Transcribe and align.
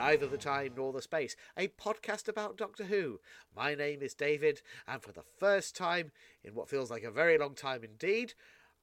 Neither 0.00 0.26
the 0.26 0.38
Time 0.38 0.72
Nor 0.78 0.94
the 0.94 1.02
Space, 1.02 1.36
a 1.58 1.68
podcast 1.68 2.26
about 2.26 2.56
Doctor 2.56 2.84
Who. 2.84 3.20
My 3.54 3.74
name 3.74 4.00
is 4.00 4.14
David, 4.14 4.62
and 4.88 5.02
for 5.02 5.12
the 5.12 5.22
first 5.38 5.76
time 5.76 6.10
in 6.42 6.54
what 6.54 6.70
feels 6.70 6.90
like 6.90 7.02
a 7.02 7.10
very 7.10 7.36
long 7.36 7.54
time 7.54 7.84
indeed, 7.84 8.32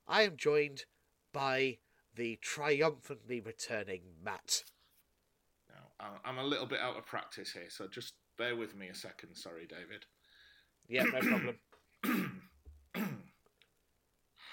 I 0.07 0.21
am 0.21 0.38
joined 0.38 0.85
by 1.34 1.80
the 2.13 2.35
triumphantly 2.40 3.40
returning 3.40 4.02
Matt. 4.23 4.63
Now, 5.71 5.88
I- 5.99 6.20
I'm 6.30 6.38
a 6.38 6.43
little 6.43 6.67
bit 6.67 6.81
out 6.81 6.98
of 6.98 7.07
practice 7.07 7.52
here, 7.52 7.71
so 7.71 7.88
just 7.88 8.13
bear 8.38 8.55
with 8.55 8.76
me 8.76 8.90
a 8.90 8.93
second. 8.95 9.34
Sorry, 9.34 9.65
David. 9.65 10.05
Yeah, 10.88 11.05
no 11.05 11.20
problem. 12.04 12.41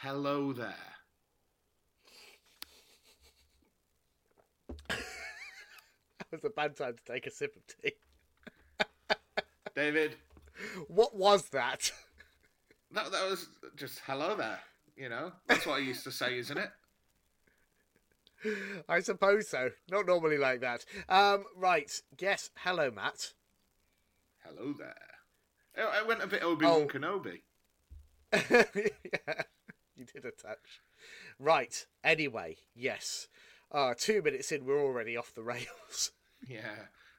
Hello 0.00 0.54
there. 0.54 0.94
That 4.88 6.13
was 6.32 6.44
a 6.44 6.50
bad 6.50 6.76
time 6.76 6.94
to 6.96 7.12
take 7.12 7.26
a 7.26 7.30
sip 7.30 7.56
of 7.56 7.62
tea. 7.66 7.92
David, 9.74 10.16
What 10.88 11.14
was 11.16 11.48
that? 11.50 11.90
that, 12.92 13.10
that 13.10 13.30
was 13.30 13.48
just 13.76 14.00
hello 14.06 14.36
there. 14.36 14.60
You 14.96 15.08
know, 15.08 15.32
that's 15.48 15.66
what 15.66 15.76
I 15.76 15.78
used 15.80 16.04
to 16.04 16.12
say, 16.12 16.38
isn't 16.38 16.56
it? 16.58 16.70
I 18.88 19.00
suppose 19.00 19.48
so. 19.48 19.70
Not 19.90 20.06
normally 20.06 20.38
like 20.38 20.60
that. 20.60 20.84
Um, 21.08 21.44
right. 21.56 21.90
Yes. 22.18 22.50
Hello, 22.58 22.90
Matt. 22.90 23.32
Hello 24.44 24.74
there. 24.78 24.94
I 25.76 26.00
I 26.00 26.02
went 26.06 26.22
a 26.22 26.26
bit 26.28 26.44
Obi 26.44 26.64
Oh. 26.66 26.78
Wan 26.80 26.88
Kenobi. 26.88 27.40
yeah, 28.32 29.42
you 29.96 30.04
did 30.04 30.24
a 30.24 30.30
touch. 30.30 30.82
Right. 31.40 31.86
Anyway, 32.04 32.58
yes. 32.74 33.28
Uh, 33.74 33.92
two 33.98 34.22
minutes 34.22 34.52
in, 34.52 34.64
we're 34.64 34.80
already 34.82 35.16
off 35.16 35.34
the 35.34 35.42
rails. 35.42 36.12
Yeah, 36.46 36.74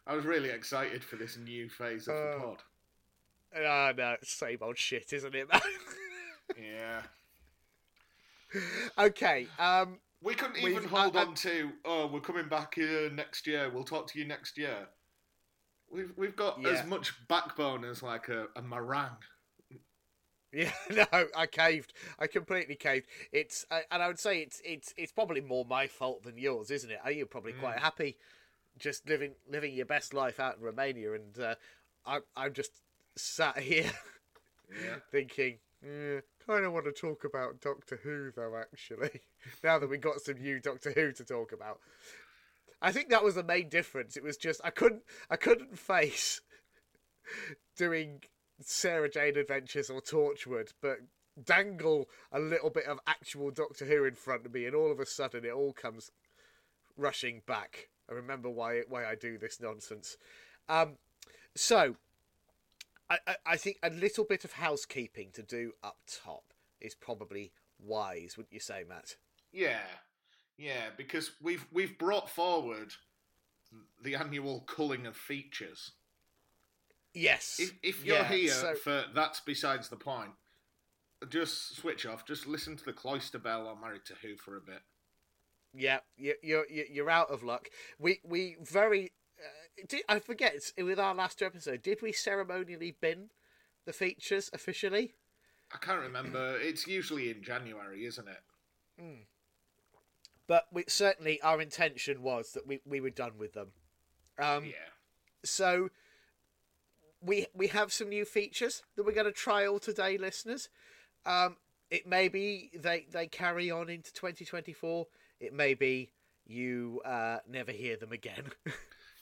I 0.06 0.14
was 0.16 0.23
really 0.23 0.50
excited 0.50 1.03
for 1.03 1.16
this 1.16 1.36
new 1.36 1.67
phase 1.67 2.08
of 2.08 2.14
the 2.16 2.22
Uh. 2.36 2.39
pod. 2.39 2.58
Ah, 3.58 3.92
no, 3.98 4.16
same 4.22 4.59
old 4.61 4.78
shit, 4.78 5.11
isn't 5.14 5.33
it, 5.33 5.50
man? 5.52 5.61
Yeah, 6.61 7.02
okay. 9.00 9.48
Um, 9.58 9.98
we 10.22 10.36
couldn't 10.36 10.58
even 10.59 10.83
hold 10.83 11.17
I- 11.17 11.23
on 11.23 11.33
to. 11.36 11.72
Oh, 11.86 12.06
we're 12.06 12.20
coming 12.20 12.48
back 12.48 12.76
here 12.76 13.09
next 13.09 13.48
year. 13.48 13.72
We'll 13.73 13.83
talk 13.83 14.06
to 14.11 14.20
you 14.20 14.26
next 14.26 14.59
year. 14.59 14.88
We've 15.92 16.11
we've 16.16 16.36
got 16.36 16.61
Yeah. 16.61 16.70
as 16.70 16.86
much 16.86 17.14
backbone 17.28 17.83
as 17.83 18.03
like 18.03 18.30
a, 18.30 18.45
a 18.56 18.61
meringue. 18.61 19.17
Yeah, 20.56 20.72
no, 21.11 21.28
I 21.36 21.45
caved. 21.45 21.94
I 22.17 22.28
completely 22.28 22.75
caved. 22.75 23.08
It's, 23.31 23.66
uh, 23.70 23.81
and 23.92 24.02
I 24.02 24.08
would 24.08 24.20
say 24.20 24.42
it's, 24.42 24.61
it's, 24.64 24.94
it's 24.98 25.11
probably 25.11 25.42
more 25.42 25.66
my 25.66 25.88
fault 25.88 26.23
than 26.23 26.38
yours, 26.38 26.72
isn't 26.72 26.89
it? 26.89 27.00
Are 27.03 27.11
you 27.11 27.25
probably 27.25 27.53
quite 27.53 27.80
happy, 27.80 28.17
just 28.80 29.08
living, 29.09 29.33
living 29.50 29.73
your 29.73 29.86
best 29.86 30.14
life 30.14 30.39
out 30.39 30.58
in 30.58 30.64
Romania, 30.64 31.14
and 31.14 31.38
uh, 31.38 31.55
I, 32.05 32.20
I'm 32.38 32.54
just 32.54 32.71
sat 33.15 33.60
here. 33.71 33.92
Yeah. 34.71 34.95
thinking, 35.11 35.60
eh, 35.83 36.21
kind 36.45 36.65
of 36.65 36.73
want 36.73 36.86
to 36.86 36.92
talk 36.92 37.23
about 37.23 37.61
Doctor 37.61 37.99
Who, 38.04 38.32
though, 38.36 38.58
actually, 38.60 39.21
now 39.64 39.77
that 39.77 39.89
we 39.89 39.98
got 39.98 40.21
some 40.21 40.42
new 40.42 40.60
Doctor 40.60 40.92
Who 40.92 41.11
to 41.11 41.23
talk 41.23 41.52
about. 41.52 41.80
I 42.82 42.92
think 42.92 43.10
that 43.10 43.23
was 43.23 43.36
the 43.36 43.44
main 43.44 43.70
difference. 43.70 44.17
It 44.17 44.23
was 44.23 44.38
just 44.38 44.61
I 44.64 44.70
couldn't 44.71 45.04
I 45.30 45.36
couldn't 45.36 45.77
face 45.77 46.42
doing 47.77 48.21
Sarah 48.61 49.10
Jane 49.10 49.38
Adventures 49.38 49.89
or 49.89 50.02
Torchwood, 50.02 50.71
but 50.82 50.99
dangle 51.43 52.10
a 52.32 52.39
little 52.39 52.70
bit 52.70 52.86
of 52.86 52.99
actual 53.08 53.52
Doctor 53.52 53.86
Who 53.86 54.05
in 54.05 54.16
front 54.16 54.45
of 54.45 54.54
me, 54.54 54.66
and 54.66 54.76
all 54.76 54.92
of 54.92 54.99
a 54.99 55.05
sudden 55.05 55.45
it 55.45 55.52
all 55.52 55.73
comes 55.73 56.11
rushing 56.98 57.42
back. 57.45 57.89
I 58.10 58.14
remember 58.14 58.49
why 58.49 58.82
why 58.88 59.05
I 59.05 59.15
do 59.15 59.38
this 59.38 59.60
nonsense. 59.60 60.17
Um, 60.70 60.98
so 61.55 61.95
I, 63.10 63.17
I, 63.27 63.36
I 63.45 63.58
think 63.58 63.77
a 63.83 63.89
little 63.89 64.23
bit 64.23 64.45
of 64.45 64.54
housekeeping 64.54 65.30
to 65.33 65.44
do 65.44 65.73
up 65.83 65.98
top 66.08 66.54
is 66.82 66.95
probably 66.95 67.52
wise, 67.80 68.38
wouldn't 68.38 68.54
you 68.54 68.60
say, 68.60 68.83
Matt? 68.88 69.15
Yeah, 69.52 69.88
yeah, 70.58 70.89
because 70.95 71.32
we've 71.42 71.65
we've 71.71 71.98
brought 71.98 72.30
forward 72.30 72.94
the 74.02 74.15
annual 74.15 74.61
culling 74.61 75.05
of 75.05 75.15
features. 75.15 75.92
Yes. 77.15 77.58
If, 77.59 77.73
if 77.81 78.05
you're 78.05 78.17
Yeah, 78.17 78.27
here 78.27 78.49
so- 78.52 78.76
for 78.76 79.05
that's 79.14 79.39
besides 79.39 79.89
the 79.89 79.95
point, 79.95 80.31
just 81.30 81.77
switch 81.77 82.05
off. 82.05 82.26
Just 82.26 82.45
listen 82.45 82.76
to 82.77 82.86
the 82.86 82.93
Cloister 82.93 83.39
Bell 83.39 83.67
on 83.67 83.80
Married 83.81 84.05
to 84.05 84.14
Who 84.21 84.36
for 84.36 84.58
a 84.58 84.61
bit. 84.61 84.81
Yeah, 85.73 85.99
you- 86.17 86.36
you're 86.43 86.65
you're 86.70 86.86
you're 86.86 87.09
out 87.09 87.30
of 87.31 87.42
luck. 87.43 87.70
We 87.98 88.20
we 88.23 88.58
very. 88.61 89.11
Uh, 89.39 89.83
did, 89.87 90.03
I 90.08 90.20
forget 90.20 90.55
it's- 90.55 90.73
with 90.77 90.99
our 90.99 91.14
last 91.15 91.42
episode. 91.42 91.81
Did 91.81 92.02
we 92.02 92.11
ceremonially 92.11 92.92
bin 92.99 93.30
the 93.86 93.93
features 93.93 94.49
officially? 94.53 95.14
I 95.73 95.77
can't 95.77 95.99
remember. 96.02 96.58
it's 96.59 96.86
usually 96.87 97.30
in 97.32 97.42
January, 97.43 98.05
isn't 98.05 98.27
it? 98.27 99.26
But 100.47 100.67
we, 100.71 100.83
certainly 100.87 101.42
our 101.42 101.59
intention 101.59 102.21
was 102.21 102.52
that 102.52 102.67
we, 102.67 102.80
we 102.86 103.02
were 103.02 103.09
done 103.09 103.37
with 103.37 103.53
them. 103.53 103.70
Um, 104.37 104.65
Yeah. 104.65 104.73
So 105.43 105.89
we 107.25 107.47
we 107.53 107.67
have 107.67 107.91
some 107.91 108.09
new 108.09 108.25
features 108.25 108.83
that 108.95 109.05
we're 109.05 109.13
going 109.13 109.25
to 109.25 109.31
trial 109.31 109.80
today, 109.80 110.17
listeners. 110.17 110.69
Um, 111.25 111.58
it 111.89 112.08
may 112.08 112.27
be 112.27 112.71
they 112.77 113.05
they 113.11 113.27
carry 113.27 113.71
on 113.71 113.89
into 113.89 114.13
2024. 114.13 115.08
It 115.39 115.53
may 115.53 115.73
be 115.73 116.11
you 116.45 117.02
uh, 117.05 117.37
never 117.47 117.71
hear 117.71 117.97
them 117.97 118.11
again. 118.11 118.52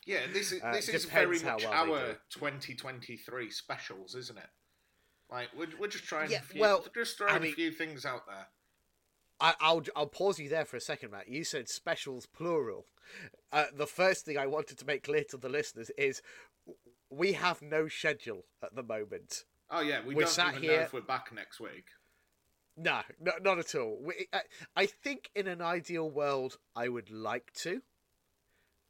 Yeah, 0.06 0.19
this 0.34 0.52
is 0.52 0.62
Uh, 0.62 0.74
this 0.74 0.90
it 0.90 0.96
is 0.96 1.06
very 1.06 1.40
much 1.40 1.63
well 1.63 1.72
our 1.94 2.18
2023 2.30 3.50
specials, 3.50 4.16
isn't 4.16 4.38
it? 4.38 4.50
Like 5.31 5.47
we're, 5.58 5.68
we're 5.80 5.88
just 5.88 6.03
trying 6.03 6.30
Yeah, 6.30 6.40
a 6.40 6.42
few, 6.42 6.59
well, 6.59 6.86
just 6.94 7.18
throwing 7.18 7.34
I 7.34 7.40
mean- 7.40 7.53
a 7.53 7.56
few 7.56 7.72
things 7.72 8.06
out 8.06 8.25
there. 8.28 8.47
I, 9.40 9.53
I'll 9.62 9.81
I'll 9.96 10.08
pause 10.08 10.40
you 10.40 10.47
there 10.50 10.66
for 10.66 10.78
a 10.78 10.81
second, 10.81 11.12
Matt. 11.12 11.28
You 11.28 11.44
said 11.44 11.68
specials 11.68 12.25
plural. 12.25 12.86
Uh, 13.52 13.66
the 13.74 13.88
first 13.88 14.25
thing 14.25 14.38
I 14.38 14.46
wanted 14.46 14.78
to 14.80 14.86
make 14.86 15.03
clear 15.03 15.24
to 15.30 15.38
the 15.38 15.50
listeners 15.50 15.90
is 15.97 16.22
we 17.18 17.34
have 17.34 17.62
no 17.62 17.88
schedule 17.88 18.46
at 18.63 18.75
the 18.75 18.84
moment. 18.84 19.44
Oh 19.69 19.81
yeah, 19.81 20.01
we 20.06 20.16
We're 20.16 20.24
don't 20.24 20.31
sat 20.31 20.50
even 20.51 20.63
here- 20.63 20.78
know 20.78 20.84
if 20.84 20.94
we're 20.94 21.01
back 21.01 21.31
next 21.34 21.59
week. 21.59 21.85
No, 22.75 23.01
no 23.19 23.34
not 23.41 23.59
at 23.59 23.75
all. 23.75 24.00
We, 24.01 24.28
I, 24.34 24.41
I 24.75 24.85
think 24.88 25.29
in 25.35 25.47
an 25.47 25.62
ideal 25.62 26.09
world, 26.09 26.57
I 26.75 26.90
would 26.90 27.12
like 27.12 27.53
to. 27.62 27.81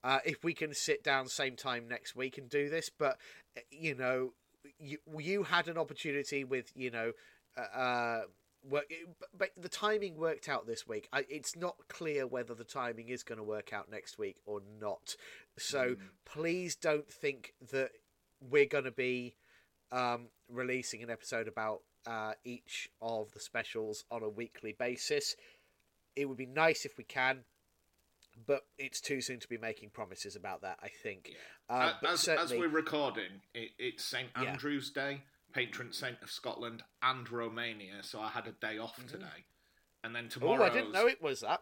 Uh, 0.03 0.19
if 0.25 0.43
we 0.43 0.53
can 0.53 0.73
sit 0.73 1.01
down 1.03 1.27
same 1.27 1.55
time 1.55 1.87
next 1.87 2.15
week 2.15 2.37
and 2.37 2.49
do 2.49 2.69
this, 2.69 2.89
but 2.89 3.17
you 3.71 3.95
know, 3.95 4.33
you 4.79 4.97
you 5.17 5.43
had 5.43 5.67
an 5.67 5.77
opportunity 5.77 6.43
with 6.43 6.71
you 6.75 6.91
know, 6.91 7.11
uh, 7.57 7.77
uh 7.77 8.21
work, 8.69 8.85
but- 9.37 9.51
the 9.57 9.69
timing 9.69 10.17
worked 10.17 10.47
out 10.49 10.65
this 10.65 10.87
week. 10.87 11.07
I, 11.13 11.25
it's 11.29 11.55
not 11.55 11.75
clear 11.89 12.25
whether 12.25 12.53
the 12.53 12.63
timing 12.63 13.09
is 13.09 13.23
going 13.23 13.37
to 13.37 13.43
work 13.43 13.73
out 13.73 13.89
next 13.89 14.17
week 14.17 14.37
or 14.45 14.61
not. 14.79 15.15
So 15.57 15.95
please 16.25 16.75
don't 16.75 17.09
think 17.09 17.53
that 17.71 17.91
we're 18.49 18.65
going 18.65 18.83
to 18.83 18.91
be 18.91 19.35
um, 19.91 20.27
releasing 20.49 21.03
an 21.03 21.09
episode 21.09 21.47
about 21.47 21.81
uh, 22.05 22.33
each 22.43 22.89
of 23.01 23.31
the 23.33 23.39
specials 23.39 24.05
on 24.11 24.23
a 24.23 24.29
weekly 24.29 24.75
basis. 24.77 25.35
It 26.15 26.25
would 26.25 26.37
be 26.37 26.45
nice 26.45 26.85
if 26.85 26.97
we 26.97 27.03
can, 27.03 27.39
but 28.45 28.61
it's 28.77 29.01
too 29.01 29.21
soon 29.21 29.39
to 29.39 29.47
be 29.47 29.57
making 29.57 29.89
promises 29.91 30.35
about 30.35 30.61
that. 30.61 30.77
I 30.81 30.89
think. 30.89 31.31
Um, 31.69 31.91
Uh, 32.03 32.07
as, 32.09 32.27
as 32.27 32.51
we're 32.51 32.67
recording, 32.67 33.41
it, 33.53 33.71
it's 33.79 34.03
St 34.03 34.29
Yeah. 34.39 34.49
Andrew's 34.49 34.91
Day, 34.91 35.21
patron 35.53 35.93
saint 35.93 36.17
of 36.21 36.29
Scotland 36.29 36.83
and 37.01 37.29
Romania. 37.31 38.01
So 38.03 38.19
I 38.19 38.29
had 38.29 38.47
a 38.47 38.51
day 38.51 38.77
off 38.77 38.99
today, 39.07 39.45
and 40.03 40.15
then 40.15 40.29
tomorrow. 40.29 40.63
oh. 40.63 40.65
I 40.65 40.69
didn't 40.69 40.91
know 40.91 41.07
it 41.07 41.21
was 41.21 41.41
that. 41.41 41.61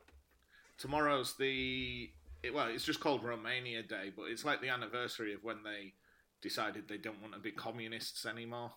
Tomorrow's 0.78 1.36
the 1.38 2.10
it, 2.44 2.54
well, 2.54 2.68
it's 2.68 2.84
just 2.84 3.00
called 3.00 3.24
Romania 3.24 3.84
Day, 3.84 4.12
but 4.16 4.24
it's 4.24 4.44
like 4.44 4.62
the 4.62 4.70
anniversary 4.70 5.34
of 5.34 5.44
when 5.44 5.64
they 5.64 5.94
decided 6.42 6.88
they 6.88 6.98
don't 6.98 7.22
want 7.22 7.34
to 7.34 7.40
be 7.40 7.52
communists 7.52 8.26
anymore. 8.26 8.72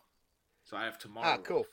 So 0.65 0.77
I 0.77 0.85
have 0.85 0.99
tomorrow. 0.99 1.27
Ah, 1.29 1.37
cool. 1.39 1.61
off. 1.61 1.67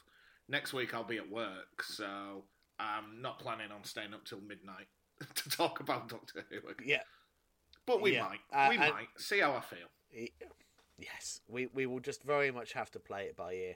Next 0.48 0.74
week 0.74 0.94
I'll 0.94 1.04
be 1.04 1.18
at 1.18 1.30
work, 1.30 1.82
so 1.84 2.44
I'm 2.80 3.22
not 3.22 3.40
planning 3.40 3.72
on 3.72 3.84
staying 3.84 4.14
up 4.14 4.26
till 4.26 4.42
midnight 4.42 4.88
to 5.36 5.50
talk 5.50 5.80
about 5.80 6.10
Doctor 6.10 6.46
Who 6.50 6.58
again. 6.70 6.88
Yeah. 6.88 7.04
but 7.86 8.02
we 8.02 8.14
Yeah. 8.14 8.24
might. 8.24 8.40
Uh, 8.52 8.68
we 8.70 8.78
and- 8.78 8.94
might. 8.94 9.08
See 9.18 9.40
how 9.40 9.54
I 9.54 9.62
feel. 9.62 10.28
Yes, 10.98 11.40
we, 11.48 11.68
we 11.74 11.86
will 11.86 12.00
just 12.00 12.24
very 12.24 12.52
much 12.52 12.74
have 12.74 12.92
to 12.92 13.00
play 13.00 13.24
it 13.26 13.36
by 13.36 13.54
ear. 13.54 13.76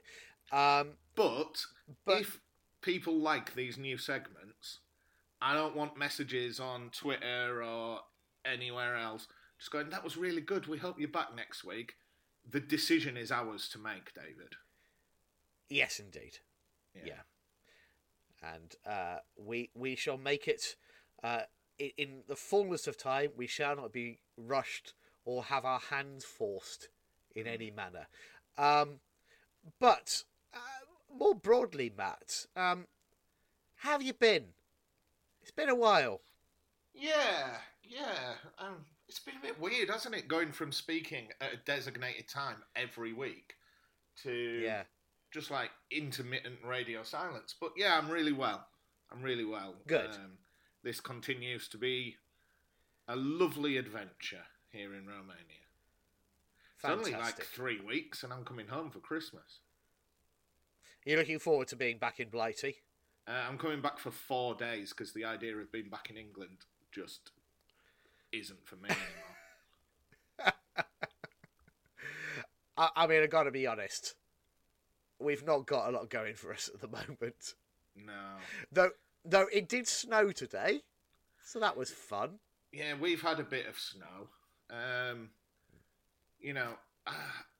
Um, 0.52 0.92
But, 1.14 1.64
But- 2.04 2.20
if 2.20 2.40
people 2.82 3.16
like 3.18 3.54
these 3.54 3.78
new 3.78 3.98
segments, 3.98 4.80
I 5.40 5.54
don't 5.54 5.74
want 5.74 5.96
messages 5.96 6.60
on 6.60 6.90
Twitter 6.90 7.62
or 7.64 8.00
anywhere 8.44 8.96
else 8.96 9.26
just 9.58 9.70
going, 9.70 9.88
that 9.90 10.04
was 10.04 10.16
really 10.16 10.40
good. 10.42 10.66
We 10.66 10.78
hope 10.78 11.00
you're 11.00 11.08
back 11.08 11.34
next 11.34 11.64
week. 11.64 11.94
The 12.48 12.60
decision 12.60 13.16
is 13.16 13.32
ours 13.32 13.68
to 13.70 13.78
make, 13.78 14.14
David. 14.14 14.54
yes, 15.68 15.98
indeed. 15.98 16.38
Yeah. 16.94 17.22
And 18.42 18.74
uh, 18.86 19.18
we 19.36 19.70
we 19.74 19.96
shall 19.96 20.16
make 20.16 20.46
it 20.48 20.76
uh, 21.22 21.42
in, 21.78 21.90
in 21.98 22.08
the 22.28 22.36
fullness 22.36 22.86
of 22.86 22.96
time. 22.96 23.30
We 23.36 23.46
shall 23.46 23.76
not 23.76 23.92
be 23.92 24.20
rushed 24.36 24.94
or 25.24 25.44
have 25.44 25.64
our 25.64 25.80
hands 25.80 26.24
forced 26.24 26.88
in 27.34 27.46
any 27.46 27.70
manner. 27.70 28.06
Um, 28.56 29.00
but 29.80 30.24
uh, 30.54 30.58
more 31.18 31.34
broadly, 31.34 31.92
Matt, 31.96 32.46
um, 32.54 32.86
how 33.76 33.92
have 33.92 34.02
you 34.02 34.14
been? 34.14 34.44
It's 35.42 35.50
been 35.50 35.68
a 35.68 35.74
while. 35.74 36.20
Yeah, 36.94 37.58
yeah. 37.82 38.34
Um, 38.58 38.84
it's 39.08 39.18
been 39.20 39.36
a 39.36 39.40
bit 39.42 39.60
weird, 39.60 39.88
hasn't 39.90 40.14
it? 40.14 40.28
Going 40.28 40.52
from 40.52 40.72
speaking 40.72 41.28
at 41.40 41.52
a 41.52 41.56
designated 41.58 42.28
time 42.28 42.64
every 42.74 43.12
week 43.12 43.54
to 44.22 44.32
Yeah. 44.64 44.84
just 45.30 45.50
like 45.50 45.70
intermittent 45.90 46.62
radio 46.64 47.02
silence. 47.02 47.54
But 47.58 47.72
yeah, 47.76 47.96
I'm 47.98 48.08
really 48.10 48.32
well. 48.32 48.68
I'm 49.10 49.22
really 49.22 49.44
well. 49.44 49.76
Good. 49.86 50.10
Um, 50.10 50.38
this 50.82 51.00
continues 51.00 51.68
to 51.68 51.78
be 51.78 52.16
a 53.08 53.14
lovely 53.16 53.76
adventure 53.76 54.44
here 54.70 54.94
in 54.94 55.06
Romania. 55.06 55.62
It's 56.74 56.84
only 56.84 57.12
like 57.12 57.40
three 57.42 57.80
weeks, 57.80 58.22
and 58.22 58.32
I'm 58.32 58.44
coming 58.44 58.66
home 58.68 58.90
for 58.90 58.98
Christmas. 59.00 59.60
You're 61.04 61.18
looking 61.18 61.38
forward 61.38 61.68
to 61.68 61.76
being 61.76 61.98
back 61.98 62.18
in 62.20 62.28
Blighty. 62.30 62.82
Uh, 63.26 63.44
I'm 63.48 63.58
coming 63.58 63.80
back 63.80 63.98
for 63.98 64.10
four 64.10 64.54
days 64.54 64.90
because 64.90 65.12
the 65.12 65.24
idea 65.24 65.56
of 65.56 65.70
being 65.72 65.88
back 65.88 66.10
in 66.10 66.16
England 66.16 66.64
just 66.92 67.30
isn't 68.38 68.66
for 68.66 68.76
me 68.76 68.90
anymore. 68.90 69.02
I, 72.76 72.88
I 72.96 73.06
mean, 73.06 73.22
I've 73.22 73.30
got 73.30 73.44
to 73.44 73.50
be 73.50 73.66
honest. 73.66 74.14
We've 75.18 75.44
not 75.44 75.66
got 75.66 75.88
a 75.88 75.92
lot 75.92 76.10
going 76.10 76.34
for 76.34 76.52
us 76.52 76.68
at 76.72 76.80
the 76.80 76.88
moment. 77.08 77.54
no. 77.96 78.36
Though, 78.70 78.90
though 79.24 79.46
it 79.52 79.68
did 79.68 79.88
snow 79.88 80.30
today, 80.30 80.82
so 81.44 81.58
that 81.60 81.76
was 81.76 81.90
fun. 81.90 82.38
Yeah, 82.72 82.94
we've 83.00 83.22
had 83.22 83.40
a 83.40 83.44
bit 83.44 83.66
of 83.66 83.78
snow. 83.78 84.28
Um, 84.70 85.30
you 86.38 86.52
know, 86.52 86.74
I, 87.06 87.14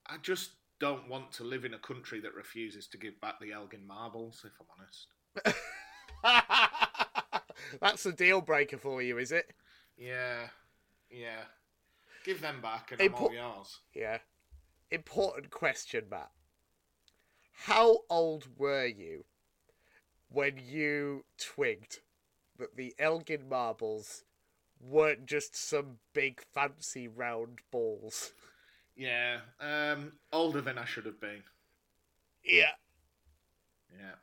I 0.06 0.16
just 0.22 0.50
don't 0.78 1.08
want 1.08 1.32
to 1.32 1.44
live 1.44 1.64
in 1.64 1.72
a 1.72 1.78
country 1.78 2.20
that 2.20 2.34
refuses 2.34 2.86
to 2.88 2.98
give 2.98 3.18
back 3.20 3.40
the 3.40 3.52
Elgin 3.52 3.86
marbles, 3.86 4.44
if 4.44 4.52
I'm 4.60 4.66
honest. 4.78 5.06
That's 7.80 8.04
a 8.04 8.12
deal 8.12 8.42
breaker 8.42 8.76
for 8.76 9.00
you, 9.00 9.16
is 9.18 9.32
it? 9.32 9.54
Yeah, 9.96 10.48
yeah. 11.10 11.44
Give 12.24 12.40
them 12.40 12.60
back 12.60 12.92
and 12.92 13.00
Hey, 13.00 13.06
I'm 13.06 13.14
all 13.14 13.32
yours. 13.32 13.80
Yeah. 13.94 14.18
Important 14.90 15.50
question, 15.50 16.04
Matt. 16.10 16.30
How 17.52 18.00
old 18.10 18.46
were 18.58 18.86
you 18.86 19.24
when 20.28 20.58
you 20.58 21.24
twigged 21.38 22.00
that 22.58 22.76
the 22.76 22.94
Elgin 22.98 23.48
marbles 23.48 24.24
weren't 24.80 25.26
just 25.26 25.56
some 25.56 25.98
big 26.12 26.42
fancy 26.52 27.08
round 27.08 27.60
balls? 27.70 28.32
Yeah, 28.94 29.40
um, 29.60 30.12
older 30.32 30.60
than 30.60 30.78
I 30.78 30.84
should 30.84 31.06
have 31.06 31.20
been. 31.20 31.42
Yeah. 32.44 32.70
Yeah. 33.92 34.14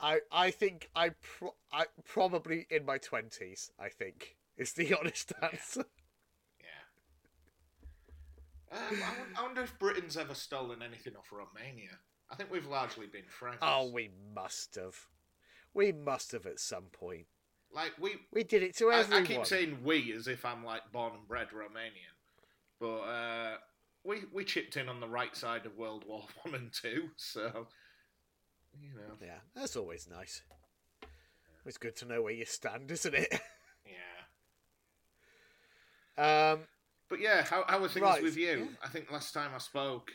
I 0.00 0.20
I 0.30 0.50
think 0.50 0.88
I 0.94 1.10
pro- 1.10 1.56
I 1.72 1.86
probably 2.04 2.66
in 2.70 2.84
my 2.84 2.98
twenties. 2.98 3.70
I 3.78 3.88
think 3.88 4.36
is 4.56 4.72
the 4.72 4.94
honest 4.98 5.32
answer. 5.42 5.84
Yeah. 5.86 6.03
Um, 8.74 9.02
I, 9.36 9.40
I 9.40 9.42
wonder 9.42 9.62
if 9.62 9.78
Britain's 9.78 10.16
ever 10.16 10.34
stolen 10.34 10.82
anything 10.82 11.14
off 11.16 11.32
Romania. 11.32 11.90
I 12.30 12.34
think 12.34 12.50
we've 12.50 12.66
largely 12.66 13.06
been 13.06 13.28
friends. 13.28 13.58
Oh, 13.62 13.90
we 13.92 14.10
must 14.34 14.74
have. 14.74 14.96
We 15.72 15.92
must 15.92 16.32
have 16.32 16.46
at 16.46 16.58
some 16.58 16.84
point. 16.92 17.26
like 17.72 17.92
we. 18.00 18.16
We 18.32 18.42
did 18.44 18.62
it 18.62 18.76
to 18.78 18.90
I, 18.90 19.00
everyone. 19.00 19.24
I 19.24 19.26
keep 19.26 19.46
saying 19.46 19.78
we 19.84 20.12
as 20.12 20.26
if 20.26 20.44
I'm 20.44 20.64
like 20.64 20.82
born 20.92 21.12
and 21.14 21.26
bred 21.28 21.48
Romanian, 21.50 22.14
but 22.80 22.98
uh, 23.00 23.56
we 24.02 24.22
we 24.32 24.44
chipped 24.44 24.76
in 24.76 24.88
on 24.88 25.00
the 25.00 25.08
right 25.08 25.36
side 25.36 25.66
of 25.66 25.76
World 25.76 26.04
War 26.06 26.24
One 26.42 26.54
and 26.54 26.72
Two, 26.72 27.10
so 27.16 27.68
you 28.80 28.88
know, 28.94 29.14
Yeah, 29.20 29.38
that's 29.54 29.76
always 29.76 30.08
nice. 30.10 30.42
It's 31.66 31.78
good 31.78 31.96
to 31.96 32.04
know 32.04 32.20
where 32.22 32.32
you 32.32 32.44
stand, 32.44 32.90
isn't 32.90 33.14
it? 33.14 33.28
yeah. 36.18 36.52
Um, 36.52 36.60
But 37.14 37.20
yeah, 37.22 37.44
how 37.44 37.64
how 37.68 37.78
are 37.84 37.86
things 37.88 38.02
Right, 38.02 38.22
with 38.24 38.36
you? 38.36 38.58
yeah. 38.72 38.76
I 38.82 38.88
think 38.88 39.08
last 39.12 39.32
time 39.32 39.52
I 39.54 39.58
spoke, 39.58 40.10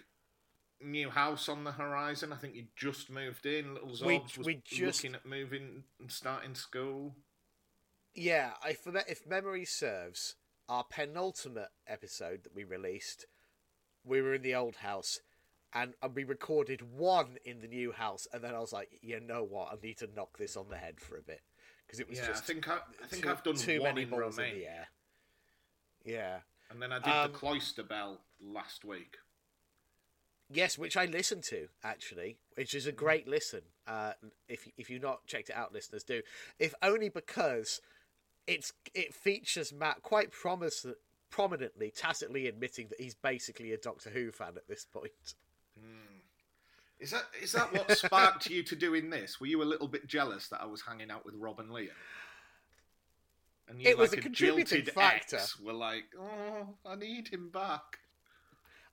new 0.82 1.10
house 1.10 1.48
on 1.48 1.64
the 1.64 1.72
horizon. 1.72 2.34
I 2.34 2.36
think 2.36 2.56
you 2.56 2.66
just 2.76 3.10
moved 3.10 3.46
in. 3.46 3.74
Little 3.74 3.92
Zorbs 3.92 4.06
We- 4.06 4.38
was 4.38 4.46
we 4.48 4.56
just- 4.66 5.02
looking 5.02 5.16
at 5.16 5.26
moving 5.26 5.86
and 5.98 6.12
starting 6.12 6.56
school. 6.56 7.16
yeah, 8.14 8.56
I 8.62 8.74
forget 8.74 9.08
if 9.08 9.26
memory 9.26 9.64
serves, 9.64 10.36
our 10.68 10.84
penultimate 10.84 11.70
episode 11.88 12.44
that 12.44 12.54
we 12.54 12.66
released, 12.66 13.26
we 14.04 14.22
were 14.22 14.34
in 14.34 14.42
the 14.42 14.56
old 14.56 14.78
house, 14.78 15.22
and, 15.72 15.94
and 16.02 16.14
we 16.14 16.26
recorded 16.26 16.82
one 16.82 17.38
in 17.46 17.62
the 17.62 17.68
new 17.70 17.94
house, 17.94 18.28
and 18.34 18.44
then 18.44 18.54
I 18.54 18.60
was 18.60 18.74
like, 18.74 18.90
you 19.02 19.22
know 19.22 19.42
what, 19.46 19.72
I 19.72 19.78
need 19.82 20.00
to 20.00 20.08
knock 20.08 20.38
this 20.38 20.58
on 20.58 20.68
the 20.68 20.76
head 20.78 21.00
for 21.00 21.16
a 21.18 21.22
bit 21.22 21.44
because 21.88 22.02
it 22.02 22.10
was 22.10 22.20
Yeah, 22.20 22.28
just 22.28 22.44
I 22.44 22.46
think 22.48 22.68
I, 22.68 22.80
I 23.02 23.08
think 23.08 23.24
too, 23.24 23.30
I've 23.30 23.44
done 23.44 23.56
too 23.56 23.82
many 23.82 24.04
balls 24.04 24.38
in 24.38 24.54
the 24.54 24.68
air. 24.68 24.90
Yeah. 26.04 26.42
And 26.70 26.82
then 26.82 26.92
I 26.92 27.00
did 27.00 27.08
Um, 27.08 27.32
the 27.32 27.38
Cloister 27.38 27.84
Bell 27.84 28.22
last 28.40 28.86
week. 28.86 29.18
Yes, 30.52 30.78
which 30.78 30.98
I 30.98 31.06
listened 31.06 31.44
to 31.46 31.68
actually, 31.84 32.40
which 32.56 32.74
is 32.74 32.88
a 32.88 32.92
great 32.92 33.28
listen. 33.28 33.62
Uh, 33.86 34.14
if 34.48 34.68
if 34.78 34.90
you've 34.90 35.02
not 35.02 35.28
checked 35.28 35.50
it 35.50 35.56
out, 35.56 35.74
listeners 35.74 36.04
do. 36.04 36.22
If 36.58 36.74
only 36.82 37.10
because 37.10 37.82
it's 38.48 38.74
it 38.96 39.14
features 39.14 39.72
Matt 39.72 40.02
quite 40.02 40.32
promise, 40.32 40.86
prominently, 41.30 41.92
tacitly 41.92 42.48
admitting 42.48 42.88
that 42.88 43.00
he's 43.00 43.14
basically 43.14 43.74
a 43.74 43.78
Doctor 43.78 44.10
Who 44.10 44.32
fan 44.32 44.54
at 44.56 44.68
this 44.68 44.86
point. 44.86 45.12
Is 47.00 47.12
that 47.12 47.26
is 47.42 47.52
that 47.54 47.72
what 47.72 47.96
sparked 47.98 48.50
you 48.50 48.64
to 48.64 48.76
doing 48.76 49.10
this? 49.10 49.40
Were 49.40 49.48
you 49.48 49.62
a 49.62 49.64
little 49.64 49.88
bit 49.88 50.08
jealous 50.08 50.50
that 50.50 50.62
I 50.62 50.66
was 50.66 50.82
hanging 50.82 51.10
out 51.12 51.26
with 51.26 51.36
Rob 51.36 51.60
and 51.60 51.70
Liam? 51.70 51.90
And 53.70 53.82
It 53.82 53.98
was 53.98 54.10
like 54.12 54.20
a 54.20 54.24
contributing 54.24 54.84
factor. 54.86 55.38
ex, 55.38 55.60
were 55.60 55.74
like, 55.74 56.06
oh, 56.20 56.76
I 56.86 56.96
need 56.96 57.28
him 57.28 57.50
back. 57.52 58.00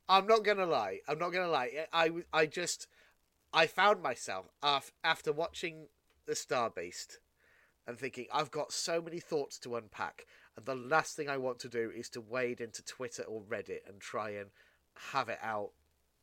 I'm 0.08 0.26
not 0.26 0.44
gonna 0.44 0.66
lie. 0.66 1.00
I'm 1.08 1.18
not 1.18 1.30
gonna 1.30 1.48
lie. 1.48 1.86
I 1.92 2.10
I, 2.32 2.46
just 2.46 2.86
I 3.52 3.66
found 3.66 4.02
myself 4.02 4.46
af- 4.62 4.92
after 5.02 5.32
watching 5.32 5.88
the 6.26 6.34
Star 6.36 6.70
Beast 6.70 7.18
and 7.86 7.98
thinking 7.98 8.26
I've 8.32 8.50
got 8.50 8.70
so 8.72 9.00
many 9.00 9.18
thoughts 9.18 9.58
to 9.60 9.74
unpack, 9.76 10.26
and 10.56 10.64
the 10.66 10.76
last 10.76 11.16
thing 11.16 11.28
I 11.28 11.38
want 11.38 11.58
to 11.60 11.68
do 11.68 11.90
is 11.90 12.08
to 12.10 12.20
wade 12.20 12.60
into 12.60 12.84
Twitter 12.84 13.22
or 13.24 13.40
Reddit 13.42 13.80
and 13.88 14.00
try 14.00 14.30
and 14.30 14.50
have 15.12 15.28
it 15.28 15.38
out 15.42 15.70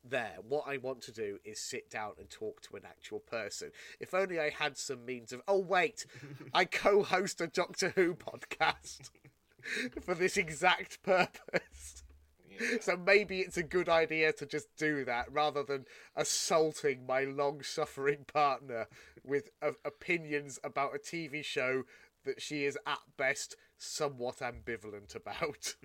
there. 0.04 0.38
What 0.48 0.66
I 0.68 0.78
want 0.78 1.02
to 1.04 1.12
do 1.12 1.40
is 1.44 1.60
sit 1.60 1.90
down 1.90 2.14
and 2.20 2.30
talk 2.30 2.62
to 2.64 2.76
an 2.76 2.84
actual 2.86 3.20
person. 3.20 3.72
If 4.00 4.14
only 4.14 4.40
I 4.40 4.50
had 4.50 4.78
some 4.78 5.06
means 5.06 5.32
of. 5.32 5.42
Oh 5.48 5.60
wait, 5.60 6.06
I 6.54 6.66
co-host 6.66 7.42
a 7.42 7.48
Doctor 7.48 7.94
Who 7.96 8.16
podcast 8.16 9.10
for 10.02 10.16
this 10.16 10.38
exact 10.38 11.02
purpose. 11.04 12.04
Yeah. 12.50 12.78
So 12.82 12.98
maybe 12.98 13.40
it's 13.40 13.58
a 13.58 13.64
good 13.64 13.90
idea 13.90 14.32
to 14.34 14.46
just 14.46 14.68
do 14.78 15.06
that 15.06 15.32
rather 15.32 15.64
than 15.64 15.86
assaulting 16.16 17.06
my 17.06 17.24
long 17.24 17.64
suffering 17.64 18.26
partner 18.32 18.88
with 19.24 19.50
uh, 19.62 19.72
opinions 19.84 20.60
about 20.64 20.96
a 20.96 21.00
TV 21.00 21.44
show 21.44 21.84
that 22.26 22.42
she 22.42 22.66
is 22.66 22.78
at 22.86 23.00
best 23.18 23.56
somewhat 23.78 24.38
ambivalent 24.38 25.16
about. 25.16 25.76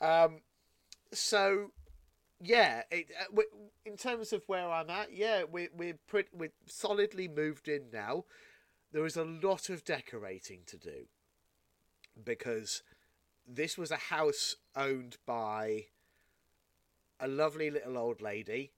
um, 0.00 0.40
so 1.16 1.70
yeah, 2.42 2.82
it, 2.90 3.06
uh, 3.20 3.42
in 3.84 3.96
terms 3.96 4.32
of 4.32 4.42
where 4.46 4.70
I'm 4.70 4.90
at, 4.90 5.12
yeah, 5.12 5.44
we, 5.50 5.68
we're 5.76 5.98
pretty, 6.06 6.28
we're 6.32 6.52
solidly 6.66 7.28
moved 7.28 7.68
in 7.68 7.84
now. 7.92 8.24
There 8.92 9.06
is 9.06 9.16
a 9.16 9.24
lot 9.24 9.70
of 9.70 9.84
decorating 9.84 10.60
to 10.66 10.76
do 10.76 11.06
because 12.22 12.82
this 13.46 13.78
was 13.78 13.90
a 13.90 13.96
house 13.96 14.56
owned 14.74 15.16
by 15.26 15.86
a 17.20 17.28
lovely 17.28 17.70
little 17.70 17.96
old 17.96 18.20
lady 18.20 18.72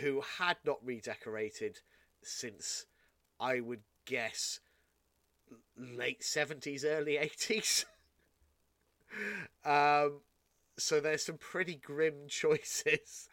who 0.00 0.22
had 0.38 0.56
not 0.64 0.84
redecorated 0.84 1.80
since 2.22 2.86
I 3.40 3.60
would 3.60 3.82
guess 4.04 4.60
late 5.76 6.20
70s, 6.20 6.84
early 6.84 7.14
80s. 7.14 7.84
Um, 9.64 10.20
so 10.78 11.00
there's 11.00 11.24
some 11.24 11.38
pretty 11.38 11.74
grim 11.74 12.14
choices 12.28 13.28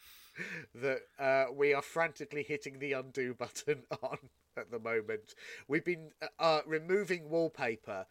that 0.74 1.02
uh, 1.18 1.46
we 1.54 1.74
are 1.74 1.82
frantically 1.82 2.44
hitting 2.44 2.80
the 2.80 2.94
undo 2.94 3.34
button 3.38 3.84
on 4.04 4.18
at 4.58 4.72
the 4.72 4.80
moment. 4.80 5.36
We've 5.68 5.86
been 5.86 6.12
uh, 6.22 6.28
uh, 6.40 6.62
removing 6.66 7.30
wallpaper, 7.30 8.06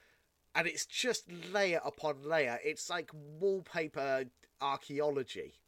and 0.55 0.67
it's 0.67 0.87
just 0.87 1.25
layer 1.53 1.81
upon 1.85 2.23
layer. 2.23 2.59
It's 2.65 2.89
like 2.89 3.11
wallpaper 3.13 4.25
archaeology. 4.61 5.55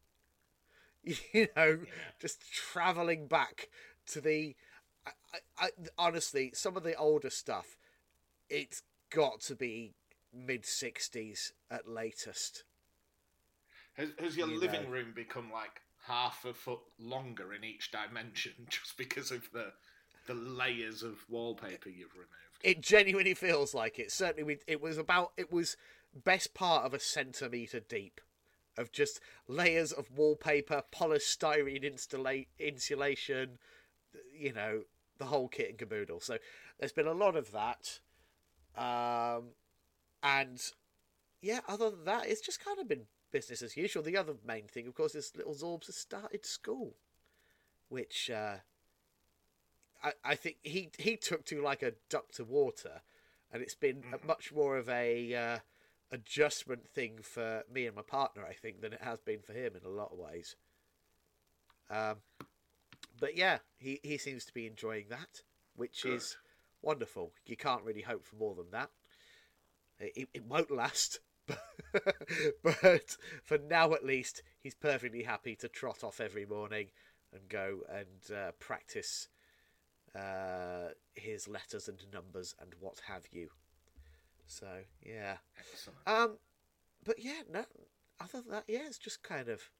You 1.32 1.46
know, 1.54 1.78
just 2.20 2.42
traveling 2.52 3.28
back 3.28 3.68
to 4.08 4.20
the. 4.20 4.56
I, 5.06 5.10
I, 5.32 5.66
I, 5.66 5.70
honestly, 5.96 6.50
some 6.52 6.76
of 6.76 6.82
the 6.82 6.96
older 6.96 7.30
stuff, 7.30 7.76
it's 8.50 8.82
got 9.10 9.40
to 9.42 9.54
be 9.54 9.94
mid 10.34 10.64
60s 10.64 11.52
at 11.70 11.88
latest. 11.88 12.64
Has, 13.96 14.10
has 14.18 14.36
your 14.36 14.48
You 14.48 14.60
living 14.60 14.84
know. 14.84 14.90
room 14.90 15.12
become 15.14 15.50
like 15.52 15.80
half 16.06 16.44
a 16.44 16.54
foot 16.54 16.80
longer 16.98 17.52
in 17.52 17.64
each 17.64 17.90
dimension 17.90 18.52
just 18.68 18.96
because 18.96 19.30
of 19.30 19.50
the 19.52 19.72
the 20.26 20.34
layers 20.34 21.04
of 21.04 21.24
wallpaper 21.28 21.88
you've 21.88 22.12
removed? 22.14 22.30
It 22.64 22.80
genuinely 22.80 23.34
feels 23.34 23.74
like 23.74 23.98
it. 23.98 24.10
Certainly, 24.10 24.42
we, 24.42 24.58
it 24.66 24.80
was 24.80 24.98
about 24.98 25.32
it 25.36 25.52
was 25.52 25.76
best 26.24 26.52
part 26.54 26.84
of 26.84 26.94
a 26.94 26.98
centimeter 26.98 27.80
deep 27.80 28.20
of 28.76 28.92
just 28.92 29.20
layers 29.48 29.92
of 29.92 30.10
wallpaper, 30.10 30.82
polystyrene 30.92 31.84
installa- 31.84 32.46
insulation, 32.58 33.58
you 34.36 34.52
know, 34.52 34.82
the 35.18 35.26
whole 35.26 35.48
kit 35.48 35.70
and 35.70 35.78
caboodle. 35.78 36.20
So 36.20 36.38
there's 36.78 36.92
been 36.92 37.06
a 37.06 37.12
lot 37.12 37.36
of 37.36 37.52
that, 37.52 38.00
um, 38.76 39.50
and 40.22 40.60
yeah, 41.40 41.60
other 41.68 41.90
than 41.90 42.04
that, 42.04 42.26
it's 42.26 42.40
just 42.40 42.62
kind 42.62 42.78
of 42.78 42.88
been 42.88 43.06
business 43.32 43.62
as 43.62 43.76
usual. 43.76 44.02
The 44.02 44.16
other 44.16 44.34
main 44.46 44.64
thing, 44.64 44.86
of 44.86 44.94
course, 44.94 45.14
is 45.14 45.32
little 45.36 45.54
Zorbs 45.54 45.86
has 45.86 45.96
started 45.96 46.44
school, 46.44 46.94
which. 47.88 48.30
Uh, 48.30 48.56
I, 50.02 50.12
I 50.24 50.34
think 50.34 50.56
he 50.62 50.90
he 50.98 51.16
took 51.16 51.44
to 51.46 51.62
like 51.62 51.82
a 51.82 51.94
duck 52.10 52.30
to 52.32 52.44
water, 52.44 53.00
and 53.52 53.62
it's 53.62 53.74
been 53.74 54.04
a 54.12 54.24
much 54.26 54.52
more 54.52 54.76
of 54.76 54.88
a 54.88 55.34
uh, 55.34 55.58
adjustment 56.12 56.86
thing 56.88 57.18
for 57.22 57.64
me 57.72 57.86
and 57.86 57.96
my 57.96 58.02
partner, 58.02 58.44
I 58.48 58.52
think, 58.52 58.80
than 58.80 58.92
it 58.92 59.02
has 59.02 59.20
been 59.20 59.40
for 59.40 59.52
him 59.52 59.72
in 59.74 59.84
a 59.84 59.92
lot 59.92 60.12
of 60.12 60.18
ways. 60.18 60.56
Um, 61.90 62.16
but 63.18 63.36
yeah, 63.36 63.58
he, 63.78 64.00
he 64.02 64.18
seems 64.18 64.44
to 64.44 64.52
be 64.52 64.66
enjoying 64.66 65.06
that, 65.08 65.42
which 65.74 66.04
is 66.04 66.36
wonderful. 66.82 67.32
You 67.46 67.56
can't 67.56 67.82
really 67.82 68.02
hope 68.02 68.24
for 68.24 68.36
more 68.36 68.54
than 68.54 68.70
that. 68.72 68.90
It, 69.98 70.28
it 70.34 70.44
won't 70.44 70.70
last, 70.70 71.20
but, 72.62 73.16
for 73.42 73.58
now 73.58 73.92
at 73.94 74.04
least, 74.04 74.42
he's 74.62 74.74
perfectly 74.74 75.22
happy 75.22 75.56
to 75.56 75.68
trot 75.68 76.04
off 76.04 76.20
every 76.20 76.46
morning 76.46 76.88
and 77.32 77.48
go 77.48 77.80
and 77.88 78.36
uh, 78.36 78.52
practice 78.58 79.28
uh, 80.14 80.90
his 81.14 81.48
letters 81.48 81.88
and 81.88 81.98
numbers 82.12 82.54
and 82.60 82.74
what 82.80 83.00
have 83.06 83.24
you. 83.30 83.48
So 84.46 84.66
yeah, 85.04 85.36
Excellent. 85.58 85.98
um, 86.06 86.38
but 87.04 87.16
yeah, 87.18 87.42
no. 87.52 87.64
Other 88.20 88.40
than 88.40 88.52
that, 88.52 88.64
yeah, 88.66 88.86
it's 88.86 88.98
just 88.98 89.22
kind 89.22 89.48
of, 89.48 89.70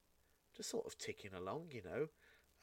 just 0.55 0.69
sort 0.69 0.87
of 0.87 0.99
ticking 0.99 1.33
along, 1.33 1.71
you 1.71 1.83
know. 1.83 2.09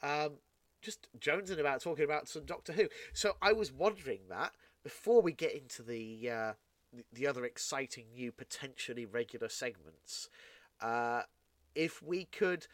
Um, 0.08 0.34
just 0.82 1.08
jonesing 1.18 1.58
about 1.58 1.80
talking 1.80 2.04
about 2.04 2.28
some 2.28 2.44
Doctor 2.44 2.72
Who. 2.72 2.88
So 3.12 3.36
I 3.42 3.52
was 3.52 3.72
wondering 3.72 4.20
that 4.28 4.52
before 4.84 5.22
we 5.22 5.32
get 5.32 5.54
into 5.54 5.82
the 5.82 6.30
uh, 6.30 6.52
the- 6.94 7.04
the 7.12 7.26
other 7.26 7.44
exciting 7.44 8.12
new 8.12 8.32
potentially 8.32 9.04
regular 9.04 9.48
segments, 9.48 10.28
uh, 10.80 11.24
if 11.74 12.02
we 12.02 12.24
could 12.26 12.66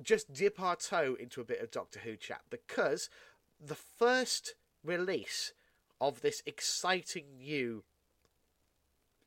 just 0.00 0.32
dip 0.32 0.60
our 0.60 0.76
toe 0.76 1.14
into 1.14 1.40
a 1.40 1.44
bit 1.44 1.60
of 1.60 1.70
Doctor 1.70 2.00
Who 2.00 2.16
chat 2.16 2.42
because 2.50 3.10
the 3.60 3.74
first 3.74 4.54
release 4.82 5.52
of 6.00 6.20
this 6.22 6.42
exciting 6.46 7.36
new 7.38 7.84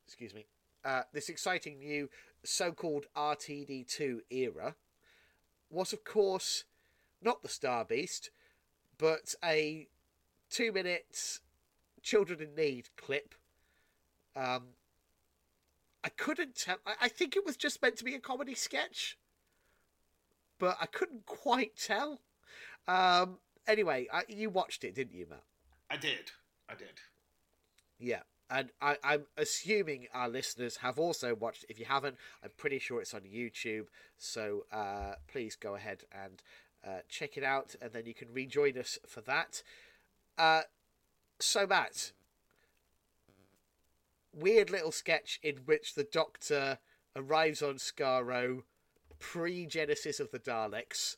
excuse 0.05 0.33
me 0.33 0.45
uh, 0.83 1.03
this 1.13 1.29
exciting 1.29 1.79
new 1.79 2.09
so-called 2.43 3.07
RTD2 3.15 4.21
era 4.29 4.75
was 5.69 5.93
of 5.93 6.03
course 6.03 6.65
not 7.21 7.41
the 7.41 7.49
Star 7.49 7.85
Beast 7.85 8.29
but 8.97 9.35
a 9.43 9.87
two 10.49 10.71
minute 10.71 11.39
children 12.01 12.41
in 12.41 12.55
need 12.55 12.89
clip 12.97 13.35
um, 14.35 14.63
I 16.03 16.09
couldn't 16.09 16.55
tell 16.55 16.77
I, 16.85 16.93
I 17.01 17.07
think 17.07 17.35
it 17.35 17.45
was 17.45 17.57
just 17.57 17.81
meant 17.81 17.97
to 17.97 18.03
be 18.03 18.15
a 18.15 18.19
comedy 18.19 18.55
sketch 18.55 19.17
but 20.59 20.77
I 20.79 20.85
couldn't 20.85 21.25
quite 21.25 21.75
tell 21.77 22.21
um, 22.87 23.37
anyway 23.67 24.07
I, 24.11 24.23
you 24.27 24.49
watched 24.49 24.83
it 24.83 24.95
didn't 24.95 25.15
you 25.15 25.27
Matt 25.29 25.43
I 25.89 25.97
did. 25.97 26.31
I 26.69 26.75
did. 26.75 26.99
yeah. 27.99 28.21
And 28.49 28.69
I, 28.79 28.97
I'm 29.03 29.25
assuming 29.37 30.07
our 30.13 30.29
listeners 30.29 30.77
have 30.77 30.99
also 30.99 31.33
watched 31.33 31.63
it. 31.63 31.71
If 31.71 31.79
you 31.79 31.85
haven't, 31.85 32.17
I'm 32.43 32.51
pretty 32.57 32.77
sure 32.77 33.01
it's 33.01 33.13
on 33.13 33.21
YouTube. 33.21 33.85
So 34.17 34.65
uh, 34.71 35.15
please 35.27 35.55
go 35.55 35.75
ahead 35.75 36.03
and 36.11 36.43
uh, 36.85 36.99
check 37.09 37.37
it 37.37 37.43
out, 37.43 37.75
and 37.81 37.91
then 37.91 38.05
you 38.05 38.13
can 38.13 38.31
rejoin 38.31 38.77
us 38.77 38.99
for 39.07 39.21
that. 39.21 39.63
Uh, 40.37 40.61
so, 41.39 41.65
Matt, 41.65 42.11
weird 44.35 44.69
little 44.69 44.91
sketch 44.91 45.39
in 45.41 45.57
which 45.65 45.95
the 45.95 46.03
Doctor 46.03 46.79
arrives 47.15 47.61
on 47.61 47.75
Skaro 47.75 48.63
pre 49.19 49.65
Genesis 49.65 50.19
of 50.19 50.31
the 50.31 50.39
Daleks 50.39 51.15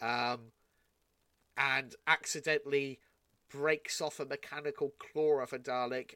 um, 0.00 0.52
and 1.56 1.94
accidentally 2.06 3.00
breaks 3.50 4.00
off 4.00 4.20
a 4.20 4.26
mechanical 4.26 4.92
claw 4.98 5.40
of 5.40 5.52
a 5.52 5.58
Dalek 5.58 6.14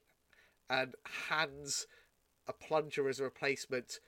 and 0.69 0.95
hands 1.29 1.87
a 2.47 2.52
plunger 2.52 3.09
as 3.09 3.21
a 3.21 3.25
replacement 3.25 3.99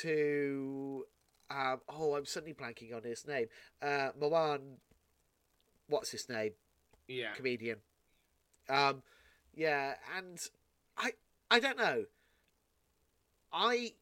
to 0.00 1.04
um, 1.50 1.80
oh 1.88 2.14
I'm 2.14 2.26
suddenly 2.26 2.54
blanking 2.54 2.94
on 2.94 3.02
his 3.02 3.26
name 3.26 3.46
uh, 3.82 4.10
Mawaan 4.20 4.76
what's 5.88 6.10
his 6.10 6.28
name 6.28 6.52
Yeah. 7.08 7.32
comedian 7.32 7.78
um 8.68 9.02
yeah 9.54 9.94
and 10.16 10.38
I 11.00 11.12
I 11.50 11.60
don't 11.60 11.78
know 11.78 12.04
I 13.52 13.92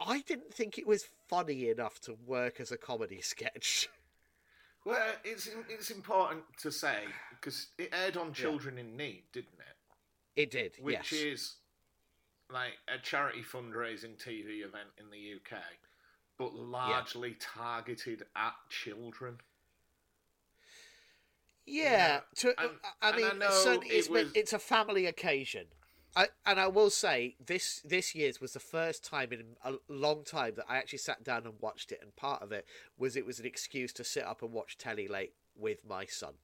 I 0.00 0.20
didn't 0.20 0.52
think 0.52 0.78
it 0.78 0.86
was 0.86 1.08
funny 1.28 1.68
enough 1.68 2.00
to 2.02 2.16
work 2.26 2.60
as 2.60 2.70
a 2.70 2.76
comedy 2.76 3.20
sketch. 3.20 3.88
Well, 4.86 5.14
it's 5.24 5.48
it's 5.70 5.90
important 5.90 6.42
to 6.58 6.70
say 6.70 7.04
because 7.30 7.68
it 7.78 7.88
aired 7.90 8.18
on 8.18 8.34
Children 8.34 8.76
in 8.76 8.98
Need, 8.98 9.22
didn't 9.32 9.58
it? 9.58 10.42
It 10.42 10.50
did, 10.50 10.72
yes. 10.76 10.82
Which 10.82 11.12
yes. 11.12 11.12
is 11.12 11.54
like 12.52 12.72
a 12.94 12.98
charity 12.98 13.42
fundraising 13.42 14.18
TV 14.22 14.58
event 14.58 14.90
in 14.98 15.08
the 15.10 15.36
UK, 15.36 15.58
but 16.36 16.54
largely 16.54 17.34
targeted 17.40 18.24
at 18.36 18.52
children. 18.68 19.38
Yeah, 21.66 22.20
to, 22.36 22.54
And- 22.60 22.78
I 23.00 23.16
mean, 23.16 23.26
I 23.26 23.32
know 23.34 23.50
certainly 23.50 23.88
it 23.88 23.98
it's 23.98 24.08
was- 24.08 24.32
it's 24.34 24.52
a 24.52 24.58
family 24.58 25.06
occasion. 25.06 25.66
I, 26.16 26.28
and 26.46 26.60
I 26.60 26.68
will 26.68 26.90
say 26.90 27.34
this 27.44 27.80
this 27.84 28.14
year's 28.14 28.40
was 28.40 28.52
the 28.52 28.60
first 28.60 29.02
time 29.04 29.32
in 29.32 29.56
a 29.64 29.74
long 29.88 30.22
time 30.22 30.54
that 30.54 30.66
I 30.68 30.76
actually 30.76 30.98
sat 31.00 31.24
down 31.24 31.44
and 31.44 31.54
watched 31.60 31.90
it, 31.90 31.98
and 32.00 32.14
part 32.14 32.40
of 32.40 32.52
it 32.52 32.66
was 32.96 33.16
it 33.16 33.26
was 33.26 33.40
an 33.40 33.46
excuse 33.46 33.92
to 33.94 34.04
sit 34.04 34.22
up 34.24 34.40
and 34.40 34.52
watch 34.52 34.78
telly 34.78 35.08
late 35.08 35.32
with 35.56 35.84
my 35.84 36.06
son, 36.06 36.34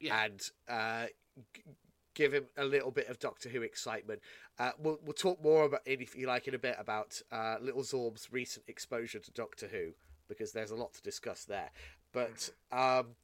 Yeah. 0.00 0.24
and 0.24 0.50
uh, 0.68 1.06
g- 1.54 1.62
give 2.14 2.32
him 2.34 2.46
a 2.56 2.64
little 2.64 2.90
bit 2.90 3.06
of 3.08 3.20
Doctor 3.20 3.48
Who 3.50 3.62
excitement. 3.62 4.20
Uh, 4.58 4.72
we'll 4.78 4.98
we'll 5.04 5.12
talk 5.12 5.40
more 5.44 5.66
about 5.66 5.82
it 5.86 6.00
if 6.00 6.16
you 6.16 6.26
like 6.26 6.48
in 6.48 6.54
a 6.56 6.58
bit 6.58 6.74
about 6.76 7.22
uh, 7.30 7.58
Little 7.60 7.82
Zorb's 7.82 8.32
recent 8.32 8.64
exposure 8.68 9.20
to 9.20 9.30
Doctor 9.30 9.68
Who 9.68 9.92
because 10.28 10.50
there's 10.50 10.72
a 10.72 10.76
lot 10.76 10.92
to 10.94 11.02
discuss 11.02 11.44
there. 11.44 11.70
But 12.12 12.50
um, 12.72 13.14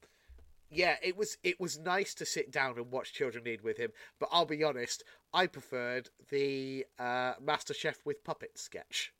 yeah, 0.69 0.95
it 1.01 1.15
was 1.17 1.37
it 1.43 1.59
was 1.59 1.77
nice 1.79 2.13
to 2.15 2.25
sit 2.25 2.51
down 2.51 2.77
and 2.77 2.91
watch 2.91 3.13
Children 3.13 3.43
Need 3.45 3.61
with 3.61 3.77
him. 3.77 3.91
But 4.19 4.29
I'll 4.31 4.45
be 4.45 4.63
honest, 4.63 5.03
I 5.33 5.47
preferred 5.47 6.09
the 6.29 6.85
uh, 6.99 7.33
Master 7.41 7.73
Chef 7.73 7.99
with 8.05 8.23
puppet 8.23 8.57
sketch. 8.57 9.13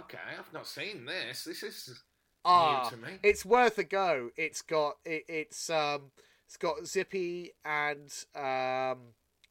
Okay, 0.00 0.18
I've 0.38 0.52
not 0.52 0.66
seen 0.66 1.04
this. 1.04 1.44
This 1.44 1.62
is 1.62 2.02
Ah, 2.44 2.88
new 2.92 2.96
to 2.98 3.06
me. 3.06 3.18
it's 3.22 3.44
worth 3.44 3.78
a 3.78 3.84
go. 3.84 4.30
It's 4.36 4.62
got 4.62 4.96
it, 5.04 5.24
it's 5.28 5.68
um 5.70 6.10
it's 6.46 6.56
got 6.56 6.86
Zippy 6.86 7.52
and 7.64 8.12
um 8.34 8.98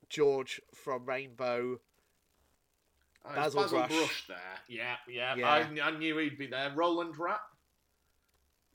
George 0.09 0.61
from 0.73 1.05
Rainbow. 1.05 1.79
Oh, 3.27 3.33
Basil 3.35 3.67
Brush. 3.67 3.89
Brush. 3.89 4.27
there. 4.27 4.37
Yeah, 4.67 4.95
yeah. 5.09 5.35
Yeah. 5.35 5.49
I, 5.49 5.87
I 5.87 5.91
knew 5.97 6.17
he'd 6.19 6.37
be 6.37 6.45
there. 6.47 6.71
Roland 6.75 7.17
Rat. 7.17 7.39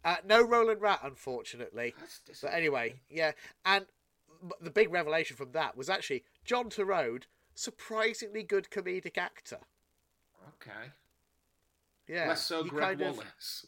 Uh, 0.05 0.17
no 0.25 0.43
Roland 0.43 0.81
Rat, 0.81 1.01
unfortunately. 1.03 1.95
That's 1.99 2.41
But 2.41 2.55
anyway, 2.55 3.01
yeah, 3.11 3.33
and 3.65 3.87
the 4.61 4.71
big 4.71 4.91
revelation 4.91 5.37
from 5.37 5.53
that 5.53 5.77
was 5.77 5.91
actually 5.91 6.25
John 6.45 6.71
Torode 6.71 7.25
surprisingly 7.55 8.43
good 8.43 8.69
comedic 8.71 9.19
actor. 9.19 9.59
Okay. 10.57 10.91
Yeah, 12.09 12.29
Less 12.29 12.45
so 12.45 12.65
Greg 12.65 12.83
kind 12.83 13.01
of- 13.03 13.17
Wallace. 13.17 13.67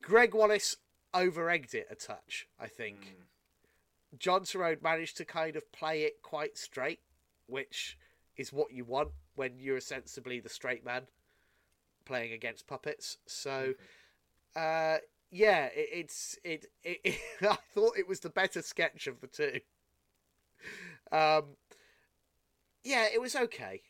Greg 0.00 0.34
Wallace 0.34 0.76
over-egged 1.12 1.74
it 1.74 1.86
a 1.90 1.94
touch, 1.94 2.48
I 2.58 2.66
think. 2.66 3.00
Mm. 3.00 4.18
John 4.18 4.42
Torode 4.42 4.82
managed 4.82 5.16
to 5.18 5.24
kind 5.24 5.56
of 5.56 5.70
play 5.72 6.02
it 6.04 6.22
quite 6.22 6.56
straight, 6.56 7.00
which 7.46 7.98
is 8.36 8.52
what 8.52 8.72
you 8.72 8.84
want 8.84 9.10
when 9.34 9.58
you're 9.58 9.76
ostensibly 9.76 10.40
the 10.40 10.48
straight 10.48 10.84
man 10.84 11.06
playing 12.04 12.32
against 12.32 12.66
puppets. 12.66 13.18
So, 13.26 13.74
uh, 14.56 14.98
yeah, 15.30 15.66
it, 15.66 15.88
it's 15.92 16.38
it, 16.44 16.66
it, 16.82 17.16
I 17.42 17.56
thought 17.74 17.96
it 17.98 18.08
was 18.08 18.20
the 18.20 18.30
better 18.30 18.62
sketch 18.62 19.06
of 19.06 19.20
the 19.20 19.26
two. 19.26 19.60
Um, 21.10 21.56
yeah, 22.84 23.06
it 23.12 23.20
was 23.20 23.36
okay. 23.36 23.82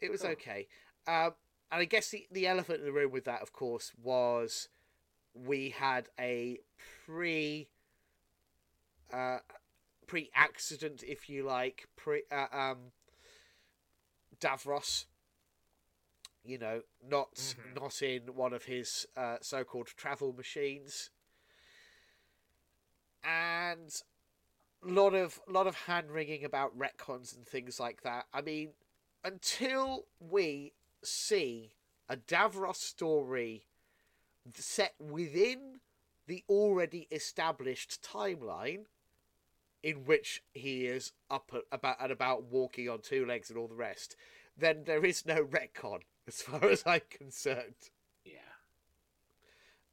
It 0.00 0.10
was 0.10 0.22
Cool. 0.22 0.30
okay. 0.32 0.68
Um, 1.06 1.32
and 1.70 1.80
I 1.82 1.84
guess 1.84 2.10
the 2.10 2.26
the 2.30 2.46
elephant 2.46 2.80
in 2.80 2.86
the 2.86 2.92
room 2.92 3.12
with 3.12 3.24
that, 3.24 3.42
of 3.42 3.52
course, 3.52 3.92
was 4.02 4.68
we 5.34 5.70
had 5.70 6.08
a 6.18 6.58
pre 7.06 7.68
uh, 9.12 9.38
pre-accident, 10.06 11.02
if 11.06 11.28
you 11.28 11.44
like, 11.44 11.88
pre 11.96 12.22
uh, 12.30 12.46
um, 12.52 12.78
Davros. 14.40 15.06
You 16.44 16.58
know, 16.58 16.82
not 17.02 17.34
Mhm. 17.34 17.74
not 17.74 18.02
in 18.02 18.34
one 18.34 18.52
of 18.52 18.64
his 18.64 19.06
uh, 19.16 19.38
so-called 19.40 19.88
travel 19.88 20.32
machines, 20.34 21.10
and 23.22 24.02
lot 24.82 25.14
of 25.14 25.40
lot 25.48 25.66
of 25.66 25.74
hand 25.74 26.10
wringing 26.10 26.44
about 26.44 26.76
retcons 26.78 27.34
and 27.34 27.46
things 27.46 27.80
like 27.80 28.02
that. 28.02 28.26
I 28.32 28.42
mean, 28.42 28.74
until 29.24 30.06
we 30.20 30.74
see 31.02 31.74
a 32.08 32.16
Davros 32.16 32.76
story 32.76 33.66
set 34.54 34.94
within 35.00 35.80
the 36.26 36.44
already 36.48 37.08
established 37.10 38.02
timeline 38.02 38.84
in 39.82 40.04
which 40.04 40.42
he 40.52 40.86
is 40.86 41.12
up 41.30 41.50
at, 41.54 41.62
about 41.72 41.96
and 42.00 42.12
about 42.12 42.44
walking 42.44 42.88
on 42.88 43.00
two 43.00 43.24
legs 43.24 43.48
and 43.48 43.58
all 43.58 43.68
the 43.68 43.74
rest, 43.74 44.16
then 44.56 44.84
there 44.84 45.04
is 45.04 45.24
no 45.24 45.42
retcon 45.44 46.02
as 46.28 46.42
far 46.42 46.64
as 46.68 46.82
I'm 46.86 47.00
concerned. 47.10 47.74
Yeah. 48.24 48.32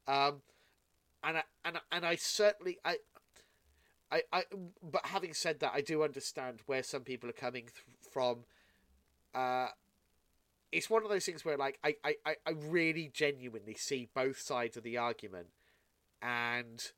Um, 0.07 0.41
and 1.23 1.38
I, 1.38 1.43
and 1.65 1.77
I- 1.77 1.95
and 1.95 2.05
I 2.05 2.15
certainly 2.15 2.77
I. 2.83 2.97
I, 4.11 4.23
I, 4.33 4.43
but 4.83 5.05
having 5.05 5.33
said 5.33 5.61
that, 5.61 5.71
I 5.73 5.79
do 5.79 6.03
understand 6.03 6.59
where 6.65 6.83
some 6.83 7.03
people 7.03 7.29
are 7.29 7.33
coming 7.33 7.63
th- 7.63 7.73
from. 8.11 8.39
Uh, 9.33 9.67
it's 10.69 10.89
one 10.89 11.03
of 11.03 11.09
those 11.09 11.25
things 11.25 11.45
where, 11.45 11.55
like, 11.57 11.79
I, 11.81 11.95
I, 12.03 12.15
I- 12.25 12.35
I 12.45 12.50
really 12.51 13.09
genuinely 13.13 13.73
see 13.75 14.09
both 14.13 14.38
sides 14.38 14.75
of 14.75 14.83
the 14.83 14.97
argument, 14.97 15.47
and 16.21 16.91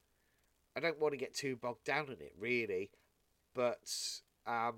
I 0.76 0.80
don't 0.80 1.00
want 1.00 1.14
to 1.14 1.18
get 1.20 1.36
too 1.36 1.56
bogged 1.56 1.84
down 1.84 2.06
in 2.08 2.14
it, 2.14 2.34
really. 2.40 2.90
But 3.54 3.92
um, 4.48 4.78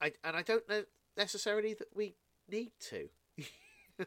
I 0.00 0.12
and 0.24 0.36
I 0.36 0.42
don't 0.42 0.68
know 0.68 0.82
necessarily 1.16 1.74
that 1.74 1.88
we 1.94 2.14
need 2.50 2.72
to. 2.90 3.08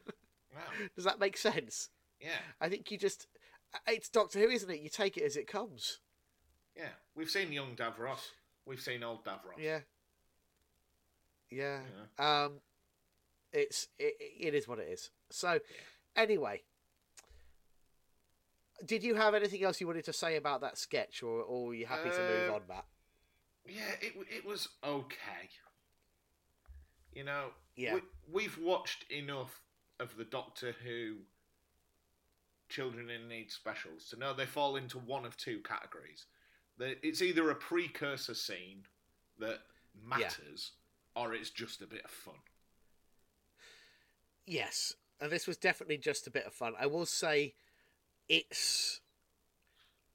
Wow. 0.56 0.62
Does 0.96 1.06
that 1.06 1.20
make 1.20 1.36
sense? 1.36 1.90
Yeah. 2.22 2.30
I 2.62 2.70
think 2.70 2.92
you 2.92 2.98
just 3.00 3.26
it's 3.88 4.08
Doctor 4.08 4.38
Who, 4.40 4.50
isn't 4.50 4.70
it? 4.70 4.82
You 4.82 4.90
take 4.90 5.18
it 5.18 5.24
as 5.24 5.36
it 5.36 5.48
comes. 5.48 5.98
Yeah. 6.78 6.90
We've 7.16 7.30
seen 7.30 7.52
young 7.52 7.76
Davros. 7.76 8.20
We've 8.68 8.80
seen 8.80 9.02
old 9.04 9.26
Davros. 9.26 9.58
Yeah. 9.58 9.80
Yeah. 11.50 11.80
Yeah. 12.20 12.44
Um 12.44 12.54
it's 13.52 13.88
it, 13.98 14.14
it 14.20 14.54
is 14.54 14.68
what 14.68 14.78
it 14.78 14.90
is. 14.90 15.10
So 15.32 15.60
anyway, 16.16 16.62
did 18.86 19.04
you 19.04 19.16
have 19.16 19.34
anything 19.34 19.64
else 19.64 19.82
you 19.82 19.88
wanted 19.88 20.06
to 20.06 20.14
say 20.14 20.36
about 20.36 20.62
that 20.62 20.78
sketch 20.78 21.24
or, 21.24 21.42
or 21.42 21.66
were 21.68 21.74
you 21.74 21.88
happy 21.88 22.10
to 22.12 22.20
move 22.20 22.50
Uh, 22.52 22.54
on, 22.56 22.62
Matt? 22.70 22.86
Yeah, 23.68 23.92
it 24.02 24.14
it 24.30 24.46
was 24.46 24.70
okay. 24.84 25.50
You 27.14 27.24
know, 27.24 27.46
Yeah. 27.76 27.96
we, 27.96 28.02
we've 28.32 28.58
watched 28.60 29.10
enough 29.12 29.62
of 30.00 30.16
the 30.18 30.26
Doctor 30.26 30.76
Who 30.84 31.18
children 32.70 33.10
in 33.10 33.28
need 33.28 33.52
specials 33.52 34.06
to 34.10 34.18
know 34.18 34.34
they 34.34 34.46
fall 34.46 34.76
into 34.76 34.98
one 35.00 35.26
of 35.26 35.38
two 35.38 35.60
categories. 35.60 36.26
It's 36.80 37.22
either 37.22 37.50
a 37.50 37.56
precursor 37.56 38.34
scene 38.34 38.84
that 39.40 39.60
matters, 40.08 40.72
or 41.16 41.34
it's 41.34 41.52
just 41.52 41.82
a 41.82 41.88
bit 41.88 42.04
of 42.04 42.12
fun. 42.12 42.34
Yes. 44.46 44.96
And 45.22 45.32
this 45.32 45.48
was 45.48 45.58
definitely 45.58 45.98
just 45.98 46.28
a 46.28 46.32
bit 46.32 46.46
of 46.46 46.54
fun. 46.54 46.74
I 46.80 46.88
will 46.88 47.06
say 47.06 47.54
it's 48.28 49.02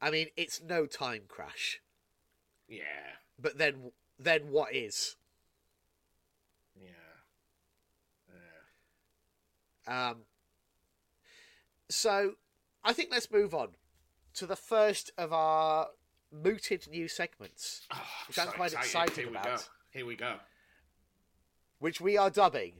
I 0.01 0.11
mean, 0.11 0.29
it's 0.37 0.61
no 0.62 0.87
time 0.87 1.23
crash. 1.29 1.81
Yeah, 2.68 3.16
But 3.40 3.59
then 3.59 3.92
then 4.18 4.51
what 4.51 4.75
is? 4.75 5.16
yeah, 6.77 6.88
yeah. 8.29 8.35
Um, 9.88 10.16
so, 11.88 12.33
I 12.85 12.92
think 12.92 13.09
let's 13.11 13.31
move 13.31 13.55
on 13.55 13.68
to 14.35 14.46
the 14.46 14.57
first 14.57 15.11
of 15.16 15.33
our 15.33 15.88
mooted 16.31 16.87
new 16.90 17.09
segments, 17.09 17.87
Oh, 17.92 17.96
Which 18.29 18.38
I'm 18.38 18.48
quite 18.48 18.72
excited. 18.74 18.87
excited 18.87 19.16
Here 19.16 19.29
about. 19.31 19.44
go. 19.44 19.57
Here 19.90 20.07
we 20.07 20.14
go. 20.16 20.37
which 21.79 22.01
we 22.01 22.16
are 22.18 22.29
dubbing 22.29 22.74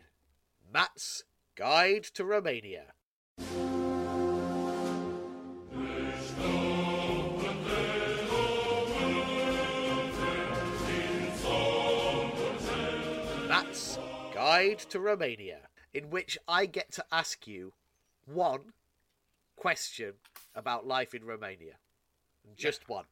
Matt's 0.73 1.23
Guide 1.57 2.05
to 2.15 2.25
Romania. 2.25 2.93
Matt's 13.49 13.99
Guide 14.35 14.79
to 14.91 15.01
Romania, 15.01 15.61
in 15.95 16.11
which 16.11 16.39
I 16.47 16.67
get 16.67 16.93
to 16.93 17.05
ask 17.11 17.47
you 17.47 17.73
one 18.27 18.73
question 19.57 20.15
about 20.55 20.87
life 20.87 21.15
in 21.15 21.25
Romania. 21.25 21.75
Just 22.57 22.89
one. 22.89 23.05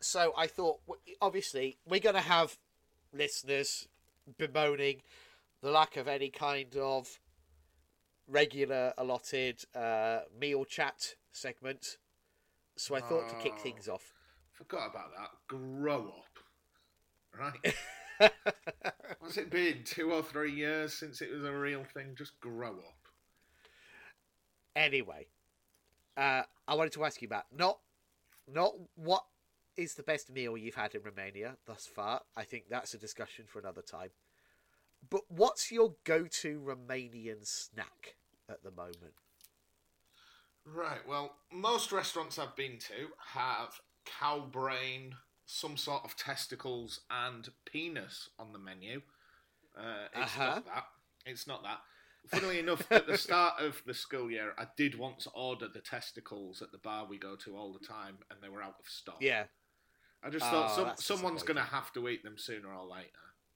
So 0.00 0.32
I 0.36 0.46
thought, 0.46 0.80
obviously, 1.20 1.78
we're 1.86 2.00
going 2.00 2.14
to 2.16 2.20
have 2.20 2.58
listeners 3.12 3.88
bemoaning 4.38 5.02
the 5.62 5.70
lack 5.70 5.96
of 5.96 6.08
any 6.08 6.28
kind 6.30 6.76
of 6.76 7.18
regular 8.26 8.92
allotted 8.98 9.64
uh, 9.74 10.20
meal 10.38 10.64
chat 10.64 11.14
segment. 11.30 11.98
So 12.76 12.94
I 12.94 13.00
thought 13.00 13.28
to 13.28 13.34
kick 13.36 13.54
Oh. 13.56 13.62
things 13.62 13.88
off. 13.88 14.12
Forgot 14.50 14.90
about 14.90 15.12
that. 15.16 15.30
Grow 15.48 16.06
up. 16.08 16.38
Right? 17.38 17.74
What's 19.18 19.36
it 19.36 19.50
been? 19.50 19.82
Two 19.84 20.12
or 20.12 20.22
three 20.22 20.52
years 20.52 20.92
since 20.92 21.20
it 21.20 21.32
was 21.32 21.44
a 21.44 21.52
real 21.52 21.84
thing? 21.84 22.14
Just 22.16 22.38
grow 22.40 22.70
up. 22.70 23.08
Anyway, 24.74 25.26
uh, 26.16 26.42
I 26.66 26.74
wanted 26.74 26.92
to 26.94 27.04
ask 27.04 27.20
you 27.20 27.26
about 27.26 27.44
not 27.56 27.78
not 28.52 28.72
what 28.94 29.24
is 29.76 29.94
the 29.94 30.02
best 30.02 30.30
meal 30.30 30.56
you've 30.56 30.74
had 30.74 30.94
in 30.94 31.02
Romania 31.02 31.56
thus 31.66 31.86
far. 31.86 32.22
I 32.36 32.44
think 32.44 32.64
that's 32.68 32.94
a 32.94 32.98
discussion 32.98 33.44
for 33.46 33.58
another 33.58 33.82
time. 33.82 34.10
But 35.08 35.22
what's 35.28 35.72
your 35.72 35.94
go-to 36.04 36.60
Romanian 36.60 37.46
snack 37.46 38.16
at 38.48 38.62
the 38.62 38.70
moment? 38.70 39.14
Right, 40.64 41.06
well, 41.08 41.34
most 41.50 41.90
restaurants 41.90 42.38
I've 42.38 42.54
been 42.54 42.78
to 42.78 43.08
have 43.34 43.80
cow 44.04 44.40
brain, 44.40 45.16
some 45.46 45.76
sort 45.76 46.04
of 46.04 46.16
testicles, 46.16 47.00
and 47.10 47.48
penis 47.64 48.28
on 48.38 48.52
the 48.52 48.58
menu. 48.58 49.02
Uh, 49.76 50.06
it's 50.14 50.36
Uh-huh. 50.36 50.46
not 50.46 50.64
that. 50.66 50.84
It's 51.26 51.46
not 51.46 51.62
that. 51.62 51.80
Funnily 52.28 52.60
enough, 52.60 52.90
at 52.92 53.06
the 53.06 53.18
start 53.18 53.60
of 53.60 53.82
the 53.84 53.94
school 53.94 54.30
year, 54.30 54.54
I 54.56 54.68
did 54.76 54.92
to 55.20 55.30
order 55.30 55.66
the 55.68 55.80
testicles 55.80 56.62
at 56.62 56.70
the 56.70 56.78
bar 56.78 57.04
we 57.06 57.18
go 57.18 57.34
to 57.36 57.56
all 57.56 57.72
the 57.72 57.84
time, 57.84 58.18
and 58.30 58.40
they 58.40 58.48
were 58.48 58.62
out 58.62 58.76
of 58.78 58.88
stock. 58.88 59.16
Yeah, 59.20 59.44
I 60.22 60.30
just 60.30 60.46
Oh, 60.46 60.50
thought 60.50 61.00
some, 61.00 61.16
someone's 61.16 61.42
going 61.42 61.56
to 61.56 61.62
have 61.62 61.92
to 61.94 62.08
eat 62.08 62.22
them 62.22 62.38
sooner 62.38 62.72
or 62.72 62.86
later. 62.86 63.08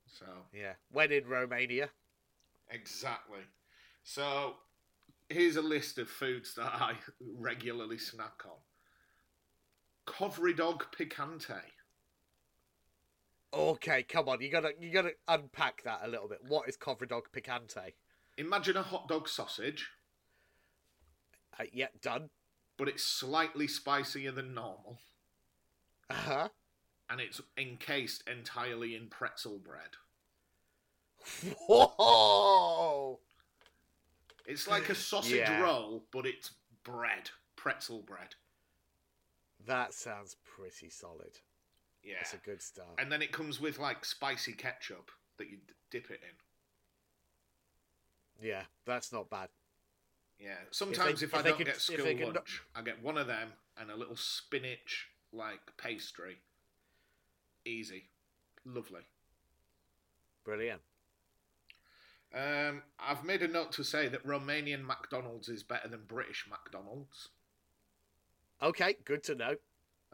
So 0.07 0.27
yeah. 0.53 0.75
When 0.90 1.12
in 1.12 1.27
Romania? 1.27 1.90
exactly. 2.70 3.40
So 4.03 4.55
here's 5.29 5.57
a 5.57 5.62
list 5.62 5.99
of 5.99 6.09
foods 6.09 6.55
that 6.55 6.72
I 6.75 6.94
regularly 7.20 7.99
snack 7.99 8.42
on. 8.46 8.59
Kovridog 10.07 10.83
picante. 10.96 11.61
Okay, 13.57 14.03
come 14.03 14.29
on. 14.29 14.40
You 14.42 14.51
gotta 14.51 14.73
you 14.79 14.90
gotta 14.90 15.12
unpack 15.29 15.83
that 15.85 16.01
a 16.05 16.09
little 16.09 16.29
bit. 16.29 16.40
What 16.47 16.69
is 16.69 16.77
Kovridog 16.77 17.23
picante? 17.35 17.95
Imagine 18.37 18.77
a 18.77 18.83
hot 18.83 19.09
dog 19.09 19.29
sausage, 19.29 19.88
Uh, 21.59 21.64
yeah, 21.73 21.87
done. 22.03 22.29
but 22.77 22.87
it's 22.88 23.03
slightly 23.03 23.66
spicier 23.66 24.31
than 24.31 24.53
normal. 24.55 24.99
Uh 26.11 26.14
huh. 26.14 26.49
and 27.09 27.21
it's 27.21 27.40
encased 27.57 28.23
entirely 28.29 28.95
in 28.95 29.09
pretzel 29.09 29.59
bread. 29.59 29.97
Whoa! 31.66 33.19
It's 34.45 34.69
like 34.69 34.88
a 34.90 34.95
sausage 34.95 35.35
Yeah. 35.38 35.62
roll, 35.62 36.05
but 36.12 36.27
it's 36.27 36.51
bread, 36.85 37.31
pretzel 37.57 38.03
bread. 38.03 38.35
That 39.66 39.95
sounds 39.95 40.37
pretty 40.45 40.90
solid. 40.90 41.40
Yeah. 42.07 42.14
That's 42.19 42.35
a 42.35 42.38
good 42.38 42.62
start. 42.62 42.88
And 42.99 43.11
then 43.11 43.21
it 43.21 43.33
comes 43.33 43.61
with 43.61 43.79
like 43.81 44.05
spicy 44.05 44.53
ketchup 44.53 45.11
that 45.38 45.51
you 45.51 45.57
d- 45.57 45.73
dip 45.90 46.11
it 46.11 46.21
in. 46.23 48.47
Yeah, 48.49 48.62
that's 48.85 49.12
not 49.12 49.29
bad. 49.29 49.49
Yeah. 50.38 50.55
Sometimes 50.71 51.23
if, 51.23 51.31
if 51.31 51.35
I 51.35 51.42
don't 51.42 51.57
could- 51.57 51.66
get 51.66 51.77
if 51.77 51.83
school 51.83 52.05
they 52.05 52.25
lunch, 52.25 52.62
I 52.77 52.83
get 52.83 53.03
one 53.03 53.19
of 53.19 53.27
them 53.27 53.49
and 53.77 53.90
a 53.90 53.97
little 53.97 54.16
spinach 54.16 55.09
like 55.33 55.77
pastry. 55.77 56.37
Easy. 57.64 58.05
Lovely. 58.64 59.03
Brilliant. 60.45 60.81
Um, 62.35 62.83
I've 63.01 63.25
made 63.25 63.42
a 63.42 63.49
note 63.49 63.73
to 63.73 63.85
say 63.85 64.09
that 64.09 64.27
Romanian 64.27 64.85
McDonald's 64.85 65.49
is 65.49 65.62
better 65.62 65.88
than 65.88 66.03
British 66.07 66.47
McDonald's. 66.49 67.31
Okay, 68.62 68.97
good 69.05 69.23
to 69.25 69.35
know. 69.35 69.57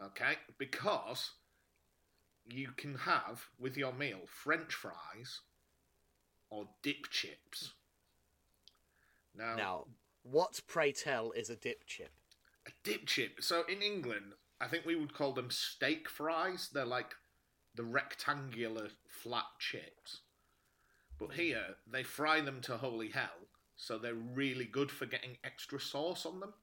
Okay, 0.01 0.33
because 0.57 1.31
you 2.47 2.69
can 2.75 2.95
have 2.95 3.45
with 3.59 3.77
your 3.77 3.93
meal 3.93 4.21
French 4.27 4.73
fries 4.73 5.41
or 6.49 6.67
dip 6.81 7.09
chips. 7.09 7.73
Now, 9.35 9.55
Now, 9.55 9.85
what 10.23 10.61
pray 10.67 10.91
tell 10.91 11.31
is 11.31 11.49
a 11.49 11.55
dip 11.55 11.85
chip? 11.85 12.11
a 12.65 12.71
dip 12.83 13.05
chip. 13.05 13.41
So 13.41 13.63
in 13.67 13.81
England, 13.81 14.33
I 14.61 14.67
think 14.67 14.85
we 14.85 14.95
would 14.95 15.13
call 15.13 15.33
them 15.33 15.51
steak 15.51 16.09
fries. 16.09 16.69
They're 16.73 16.85
like 16.85 17.15
the 17.75 17.83
rectangular 17.83 18.89
flat 19.07 19.45
chips. 19.59 20.21
But 21.17 21.31
hmm. 21.31 21.41
here, 21.41 21.65
they 21.89 22.03
fry 22.03 22.41
them 22.41 22.61
to 22.61 22.77
holy 22.77 23.09
hell, 23.09 23.47
so 23.75 23.97
they're 23.97 24.13
really 24.13 24.65
good 24.65 24.91
for 24.91 25.05
getting 25.05 25.37
extra 25.43 25.79
sauce 25.79 26.25
on 26.25 26.39
them. 26.39 26.53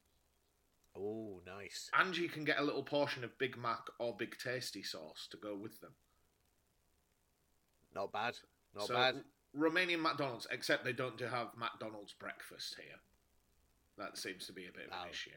Oh, 0.96 1.40
nice. 1.46 1.88
And 1.94 2.16
you 2.16 2.28
can 2.28 2.44
get 2.44 2.58
a 2.58 2.62
little 2.64 2.82
portion 2.82 3.22
of 3.24 3.38
Big 3.38 3.56
Mac 3.56 3.80
or 3.98 4.16
Big 4.16 4.36
Tasty 4.42 4.82
sauce 4.82 5.28
to 5.30 5.36
go 5.36 5.56
with 5.56 5.80
them. 5.80 5.92
Not 7.94 8.12
bad. 8.12 8.34
Not 8.74 8.86
so, 8.86 8.94
bad. 8.94 9.24
Romanian 9.56 10.00
McDonald's, 10.00 10.46
except 10.50 10.84
they 10.84 10.92
don't 10.92 11.20
have 11.20 11.48
McDonald's 11.56 12.12
breakfast 12.12 12.76
here. 12.76 12.96
That 13.98 14.16
seems 14.16 14.46
to 14.46 14.52
be 14.52 14.66
a 14.66 14.72
bit 14.72 14.86
of 14.86 14.92
an 14.92 14.98
Oh. 15.06 15.10
issue. 15.10 15.30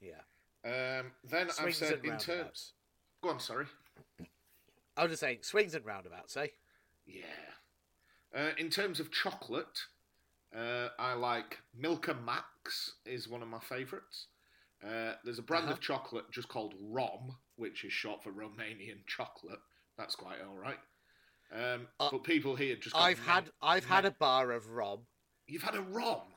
Yeah. 0.00 0.22
Um, 0.64 1.12
then 1.24 1.50
I've 1.58 1.74
said 1.74 2.04
in 2.04 2.18
terms. 2.18 2.74
Go 3.22 3.30
on, 3.30 3.40
sorry. 3.40 3.66
I 4.96 5.02
was 5.02 5.12
just 5.12 5.20
saying, 5.20 5.42
swings 5.42 5.74
and 5.74 5.84
roundabouts, 5.84 6.36
eh? 6.36 6.48
Yeah. 7.06 7.24
Uh, 8.34 8.50
in 8.58 8.70
terms 8.70 9.00
of 9.00 9.10
chocolate, 9.12 9.86
uh, 10.56 10.88
I 10.98 11.14
like 11.14 11.58
Milka 11.76 12.14
Max 12.14 12.94
is 13.04 13.28
one 13.28 13.42
of 13.42 13.48
my 13.48 13.60
favourites. 13.60 14.26
Uh, 14.84 15.14
there's 15.24 15.38
a 15.38 15.42
brand 15.42 15.64
Uh-huh. 15.64 15.74
of 15.74 15.80
chocolate 15.80 16.30
just 16.30 16.48
called 16.48 16.74
Rom, 16.80 17.36
which 17.56 17.84
is 17.84 17.92
short 17.92 18.22
for 18.22 18.30
Romanian 18.32 19.06
chocolate. 19.06 19.60
That's 19.96 20.14
quite 20.14 20.40
all 20.40 20.54
right. 20.56 20.78
Um, 21.52 21.88
Uh, 22.00 22.10
but 22.10 22.24
people 22.24 22.56
here 22.56 22.76
just. 22.76 22.94
I've 22.96 23.18
had 23.24 23.50
I've 23.62 23.84
had 23.86 24.04
a 24.04 24.10
bar 24.10 24.50
of 24.52 24.70
rom. 24.70 25.06
You've 25.46 25.62
had 25.62 25.74
a 25.76 25.80
Rom. 25.82 26.34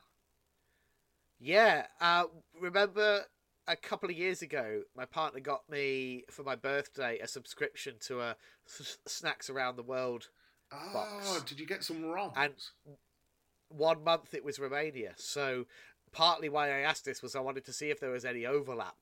Yeah. 1.39 1.87
Uh, 1.99 2.25
remember 2.59 3.25
a 3.67 3.75
couple 3.75 4.09
of 4.09 4.15
years 4.15 4.41
ago, 4.41 4.83
my 4.95 5.05
partner 5.05 5.39
got 5.39 5.67
me 5.69 6.23
for 6.29 6.43
my 6.43 6.55
birthday 6.55 7.19
a 7.19 7.27
subscription 7.27 7.95
to 8.01 8.21
a 8.21 8.35
S- 8.67 8.97
Snacks 9.07 9.49
Around 9.49 9.75
the 9.77 9.83
World. 9.83 10.29
Oh, 10.71 10.93
Box. 10.93 11.41
did 11.43 11.59
you 11.59 11.65
get 11.65 11.83
some 11.83 12.03
Roms? 12.03 12.33
And- 12.35 12.53
One 13.69 14.03
month 14.03 14.33
it 14.33 14.43
was 14.43 14.59
Romania, 14.59 15.13
so 15.15 15.65
partly 16.11 16.49
why 16.49 16.67
I 16.69 16.79
asked 16.79 17.05
this 17.05 17.21
was 17.21 17.35
I 17.35 17.39
wanted 17.39 17.65
to 17.65 17.73
see 17.73 17.89
if 17.91 17.99
there 17.99 18.09
was 18.11 18.25
any 18.25 18.45
overlap. 18.45 18.95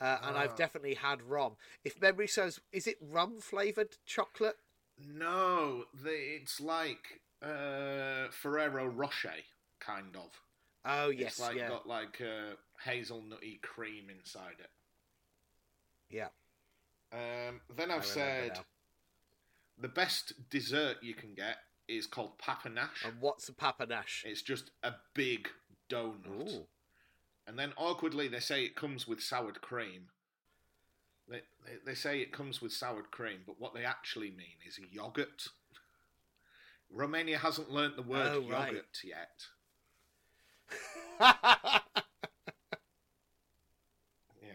Uh, 0.00 0.18
and 0.22 0.36
I've 0.36 0.52
Ah. 0.52 0.56
definitely 0.56 0.94
had 0.94 1.22
rom. 1.22 1.56
If 1.84 2.00
memory 2.00 2.26
serves, 2.26 2.60
is 2.72 2.86
it 2.86 2.96
rum 3.00 3.38
flavored 3.40 3.96
chocolate? 4.06 4.56
No, 4.98 5.84
the, 5.94 6.10
it's 6.10 6.60
like 6.60 7.20
uh, 7.42 8.28
Ferrero 8.30 8.86
Rocher, 8.86 9.34
kind 9.78 10.16
of. 10.16 10.40
Oh 10.84 11.08
yes, 11.10 11.32
it's 11.32 11.40
like 11.40 11.56
yeah, 11.56 11.68
got 11.68 11.86
like 11.86 12.20
uh, 12.20 12.56
hazelnutty 12.84 13.60
cream 13.62 14.08
inside 14.10 14.56
it. 14.58 14.70
yeah. 16.10 16.28
Um, 17.12 17.60
then 17.76 17.90
I've 17.90 18.04
said 18.06 18.58
the 19.78 19.88
best 19.88 20.48
dessert 20.50 20.96
you 21.02 21.14
can 21.14 21.34
get 21.34 21.56
is 21.96 22.06
called 22.06 22.38
papanași. 22.38 23.04
And 23.04 23.20
what's 23.20 23.48
a 23.48 23.52
papanași? 23.52 24.24
It's 24.24 24.42
just 24.42 24.70
a 24.82 24.94
big 25.14 25.48
donut. 25.88 26.48
Ooh. 26.52 26.66
And 27.46 27.58
then 27.58 27.72
awkwardly 27.76 28.28
they 28.28 28.40
say 28.40 28.64
it 28.64 28.76
comes 28.76 29.06
with 29.08 29.20
soured 29.20 29.60
cream. 29.60 30.10
They, 31.28 31.42
they, 31.64 31.72
they 31.86 31.94
say 31.94 32.20
it 32.20 32.32
comes 32.32 32.60
with 32.62 32.72
soured 32.72 33.10
cream, 33.10 33.40
but 33.46 33.60
what 33.60 33.74
they 33.74 33.84
actually 33.84 34.30
mean 34.30 34.58
is 34.66 34.78
yogurt. 34.90 35.48
Romania 36.92 37.38
hasn't 37.38 37.70
learnt 37.70 37.96
the 37.96 38.02
word 38.02 38.32
Oh, 38.34 38.40
right. 38.48 38.68
yogurt 38.72 38.98
yet. 39.04 39.46
Yeah. 44.42 44.52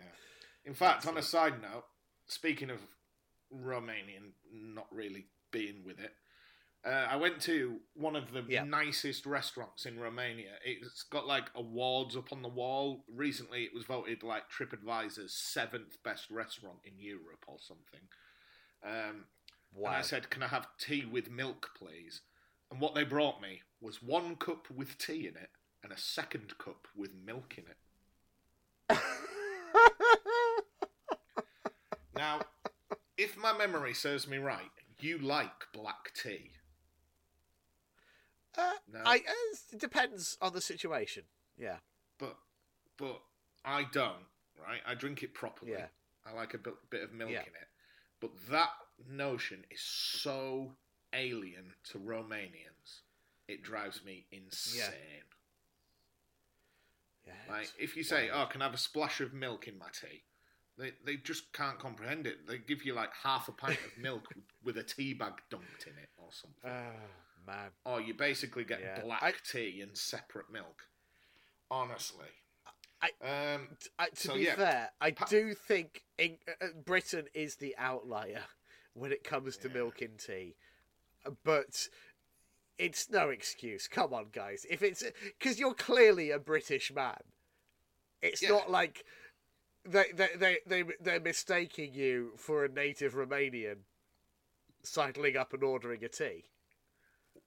In 0.66 0.74
fact, 0.74 1.06
on 1.08 1.18
a 1.18 1.22
side 1.22 1.62
note, 1.62 1.86
speaking 2.28 2.70
of 2.70 2.80
Romanian 3.54 4.32
not 4.52 4.88
really 4.92 5.28
being 5.52 5.84
with 5.86 6.00
it, 6.00 6.14
uh, 6.86 7.08
I 7.10 7.16
went 7.16 7.42
to 7.44 7.80
one 7.94 8.16
of 8.16 8.32
the 8.32 8.44
Yeah. 8.48 8.64
nicest 8.64 9.26
restaurants 9.26 9.86
in 9.86 10.00
Romania. 10.00 10.60
It's 10.64 11.04
got 11.04 11.26
like 11.26 11.50
awards 11.56 12.16
up 12.16 12.32
on 12.32 12.42
the 12.42 12.48
wall. 12.50 13.04
Recently, 13.08 13.64
it 13.64 13.74
was 13.74 13.86
voted 13.86 14.22
like 14.24 14.50
TripAdvisor's 14.50 15.34
seventh 15.34 16.02
best 16.04 16.30
restaurant 16.30 16.80
in 16.84 17.00
Europe 17.00 17.44
or 17.48 17.58
something. 17.60 18.08
Um, 18.84 19.26
wow. 19.74 19.90
and 19.90 19.98
I 19.98 20.02
said, 20.02 20.30
"Can 20.30 20.44
I 20.44 20.48
have 20.48 20.68
tea 20.78 21.06
with 21.06 21.30
milk, 21.30 21.72
please?" 21.76 22.22
And 22.72 22.80
what 22.80 22.94
they 22.96 23.04
brought 23.04 23.42
me 23.42 23.62
was 23.82 24.02
one 24.02 24.36
cup 24.36 24.70
with 24.70 24.98
tea 24.98 25.28
in 25.28 25.36
it 25.38 25.50
and 25.84 25.92
a 25.92 25.98
second 25.98 26.58
cup 26.58 26.88
with 26.96 27.14
milk 27.16 27.58
in 27.58 27.66
it. 27.68 27.78
Now, 32.16 32.42
if 33.18 33.38
my 33.38 33.52
memory 33.58 33.94
serves 33.94 34.28
me 34.28 34.38
right, 34.38 34.72
you 35.00 35.18
like 35.18 35.66
black 35.74 36.14
tea. 36.14 36.52
Uh, 38.58 38.72
No, 38.92 39.00
I, 39.06 39.16
uh, 39.18 39.56
it 39.74 39.80
depends 39.80 40.38
on 40.42 40.54
the 40.54 40.62
situation. 40.62 41.24
Yeah, 41.58 41.78
but 42.20 42.38
but 42.98 43.22
I 43.64 43.84
don't. 43.92 44.26
Right, 44.62 44.82
I 44.86 44.96
drink 44.96 45.22
it 45.24 45.34
properly. 45.34 45.74
Yeah. 45.74 45.88
I 46.26 46.34
like 46.34 46.54
a 46.54 46.58
bit, 46.58 46.74
bit 46.90 47.04
of 47.04 47.14
milk 47.14 47.30
Yeah. 47.32 47.42
in 47.42 47.48
it. 47.48 47.68
But 48.20 48.32
that 48.50 48.70
notion 49.08 49.64
is 49.70 49.82
so 49.82 50.72
alien 51.14 51.74
to 51.92 52.00
Romanians. 52.00 53.02
It 53.48 53.62
drives 53.62 54.04
me 54.04 54.26
insane. 54.32 54.94
yeah. 57.28 57.34
Like 57.50 57.72
if 57.80 57.96
you 57.96 58.04
say, 58.04 58.30
wild. 58.32 58.48
"Oh, 58.48 58.52
can 58.52 58.62
I 58.62 58.66
have 58.66 58.74
a 58.74 58.78
splash 58.78 59.22
of 59.22 59.34
milk 59.34 59.68
in 59.68 59.78
my 59.78 59.88
tea?" 59.92 60.24
They 60.78 60.92
they 61.06 61.16
just 61.18 61.52
can't 61.54 61.80
comprehend 61.80 62.28
it. 62.28 62.48
They 62.48 62.58
give 62.58 62.84
you 62.84 62.94
like 62.94 63.12
half 63.24 63.48
a 63.48 63.52
pint 63.52 63.80
of 63.86 63.98
milk 64.02 64.28
with 64.64 64.78
a 64.78 64.84
tea 64.84 65.14
bag 65.14 65.34
dumped 65.50 65.86
in 65.88 65.94
it 65.98 66.10
or 66.18 66.30
something. 66.32 66.70
Oh 66.72 67.10
man. 67.46 67.72
or 67.86 68.02
you 68.02 68.14
basically 68.14 68.64
get 68.64 68.80
Yeah. 68.82 69.02
black 69.02 69.24
I- 69.24 69.32
tea 69.32 69.82
and 69.82 69.98
separate 69.98 70.50
milk. 70.50 70.88
Honestly, 71.70 72.28
I- 73.02 73.12
um, 73.56 73.78
uh, 74.00 74.08
to 74.08 74.16
So, 74.16 74.34
be 74.36 74.42
yeah, 74.42 74.56
fair, 74.56 74.92
I 75.02 75.12
pa- 75.12 75.26
do 75.26 75.54
think 75.54 76.04
in, 76.18 76.40
uh, 76.48 76.66
uh, 76.66 76.68
Britain 76.74 77.28
is 77.34 77.56
the 77.58 77.76
outlier 77.78 78.46
when 78.94 79.12
it 79.12 79.24
comes 79.24 79.58
to 79.58 79.68
Yeah. 79.68 79.74
milk 79.74 80.02
in 80.02 80.18
tea, 80.18 80.56
Uh, 81.26 81.32
but 81.44 81.90
it's 82.78 83.10
no 83.10 83.30
excuse. 83.30 83.88
Come 83.88 84.14
on, 84.14 84.30
guys. 84.30 84.66
If 84.70 84.82
it's 84.84 85.04
because 85.24 85.60
you're 85.60 85.74
clearly 85.74 86.30
a 86.32 86.40
British 86.40 86.92
man, 86.92 87.22
it's 88.22 88.42
Yeah. 88.42 88.50
not 88.50 88.70
like 88.70 89.06
they 89.84 90.12
they 90.14 90.36
they 90.36 90.60
they 90.66 90.84
they're 91.00 91.20
mistaking 91.20 91.94
you 91.94 92.36
for 92.38 92.64
a 92.66 92.70
native 92.70 93.14
Romanian 93.14 93.84
sidling 94.84 95.36
up 95.36 95.52
and 95.54 95.64
ordering 95.64 96.04
a 96.04 96.10
tea. 96.10 96.46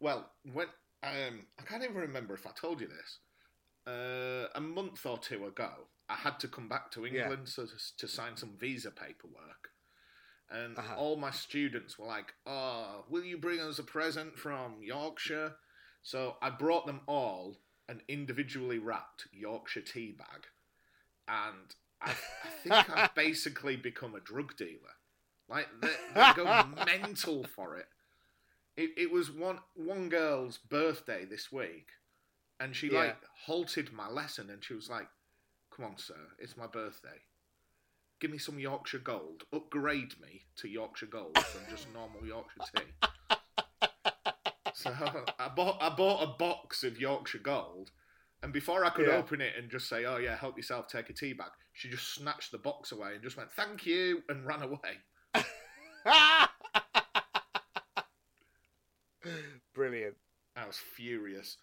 Well, 0.00 0.30
when 0.52 0.66
um, 1.02 1.46
I 1.58 1.62
can't 1.64 1.82
even 1.84 1.96
remember 1.96 2.34
if 2.34 2.46
I 2.46 2.50
told 2.52 2.80
you 2.80 2.88
this. 2.88 3.18
Uh, 3.86 4.48
a 4.54 4.60
month 4.60 5.06
or 5.06 5.18
two 5.18 5.46
ago, 5.46 5.88
I 6.08 6.14
had 6.16 6.40
to 6.40 6.48
come 6.48 6.68
back 6.68 6.90
to 6.92 7.06
Yeah. 7.10 7.30
England 7.30 7.48
so 7.48 7.66
to, 7.66 7.72
to 7.98 8.08
sign 8.08 8.36
some 8.36 8.56
visa 8.58 8.90
paperwork. 8.90 9.70
And 10.50 10.78
Uh-huh. 10.78 10.94
all 10.94 11.16
my 11.16 11.30
students 11.30 11.98
were 11.98 12.06
like, 12.06 12.34
"Oh, 12.46 13.04
will 13.08 13.24
you 13.24 13.38
bring 13.38 13.60
us 13.60 13.78
a 13.78 13.84
present 13.84 14.38
from 14.38 14.82
Yorkshire?" 14.82 15.56
So 16.02 16.36
I 16.42 16.50
brought 16.50 16.86
them 16.86 17.00
all 17.06 17.58
an 17.88 18.02
individually 18.08 18.78
wrapped 18.78 19.28
Yorkshire 19.32 19.82
tea 19.82 20.12
bag, 20.12 20.46
and 21.28 21.74
I, 22.00 22.12
I 22.42 22.48
think 22.62 22.90
I've 22.90 23.12
basically 23.14 23.76
become 23.76 24.14
a 24.14 24.20
drug 24.20 24.56
dealer. 24.56 24.96
Like 25.48 25.68
they, 25.80 25.96
they 26.14 26.28
go 26.28 26.48
mental 26.48 27.44
for 27.44 27.76
it. 27.76 27.88
It. 28.78 28.90
It 28.96 29.10
was 29.10 29.30
one 29.30 29.58
one 29.74 30.08
girl's 30.08 30.58
birthday 30.58 31.24
this 31.24 31.50
week, 31.52 31.88
and 32.60 32.74
she 32.74 32.88
Yeah. 32.88 32.98
like 32.98 33.22
halted 33.44 33.92
my 33.92 34.08
lesson, 34.08 34.50
and 34.50 34.64
she 34.64 34.74
was 34.74 34.88
like, 34.88 35.08
"Come 35.70 35.84
on, 35.84 35.98
sir, 35.98 36.32
it's 36.38 36.56
my 36.56 36.66
birthday. 36.66 37.20
Give 38.20 38.30
me 38.30 38.38
some 38.38 38.58
Yorkshire 38.58 38.98
Gold. 38.98 39.44
Upgrade 39.52 40.18
me 40.20 40.46
to 40.56 40.68
Yorkshire 40.68 41.06
Gold 41.06 41.36
from 41.36 41.68
just 41.68 41.88
normal 41.92 42.24
Yorkshire 42.26 42.60
tea." 42.74 42.92
So 44.74 44.92
I 45.38 45.48
bought 45.48 45.82
I 45.82 45.88
bought 45.88 46.22
a 46.22 46.38
box 46.38 46.84
of 46.84 47.00
Yorkshire 47.00 47.38
Gold, 47.38 47.90
and 48.42 48.52
before 48.52 48.84
I 48.84 48.90
could 48.90 49.08
Yeah. 49.08 49.16
open 49.18 49.40
it 49.40 49.56
and 49.56 49.70
just 49.70 49.88
say, 49.88 50.04
"Oh 50.04 50.18
yeah, 50.18 50.36
help 50.36 50.56
yourself, 50.56 50.86
take 50.86 51.10
a 51.10 51.12
tea 51.12 51.32
bag," 51.32 51.50
she 51.72 51.88
just 51.88 52.14
snatched 52.14 52.52
the 52.52 52.58
box 52.58 52.92
away 52.92 53.14
and 53.14 53.22
just 53.22 53.36
went, 53.36 53.50
"Thank 53.50 53.86
you," 53.86 54.22
and 54.28 54.46
ran 54.46 54.62
away. 54.62 55.00
Brilliant. 59.88 60.16
I 60.56 60.66
was 60.66 60.76
furious. 60.76 61.56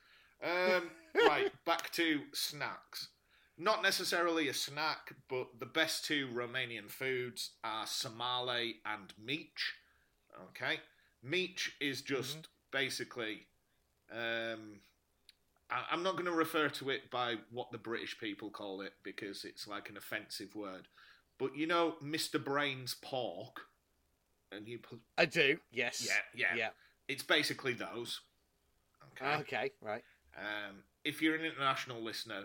Um, 0.43 0.89
right, 1.27 1.51
back 1.65 1.91
to 1.93 2.21
snacks. 2.33 3.09
Not 3.57 3.83
necessarily 3.83 4.49
a 4.49 4.53
snack, 4.53 5.13
but 5.29 5.47
the 5.59 5.65
best 5.65 6.05
two 6.05 6.27
Romanian 6.33 6.89
foods 6.89 7.51
are 7.63 7.85
sarmale 7.85 8.75
and 8.85 9.13
mici. 9.23 9.73
Okay, 10.49 10.79
mici 11.23 11.71
is 11.79 12.01
just 12.01 12.47
basically. 12.71 13.47
Um, 14.11 14.81
I, 15.69 15.83
I'm 15.91 16.03
not 16.03 16.13
going 16.13 16.25
to 16.25 16.31
refer 16.31 16.69
to 16.69 16.89
it 16.89 17.09
by 17.09 17.35
what 17.51 17.71
the 17.71 17.77
British 17.77 18.19
people 18.19 18.49
call 18.49 18.81
it 18.81 18.93
because 19.03 19.45
it's 19.45 19.67
like 19.67 19.89
an 19.89 19.97
offensive 19.97 20.53
word. 20.55 20.87
But 21.39 21.55
you 21.55 21.67
know, 21.67 21.95
Mr. 22.03 22.43
Brain's 22.43 22.95
pork, 23.01 23.61
and 24.51 24.67
you 24.67 24.79
put 24.79 24.99
I 25.17 25.25
do. 25.25 25.57
Yes. 25.71 26.05
yeah, 26.05 26.47
yeah, 26.51 26.57
Yeah. 26.57 26.69
It's 27.07 27.23
basically 27.23 27.73
those. 27.73 28.21
Okay. 29.13 29.35
Okay. 29.41 29.71
Right. 29.81 30.03
Um, 30.37 30.83
if 31.03 31.21
you're 31.21 31.35
an 31.35 31.45
international 31.45 32.01
listener, 32.01 32.43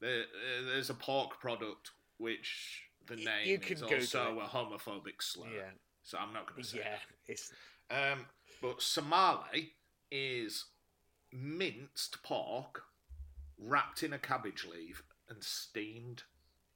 there, 0.00 0.22
uh, 0.22 0.66
there's 0.66 0.90
a 0.90 0.94
pork 0.94 1.40
product 1.40 1.90
which 2.18 2.82
the 3.06 3.16
Y- 3.16 3.24
name 3.24 3.46
you 3.46 3.58
can 3.58 3.76
is 3.76 3.82
Google 3.82 3.96
also 3.98 4.38
it. 4.38 4.44
a 4.44 4.46
homophobic 4.46 5.20
slur. 5.20 5.48
Yeah. 5.54 5.70
So 6.02 6.18
I'm 6.18 6.32
not 6.32 6.48
going 6.48 6.62
to 6.62 6.68
say. 6.68 6.78
Yeah. 6.78 6.98
It's. 7.26 7.52
Um, 7.90 8.26
but 8.60 8.78
sarmale 8.78 9.70
is 10.10 10.66
minced 11.32 12.22
pork 12.22 12.82
wrapped 13.58 14.02
in 14.02 14.12
a 14.12 14.18
cabbage 14.18 14.66
leaf 14.70 15.02
and 15.28 15.42
steamed. 15.42 16.24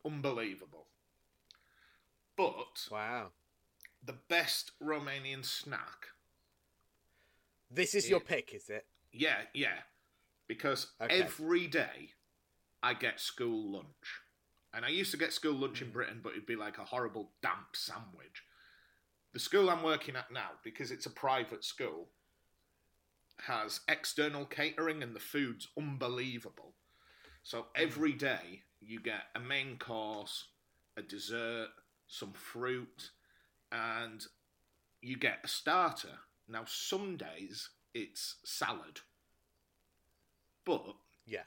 Unbelievable. 0.04 0.86
But 2.36 2.88
wow. 2.90 3.28
the 4.04 4.14
best 4.28 4.72
Romanian 4.82 5.44
snack 5.44 6.08
This 7.70 7.94
is 7.94 8.06
Yeah. 8.06 8.10
your 8.10 8.20
pick, 8.20 8.54
is 8.54 8.68
it? 8.70 8.86
Yeah, 9.12 9.46
yeah. 9.54 9.82
Because 10.46 10.94
Okay. 11.00 11.22
every 11.22 11.66
day 11.66 12.14
I 12.82 12.94
get 12.94 13.20
school 13.20 13.72
lunch. 13.72 14.20
And 14.72 14.84
I 14.84 14.88
used 14.88 15.10
to 15.12 15.16
get 15.16 15.32
school 15.32 15.54
lunch 15.54 15.80
in 15.80 15.88
mm. 15.88 15.94
Britain, 15.94 16.20
but 16.22 16.32
it'd 16.32 16.46
be 16.46 16.56
like 16.56 16.78
a 16.78 16.84
horrible 16.84 17.32
damp 17.40 17.74
sandwich. 17.74 18.44
The 19.32 19.38
school 19.38 19.70
I'm 19.70 19.82
working 19.82 20.16
at 20.16 20.30
now, 20.30 20.60
because 20.62 20.90
it's 20.90 21.06
a 21.06 21.10
private 21.10 21.64
school, 21.64 22.10
has 23.40 23.80
external 23.88 24.46
catering 24.46 25.02
and 25.02 25.14
the 25.14 25.20
food's 25.20 25.68
unbelievable. 25.76 26.74
So 27.42 27.62
mm. 27.62 27.66
every 27.74 28.12
day 28.12 28.64
you 28.80 29.00
get 29.00 29.24
a 29.34 29.40
main 29.40 29.78
course, 29.78 30.48
a 30.96 31.02
dessert, 31.02 31.68
some 32.06 32.32
fruit, 32.32 33.10
and 33.72 34.26
you 35.00 35.16
get 35.16 35.40
a 35.44 35.48
starter. 35.48 36.20
Now, 36.48 36.64
some 36.64 37.16
days 37.16 37.70
it's 37.94 38.36
salad, 38.44 39.00
but 40.64 40.96
Yeah. 41.26 41.44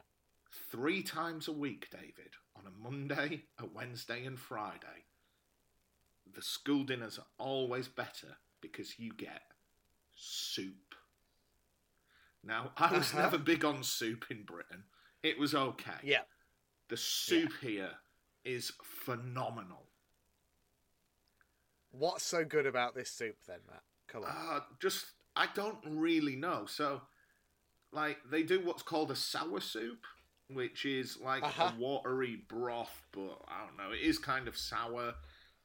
three 0.50 1.04
times 1.04 1.48
a 1.48 1.54
week, 1.54 1.90
David, 1.90 2.36
on 2.56 2.66
a 2.68 2.72
Monday, 2.72 3.48
a 3.58 3.66
Wednesday, 3.66 4.26
and 4.26 4.40
Friday, 4.40 5.06
the 6.26 6.42
school 6.42 6.84
dinners 6.84 7.18
are 7.18 7.28
always 7.38 7.88
better 7.88 8.38
because 8.62 9.00
you 9.00 9.14
get 9.14 9.54
soup. 10.16 10.96
Now, 12.44 12.74
I 12.78 12.92
was 12.98 13.10
Uh-huh. 13.14 13.22
never 13.24 13.38
big 13.38 13.64
on 13.64 13.84
soup 13.84 14.30
in 14.30 14.44
Britain. 14.44 14.90
It 15.24 15.38
was 15.38 15.54
okay. 15.56 16.00
Yeah. 16.04 16.26
The 16.88 16.98
soup 16.98 17.54
here 17.62 18.00
is 18.44 18.72
phenomenal. 18.84 19.92
What's 21.92 22.24
so 22.24 22.46
good 22.46 22.66
about 22.66 22.96
this 22.96 23.12
soup 23.12 23.42
then, 23.46 23.66
Matt? 23.68 23.84
Uh, 24.16 24.60
just 24.82 25.06
I 25.36 25.48
don't 25.54 25.78
really 25.86 26.36
know. 26.36 26.66
So, 26.68 27.02
like 27.92 28.18
they 28.30 28.44
do 28.44 28.60
what's 28.62 28.84
called 28.84 29.12
a 29.12 29.16
sour 29.16 29.60
soup, 29.62 30.06
which 30.50 30.86
is 30.86 31.18
like 31.20 31.44
Uh-huh. 31.44 31.72
a 31.76 31.80
watery 31.80 32.36
broth, 32.48 33.02
but 33.12 33.42
I 33.48 33.66
don't 33.66 33.78
know. 33.78 33.92
It 33.92 34.02
is 34.02 34.18
kind 34.20 34.48
of 34.48 34.58
sour, 34.58 35.16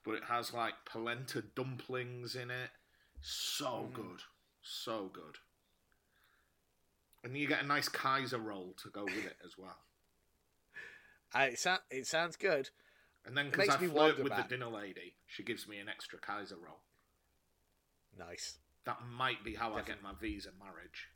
but 0.05 0.13
it 0.15 0.25
has 0.25 0.53
like 0.53 0.75
polenta 0.85 1.43
dumplings 1.43 2.37
in 2.37 2.51
it. 2.51 2.71
So 3.21 3.89
Mm. 3.91 3.95
good, 3.95 4.23
so 4.63 5.09
good. 5.09 5.39
And 7.23 7.37
you 7.37 7.47
get 7.47 7.63
a 7.63 7.67
nice 7.67 7.89
Kaiser 7.89 8.39
roll 8.39 8.75
to 8.83 8.91
go 8.91 9.05
with 9.05 9.25
it 9.25 9.39
as 9.45 9.57
well. 9.57 9.79
It, 11.37 11.59
sa- 11.59 11.79
it 11.91 12.07
sounds 12.07 12.37
good. 12.37 12.71
And 13.27 13.37
then 13.37 13.51
because 13.51 13.69
I 13.71 13.79
flirt 13.79 14.19
with 14.23 14.29
Matt. 14.29 14.49
the 14.49 14.57
dinner 14.57 14.69
lady, 14.71 15.17
she 15.27 15.43
gives 15.43 15.67
me 15.67 15.79
an 15.81 15.89
extra 15.89 16.19
Kaiser 16.19 16.57
roll. 16.57 16.81
Nice. 18.19 18.59
That 18.85 18.99
might 19.11 19.43
be 19.45 19.55
how 19.55 19.75
I 19.75 19.83
get 19.83 20.03
my 20.03 20.13
visa 20.21 20.51
marriage. 20.59 21.09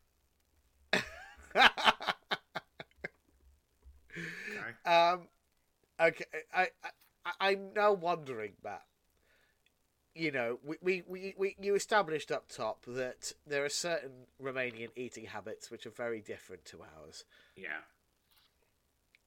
Okay. 4.59 4.91
um, 4.91 5.29
okay. 6.01 6.25
I, 6.55 6.69
I, 7.25 7.33
I'm 7.41 7.73
now 7.75 7.93
wondering, 7.93 8.53
Matt. 8.63 8.83
You 10.15 10.33
know, 10.33 10.59
we, 10.65 10.77
we, 10.83 11.03
we, 11.07 11.35
we, 11.39 11.57
you 11.61 11.77
established 11.77 12.33
up 12.33 12.49
top 12.49 12.85
that 12.87 13.33
there 13.47 13.65
are 13.65 13.69
certain 13.69 14.27
Romanian 14.43 14.89
eating 14.97 15.27
habits 15.27 15.71
which 15.71 15.87
are 15.87 15.91
very 15.91 16.21
different 16.21 16.65
to 16.67 16.79
ours. 16.83 17.25
Yeah. 17.55 17.83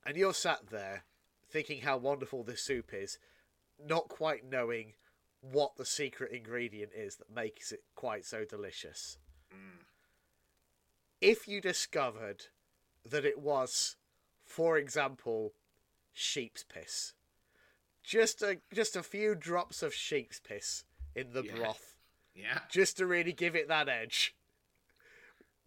And 0.05 0.17
you're 0.17 0.33
sat 0.33 0.67
there 0.69 1.03
thinking 1.49 1.81
how 1.81 1.97
wonderful 1.97 2.43
this 2.43 2.61
soup 2.61 2.93
is, 2.93 3.17
not 3.85 4.09
quite 4.09 4.49
knowing 4.49 4.93
what 5.41 5.75
the 5.75 5.85
secret 5.85 6.31
ingredient 6.31 6.91
is 6.95 7.15
that 7.17 7.29
makes 7.33 7.71
it 7.71 7.83
quite 7.95 8.25
so 8.25 8.45
delicious. 8.45 9.17
Mm. 9.53 9.85
If 11.19 11.47
you 11.47 11.61
discovered 11.61 12.45
that 13.05 13.25
it 13.25 13.39
was, 13.39 13.95
for 14.45 14.77
example, 14.77 15.53
sheep's 16.13 16.63
piss, 16.63 17.13
just 18.03 18.41
a 18.41 18.59
just 18.73 18.95
a 18.95 19.03
few 19.03 19.35
drops 19.35 19.83
of 19.83 19.93
sheep's 19.93 20.39
piss 20.39 20.83
in 21.15 21.33
the 21.33 21.43
Yeah. 21.43 21.55
broth, 21.55 21.95
Yeah. 22.33 22.59
just 22.69 22.97
to 22.97 23.05
really 23.05 23.33
give 23.33 23.55
it 23.55 23.67
that 23.67 23.89
edge, 23.89 24.35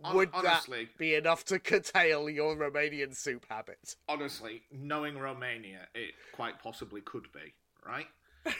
Hon- 0.02 0.14
would 0.16 0.30
honestly- 0.32 0.86
that 0.86 0.98
be 0.98 1.14
enough 1.14 1.44
to 1.46 1.58
curtail 1.60 2.28
your 2.28 2.56
Romanian 2.56 3.14
soup 3.14 3.46
habit? 3.48 3.96
Honestly, 4.08 4.64
knowing 4.70 5.18
Romania, 5.18 5.88
it 5.94 6.14
quite 6.32 6.58
possibly 6.60 7.00
could 7.00 7.30
be, 7.32 7.54
right? 7.84 8.08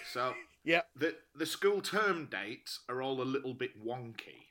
So 0.07 0.35
Yep. 0.65 0.89
the 0.97 1.17
the 1.35 1.47
school 1.47 1.81
term 1.81 2.27
dates 2.31 2.81
are 2.89 3.03
all 3.03 3.21
a 3.21 3.25
little 3.25 3.55
bit 3.55 3.83
wonky 3.85 4.49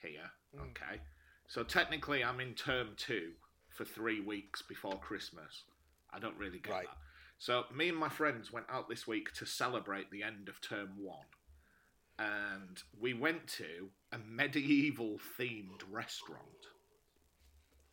here. 0.00 0.30
Hmm. 0.54 0.62
Okay. 0.70 1.00
So 1.48 1.62
technically 1.62 2.24
I'm 2.24 2.40
in 2.40 2.54
term 2.54 2.90
two 2.96 3.32
for 3.70 3.84
three 3.84 4.20
weeks 4.20 4.62
before 4.62 4.98
Christmas. 4.98 5.64
I 6.12 6.18
don't 6.18 6.36
really 6.38 6.58
get 6.60 6.72
Right. 6.72 6.86
that. 6.86 6.96
So 7.38 7.64
me 7.74 7.88
and 7.88 7.98
my 7.98 8.08
friends 8.08 8.52
went 8.52 8.66
out 8.70 8.88
this 8.88 9.06
week 9.06 9.32
to 9.34 9.44
celebrate 9.46 10.10
the 10.10 10.22
end 10.22 10.48
of 10.48 10.60
term 10.60 10.90
one. 10.98 11.26
And 12.18 12.82
we 12.98 13.12
went 13.12 13.46
to 13.58 13.90
a 14.12 14.18
medieval 14.18 15.20
themed 15.38 15.82
restaurant. 15.90 16.42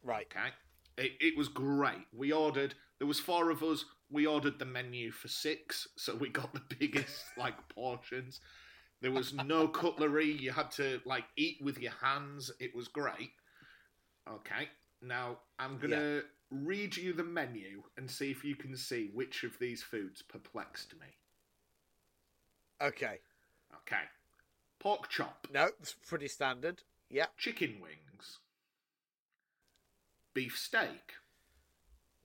Right. 0.02 0.28
Okay. 0.32 0.50
It, 0.98 1.12
it 1.20 1.38
was 1.38 1.50
great. 1.50 2.08
We 2.16 2.32
ordered, 2.32 2.76
there 3.00 3.08
was 3.08 3.20
four 3.20 3.50
of 3.50 3.62
us. 3.64 3.84
We 4.14 4.28
ordered 4.28 4.60
the 4.60 4.66
menu 4.66 5.12
for 5.12 5.28
six, 5.28 5.88
so 5.98 6.16
we 6.16 6.30
got 6.30 6.54
the 6.54 6.62
biggest 6.80 7.24
like 7.38 7.56
portions. 7.70 8.40
There 9.02 9.12
was 9.12 9.34
no 9.34 9.68
cutlery. 9.68 10.32
You 10.32 10.52
had 10.52 10.70
to 10.74 11.02
like 11.04 11.26
eat 11.36 11.58
with 11.62 11.80
your 11.80 11.92
hands. 12.00 12.52
It 12.60 12.74
was 12.76 12.88
great. 12.88 13.32
Okay. 14.30 14.70
Now 15.02 15.40
I'm 15.60 15.78
gonna 15.80 16.22
read 16.52 16.96
you 16.96 17.12
the 17.14 17.24
menu 17.24 17.82
and 17.98 18.10
see 18.10 18.30
if 18.30 18.46
you 18.46 18.56
can 18.56 18.78
see 18.78 19.10
which 19.14 19.44
of 19.44 19.58
these 19.60 19.82
foods 19.82 20.22
perplexed 20.22 20.94
me. 20.94 21.08
Okay. 22.82 23.20
Okay. 23.82 24.04
Pork 24.80 25.10
chop, 25.10 25.48
No, 25.52 25.70
it's 25.82 25.94
pretty 26.08 26.28
standard. 26.28 26.84
Yeah. 27.10 27.28
chicken 27.38 27.80
wings, 27.82 28.40
beef 30.34 30.58
steak, 30.58 31.14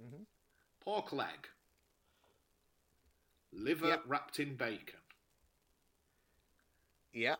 Mhm. 0.02 0.26
pork 0.80 1.12
leg, 1.12 1.48
liver 3.58 3.88
Yep. 3.88 4.02
wrapped 4.06 4.40
in 4.40 4.56
bacon, 4.56 5.00
Yeah. 7.12 7.36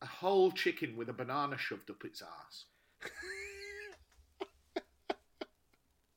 A 0.00 0.06
whole 0.06 0.50
chicken 0.52 0.96
with 0.96 1.08
a 1.08 1.12
banana 1.12 1.56
shoved 1.56 1.90
up 1.90 2.04
its 2.04 2.22
ass. 2.22 2.66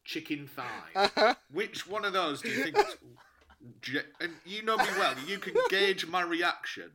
chicken 0.03 0.47
thigh. 0.47 0.91
Uh-huh. 0.95 1.35
Which 1.51 1.87
one 1.87 2.05
of 2.05 2.13
those 2.13 2.41
do 2.41 2.49
you 2.49 2.63
think? 2.63 2.77
and 4.21 4.31
you 4.45 4.63
know 4.63 4.77
me 4.77 4.85
well. 4.97 5.13
You 5.25 5.37
can 5.39 5.53
gauge 5.69 6.05
my 6.07 6.21
reaction. 6.21 6.91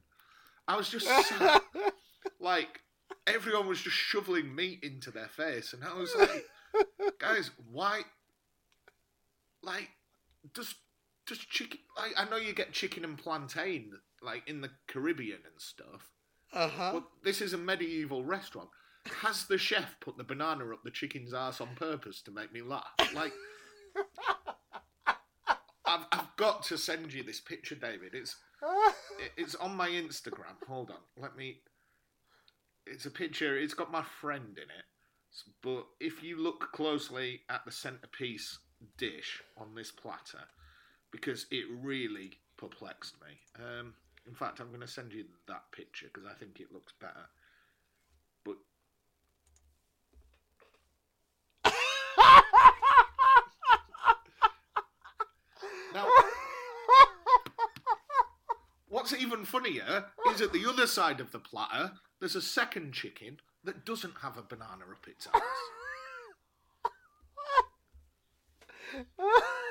I 0.66 0.76
was 0.76 0.88
just 0.88 1.08
like 2.40 2.80
everyone 3.26 3.66
was 3.68 3.80
just 3.80 3.96
shoveling 3.96 4.54
meat 4.54 4.80
into 4.82 5.10
their 5.10 5.28
face, 5.28 5.72
and 5.72 5.84
I 5.84 5.94
was 5.94 6.14
like, 6.18 6.46
guys, 7.18 7.50
why? 7.70 8.02
Like, 9.62 9.90
does 10.54 10.74
does 11.26 11.38
chicken? 11.38 11.78
Like, 11.96 12.12
I 12.16 12.28
know 12.28 12.36
you 12.36 12.52
get 12.52 12.72
chicken 12.72 13.04
and 13.04 13.16
plantain 13.18 13.92
like 14.22 14.48
in 14.48 14.60
the 14.60 14.70
Caribbean 14.86 15.38
and 15.44 15.58
stuff, 15.60 16.10
Uh 16.52 16.68
huh. 16.68 16.90
but 16.94 17.04
this 17.24 17.40
is 17.40 17.52
a 17.52 17.58
medieval 17.58 18.24
restaurant. 18.24 18.68
Has 19.20 19.46
the 19.46 19.58
chef 19.58 19.96
put 20.00 20.16
the 20.16 20.22
banana 20.24 20.72
up 20.72 20.84
the 20.84 20.90
chicken's 20.90 21.34
ass 21.34 21.60
on 21.60 21.68
purpose 21.74 22.22
to 22.22 22.30
make 22.30 22.52
me 22.52 22.62
laugh? 22.62 22.86
Like, 23.14 23.32
I've, 25.84 26.06
I've 26.12 26.36
got 26.36 26.62
to 26.64 26.78
send 26.78 27.12
you 27.12 27.22
this 27.22 27.40
picture, 27.40 27.74
David. 27.74 28.14
It's 28.14 28.36
it's 29.36 29.54
on 29.56 29.74
my 29.76 29.88
Instagram. 29.88 30.54
Hold 30.68 30.90
on, 30.90 30.98
let 31.16 31.36
me. 31.36 31.60
It's 32.86 33.06
a 33.06 33.10
picture. 33.10 33.56
It's 33.58 33.74
got 33.74 33.90
my 33.92 34.02
friend 34.20 34.56
in 34.56 34.62
it, 34.62 34.84
but 35.62 35.86
if 36.00 36.22
you 36.22 36.40
look 36.40 36.70
closely 36.72 37.40
at 37.50 37.64
the 37.64 37.72
centerpiece 37.72 38.58
dish 38.96 39.42
on 39.58 39.74
this 39.74 39.90
platter, 39.90 40.44
because 41.12 41.46
it 41.50 41.66
really 41.80 42.32
perplexed 42.56 43.14
me. 43.20 43.38
Um, 43.64 43.94
in 44.26 44.34
fact, 44.34 44.60
I'm 44.60 44.68
going 44.68 44.80
to 44.80 44.88
send 44.88 45.12
you 45.12 45.24
that 45.46 45.70
picture 45.70 46.06
because 46.12 46.28
I 46.28 46.34
think 46.34 46.58
it 46.58 46.72
looks 46.72 46.92
better. 47.00 47.26
But 48.44 48.56
now, 55.94 56.06
what's 58.88 59.12
even 59.12 59.44
funnier 59.44 60.06
is 60.30 60.40
at 60.40 60.52
the 60.52 60.66
other 60.68 60.86
side 60.86 61.20
of 61.20 61.30
the 61.30 61.38
platter, 61.38 61.92
there's 62.18 62.36
a 62.36 62.42
second 62.42 62.92
chicken 62.94 63.38
that 63.64 63.84
doesn't 63.84 64.14
have 64.22 64.38
a 64.38 64.42
banana 64.42 64.84
up 64.90 65.06
its 65.06 65.28
ass. 65.34 65.42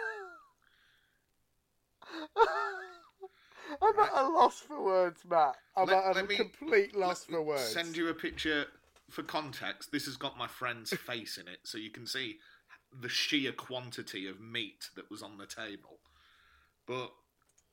I'm 3.82 4.00
at 4.00 4.10
a 4.13 4.28
loss 4.28 4.60
for 4.60 4.84
words, 4.84 5.21
Matt. 5.30 5.56
I'm 5.78 5.88
Let- 5.88 6.04
at 6.04 6.12
a 6.12 6.19
let 6.19 6.28
me- 6.30 6.36
complete 6.36 6.95
loss 6.95 7.26
for 7.26 7.41
words. 7.41 7.63
Send 7.67 7.95
you 7.95 8.10
a 8.10 8.13
picture 8.13 8.65
for 9.10 9.24
context. 9.24 9.91
This 9.91 10.06
has 10.06 10.17
got 10.17 10.38
my 10.38 10.47
friend's 10.47 10.91
face 10.97 11.38
in 11.38 11.47
it, 11.47 11.60
so 11.63 11.78
you 11.78 11.89
can 11.89 12.06
see 12.06 12.38
the 13.02 13.10
sheer 13.10 13.52
quantity 13.54 14.28
of 14.28 14.41
meat 14.41 14.89
that 14.95 15.10
was 15.10 15.21
on 15.24 15.38
the 15.38 15.45
table. 15.45 16.00
But 16.86 17.12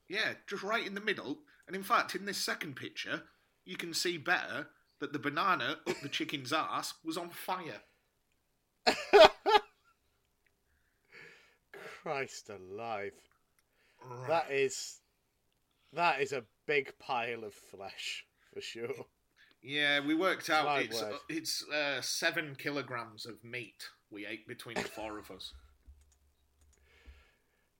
yeah, 0.07 0.33
just 0.47 0.63
right 0.63 0.85
in 0.85 0.93
the 0.95 1.01
middle. 1.01 1.39
And 1.67 1.75
in 1.75 1.83
fact, 1.83 2.15
in 2.15 2.25
this 2.25 2.37
second 2.37 2.75
picture, 2.75 3.23
you 3.65 3.75
can 3.75 3.93
see 3.93 4.17
better 4.17 4.67
that 4.99 5.11
the 5.13 5.19
banana 5.19 5.77
up 5.87 5.99
the 6.01 6.09
chicken's 6.09 6.51
ass 6.53 6.93
was 7.03 7.17
on 7.17 7.29
fire. 7.29 7.81
Christ 12.01 12.49
alive. 12.49 13.13
Right. 14.07 14.27
That 14.27 14.51
is 14.51 14.99
that 15.93 16.21
is 16.21 16.31
a 16.33 16.43
big 16.67 16.93
pile 16.99 17.43
of 17.43 17.53
flesh 17.53 18.25
for 18.53 18.61
sure. 18.61 19.05
Yeah, 19.61 19.99
we 20.05 20.15
worked 20.15 20.49
out 20.49 20.65
My 20.65 20.79
it's 20.81 21.01
word. 21.01 21.13
uh, 21.13 21.17
it's 21.27 21.65
uh, 21.69 22.01
seven 22.01 22.55
kilograms 22.57 23.25
of 23.25 23.43
meat 23.43 23.89
we 24.09 24.25
ate 24.25 24.47
between 24.47 24.75
the 24.75 24.83
four 24.83 25.17
of 25.19 25.29
us. 25.31 25.53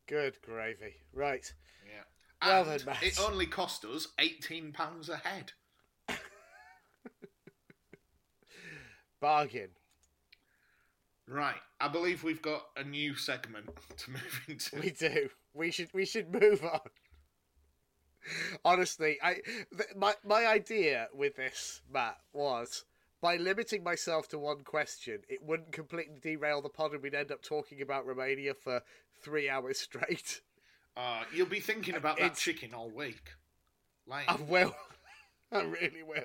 Good 0.07 0.37
gravy. 0.41 0.95
Right. 1.13 1.51
Yeah. 1.85 2.03
Well 2.47 2.61
and 2.69 2.79
then, 2.79 2.85
Matt. 2.85 3.03
it 3.03 3.19
only 3.19 3.45
cost 3.45 3.85
us 3.85 4.07
eighteen 4.19 4.71
pounds 4.73 5.07
a 5.09 5.17
head. 5.17 5.53
Bargain. 9.21 9.69
Right, 11.27 11.55
I 11.79 11.87
believe 11.89 12.23
we've 12.23 12.41
got 12.41 12.63
a 12.75 12.83
new 12.83 13.15
segment 13.15 13.69
to 13.97 14.11
move 14.11 14.41
into. 14.47 14.79
We 14.79 14.89
do. 14.89 15.29
We 15.53 15.71
should 15.71 15.89
we 15.93 16.05
should 16.05 16.31
move 16.33 16.63
on. 16.63 16.79
Honestly, 18.65 19.17
I 19.23 19.35
th- 19.35 19.95
my 19.95 20.13
my 20.25 20.45
idea 20.45 21.07
with 21.13 21.35
this, 21.35 21.81
Matt, 21.91 22.17
was 22.33 22.85
by 23.21 23.37
limiting 23.37 23.83
myself 23.83 24.27
to 24.29 24.39
one 24.39 24.63
question, 24.63 25.19
it 25.27 25.43
wouldn't 25.43 25.71
completely 25.71 26.19
derail 26.21 26.61
the 26.61 26.69
pod 26.69 26.93
and 26.93 27.01
we'd 27.01 27.15
end 27.15 27.31
up 27.31 27.41
talking 27.41 27.81
about 27.81 28.05
Romania 28.05 28.53
for 28.53 28.81
three 29.23 29.49
hours 29.49 29.79
straight. 29.79 30.41
Uh, 30.95 31.23
you'll 31.33 31.45
be 31.47 31.59
thinking 31.59 31.95
about 31.95 32.17
that 32.17 32.25
It's- 32.25 32.41
chicken 32.41 32.73
all 32.73 32.89
week. 32.89 33.31
Like, 34.07 34.29
I 34.29 34.35
will. 34.41 34.75
I 35.51 35.61
really 35.63 36.03
will. 36.03 36.23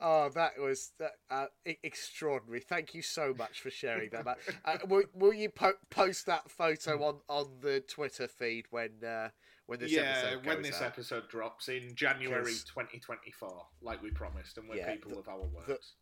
Oh, 0.00 0.30
that 0.30 0.52
was 0.58 0.92
uh, 1.30 1.46
extraordinary. 1.64 2.60
Thank 2.60 2.94
you 2.94 3.02
so 3.02 3.34
much 3.36 3.60
for 3.60 3.70
sharing 3.70 4.08
that. 4.10 4.26
Uh, 4.64 4.78
will, 4.88 5.02
will 5.14 5.34
you 5.34 5.50
po- 5.50 5.74
post 5.90 6.24
that 6.26 6.50
photo 6.50 7.02
on, 7.04 7.16
on 7.28 7.48
the 7.60 7.80
Twitter 7.80 8.26
feed 8.26 8.64
when 8.70 8.90
uh, 9.06 9.28
when 9.66 9.78
this 9.78 9.92
yeah, 9.92 10.00
episode 10.22 10.46
when 10.46 10.62
this 10.62 10.76
out? 10.80 10.86
episode 10.86 11.28
drops 11.28 11.68
in 11.68 11.94
January 11.94 12.44
2024, 12.54 13.66
like 13.82 14.02
we 14.02 14.10
promised, 14.10 14.56
and 14.56 14.68
we're 14.68 14.76
Yeah, 14.76 14.92
people 14.92 15.10
the- 15.12 15.18
of 15.18 15.28
our 15.28 15.40
words. 15.40 15.94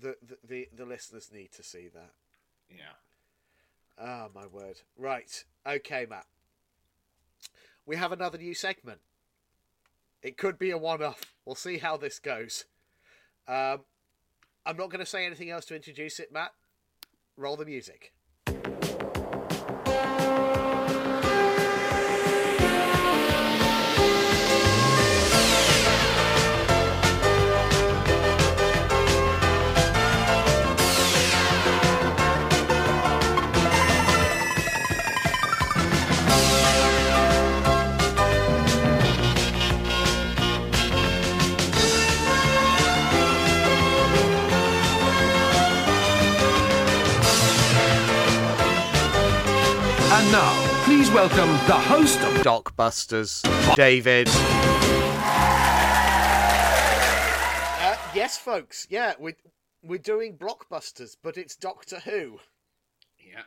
The, 0.00 0.16
the 0.22 0.36
the 0.46 0.68
the 0.74 0.84
listeners 0.86 1.30
need 1.32 1.52
to 1.52 1.62
see 1.62 1.88
that. 1.92 2.12
yeah. 2.70 2.94
Ah, 4.02 4.28
my 4.34 4.46
word. 4.46 4.76
Right. 4.96 5.44
Okay, 5.66 6.06
Matt. 6.08 6.24
We 7.84 7.96
have 7.96 8.12
another 8.12 8.38
new 8.38 8.54
segment. 8.54 9.00
It 10.22 10.38
could 10.38 10.58
be 10.58 10.70
a 10.70 10.78
one 10.78 11.02
off. 11.02 11.34
We'll 11.44 11.54
see 11.56 11.78
how 11.78 11.96
this 11.98 12.18
goes. 12.18 12.64
Um, 13.50 13.80
I'm 14.64 14.76
not 14.76 14.90
going 14.90 15.00
to 15.00 15.06
say 15.06 15.26
anything 15.26 15.50
else 15.50 15.64
to 15.66 15.74
introduce 15.74 16.20
it, 16.20 16.32
Matt. 16.32 16.52
Roll 17.36 17.56
the 17.56 17.64
music. 17.64 18.12
Please 51.10 51.14
welcome 51.14 51.50
the 51.66 51.72
host 51.72 52.20
of 52.20 52.32
Dockbusters, 52.44 53.42
David. 53.74 54.28
Uh, 57.78 57.96
yes, 58.14 58.36
folks. 58.36 58.86
Yeah, 58.90 59.14
we're, 59.18 59.36
we're 59.82 59.98
doing 59.98 60.36
blockbusters, 60.36 61.16
but 61.22 61.36
it's 61.36 61.56
Doctor 61.56 62.00
Who. 62.00 62.38
Yeah. 63.18 63.42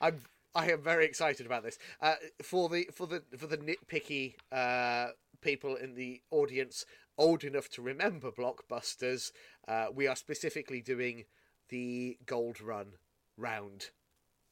I'm 0.00 0.20
I 0.54 0.70
am 0.70 0.82
very 0.82 1.04
excited 1.04 1.46
about 1.46 1.62
this. 1.62 1.78
Uh, 2.00 2.14
for 2.42 2.68
the 2.68 2.88
for 2.92 3.06
the 3.06 3.22
for 3.36 3.46
the 3.46 3.58
nitpicky 3.58 4.34
uh, 4.50 5.08
people 5.40 5.76
in 5.76 5.94
the 5.94 6.20
audience 6.30 6.84
old 7.16 7.44
enough 7.44 7.68
to 7.70 7.82
remember 7.82 8.30
blockbusters, 8.30 9.30
uh, 9.68 9.86
we 9.94 10.06
are 10.06 10.16
specifically 10.16 10.80
doing 10.80 11.24
the 11.68 12.18
gold 12.26 12.60
run 12.60 12.94
round 13.36 13.90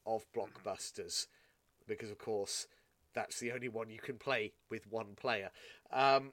of 0.07 0.27
blockbusters 0.35 1.27
because, 1.87 2.11
of 2.11 2.19
course, 2.19 2.67
that's 3.15 3.41
the 3.41 3.53
only 3.53 3.69
one 3.69 3.91
you 3.91 3.99
can 3.99 4.19
play 4.19 4.53
with 4.71 4.87
one 4.91 5.15
player. 5.17 5.51
Um, 5.93 6.33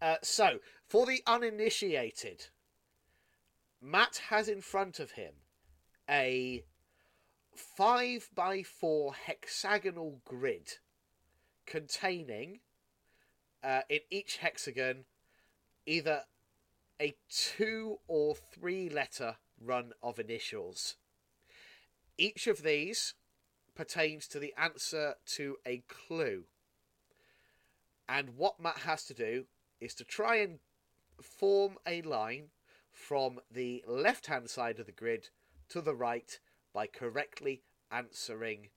uh, 0.00 0.16
so, 0.22 0.58
for 0.86 1.06
the 1.06 1.22
uninitiated, 1.26 2.46
Matt 3.80 4.22
has 4.28 4.48
in 4.48 4.60
front 4.60 5.00
of 5.00 5.12
him 5.12 5.32
a 6.08 6.64
five 7.54 8.28
by 8.34 8.62
four 8.62 9.14
hexagonal 9.14 10.20
grid 10.24 10.74
containing 11.66 12.60
uh, 13.64 13.80
in 13.88 14.00
each 14.10 14.36
hexagon 14.36 15.04
either 15.86 16.22
a 17.00 17.14
two 17.28 17.98
or 18.08 18.34
three 18.34 18.88
letter 18.88 19.36
run 19.60 19.92
of 20.02 20.18
initials. 20.18 20.96
Each 22.18 22.46
of 22.46 22.62
these 22.62 23.14
pertains 23.76 24.26
to 24.28 24.38
the 24.38 24.54
answer 24.58 25.14
to 25.26 25.56
a 25.66 25.82
clue. 25.88 26.44
And 28.08 28.30
what 28.36 28.60
Matt 28.60 28.78
has 28.78 29.04
to 29.04 29.14
do 29.14 29.44
is 29.80 29.94
to 29.94 30.04
try 30.04 30.36
and 30.36 30.58
form 31.20 31.76
a 31.86 32.02
line 32.02 32.48
from 32.90 33.38
the 33.50 33.84
left 33.86 34.26
hand 34.26 34.48
side 34.48 34.78
of 34.78 34.86
the 34.86 34.92
grid 34.92 35.28
to 35.68 35.80
the 35.80 35.94
right 35.94 36.38
by 36.72 36.86
correctly 36.86 37.62
answering 37.90 38.68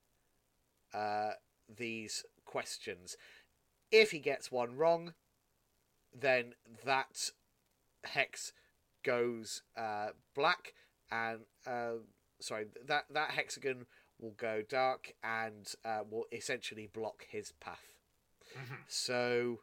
uh, 0.93 1.31
these 1.73 2.25
questions. 2.45 3.15
If 3.91 4.11
he 4.11 4.19
gets 4.19 4.51
one 4.51 4.75
wrong, 4.75 5.13
then 6.13 6.53
that 6.85 7.31
hex 8.03 8.51
goes 9.03 9.61
uh, 9.77 10.09
black, 10.35 10.73
and 11.11 11.41
uh, 11.65 11.99
sorry, 12.39 12.65
that 12.85 13.05
that 13.13 13.31
hexagon 13.31 13.85
will 14.19 14.35
go 14.37 14.61
dark 14.67 15.13
and 15.23 15.73
uh, 15.85 16.01
will 16.09 16.25
essentially 16.31 16.89
block 16.91 17.25
his 17.29 17.53
path. 17.59 17.95
So 18.87 19.59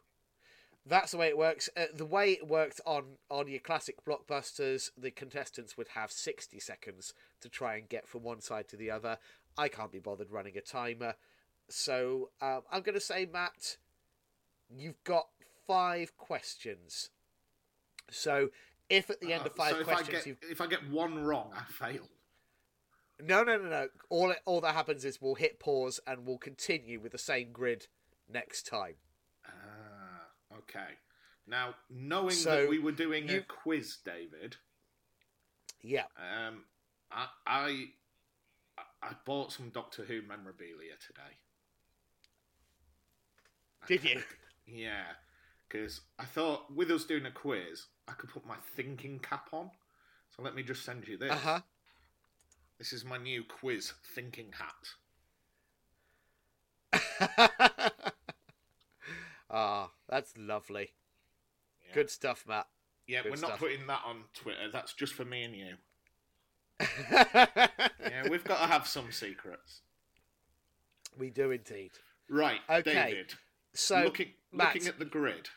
that's 0.85 1.11
the 1.11 1.17
way 1.17 1.27
it 1.27 1.37
works. 1.37 1.69
Uh, 1.75 1.85
the 1.93 2.05
way 2.05 2.31
it 2.31 2.47
worked 2.47 2.79
on 2.85 3.17
on 3.29 3.47
your 3.47 3.59
classic 3.59 4.03
blockbusters, 4.05 4.89
the 4.97 5.11
contestants 5.11 5.77
would 5.77 5.89
have 5.89 6.11
sixty 6.11 6.59
seconds 6.59 7.13
to 7.41 7.49
try 7.49 7.75
and 7.75 7.89
get 7.89 8.07
from 8.07 8.23
one 8.23 8.41
side 8.41 8.67
to 8.69 8.77
the 8.77 8.89
other. 8.89 9.17
I 9.57 9.67
can't 9.67 9.91
be 9.91 9.99
bothered 9.99 10.31
running 10.31 10.57
a 10.57 10.61
timer, 10.61 11.15
so 11.67 12.29
um, 12.41 12.61
I'm 12.71 12.81
going 12.81 12.95
to 12.95 13.01
say, 13.01 13.25
Matt, 13.25 13.77
you've 14.69 15.03
got 15.03 15.27
five 15.65 16.15
questions. 16.17 17.09
So 18.09 18.49
if 18.89 19.09
at 19.09 19.19
the 19.19 19.33
end 19.33 19.45
of 19.45 19.53
five 19.53 19.73
so 19.73 19.79
if 19.79 19.87
questions 19.87 20.23
I 20.25 20.29
get 20.29 20.37
if 20.49 20.61
I 20.61 20.67
get 20.67 20.89
one 20.89 21.23
wrong, 21.23 21.51
I 21.53 21.63
fail. 21.63 22.07
No, 23.21 23.43
no, 23.43 23.57
no, 23.57 23.69
no. 23.69 23.87
All 24.09 24.31
it, 24.31 24.39
all 24.45 24.61
that 24.61 24.75
happens 24.75 25.05
is 25.05 25.21
we'll 25.21 25.35
hit 25.35 25.59
pause 25.59 25.99
and 26.07 26.25
we'll 26.25 26.37
continue 26.37 26.99
with 26.99 27.11
the 27.11 27.17
same 27.17 27.51
grid 27.51 27.87
next 28.31 28.65
time. 28.67 28.95
Ah, 29.45 30.57
okay. 30.57 30.95
Now, 31.47 31.75
knowing 31.89 32.31
So, 32.31 32.61
that 32.61 32.69
we 32.69 32.79
were 32.79 32.91
doing 32.91 33.29
a 33.29 33.41
quiz, 33.41 33.97
David, 34.03 34.57
Yeah. 35.81 36.05
um, 36.17 36.65
I, 37.11 37.27
I 37.45 37.85
I 39.01 39.11
bought 39.25 39.53
some 39.53 39.69
Doctor 39.69 40.03
Who 40.03 40.21
memorabilia 40.21 40.95
today. 41.05 41.37
Did 43.87 44.03
you? 44.03 44.21
Yeah, 44.69 45.05
because 45.69 46.01
I 46.19 46.25
thought 46.25 46.75
with 46.75 46.91
us 46.91 47.05
doing 47.05 47.25
a 47.25 47.31
quiz, 47.31 47.85
I 48.05 48.11
could 48.11 48.29
put 48.29 48.45
my 48.45 48.57
thinking 48.75 49.17
cap 49.19 49.47
on. 49.53 49.71
So 50.35 50.43
let 50.43 50.55
me 50.55 50.61
just 50.61 50.83
send 50.83 51.07
you 51.07 51.17
this. 51.17 51.31
Uh 51.31 51.35
huh. 51.37 51.59
This 52.77 52.93
is 52.93 53.03
my 53.03 53.17
new 53.17 53.43
quiz 53.43 53.93
thinking 54.15 54.53
hat. 54.53 54.73
Ah, 59.49 59.91
that's 60.09 60.33
lovely. 60.37 60.89
Yeah. 61.87 61.93
Good 61.95 62.09
stuff, 62.09 62.43
Matt. 62.47 62.67
Yeah, 63.07 63.23
good 63.23 63.31
we're 63.31 63.39
not 63.47 63.57
putting 63.57 63.87
that 63.87 64.01
on 64.05 64.23
Twitter. 64.33 64.69
That's 64.71 64.93
just 64.93 65.13
for 65.13 65.23
me 65.23 65.43
and 65.43 65.55
you. 65.55 65.73
Yeah, 67.09 68.29
we've 68.29 68.43
got 68.43 68.59
to 68.61 68.67
have 68.67 68.85
some 68.87 69.11
secrets. 69.11 69.81
we 71.17 71.29
do 71.29 71.51
indeed. 71.51 71.91
Right, 72.29 72.59
Okay, 72.69 72.93
David. 72.93 73.33
So, 73.73 74.03
looking 74.03 74.31
Matt, 74.51 74.73
looking 74.75 74.89
at 74.89 74.99
the 74.99 75.05
grid. 75.05 75.47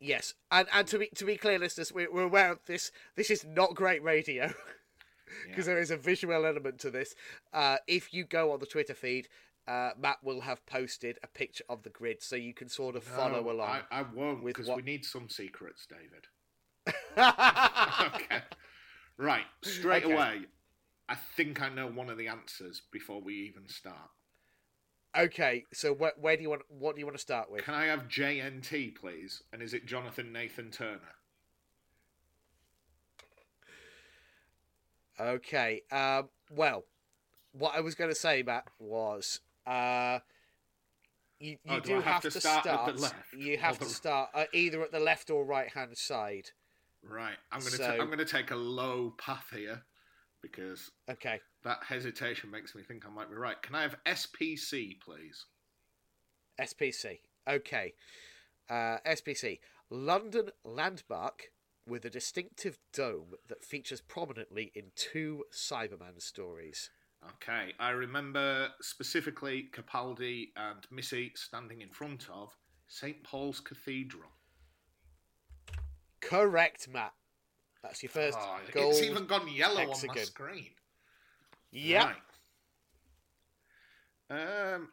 yes, 0.00 0.34
and 0.50 0.66
and 0.72 0.86
to 0.88 0.98
be 0.98 1.08
to 1.14 1.24
be 1.24 1.36
clear, 1.36 1.58
listeners, 1.58 1.92
we're, 1.92 2.10
we're 2.12 2.22
aware 2.22 2.50
of 2.50 2.58
this. 2.66 2.90
This 3.14 3.30
is 3.30 3.44
not 3.44 3.74
great 3.74 4.02
radio. 4.02 4.52
because 5.46 5.66
Yeah. 5.66 5.74
there 5.74 5.82
is 5.82 5.90
a 5.90 5.96
visual 5.96 6.44
element 6.46 6.78
to 6.80 6.90
this. 6.90 7.14
Uh, 7.52 7.78
if 7.86 8.12
you 8.14 8.24
go 8.24 8.52
on 8.52 8.60
the 8.60 8.66
Twitter 8.66 8.94
feed, 8.94 9.28
uh, 9.68 9.90
Matt 9.98 10.18
will 10.22 10.40
have 10.40 10.64
posted 10.66 11.18
a 11.22 11.26
picture 11.28 11.64
of 11.68 11.82
the 11.82 11.90
grid, 11.90 12.22
so 12.22 12.34
you 12.36 12.54
can 12.54 12.68
sort 12.68 12.96
of 12.96 13.04
follow 13.04 13.42
No, 13.42 13.50
along. 13.50 13.68
I, 13.90 14.00
I 14.00 14.02
won't 14.02 14.42
with 14.42 14.54
because 14.54 14.68
what- 14.68 14.76
we 14.76 14.82
need 14.82 15.04
some 15.04 15.28
secrets, 15.28 15.86
David. 15.86 16.26
okay. 17.16 18.42
Right, 19.16 19.44
straight 19.62 20.04
Okay. 20.04 20.14
away. 20.14 20.46
I 21.08 21.14
think 21.36 21.60
I 21.60 21.68
know 21.68 21.86
one 21.88 22.08
of 22.08 22.16
the 22.18 22.28
answers 22.28 22.82
before 22.92 23.20
we 23.20 23.34
even 23.34 23.68
start. 23.68 24.10
okay, 25.16 25.66
so 25.72 25.92
where, 25.92 26.12
where 26.16 26.36
do 26.36 26.42
you 26.42 26.50
want? 26.50 26.62
What 26.68 26.94
do 26.94 27.00
you 27.00 27.06
want 27.06 27.16
to 27.16 27.20
start 27.22 27.50
with? 27.50 27.64
Can 27.64 27.74
I 27.74 27.86
have 27.86 28.08
JNT, 28.08 28.94
please? 28.94 29.42
And 29.52 29.60
is 29.60 29.74
it 29.74 29.84
Jonathan 29.86 30.32
Nathan 30.32 30.70
Turner? 30.70 31.16
Okay. 35.20 35.82
Um, 35.92 36.28
well, 36.50 36.84
what 37.52 37.74
I 37.74 37.80
was 37.80 37.94
going 37.94 38.10
to 38.10 38.16
say, 38.16 38.42
Matt, 38.42 38.66
was 38.78 39.40
uh, 39.66 40.20
you, 41.38 41.50
you 41.50 41.58
Oh, 41.68 41.80
do 41.80 41.88
do 41.88 41.96
I 41.98 42.00
have 42.02 42.22
to 42.22 42.30
to 42.30 42.40
start 42.40 42.64
start. 42.64 42.88
at 42.88 42.94
the 42.96 43.02
left 43.02 43.14
You 43.36 43.58
have 43.58 43.78
to 43.78 43.84
the- 43.84 43.90
start 43.90 44.30
uh, 44.34 44.44
either 44.52 44.82
at 44.82 44.92
the 44.92 45.00
left 45.00 45.30
or 45.30 45.44
right 45.44 45.68
hand 45.70 45.96
side. 45.96 46.50
Right. 47.02 47.36
I'm 47.52 47.60
gonna 47.60 47.70
So- 47.72 47.96
ta- 47.96 48.02
I'm 48.02 48.10
gonna 48.10 48.24
take 48.24 48.50
a 48.50 48.56
low 48.56 49.10
path 49.18 49.46
here 49.54 49.82
because 50.42 50.90
Okay. 51.08 51.40
that 51.64 51.82
hesitation 51.84 52.50
makes 52.50 52.74
me 52.74 52.82
think 52.82 53.06
I 53.06 53.10
might 53.10 53.28
be 53.30 53.36
right. 53.36 53.60
Can 53.62 53.74
I 53.74 53.82
have 53.82 53.96
SPC, 54.06 54.98
please? 55.00 55.46
SPC. 56.58 57.20
Okay. 57.48 57.94
Uh, 58.68 58.98
SPC. 59.06 59.60
London 59.88 60.50
landmark 60.64 61.50
with 61.90 62.04
a 62.04 62.10
distinctive 62.10 62.78
dome 62.92 63.34
that 63.48 63.64
features 63.64 64.00
prominently 64.00 64.70
in 64.74 64.92
two 64.94 65.44
Cyberman 65.52 66.22
stories. 66.22 66.90
Okay, 67.34 67.74
I 67.78 67.90
remember 67.90 68.68
specifically 68.80 69.68
Capaldi 69.72 70.50
and 70.56 70.86
Missy 70.90 71.32
standing 71.34 71.82
in 71.82 71.90
front 71.90 72.26
of 72.32 72.56
St 72.88 73.22
Paul's 73.22 73.60
Cathedral. 73.60 74.30
Correct, 76.20 76.88
Matt. 76.88 77.12
That's 77.82 78.02
your 78.02 78.10
first 78.10 78.38
Oh, 78.40 78.60
gold. 78.72 78.92
it's 78.94 79.02
even 79.02 79.26
gone 79.26 79.48
yellow 79.48 79.80
on 79.82 79.86
my 79.88 79.92
hexagon. 79.92 80.24
screen. 80.24 80.70
Yep. 81.72 82.16
Right. 84.30 84.74
Um, 84.74 84.92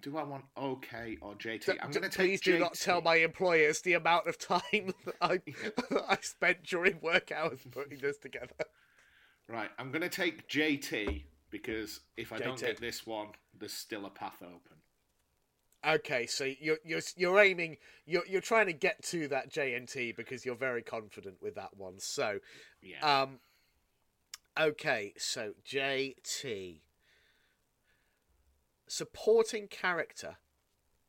do 0.00 0.16
I 0.16 0.22
want 0.22 0.44
OK 0.56 1.18
or 1.20 1.34
JT? 1.34 1.66
D- 1.66 1.72
I'm 1.82 1.90
going 1.90 2.08
to 2.08 2.16
please 2.16 2.40
do 2.40 2.58
not 2.58 2.74
tell 2.74 3.00
my 3.00 3.16
employers 3.16 3.80
the 3.80 3.94
amount 3.94 4.26
of 4.26 4.38
time 4.38 4.62
that 5.04 5.14
I, 5.20 5.40
I 6.08 6.18
spent 6.20 6.62
during 6.64 7.00
work 7.00 7.32
hours 7.32 7.60
putting 7.70 7.98
this 7.98 8.18
together. 8.18 8.54
Right, 9.48 9.70
I'm 9.78 9.90
going 9.90 10.02
to 10.02 10.08
take 10.08 10.48
JT 10.48 11.24
because 11.50 12.00
if 12.16 12.32
I 12.32 12.38
don't 12.38 12.60
get 12.60 12.80
this 12.80 13.06
one, 13.06 13.28
there's 13.58 13.72
still 13.72 14.06
a 14.06 14.10
path 14.10 14.42
open. 14.42 14.76
Okay, 15.86 16.26
so 16.26 16.44
you're 16.60 16.78
you're 16.84 17.00
you're 17.16 17.38
aiming 17.40 17.76
you're 18.04 18.26
you're 18.26 18.40
trying 18.40 18.66
to 18.66 18.72
get 18.72 19.00
to 19.04 19.28
that 19.28 19.50
JNT 19.50 20.16
because 20.16 20.44
you're 20.44 20.56
very 20.56 20.82
confident 20.82 21.36
with 21.40 21.54
that 21.54 21.76
one. 21.76 22.00
So, 22.00 22.40
Yeah. 22.82 23.22
um, 23.22 23.38
okay, 24.58 25.14
so 25.16 25.52
JT 25.64 26.80
supporting 28.88 29.68
character 29.68 30.36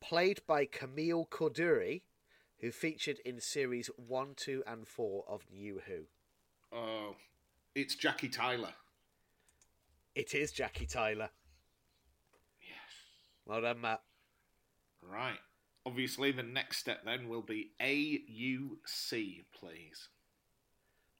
played 0.01 0.41
by 0.47 0.65
Camille 0.65 1.27
Coduri, 1.29 2.03
who 2.59 2.71
featured 2.71 3.19
in 3.25 3.39
series 3.39 3.89
one, 3.95 4.33
two, 4.35 4.63
and 4.67 4.87
four 4.87 5.23
of 5.27 5.45
New 5.51 5.81
Who. 5.87 6.05
oh, 6.77 7.15
it's 7.75 7.95
Jackie 7.95 8.29
Tyler. 8.29 8.73
It 10.15 10.33
is 10.33 10.51
Jackie 10.51 10.85
Tyler. 10.87 11.29
Yes. 12.61 12.91
Well 13.45 13.61
done, 13.61 13.81
Matt. 13.81 14.01
Right. 15.01 15.37
Obviously, 15.85 16.31
the 16.31 16.43
next 16.43 16.77
step 16.77 17.05
then 17.05 17.29
will 17.29 17.41
be 17.41 17.71
AUC, 17.79 19.43
please. 19.53 20.09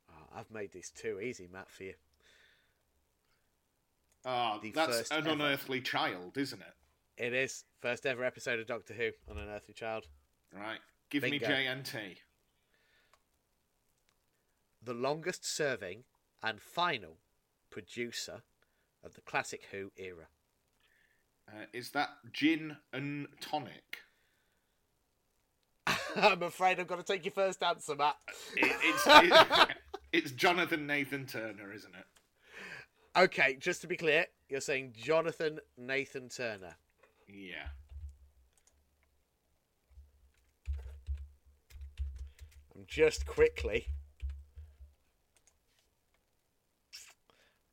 Oh, 0.10 0.28
I've 0.36 0.52
made 0.52 0.74
this 0.74 0.90
too 0.90 1.20
easy, 1.22 1.48
Matt, 1.52 1.70
for 1.72 1.84
you. 1.84 1.94
Ah, 4.32 4.60
The 4.62 4.70
that's 4.72 4.96
first 4.98 5.12
an 5.12 5.18
ever. 5.20 5.30
unearthly 5.32 5.82
child, 5.82 6.38
isn't 6.38 6.62
it? 6.62 7.24
It 7.26 7.34
is 7.34 7.64
first 7.82 8.06
ever 8.06 8.24
episode 8.24 8.60
of 8.60 8.68
Doctor 8.68 8.94
Who 8.94 9.10
on 9.30 9.40
an 9.40 9.50
Earthly 9.50 9.74
Child. 9.74 10.06
Right. 10.56 10.78
Give 11.10 11.24
Bingo. 11.24 11.48
me 11.48 11.54
JNT. 11.54 12.18
the 14.84 14.94
longest 14.94 15.46
serving 15.46 16.04
and 16.44 16.62
final 16.62 17.18
producer 17.72 18.44
of 19.04 19.16
the 19.16 19.22
classic 19.22 19.64
Who 19.72 19.92
era. 19.98 20.28
Uh, 21.48 21.66
is 21.74 21.90
that 21.92 22.10
gin 22.32 22.78
and 22.94 23.28
tonic? 23.42 24.00
I'm 26.16 26.44
afraid 26.44 26.80
I've 26.80 26.88
got 26.88 26.98
to 26.98 27.04
take 27.14 27.26
your 27.26 27.32
first 27.34 27.62
answer, 27.64 27.96
Matt. 27.96 28.16
It, 28.56 28.76
it's 28.84 29.04
it- 29.70 29.78
it's 30.12 30.32
Jonathan 30.32 30.88
Nathan 30.88 31.26
Turner, 31.28 31.72
isn't 31.74 31.94
it? 31.96 32.06
Okay, 33.18 33.56
just 33.60 33.82
to 33.82 33.88
be 33.88 33.98
clear, 33.98 34.26
you're 34.50 34.62
saying 34.62 34.94
Jonathan 34.98 35.60
Nathan 35.78 36.30
Turner. 36.30 36.76
Yeah. 37.28 37.68
I'm 42.76 42.86
just 42.88 43.26
quickly. 43.26 43.88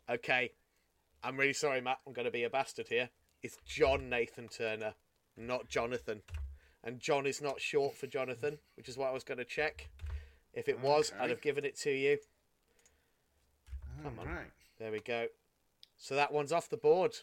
Okay, 0.09 0.53
I'm 1.25 1.37
really 1.37 1.53
sorry, 1.53 1.81
Matt. 1.81 1.99
I'm 2.07 2.13
going 2.13 2.27
to 2.27 2.31
be 2.31 2.45
a 2.45 2.51
bastard 2.51 2.87
here. 2.89 3.11
It's 3.43 3.57
John 3.67 4.09
Nathan 4.09 4.49
Turner, 4.49 4.95
not 5.37 5.69
Jonathan. 5.69 6.23
and 6.85 7.01
John 7.01 7.27
is 7.27 7.43
not 7.43 7.61
short 7.61 7.97
for 7.97 8.07
Jonathan, 8.07 8.59
which 8.77 8.89
is 8.89 8.97
what 8.97 9.09
I 9.09 9.13
was 9.13 9.25
going 9.25 9.39
to 9.39 9.45
check. 9.45 9.89
If 10.55 10.69
it 10.69 10.79
was, 10.81 11.11
Okay. 11.13 11.25
I'd 11.25 11.31
have 11.31 11.41
given 11.41 11.65
it 11.65 11.77
to 11.81 11.91
you. 11.91 12.19
Come 14.03 14.19
on. 14.21 14.27
Right. 14.27 14.47
There 14.79 14.93
we 14.93 15.01
go. 15.01 15.27
So 15.97 16.15
that 16.15 16.33
one's 16.33 16.53
off 16.53 16.69
the 16.69 16.77
board. 16.77 17.17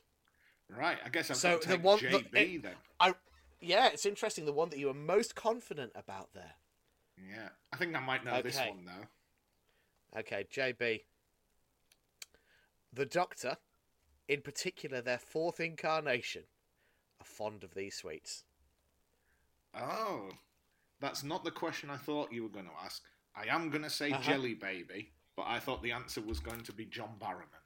Right. 0.69 0.97
I 1.05 1.09
guess 1.09 1.29
I've 1.29 1.37
So 1.37 1.57
the 1.59 1.77
one- 1.77 1.99
the- 1.99 2.07
JB 2.19 2.55
it- 2.55 2.63
then. 2.63 2.75
I, 2.99 3.13
yeah, 3.61 3.87
it's 3.87 4.05
interesting. 4.05 4.45
The 4.45 4.53
one 4.53 4.69
that 4.69 4.79
you 4.79 4.87
were 4.87 4.93
most 4.93 5.35
confident 5.35 5.91
about 5.95 6.33
there. 6.33 6.55
Yeah. 7.17 7.49
I 7.71 7.77
think 7.77 7.95
I 7.95 7.99
might 7.99 8.25
know 8.25 8.41
this 8.41 8.57
one 8.57 8.85
though. 8.85 10.19
Okay, 10.19 10.45
JB. 10.51 11.03
The 12.91 13.05
Doctor, 13.05 13.57
in 14.27 14.41
particular 14.41 15.01
their 15.01 15.17
fourth 15.17 15.59
incarnation, 15.59 16.43
are 17.19 17.25
fond 17.25 17.63
of 17.63 17.73
these 17.73 17.95
sweets. 17.95 18.43
Oh, 19.75 20.29
that's 20.99 21.23
not 21.23 21.43
the 21.43 21.51
question 21.51 21.89
I 21.89 21.97
thought 21.97 22.31
you 22.31 22.43
were 22.43 22.49
going 22.49 22.65
to 22.65 22.83
ask. 22.83 23.03
I 23.35 23.47
am 23.47 23.69
going 23.71 23.81
to 23.83 23.89
say 23.89 24.11
Uh-huh. 24.11 24.21
Jelly 24.21 24.53
Baby, 24.53 25.11
but 25.35 25.45
I 25.47 25.59
thought 25.59 25.81
the 25.83 25.91
answer 25.91 26.21
was 26.21 26.39
going 26.39 26.61
to 26.61 26.71
be 26.73 26.85
John 26.85 27.09
Barrowman. 27.19 27.61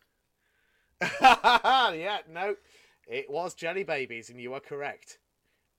yeah, 2.00 2.20
no, 2.32 2.56
it 3.08 3.30
was 3.30 3.54
Jelly 3.54 3.84
Babies, 3.84 4.30
and 4.30 4.40
you 4.42 4.54
are 4.54 4.60
correct. 4.60 5.20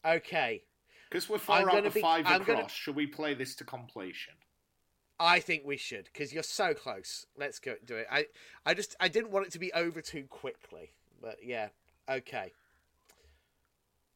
Okay, 0.06 0.62
Because 1.10 1.28
we're 1.28 1.38
4 1.38 1.56
I'm 1.56 1.68
out 1.70 1.86
of 1.86 1.94
be- 1.94 2.00
5 2.00 2.26
I'm 2.26 2.42
across. 2.42 2.56
gonna- 2.56 2.68
Shall 2.68 2.94
we 2.94 3.06
play 3.06 3.34
this 3.34 3.54
to 3.56 3.64
completion? 3.64 4.34
I 5.20 5.40
think 5.40 5.64
we 5.66 5.76
should 5.76 6.04
because 6.12 6.32
you're 6.32 6.44
so 6.44 6.74
close. 6.74 7.26
Let's 7.36 7.58
go 7.58 7.74
do 7.84 7.96
it. 7.96 8.06
I, 8.08 8.26
I 8.64 8.74
just 8.74 8.94
I 9.00 9.08
didn't 9.08 9.32
want 9.32 9.46
it 9.46 9.52
to 9.54 9.58
be 9.58 9.72
over 9.72 10.00
too 10.00 10.22
quickly, 10.30 10.92
but 11.20 11.38
yeah, 11.42 11.70
okay. 12.08 12.52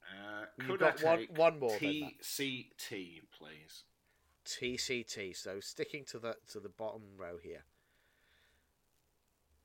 Uh, 0.08 0.44
You've 0.58 0.68
could 0.68 0.78
got 0.80 1.02
I 1.02 1.04
one- 1.04 1.18
take 1.18 1.36
one 1.38 1.58
more 1.58 1.76
then, 1.80 2.12
TCT, 2.22 3.22
please? 3.36 3.82
TCT. 4.46 5.36
So 5.36 5.60
sticking 5.60 6.04
to 6.06 6.18
the 6.18 6.36
to 6.52 6.60
the 6.60 6.68
bottom 6.68 7.02
row 7.16 7.36
here. 7.42 7.64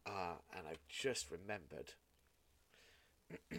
Ah, 0.08 0.38
and 0.56 0.68
I've 0.68 0.88
just 0.88 1.30
remembered. 1.32 1.94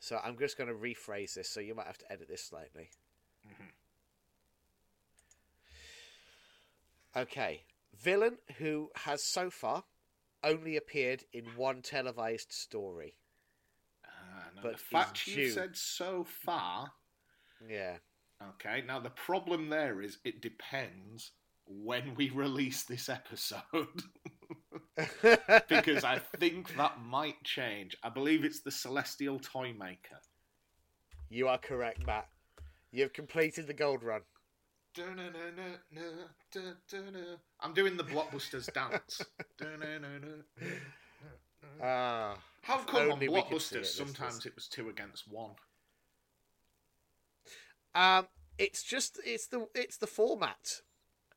so 0.00 0.18
I'm 0.24 0.36
just 0.38 0.58
going 0.58 0.68
to 0.68 0.74
rephrase 0.74 1.34
this. 1.34 1.48
So 1.48 1.60
you 1.60 1.74
might 1.74 1.86
have 1.86 1.98
to 1.98 2.12
edit 2.12 2.28
this 2.28 2.42
slightly. 2.42 2.90
Okay, 7.16 7.62
villain 7.96 8.38
who 8.58 8.90
has 8.94 9.24
so 9.24 9.50
far 9.50 9.82
only 10.44 10.76
appeared 10.76 11.24
in 11.32 11.44
one 11.56 11.82
televised 11.82 12.52
story. 12.52 13.14
Uh, 14.04 14.08
now 14.54 14.62
But 14.62 14.72
the 14.72 14.78
fact 14.78 15.26
you 15.26 15.50
said 15.50 15.76
so 15.76 16.24
far. 16.24 16.92
Yeah. 17.66 17.96
Okay, 18.54 18.84
now 18.86 19.00
the 19.00 19.10
problem 19.10 19.68
there 19.68 20.00
is 20.00 20.18
it 20.24 20.40
depends 20.40 21.32
when 21.66 22.14
we 22.14 22.30
release 22.34 22.84
this 22.84 23.08
episode. 23.08 23.62
because 25.68 26.04
I 26.04 26.20
think 26.38 26.76
that 26.76 27.00
might 27.02 27.42
change. 27.44 27.96
I 28.02 28.08
believe 28.08 28.44
it's 28.44 28.60
the 28.60 28.70
Celestial 28.70 29.38
Toy 29.38 29.72
Maker. 29.78 30.20
you 31.28 31.48
are 31.48 31.58
correct, 31.58 32.06
Matt. 32.06 32.28
You've 32.90 33.12
completed 33.12 33.66
the 33.66 33.74
gold 33.74 34.02
run. 34.02 34.22
I'm 37.60 37.74
doing 37.74 37.96
the 37.96 38.04
blockbusters 38.04 38.72
dance. 38.72 39.22
Ah. 41.82 42.36
How 42.62 42.78
come 42.78 43.02
on 43.02 43.12
only 43.12 43.28
we 43.28 43.42
could 43.42 43.60
see 43.60 43.76
it, 43.76 43.78
blockbusters 43.78 43.80
listeners. 43.80 43.94
sometimes 43.94 44.46
it 44.46 44.54
was 44.54 44.66
two 44.68 44.88
against 44.88 45.28
one? 45.30 45.52
Um, 47.98 48.28
it's 48.58 48.84
just 48.84 49.18
it's 49.24 49.48
the 49.48 49.66
it's 49.74 49.96
the 49.96 50.06
format. 50.06 50.82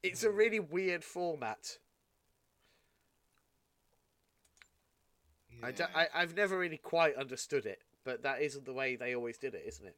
It's 0.03 0.23
a 0.23 0.29
really 0.31 0.59
weird 0.59 1.03
format. 1.03 1.77
I, 5.63 5.71
don't, 5.71 5.89
I 5.95 6.07
I've 6.13 6.35
never 6.35 6.57
really 6.57 6.77
quite 6.77 7.15
understood 7.15 7.65
it, 7.65 7.79
but 8.03 8.23
that 8.23 8.41
isn't 8.41 8.65
the 8.65 8.73
way 8.73 8.95
they 8.95 9.15
always 9.15 9.37
did 9.37 9.55
it, 9.55 9.63
isn't 9.67 9.87
it? 9.87 9.95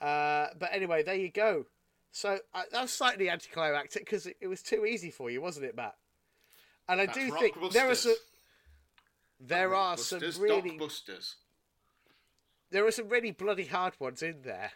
Uh, 0.00 0.48
but 0.58 0.70
anyway, 0.72 1.02
there 1.02 1.16
you 1.16 1.30
go. 1.30 1.66
So 2.12 2.38
uh, 2.54 2.62
that 2.72 2.82
was 2.82 2.92
slightly 2.92 3.28
anticlimactic 3.28 4.04
because 4.04 4.26
it, 4.26 4.36
it 4.40 4.46
was 4.46 4.62
too 4.62 4.86
easy 4.86 5.10
for 5.10 5.28
you, 5.28 5.40
wasn't 5.40 5.66
it, 5.66 5.76
Matt? 5.76 5.96
And 6.88 7.00
I 7.00 7.06
That's 7.06 7.18
do 7.18 7.30
think 7.32 7.72
there 7.72 7.90
are 7.90 7.94
some 7.96 8.14
there 9.40 9.74
are 9.74 9.96
some 9.96 10.20
really 10.38 10.78
Dockbusters. 10.78 11.34
there 12.70 12.86
are 12.86 12.92
some 12.92 13.08
really 13.08 13.32
bloody 13.32 13.66
hard 13.66 13.94
ones 13.98 14.22
in 14.22 14.42
there. 14.42 14.70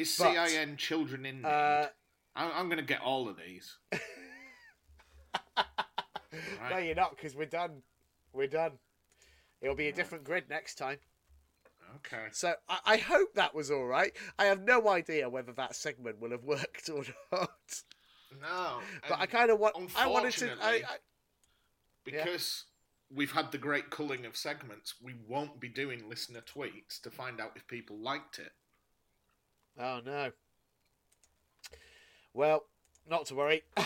Is 0.00 0.16
But, 0.18 0.48
CIN 0.48 0.76
Children 0.76 1.26
in 1.26 1.36
Need? 1.42 1.46
Uh, 1.46 1.86
I'm, 2.34 2.50
I'm 2.54 2.66
going 2.66 2.78
to 2.78 2.84
get 2.84 3.02
all 3.02 3.28
of 3.28 3.36
these. 3.36 3.76
No, 6.70 6.78
you're 6.78 6.94
not 6.94 7.16
because 7.16 7.34
we're 7.34 7.46
done. 7.46 7.82
We're 8.32 8.46
done. 8.46 8.72
It'll 9.60 9.74
be 9.74 9.88
a 9.88 9.92
different 9.92 10.24
grid 10.24 10.44
next 10.48 10.76
time. 10.76 10.98
Okay. 11.96 12.26
So 12.30 12.54
I, 12.68 12.78
I 12.86 12.96
hope 12.98 13.34
that 13.34 13.54
was 13.54 13.70
all 13.70 13.84
right. 13.84 14.12
I 14.38 14.44
have 14.44 14.62
no 14.62 14.88
idea 14.88 15.28
whether 15.28 15.52
that 15.52 15.74
segment 15.74 16.20
will 16.20 16.30
have 16.30 16.44
worked 16.44 16.88
or 16.88 17.02
not. 17.32 17.82
No. 18.40 18.78
But 19.08 19.18
I 19.18 19.26
kind 19.26 19.50
of 19.50 19.58
want. 19.58 19.74
I 19.96 20.06
wanted 20.06 20.32
to. 20.34 20.46
I, 20.46 20.52
unfortunately, 20.52 20.84
I, 20.84 20.96
because 22.04 22.64
we've 23.12 23.32
had 23.32 23.50
the 23.50 23.58
great 23.58 23.90
culling 23.90 24.24
of 24.24 24.36
segments, 24.36 24.94
we 25.02 25.14
won't 25.26 25.58
be 25.58 25.68
doing 25.68 26.08
listener 26.08 26.42
tweets 26.42 27.00
to 27.02 27.10
find 27.10 27.40
out 27.40 27.52
if 27.56 27.66
people 27.66 27.98
liked 27.98 28.38
it. 28.38 28.52
Oh 29.80 30.00
no. 30.04 30.30
Well, 32.32 32.64
not 33.08 33.26
to 33.26 33.34
worry. 33.34 33.62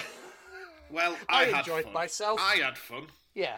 Well, 0.90 1.16
I 1.28 1.42
I, 1.42 1.44
had 1.46 1.58
enjoyed 1.60 1.92
myself. 1.92 2.38
I 2.40 2.56
had 2.56 2.76
fun. 2.78 3.06
yeah. 3.34 3.56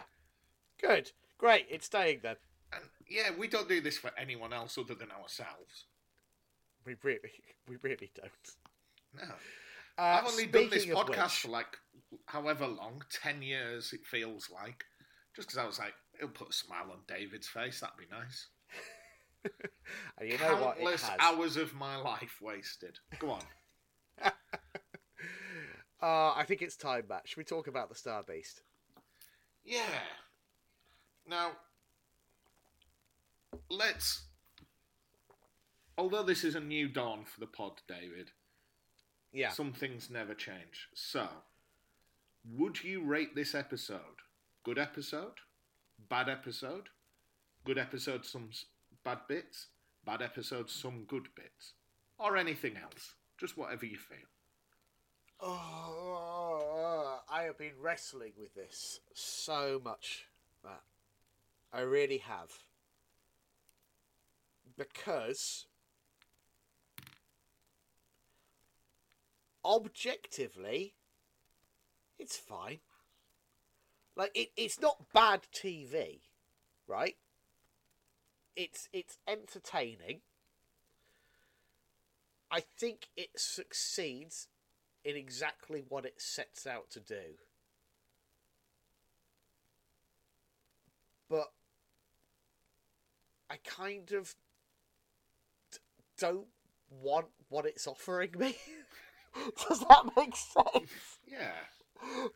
Good. 0.81 1.11
Great. 1.37 1.67
It's 1.69 1.85
staying 1.85 2.21
then. 2.23 2.37
And 2.73 2.83
yeah, 3.07 3.29
we 3.37 3.47
don't 3.47 3.67
do 3.69 3.81
this 3.81 3.97
for 3.97 4.11
anyone 4.17 4.53
else 4.53 4.77
other 4.77 4.95
than 4.95 5.11
ourselves. 5.11 5.85
We 6.85 6.95
really, 7.03 7.19
we 7.67 7.75
really 7.83 8.09
don't. 8.15 8.31
No. 9.13 9.33
Uh, 9.99 10.01
I've 10.01 10.25
only 10.25 10.45
done 10.47 10.69
this 10.69 10.85
podcast 10.85 11.09
which- 11.23 11.31
for 11.33 11.47
like 11.49 11.77
however 12.27 12.65
long, 12.65 13.03
10 13.21 13.41
years 13.41 13.93
it 13.93 14.05
feels 14.05 14.49
like. 14.49 14.85
Just 15.35 15.49
because 15.49 15.61
I 15.61 15.67
was 15.67 15.77
like, 15.77 15.93
it'll 16.15 16.29
put 16.29 16.49
a 16.49 16.53
smile 16.53 16.87
on 16.91 16.99
David's 17.07 17.47
face, 17.47 17.81
that'd 17.81 17.97
be 17.97 18.05
nice. 18.09 18.47
And 20.19 20.29
you 20.31 20.37
know 20.37 20.55
what? 20.57 20.75
Countless 20.77 21.03
has. 21.03 21.17
hours 21.19 21.57
of 21.57 21.73
my 21.73 21.95
life 21.97 22.37
wasted. 22.41 22.99
Go 23.19 23.31
on. 23.31 23.41
Uh, 25.99 26.31
I 26.35 26.43
think 26.47 26.61
it's 26.61 26.75
time, 26.75 27.05
Matt. 27.09 27.27
Should 27.27 27.37
we 27.37 27.43
talk 27.43 27.65
about 27.67 27.89
the 27.89 27.95
Star 27.95 28.21
Beast? 28.21 28.61
Yeah. 29.65 29.81
Now, 31.27 31.53
let's. 33.69 34.21
Although 35.97 36.21
this 36.21 36.43
is 36.43 36.53
a 36.53 36.59
new 36.59 36.87
dawn 36.87 37.25
for 37.25 37.39
the 37.39 37.47
pod, 37.47 37.81
David, 37.87 38.29
Yeah. 39.33 39.49
some 39.49 39.73
things 39.73 40.11
never 40.11 40.35
change. 40.35 40.87
So, 40.93 41.27
would 42.45 42.83
you 42.83 43.03
rate 43.03 43.33
this 43.35 43.55
episode? 43.55 44.21
Good 44.63 44.77
episode? 44.77 45.39
Bad 46.09 46.29
episode? 46.29 46.89
Good 47.65 47.79
episode, 47.79 48.23
some 48.23 48.49
bad 49.07 49.19
bits? 49.29 49.67
Bad 50.05 50.21
episodes, 50.21 50.73
some 50.73 51.05
good 51.07 51.29
bits? 51.33 51.75
Or 52.19 52.35
anything 52.35 52.75
else? 52.75 53.15
Just 53.39 53.57
whatever 53.57 53.85
you 53.85 53.97
feel. 53.97 54.17
Oh, 55.39 57.19
I 57.31 57.43
have 57.43 57.57
been 57.57 57.79
wrestling 57.81 58.33
with 58.37 58.53
this 58.53 58.99
so 59.13 59.79
much. 59.81 60.27
I 61.71 61.81
really 61.81 62.17
have. 62.17 62.51
Because 64.77 65.67
objectively, 69.63 70.95
it's 72.19 72.35
fine. 72.35 72.79
Like 74.17 74.31
it, 74.35 74.49
it's 74.57 74.81
not 74.81 75.13
bad 75.13 75.41
TV, 75.53 76.19
right? 76.87 77.15
It's 78.57 78.89
it's 78.91 79.19
entertaining. 79.25 80.19
I 82.51 82.59
think 82.61 83.07
it 83.15 83.29
succeeds 83.39 84.47
in 85.05 85.15
exactly 85.15 85.83
what 85.87 86.05
it 86.05 86.19
sets 86.21 86.65
out 86.67 86.89
to 86.91 86.99
do. 86.99 87.37
But 91.29 91.51
I 93.49 93.57
kind 93.63 94.11
of 94.13 94.35
d- 95.71 95.79
don't 96.17 96.47
want 96.89 97.27
what 97.49 97.65
it's 97.65 97.87
offering 97.87 98.31
me. 98.37 98.57
Does 99.67 99.79
that 99.81 100.09
make 100.15 100.35
sense? 100.35 100.91
Yeah. 101.27 101.51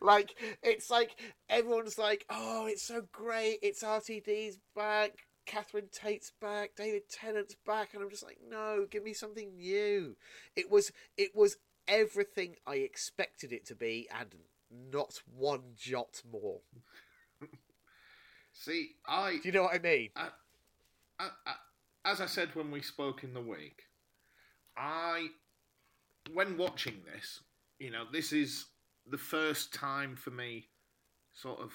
like 0.00 0.34
it's 0.62 0.90
like 0.90 1.16
everyone's 1.48 1.98
like, 1.98 2.24
"Oh, 2.30 2.66
it's 2.66 2.82
so 2.82 3.02
great! 3.12 3.58
It's 3.62 3.82
RTD's 3.82 4.58
back. 4.74 5.26
Catherine 5.46 5.88
Tate's 5.92 6.32
back, 6.40 6.72
David 6.76 7.08
Tennant's 7.08 7.56
back, 7.66 7.94
and 7.94 8.02
I'm 8.02 8.10
just 8.10 8.24
like, 8.24 8.38
no, 8.48 8.86
give 8.90 9.02
me 9.04 9.12
something 9.12 9.56
new. 9.56 10.16
It 10.56 10.70
was 10.70 10.92
it 11.16 11.34
was 11.34 11.56
everything 11.88 12.56
I 12.66 12.76
expected 12.76 13.52
it 13.52 13.66
to 13.66 13.74
be, 13.74 14.08
and 14.18 14.34
not 14.90 15.22
one 15.36 15.74
jot 15.76 16.22
more. 16.30 16.60
See, 18.52 18.90
I, 19.06 19.32
Do 19.32 19.40
you 19.44 19.52
know 19.52 19.62
what 19.62 19.74
I 19.74 19.78
mean? 19.78 20.10
I, 20.14 20.28
I, 21.18 21.28
I, 21.46 21.54
as 22.04 22.20
I 22.20 22.26
said 22.26 22.54
when 22.54 22.70
we 22.70 22.82
spoke 22.82 23.24
in 23.24 23.34
the 23.34 23.40
week, 23.40 23.84
I, 24.76 25.28
when 26.32 26.56
watching 26.56 27.02
this, 27.12 27.40
you 27.78 27.90
know, 27.90 28.04
this 28.10 28.32
is 28.32 28.66
the 29.10 29.18
first 29.18 29.72
time 29.74 30.16
for 30.16 30.30
me, 30.30 30.68
sort 31.32 31.60
of. 31.60 31.72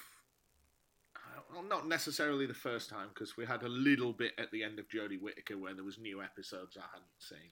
Well, 1.58 1.66
not 1.66 1.88
necessarily 1.88 2.46
the 2.46 2.54
first 2.54 2.88
time 2.88 3.08
because 3.12 3.36
we 3.36 3.44
had 3.44 3.64
a 3.64 3.68
little 3.68 4.14
bit 4.14 4.34
at 4.38 4.52
the 4.52 4.64
end 4.64 4.78
of 4.78 4.88
Jodie 4.90 5.20
Whittaker 5.20 5.58
where 5.58 5.74
there 5.74 5.84
was 5.84 5.98
new 5.98 6.22
episodes 6.22 6.78
I 6.78 6.86
hadn't 6.94 7.10
seen, 7.18 7.50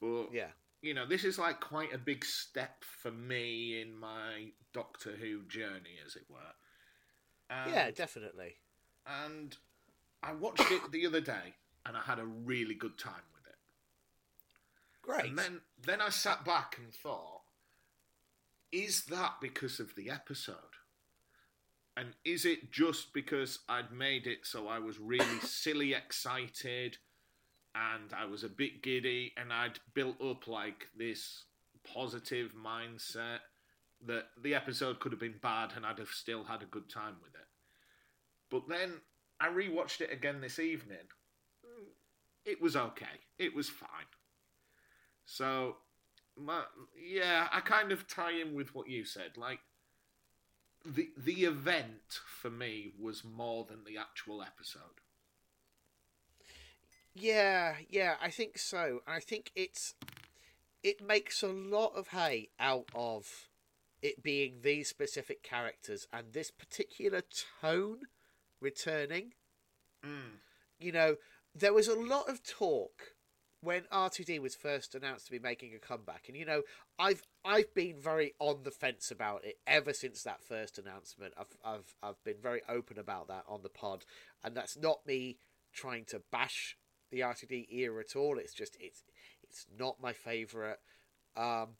but 0.00 0.32
Yeah. 0.32 0.50
you 0.80 0.92
know, 0.92 1.06
this 1.06 1.22
is 1.22 1.38
like 1.38 1.60
quite 1.60 1.92
a 1.92 1.98
big 1.98 2.24
step 2.24 2.82
for 2.82 3.12
me 3.12 3.80
in 3.80 3.94
my 3.96 4.50
Doctor 4.72 5.12
Who 5.12 5.44
journey, 5.44 6.00
as 6.04 6.16
it 6.16 6.28
were. 6.28 6.54
And, 7.48 7.70
yeah, 7.70 7.92
definitely. 7.92 8.56
And 9.06 9.56
I 10.20 10.32
watched 10.32 10.68
it 10.72 10.90
the 10.90 11.06
other 11.06 11.20
day, 11.20 11.54
and 11.86 11.96
I 11.96 12.00
had 12.00 12.18
a 12.18 12.26
really 12.26 12.74
good 12.74 12.98
time 12.98 13.22
with 13.34 13.46
it. 13.46 13.58
Great. 15.00 15.26
And 15.26 15.38
then, 15.38 15.60
then 15.80 16.00
I 16.00 16.08
sat 16.08 16.44
back 16.44 16.76
and 16.76 16.92
thought, 16.92 17.42
is 18.72 19.04
that 19.04 19.34
because 19.40 19.78
of 19.78 19.94
the 19.94 20.10
episode? 20.10 20.71
And 21.96 22.14
is 22.24 22.44
it 22.44 22.72
just 22.72 23.12
because 23.12 23.60
I'd 23.68 23.92
made 23.92 24.26
it 24.26 24.40
so 24.44 24.68
I 24.68 24.78
was 24.78 24.98
really 24.98 25.38
silly 25.42 25.94
excited 25.94 26.96
and 27.74 28.12
I 28.16 28.24
was 28.26 28.44
a 28.44 28.48
bit 28.48 28.82
giddy 28.82 29.32
and 29.36 29.52
I'd 29.52 29.78
built 29.94 30.20
up 30.20 30.46
like 30.46 30.86
this 30.96 31.44
positive 31.84 32.54
mindset 32.54 33.40
that 34.06 34.26
the 34.42 34.54
episode 34.54 35.00
could 35.00 35.12
have 35.12 35.20
been 35.20 35.38
bad 35.42 35.72
and 35.76 35.86
I'd 35.86 35.98
have 35.98 36.08
still 36.08 36.44
had 36.44 36.62
a 36.62 36.66
good 36.66 36.90
time 36.90 37.16
with 37.22 37.34
it. 37.34 37.46
But 38.50 38.68
then 38.68 39.00
I 39.40 39.48
rewatched 39.48 40.00
it 40.00 40.12
again 40.12 40.40
this 40.40 40.58
evening. 40.58 41.08
Mm. 41.64 41.88
It 42.44 42.60
was 42.60 42.76
okay. 42.76 43.20
It 43.38 43.54
was 43.54 43.68
fine. 43.68 43.88
So, 45.24 45.76
my, 46.36 46.62
yeah, 47.00 47.48
I 47.52 47.60
kind 47.60 47.92
of 47.92 48.06
tie 48.06 48.32
in 48.32 48.54
with 48.54 48.74
what 48.74 48.88
you 48.88 49.04
said. 49.04 49.36
Like, 49.36 49.60
the 50.84 51.10
the 51.16 51.44
event 51.44 52.20
for 52.26 52.50
me 52.50 52.92
was 52.98 53.24
more 53.24 53.64
than 53.64 53.84
the 53.84 53.98
actual 53.98 54.42
episode. 54.42 55.00
Yeah, 57.14 57.76
yeah, 57.88 58.14
I 58.22 58.30
think 58.30 58.58
so. 58.58 59.00
I 59.06 59.20
think 59.20 59.50
it's 59.54 59.94
it 60.82 61.00
makes 61.00 61.42
a 61.42 61.48
lot 61.48 61.92
of 61.94 62.08
hay 62.08 62.48
out 62.58 62.88
of 62.94 63.48
it 64.00 64.22
being 64.22 64.58
these 64.62 64.88
specific 64.88 65.42
characters 65.42 66.08
and 66.12 66.32
this 66.32 66.50
particular 66.50 67.22
tone 67.60 68.00
returning. 68.60 69.34
Mm. 70.04 70.38
You 70.80 70.92
know, 70.92 71.16
there 71.54 71.72
was 71.72 71.86
a 71.86 71.94
lot 71.94 72.28
of 72.28 72.42
talk 72.42 73.14
when 73.62 73.82
RTD 73.92 74.40
was 74.40 74.56
first 74.56 74.94
announced 74.94 75.26
to 75.26 75.32
be 75.32 75.38
making 75.38 75.72
a 75.74 75.78
comeback, 75.78 76.24
and 76.26 76.36
you 76.36 76.44
know, 76.44 76.62
I've 76.98 77.22
I've 77.44 77.72
been 77.74 77.96
very 77.98 78.34
on 78.40 78.64
the 78.64 78.70
fence 78.70 79.10
about 79.10 79.44
it 79.44 79.58
ever 79.66 79.92
since 79.92 80.22
that 80.24 80.42
first 80.42 80.78
announcement. 80.78 81.32
I've 81.38 81.56
I've 81.64 81.94
I've 82.02 82.24
been 82.24 82.40
very 82.42 82.62
open 82.68 82.98
about 82.98 83.28
that 83.28 83.44
on 83.48 83.62
the 83.62 83.68
pod, 83.68 84.04
and 84.44 84.56
that's 84.56 84.76
not 84.76 85.06
me 85.06 85.38
trying 85.72 86.04
to 86.06 86.22
bash 86.32 86.76
the 87.10 87.20
RTD 87.20 87.72
era 87.72 88.00
at 88.00 88.16
all. 88.16 88.36
It's 88.36 88.52
just 88.52 88.76
it's 88.80 89.04
it's 89.44 89.66
not 89.78 90.02
my 90.02 90.12
favorite, 90.12 90.80
um, 91.36 91.76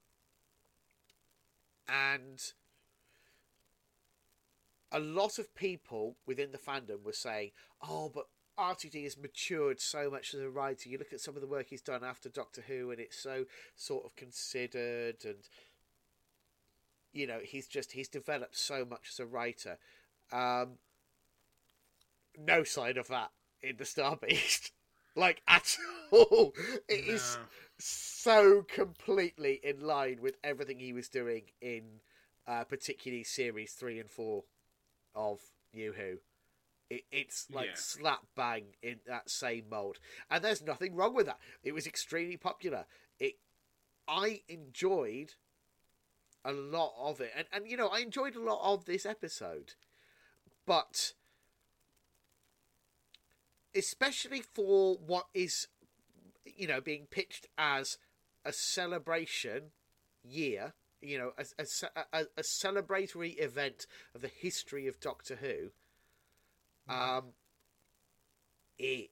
and 1.88 2.40
a 4.92 5.00
lot 5.00 5.38
of 5.40 5.52
people 5.56 6.16
within 6.26 6.52
the 6.52 6.58
fandom 6.58 7.02
were 7.02 7.12
saying, 7.12 7.50
"Oh, 7.82 8.08
but 8.08 8.26
RTD 8.58 9.04
has 9.04 9.16
matured 9.16 9.80
so 9.80 10.10
much 10.10 10.34
as 10.34 10.40
a 10.40 10.50
writer. 10.50 10.88
You 10.88 10.98
look 10.98 11.12
at 11.12 11.20
some 11.20 11.34
of 11.34 11.40
the 11.40 11.46
work 11.46 11.66
he's 11.70 11.80
done 11.82 12.04
after 12.04 12.28
Doctor 12.28 12.62
Who, 12.66 12.90
and 12.90 13.00
it's 13.00 13.18
so 13.18 13.44
sort 13.76 14.04
of 14.04 14.14
considered, 14.16 15.24
and 15.24 15.48
you 17.12 17.26
know, 17.26 17.40
he's 17.42 17.66
just 17.66 17.92
he's 17.92 18.08
developed 18.08 18.56
so 18.56 18.84
much 18.84 19.08
as 19.10 19.18
a 19.20 19.26
writer." 19.26 19.78
Um, 20.30 20.78
no 22.38 22.62
sign 22.64 22.96
of 22.98 23.08
that 23.08 23.30
in 23.62 23.76
the 23.76 23.84
Star 23.84 24.16
Beast, 24.16 24.72
like 25.16 25.42
at 25.48 25.76
all. 26.10 26.54
It 26.88 27.06
is 27.06 27.36
No. 27.40 27.46
so 27.78 28.62
completely 28.62 29.60
in 29.62 29.80
line 29.80 30.20
with 30.20 30.36
everything 30.44 30.78
he 30.78 30.92
was 30.92 31.08
doing 31.08 31.42
in, 31.60 32.00
uh, 32.46 32.64
particularly 32.64 33.24
series 33.24 33.72
three 33.72 33.98
and 33.98 34.10
four 34.10 34.44
of 35.14 35.40
New 35.74 35.92
Who. 35.92 36.18
It, 36.92 37.04
it's 37.10 37.48
like 37.50 37.68
Yeah. 37.68 37.74
slap 37.74 38.26
bang 38.34 38.64
in 38.82 39.00
that 39.06 39.30
same 39.30 39.64
mold, 39.70 39.98
and 40.30 40.44
there's 40.44 40.60
nothing 40.60 40.94
wrong 40.94 41.14
with 41.14 41.24
that. 41.24 41.38
It 41.64 41.72
was 41.72 41.86
extremely 41.86 42.36
popular. 42.36 42.84
It, 43.18 43.38
I 44.06 44.42
enjoyed 44.46 45.34
a 46.44 46.52
lot 46.52 46.92
of 46.98 47.22
it, 47.22 47.32
and 47.34 47.46
and 47.50 47.66
you 47.66 47.78
know 47.78 47.88
I 47.88 48.00
enjoyed 48.00 48.36
a 48.36 48.42
lot 48.42 48.60
of 48.62 48.84
this 48.84 49.06
episode, 49.06 49.72
but 50.66 51.14
especially 53.74 54.42
for 54.42 54.96
what 54.96 55.28
is 55.32 55.68
you 56.44 56.66
know 56.66 56.82
being 56.82 57.06
pitched 57.06 57.46
as 57.56 57.96
a 58.44 58.52
celebration 58.52 59.70
year 60.22 60.74
you 61.00 61.16
know 61.16 61.32
a, 61.38 61.46
a, 61.58 62.02
a, 62.12 62.26
a 62.36 62.42
celebratory 62.42 63.40
event 63.40 63.86
of 64.14 64.20
the 64.20 64.28
history 64.28 64.86
of 64.86 65.00
doctor 65.00 65.36
who 65.36 65.70
um 66.88 67.32
it 68.78 69.10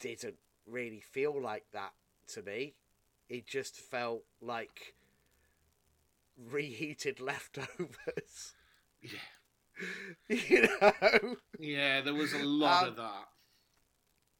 didn't 0.00 0.38
really 0.66 1.00
feel 1.00 1.40
like 1.40 1.66
that 1.72 1.92
to 2.28 2.42
me 2.42 2.74
it 3.28 3.46
just 3.46 3.76
felt 3.78 4.24
like 4.40 4.94
reheated 6.36 7.20
leftovers 7.20 8.54
Yeah. 9.02 9.18
you 10.28 10.62
know 10.80 11.36
Yeah, 11.58 12.00
there 12.00 12.14
was 12.14 12.32
a 12.32 12.38
lot 12.38 12.82
Um, 12.82 12.88
of 12.88 12.96
that. 12.96 13.28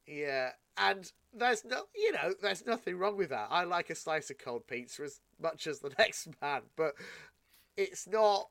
Yeah, 0.07 0.51
and 0.77 1.11
there's 1.33 1.65
no, 1.65 1.85
you 1.95 2.13
know, 2.13 2.35
there's 2.41 2.67
nothing 2.67 2.97
wrong 2.99 3.17
with 3.17 3.31
that. 3.31 3.49
I 3.51 3.65
like 3.65 3.91
a 3.91 3.95
slice 3.95 4.31
of 4.31 4.39
cold 4.39 4.67
pizza 4.67 5.03
as 5.05 5.21
much 5.41 5.67
as 5.67 5.81
the 5.81 5.93
next 5.99 6.29
man, 6.41 6.63
but 6.77 6.95
it's 7.77 8.07
not. 8.09 8.49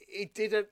It 0.00 0.34
didn't. 0.34 0.68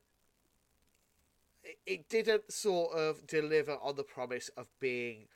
It- 1.87 2.09
didn't 2.09 2.53
sort 2.53 2.97
of 2.97 3.27
deliver 3.27 3.77
on 3.83 3.97
the 3.97 4.05
promise 4.05 4.49
of 4.57 4.67
being 4.81 5.29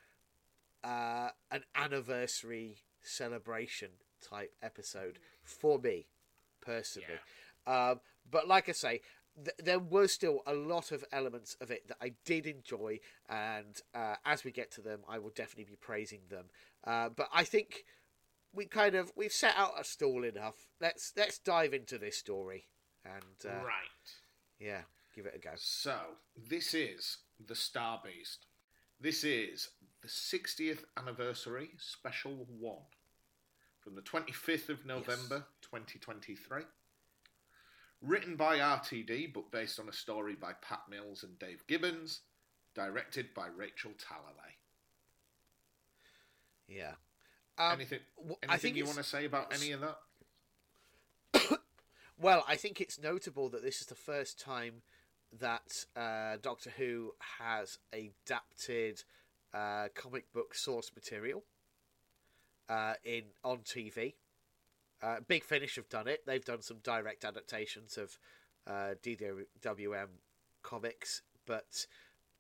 uh, 0.85 1.30
an 1.51 1.64
anniversary 1.74 2.78
celebration 3.01 3.91
type 4.20 4.53
episode 4.62 5.18
for 5.43 5.78
me 5.78 6.07
personally. 6.61 7.18
Um, 7.66 8.01
but 8.30 8.49
like 8.49 8.68
I 8.68 8.72
say, 8.72 9.01
th- 9.37 9.57
there 9.62 9.78
were 9.78 10.09
still 10.09 10.41
a 10.47 10.55
lot 10.55 10.93
of 10.93 11.05
elements 11.12 11.57
of 11.61 11.70
it 11.70 11.89
that 11.89 11.99
I 12.01 12.12
did 12.24 12.47
enjoy, 12.47 13.01
and 13.28 13.80
uh, 13.95 14.16
as 14.24 14.45
we 14.45 14.51
get 14.51 14.70
to 14.72 14.80
them, 14.80 15.01
I 15.09 15.18
will 15.18 15.30
definitely 15.30 15.70
be 15.70 15.76
praising 15.76 16.20
them. 16.28 16.47
Uh, 16.85 17.09
but 17.11 17.28
I 17.33 17.45
think 17.45 17.85
we 18.53 18.66
kind 18.66 18.95
of 18.95 19.12
we've 19.16 19.33
set 19.33 19.55
out 19.57 19.72
a 19.78 19.85
stall 19.85 20.24
enough. 20.24 20.68
Let's 20.80 21.12
let's 21.16 21.39
dive 21.39 21.74
into 21.74 21.99
this 21.99 22.16
story, 22.16 22.66
and 23.05 23.51
uh, 23.51 23.64
right. 23.64 24.09
yeah, 24.59 24.83
give 25.14 25.26
it 25.26 25.34
a 25.34 25.38
go. 25.38 25.50
So, 25.56 25.96
this 26.48 26.74
is 26.74 27.18
The 27.46 27.54
Star 27.54 28.00
Beast. 28.04 28.46
This 29.00 29.24
is 29.24 29.68
the 30.00 30.08
60th 30.08 30.84
anniversary 30.96 31.70
special 31.78 32.46
one 32.58 32.76
from 33.80 33.94
the 33.94 34.02
25th 34.02 34.68
of 34.68 34.86
November 34.86 35.44
2023. 35.62 36.62
Written 38.00 38.36
by 38.36 38.58
RTD, 38.58 39.32
but 39.32 39.50
based 39.50 39.78
on 39.78 39.88
a 39.88 39.92
story 39.92 40.34
by 40.34 40.52
Pat 40.60 40.82
Mills 40.88 41.22
and 41.22 41.38
Dave 41.38 41.66
Gibbons. 41.66 42.20
Directed 42.74 43.34
by 43.34 43.48
Rachel 43.48 43.92
Talalay. 43.92 44.54
Yeah. 46.68 46.92
Um, 47.58 47.74
anything 47.74 47.98
anything 48.18 48.38
I 48.48 48.56
think 48.56 48.76
you 48.76 48.86
want 48.86 48.96
to 48.96 49.04
say 49.04 49.26
about 49.26 49.52
any 49.54 49.72
of 49.72 49.80
that? 49.80 49.98
Well, 52.22 52.44
I 52.46 52.54
think 52.54 52.80
it's 52.80 53.00
notable 53.00 53.48
that 53.48 53.64
this 53.64 53.80
is 53.80 53.88
the 53.88 53.96
first 53.96 54.38
time 54.38 54.82
that 55.41 55.87
uh, 55.97 56.37
Doctor 56.43 56.70
Who 56.76 57.14
has 57.39 57.78
adapted 57.93 59.03
uh, 59.55 59.89
comic 59.95 60.33
book 60.33 60.55
source 60.55 60.91
material 60.95 61.45
uh, 62.68 62.95
in 63.05 63.24
on 63.45 63.59
TV. 63.59 64.14
Uh, 65.03 65.16
Big 65.26 65.45
Finish 65.45 65.76
have 65.76 65.89
done 65.89 66.07
it. 66.09 66.24
They've 66.26 66.45
done 66.45 66.62
some 66.62 66.78
direct 66.83 67.24
adaptations 67.24 67.99
of 67.99 68.18
uh, 68.66 68.95
DWM 69.03 70.09
comics, 70.62 71.22
but 71.47 71.87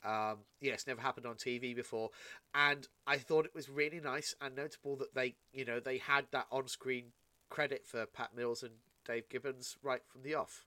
Um, 0.04 0.38
yes, 0.60 0.86
never 0.86 1.00
happened 1.00 1.26
on 1.26 1.36
TV 1.36 1.76
before, 1.76 2.10
and 2.54 2.88
I 3.06 3.18
thought 3.18 3.46
it 3.46 3.54
was 3.54 3.68
really 3.68 4.00
nice 4.00 4.34
and 4.40 4.56
notable 4.56 4.96
that 4.96 5.14
they, 5.14 5.36
you 5.52 5.64
know, 5.64 5.78
they 5.78 5.98
had 5.98 6.26
that 6.32 6.46
on-screen 6.50 7.12
credit 7.50 7.86
for 7.86 8.06
Pat 8.06 8.34
Mills 8.34 8.64
and 8.64 8.72
Dave 9.04 9.28
Gibbons 9.28 9.76
right 9.80 10.02
from 10.04 10.22
the 10.22 10.34
off. 10.34 10.66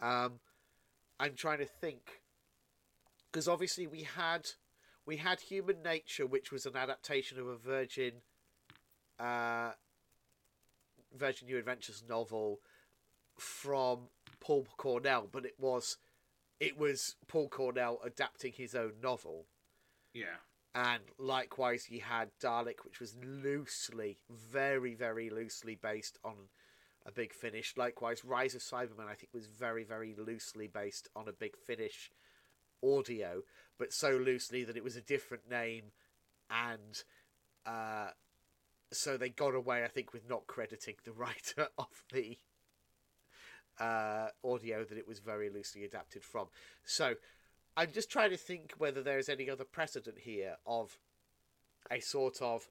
Um, 0.00 0.40
I'm 1.22 1.34
trying 1.36 1.58
to 1.58 1.66
think 1.66 2.20
because 3.30 3.46
obviously 3.46 3.86
we 3.86 4.02
had 4.02 4.50
we 5.06 5.18
had 5.18 5.40
Human 5.40 5.80
Nature, 5.80 6.26
which 6.26 6.50
was 6.50 6.66
an 6.66 6.76
adaptation 6.76 7.38
of 7.38 7.46
a 7.46 7.56
Virgin 7.56 8.14
uh, 9.20 9.70
Virgin 11.16 11.46
New 11.46 11.58
Adventures 11.58 12.02
novel 12.08 12.58
from 13.38 14.08
Paul 14.40 14.66
Cornell, 14.76 15.28
but 15.30 15.44
it 15.44 15.54
was 15.60 15.98
it 16.58 16.76
was 16.76 17.14
Paul 17.28 17.48
Cornell 17.48 18.00
adapting 18.04 18.54
his 18.56 18.74
own 18.74 18.94
novel. 19.00 19.46
Yeah. 20.12 20.40
And 20.74 21.02
likewise, 21.18 21.86
you 21.88 22.00
had 22.00 22.30
Dalek, 22.42 22.84
which 22.84 22.98
was 22.98 23.14
loosely, 23.22 24.18
very, 24.28 24.94
very 24.94 25.30
loosely 25.30 25.76
based 25.80 26.18
on 26.24 26.48
a 27.06 27.12
Big 27.12 27.32
Finish. 27.32 27.74
Likewise, 27.76 28.24
Rise 28.24 28.54
of 28.54 28.62
Cyberman, 28.62 29.08
I 29.08 29.14
think, 29.14 29.32
was 29.32 29.46
very, 29.46 29.84
very 29.84 30.14
loosely 30.14 30.66
based 30.66 31.08
on 31.16 31.28
a 31.28 31.32
Big 31.32 31.56
Finish 31.56 32.10
audio, 32.84 33.42
but 33.78 33.92
so 33.92 34.10
loosely 34.10 34.64
that 34.64 34.76
it 34.76 34.84
was 34.84 34.96
a 34.96 35.00
different 35.00 35.48
name, 35.50 35.92
and 36.50 37.02
uh, 37.66 38.08
so 38.92 39.16
they 39.16 39.28
got 39.28 39.54
away, 39.54 39.84
I 39.84 39.88
think, 39.88 40.12
with 40.12 40.28
not 40.28 40.46
crediting 40.46 40.96
the 41.04 41.12
writer 41.16 41.68
of 41.78 42.04
the 42.12 42.38
uh, 43.80 44.28
audio 44.44 44.84
that 44.84 44.98
it 44.98 45.08
was 45.08 45.18
very 45.18 45.50
loosely 45.50 45.84
adapted 45.84 46.24
from. 46.24 46.46
So 46.84 47.14
I'm 47.76 47.92
just 47.92 48.10
trying 48.10 48.30
to 48.30 48.36
think 48.36 48.74
whether 48.78 49.02
there's 49.02 49.28
any 49.28 49.48
other 49.48 49.64
precedent 49.64 50.18
here 50.18 50.56
of 50.66 50.98
a 51.90 52.00
sort 52.00 52.40
of 52.40 52.68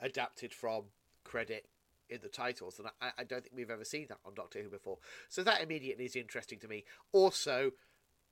adapted 0.00 0.52
from 0.52 0.84
credit 1.24 1.66
in 2.10 2.20
the 2.22 2.28
titles, 2.28 2.78
and 2.78 2.88
I, 3.00 3.10
I 3.18 3.24
don't 3.24 3.42
think 3.42 3.54
we've 3.54 3.70
ever 3.70 3.84
seen 3.84 4.06
that 4.08 4.18
on 4.24 4.34
Doctor 4.34 4.62
Who 4.62 4.68
before. 4.68 4.98
So 5.28 5.42
that 5.42 5.62
immediately 5.62 6.04
is 6.04 6.16
interesting 6.16 6.58
to 6.60 6.68
me. 6.68 6.84
Also, 7.12 7.72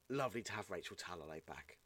lovely 0.08 0.42
to 0.42 0.52
have 0.52 0.70
Rachel 0.70 0.96
Talalay 0.96 1.44
back. 1.44 1.78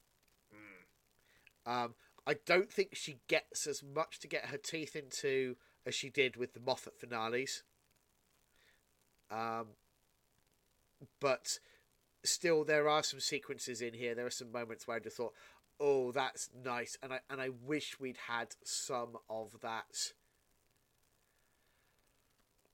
Um, 1.66 1.94
I 2.26 2.34
don't 2.46 2.72
think 2.72 2.94
she 2.94 3.18
gets 3.28 3.66
as 3.66 3.82
much 3.82 4.18
to 4.20 4.28
get 4.28 4.46
her 4.46 4.56
teeth 4.56 4.96
into 4.96 5.56
as 5.86 5.94
she 5.94 6.10
did 6.10 6.36
with 6.36 6.54
the 6.54 6.60
Moffat 6.60 6.98
finales. 6.98 7.62
Um, 9.30 9.68
but 11.20 11.58
still, 12.24 12.64
there 12.64 12.88
are 12.88 13.02
some 13.02 13.20
sequences 13.20 13.80
in 13.80 13.94
here. 13.94 14.14
There 14.14 14.26
are 14.26 14.30
some 14.30 14.52
moments 14.52 14.86
where 14.86 14.96
I 14.96 15.00
just 15.00 15.16
thought, 15.16 15.34
"Oh, 15.78 16.12
that's 16.12 16.50
nice," 16.52 16.98
and 17.02 17.12
I 17.12 17.20
and 17.30 17.40
I 17.40 17.48
wish 17.48 17.98
we'd 18.00 18.18
had 18.28 18.56
some 18.64 19.16
of 19.28 19.60
that. 19.62 20.12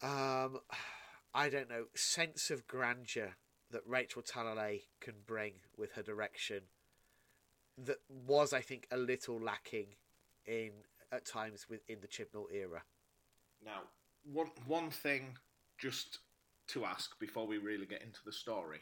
Um, 0.07 0.59
I 1.35 1.51
don't 1.51 1.69
know 1.69 1.85
sense 1.95 2.51
of 2.51 2.67
grandeur 2.67 3.35
that 3.71 3.83
Rachel 3.87 4.23
Talalay 4.23 4.83
can 5.01 5.15
bring 5.27 5.53
with 5.77 5.93
her 5.93 6.03
direction. 6.03 6.63
That 7.77 7.99
was, 8.09 8.55
I 8.55 8.63
think, 8.63 8.87
a 8.91 8.97
little 8.97 9.39
lacking 9.39 9.89
in 10.47 10.71
at 11.13 11.27
times 11.27 11.67
within 11.69 11.99
the 12.01 12.09
Chibnall 12.09 12.51
era. 12.53 12.83
Now, 13.63 13.83
one 14.33 14.51
one 14.67 14.91
thing 14.91 15.37
just 15.79 16.21
to 16.69 16.85
ask 16.85 17.19
before 17.19 17.47
we 17.47 17.59
really 17.59 17.87
get 17.87 18.03
into 18.03 18.21
the 18.25 18.33
story. 18.33 18.81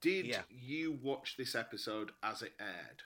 Did 0.00 0.26
Yeah. 0.26 0.42
you 0.50 0.92
watch 1.02 1.36
this 1.36 1.54
episode 1.54 2.12
as 2.22 2.42
it 2.42 2.52
aired? 2.60 3.02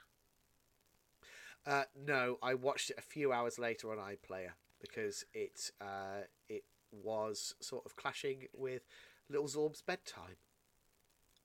Uh, 1.66 1.84
no, 1.96 2.38
I 2.42 2.54
watched 2.54 2.90
it 2.90 2.98
a 2.98 3.02
few 3.02 3.32
hours 3.32 3.58
later 3.58 3.90
on 3.90 3.98
iPlayer 3.98 4.52
because 4.80 5.24
it 5.32 5.70
uh, 5.80 6.22
it 6.48 6.64
was 6.93 7.55
sort 7.61 7.84
of 7.86 7.97
clashing 7.97 8.47
with 8.53 8.82
Little 9.28 9.47
Zorb's 9.49 9.82
bedtime. 9.82 10.36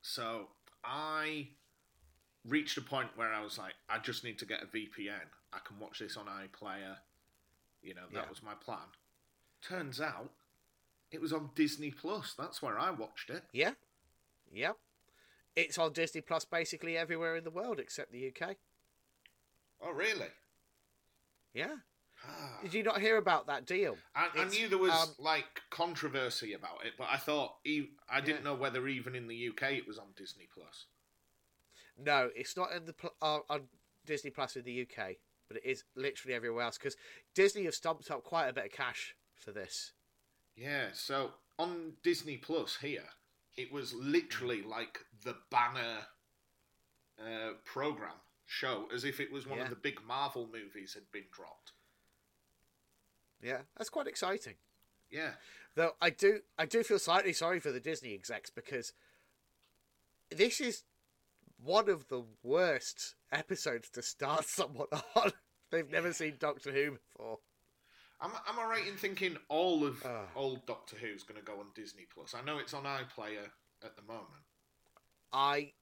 So 0.02 0.48
I 0.84 1.50
reached 2.48 2.78
a 2.78 2.82
point 2.82 3.10
where 3.16 3.34
I 3.34 3.41
was 3.43 3.58
like, 3.58 3.74
I 3.89 3.98
just 4.00 4.24
need 4.24 4.38
to 4.39 4.46
get 4.46 4.62
a 4.64 4.68
VPN. 4.68 5.30
I 5.54 5.60
can 5.66 5.80
watch 5.80 6.00
this 6.00 6.18
on 6.18 6.26
iPlayer. 6.26 6.98
You 7.82 7.93
know, 7.93 8.08
that 8.14 8.24
Yeah. 8.24 8.30
was 8.30 8.41
my 8.43 8.54
plan. 8.56 8.88
Turns 9.62 10.00
out 10.02 10.32
it 11.12 11.22
was 11.22 11.32
on 11.34 11.52
Disney 11.56 11.91
Plus. 11.91 12.34
That's 12.34 12.62
where 12.62 12.78
I 12.80 12.91
watched 12.91 13.30
it. 13.30 13.43
Yeah, 13.52 13.74
yeah. 14.52 14.74
It's 15.56 15.78
on 15.78 15.93
Disney 15.93 16.22
Plus 16.22 16.46
basically 16.46 16.98
everywhere 16.98 17.36
in 17.36 17.43
the 17.43 17.52
world 17.52 17.80
except 17.80 18.12
the 18.12 18.28
UK. 18.28 18.58
Oh, 19.82 19.91
really? 19.91 20.32
Yeah. 21.54 21.78
Ah. 22.28 22.59
Did 22.63 22.73
you 22.73 22.84
not 22.84 22.99
hear 23.01 23.17
about 23.17 23.47
that 23.47 23.65
deal? 23.65 23.97
I, 24.15 24.30
I 24.36 24.45
knew 24.45 24.67
there 24.67 24.78
was 24.78 24.91
um, 24.91 25.09
like 25.19 25.61
controversy 25.69 26.53
about 26.53 26.86
it, 26.86 26.93
but 26.97 27.07
I 27.11 27.17
thought 27.17 27.55
I 28.09 28.21
didn't 28.21 28.38
Yeah. 28.39 28.43
know 28.43 28.55
whether 28.55 28.88
even 28.88 29.15
in 29.15 29.28
the 29.28 29.49
UK 29.49 29.73
it 29.73 29.88
was 29.88 29.97
on 29.97 30.07
Disney 30.15 30.47
Plus. 30.53 30.86
No, 31.97 32.30
it's 32.36 32.57
not 32.57 32.71
in 32.71 32.86
the 32.86 32.95
uh, 33.21 33.39
on 33.49 33.63
Disney 34.05 34.30
Plus 34.32 34.55
in 34.55 34.63
the 34.63 34.82
UK, 34.82 35.15
but 35.47 35.57
it 35.57 35.65
is 35.65 35.84
literally 35.95 36.34
everywhere 36.36 36.63
else 36.63 36.78
because 36.78 36.97
Disney 37.34 37.65
have 37.65 37.76
stumped 37.76 38.09
up 38.11 38.23
quite 38.23 38.47
a 38.47 38.53
bit 38.53 38.65
of 38.65 38.71
cash 38.71 39.15
for 39.36 39.51
this. 39.51 39.93
Yeah, 40.55 40.88
so 40.93 41.32
on 41.59 41.93
Disney 42.03 42.38
Plus 42.38 42.78
here, 42.82 43.05
it 43.57 43.71
was 43.71 43.93
literally 43.93 44.61
like 44.61 44.99
the 45.23 45.36
banner 45.51 45.99
uh, 47.19 47.53
program 47.63 48.15
show, 48.45 48.88
as 48.93 49.03
if 49.05 49.19
it 49.19 49.32
was 49.32 49.47
one 49.47 49.57
Yeah. 49.59 49.63
of 49.65 49.69
the 49.69 49.76
big 49.76 49.99
Marvel 50.05 50.49
movies 50.51 50.93
had 50.93 51.09
been 51.11 51.26
dropped. 51.32 51.71
Yeah, 53.41 53.59
that's 53.77 53.89
quite 53.89 54.07
exciting. 54.07 54.55
Yeah, 55.11 55.31
Though 55.75 55.91
I 56.01 56.09
do, 56.09 56.39
I 56.57 56.65
do 56.65 56.83
feel 56.83 56.99
slightly 56.99 57.33
sorry 57.33 57.59
for 57.59 57.71
the 57.71 57.79
Disney 57.79 58.13
execs 58.13 58.49
because 58.49 58.93
this 60.36 60.59
is 60.61 60.83
one 61.63 61.89
of 61.89 62.07
the 62.07 62.23
worst 62.43 63.15
episodes 63.31 63.89
to 63.91 64.01
start 64.01 64.45
someone 64.45 64.88
on. 65.15 65.31
They've 65.71 65.89
never 65.89 66.13
seen 66.13 66.36
Doctor 66.39 66.71
Who 66.71 66.91
before. 66.91 67.39
am, 68.21 68.31
am 68.47 68.59
I 68.59 68.65
right 68.65 68.88
in 68.88 68.95
thinking 68.95 69.36
all 69.49 69.86
of 69.86 70.01
Ah. 70.05 70.25
old 70.36 70.65
Doctor 70.65 70.95
Who's 70.95 71.23
going 71.23 71.39
to 71.39 71.45
go 71.45 71.59
on 71.59 71.67
Disney 71.75 72.05
Plus? 72.13 72.33
I 72.33 72.41
know 72.41 72.57
it's 72.57 72.73
on 72.73 72.83
iPlayer 72.83 73.49
at 73.83 73.95
the 73.97 74.01
moment. 74.03 74.27
I 75.33 75.73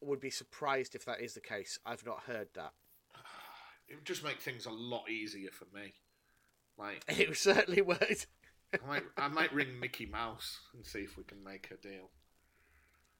would 0.00 0.20
be 0.20 0.30
surprised 0.30 0.94
if 0.94 1.04
that 1.04 1.20
is 1.20 1.34
the 1.34 1.40
case. 1.40 1.78
I've 1.84 2.04
not 2.06 2.20
heard 2.26 2.48
that. 2.54 2.72
It 3.88 3.96
would 3.96 4.06
just 4.06 4.24
make 4.24 4.40
things 4.40 4.64
a 4.64 4.70
lot 4.70 5.10
easier 5.10 5.50
for 5.50 5.66
me. 5.76 5.92
Like, 6.78 7.04
It 7.08 7.36
certainly 7.36 7.82
would. 7.82 8.26
I 8.72 8.86
might, 8.86 9.02
I 9.16 9.28
might 9.28 9.52
ring 9.52 9.78
Mickey 9.78 10.06
Mouse 10.06 10.58
and 10.74 10.84
see 10.84 11.00
if 11.00 11.16
we 11.16 11.22
can 11.24 11.42
make 11.44 11.70
a 11.70 11.76
deal. 11.76 12.10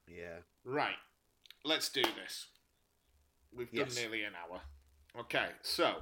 Yeah. 0.07 0.39
Right, 0.63 0.95
let's 1.63 1.89
do 1.89 2.01
this. 2.03 2.47
We've 3.55 3.71
done 3.71 3.87
nearly 3.95 4.23
an 4.23 4.33
hour. 4.35 4.59
Okay, 5.17 5.47
so 5.61 5.95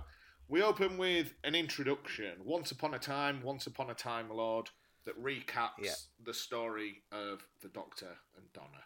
we 0.47 0.64
open 0.64 0.97
with 0.97 1.36
an 1.43 1.54
introduction. 1.54 2.32
Once 2.43 2.72
upon 2.72 2.95
a 2.95 2.99
time, 2.99 3.41
once 3.43 3.68
upon 3.68 3.91
a 3.91 3.93
time, 3.93 4.30
Lord, 4.32 4.70
that 5.06 5.22
recaps 5.22 5.70
Yeah. 5.84 5.93
the 6.24 6.34
story 6.34 7.04
of 7.12 7.45
the 7.62 7.68
Doctor 7.68 8.18
and 8.36 8.51
Donna. 8.54 8.86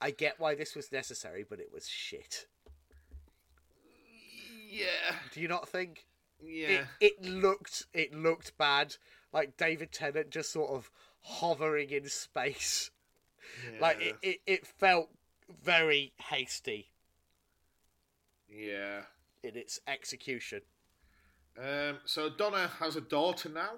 I 0.00 0.12
get 0.12 0.38
why 0.38 0.54
this 0.54 0.76
was 0.76 0.92
necessary, 0.92 1.44
but 1.48 1.58
it 1.58 1.72
was 1.72 1.88
shit. 1.88 2.46
Yeah, 4.70 5.16
Do 5.32 5.40
you 5.40 5.48
not 5.48 5.68
think? 5.68 6.06
Yeah. 6.42 6.84
It, 7.00 7.14
it 7.20 7.24
looked 7.24 7.86
it 7.92 8.14
looked 8.14 8.56
bad. 8.58 8.96
Like 9.32 9.56
David 9.56 9.92
Tennant 9.92 10.30
just 10.30 10.52
sort 10.52 10.70
of 10.70 10.90
hovering 11.20 11.90
in 11.90 12.08
space. 12.08 12.90
Like 13.80 14.00
it, 14.00 14.16
it, 14.22 14.40
it 14.46 14.66
felt 14.66 15.08
very 15.64 16.12
hasty 16.18 16.90
yeah. 18.48 19.02
in 19.42 19.56
its 19.56 19.80
execution. 19.86 20.60
Um, 21.58 21.98
so 22.04 22.28
Donna 22.30 22.70
has 22.78 22.96
a 22.96 23.00
daughter 23.00 23.48
now, 23.48 23.72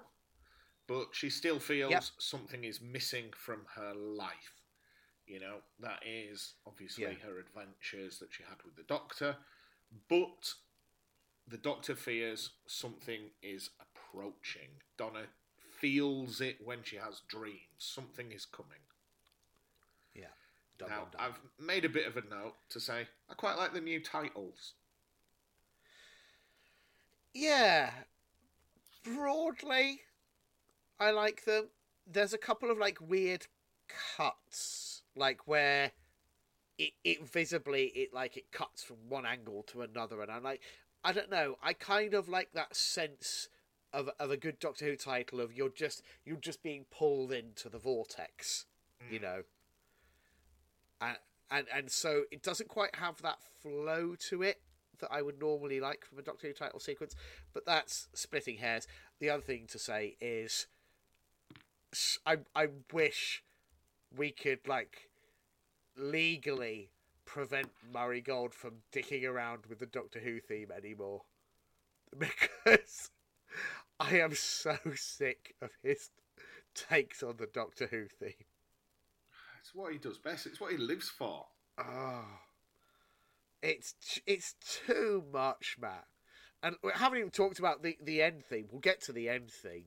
but 0.87 1.07
she 1.13 1.29
still 1.29 1.59
feels 1.59 1.91
Yep. 1.91 2.03
something 2.19 2.63
is 2.63 2.81
missing 2.81 3.31
from 3.35 3.65
her 3.75 3.93
life. 3.93 4.61
You 5.25 5.39
know, 5.39 5.61
that 5.79 6.05
is 6.05 6.55
obviously 6.67 7.05
Yeah. 7.05 7.13
her 7.25 7.39
adventures 7.39 8.19
that 8.19 8.33
she 8.33 8.43
had 8.43 8.61
with 8.63 8.75
the 8.75 8.83
Doctor, 8.83 9.37
but 10.07 10.53
the 11.51 11.57
Doctor 11.57 11.95
fears 11.95 12.51
something 12.65 13.31
is 13.43 13.69
approaching. 13.79 14.69
Donna 14.97 15.23
feels 15.79 16.39
it 16.39 16.57
when 16.63 16.79
she 16.83 16.95
has 16.95 17.21
dreams. 17.27 17.59
Something 17.77 18.31
is 18.31 18.45
coming. 18.45 18.71
Yeah. 20.15 20.25
Dum, 20.79 20.89
now, 20.89 20.95
dum, 20.95 21.07
dum. 21.11 21.21
I've 21.21 21.65
made 21.65 21.85
a 21.85 21.89
bit 21.89 22.07
of 22.07 22.15
a 22.15 22.21
note 22.21 22.55
to 22.69 22.79
say 22.79 23.07
I 23.29 23.33
quite 23.33 23.57
like 23.57 23.73
the 23.73 23.81
new 23.81 24.01
titles. 24.01 24.73
Yeah. 27.33 27.91
Broadly, 29.03 30.01
I 30.99 31.11
like 31.11 31.45
them. 31.45 31.69
There's 32.07 32.33
a 32.33 32.37
couple 32.37 32.71
of 32.71 32.77
like 32.77 32.97
weird 33.01 33.47
cuts, 34.17 35.01
like 35.15 35.47
where 35.47 35.91
it, 36.77 36.91
it 37.03 37.27
visibly 37.27 37.85
it 37.95 38.13
like 38.13 38.37
it 38.37 38.51
cuts 38.51 38.83
from 38.83 38.97
one 39.09 39.25
angle 39.25 39.63
to 39.71 39.81
another, 39.81 40.21
and 40.21 40.31
I'm 40.31 40.43
like, 40.43 40.61
I 41.03 41.11
don't 41.11 41.31
know, 41.31 41.57
I 41.63 41.73
kind 41.73 42.13
of 42.13 42.29
like 42.29 42.49
that 42.53 42.75
sense 42.75 43.49
of 43.93 44.09
of 44.19 44.31
a 44.31 44.37
good 44.37 44.59
Doctor 44.59 44.85
Who 44.85 44.95
title 44.95 45.41
of 45.41 45.53
you're 45.53 45.69
just 45.69 46.03
you're 46.25 46.37
just 46.37 46.63
being 46.63 46.85
pulled 46.91 47.31
into 47.31 47.69
the 47.69 47.79
vortex, 47.79 48.65
you 49.09 49.19
mm. 49.19 49.23
know, 49.23 49.41
and 51.01 51.17
and 51.49 51.67
and 51.73 51.91
so 51.91 52.23
it 52.31 52.41
doesn't 52.41 52.69
quite 52.69 52.95
have 52.95 53.21
that 53.21 53.39
flow 53.61 54.15
to 54.29 54.41
it 54.43 54.61
that 54.99 55.11
I 55.11 55.21
would 55.21 55.39
normally 55.39 55.79
like 55.79 56.05
from 56.05 56.19
a 56.19 56.21
Doctor 56.21 56.47
Who 56.47 56.53
title 56.53 56.79
sequence, 56.79 57.15
but 57.53 57.65
that's 57.65 58.07
splitting 58.13 58.57
hairs. 58.57 58.87
The 59.19 59.29
other 59.29 59.41
thing 59.41 59.65
to 59.71 59.79
say 59.79 60.15
is, 60.21 60.67
I 62.25 62.37
I 62.55 62.67
wish 62.93 63.43
we 64.15 64.31
could 64.31 64.67
like 64.67 65.09
legally 65.97 66.91
prevent 67.31 67.69
Murray 67.93 68.19
Gold 68.19 68.53
from 68.53 68.73
dicking 68.93 69.25
around 69.25 69.65
with 69.69 69.79
the 69.79 69.85
Doctor 69.85 70.19
Who 70.19 70.39
theme 70.39 70.69
anymore, 70.75 71.21
because 72.17 73.09
I 73.99 74.17
am 74.17 74.35
so 74.35 74.77
sick 74.95 75.55
of 75.61 75.69
his 75.81 76.09
takes 76.75 77.23
on 77.23 77.37
the 77.37 77.47
Doctor 77.47 77.87
Who 77.87 78.07
theme. 78.07 78.45
It's 79.61 79.73
what 79.73 79.93
he 79.93 79.97
does 79.97 80.17
best. 80.17 80.45
It's 80.45 80.59
what 80.59 80.71
he 80.71 80.77
lives 80.77 81.07
for. 81.07 81.45
Oh, 81.77 82.25
it's 83.61 83.95
it's 84.27 84.55
too 84.85 85.23
much, 85.31 85.77
Matt. 85.79 86.05
And 86.63 86.75
we 86.83 86.91
haven't 86.93 87.19
even 87.19 87.31
talked 87.31 87.59
about 87.59 87.81
the, 87.81 87.97
the 88.03 88.21
end 88.21 88.43
theme. 88.43 88.67
We'll 88.71 88.81
get 88.81 89.01
to 89.03 89.13
the 89.13 89.29
end 89.29 89.49
theme. 89.49 89.85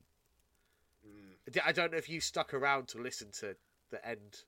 Hmm. 1.05 1.59
I 1.63 1.71
don't 1.71 1.91
know 1.91 1.97
if 1.97 2.09
you 2.09 2.19
stuck 2.19 2.53
around 2.53 2.87
to 2.89 2.97
listen 2.97 3.29
to 3.39 3.55
the 3.91 4.05
end. 4.05 4.43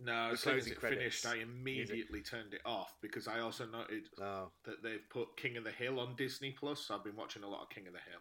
No, 0.00 0.30
as 0.32 0.40
soon 0.40 0.58
as 0.58 0.66
it 0.68 0.78
credits 0.78 1.20
finished, 1.22 1.26
I 1.26 1.36
immediately 1.42 2.20
turned 2.22 2.54
it 2.54 2.60
off 2.64 2.94
because 3.00 3.26
I 3.26 3.40
also 3.40 3.66
noted 3.66 4.08
Oh, 4.20 4.50
that 4.64 4.82
they've 4.82 5.08
put 5.10 5.36
King 5.36 5.56
of 5.56 5.64
the 5.64 5.72
Hill 5.72 5.98
on 5.98 6.14
Disney 6.16 6.52
Plus. 6.52 6.86
So 6.86 6.94
I've 6.94 7.04
been 7.04 7.16
watching 7.16 7.42
a 7.42 7.48
lot 7.48 7.62
of 7.62 7.70
King 7.70 7.86
of 7.88 7.92
the 7.94 7.98
Hill. 7.98 8.20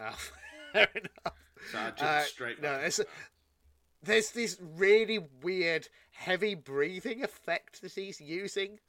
oh 0.00 0.18
fair 0.72 0.88
enough. 0.94 1.36
So 1.70 1.78
I 1.78 1.82
jumped 1.86 2.02
Uh, 2.02 2.22
straight 2.22 2.62
no, 2.62 2.78
into. 2.78 3.06
There's 4.04 4.30
this 4.32 4.58
really 4.60 5.18
weird 5.42 5.88
heavy 6.10 6.54
breathing 6.54 7.22
effect 7.22 7.82
that 7.82 7.92
he's 7.94 8.20
using 8.20 8.80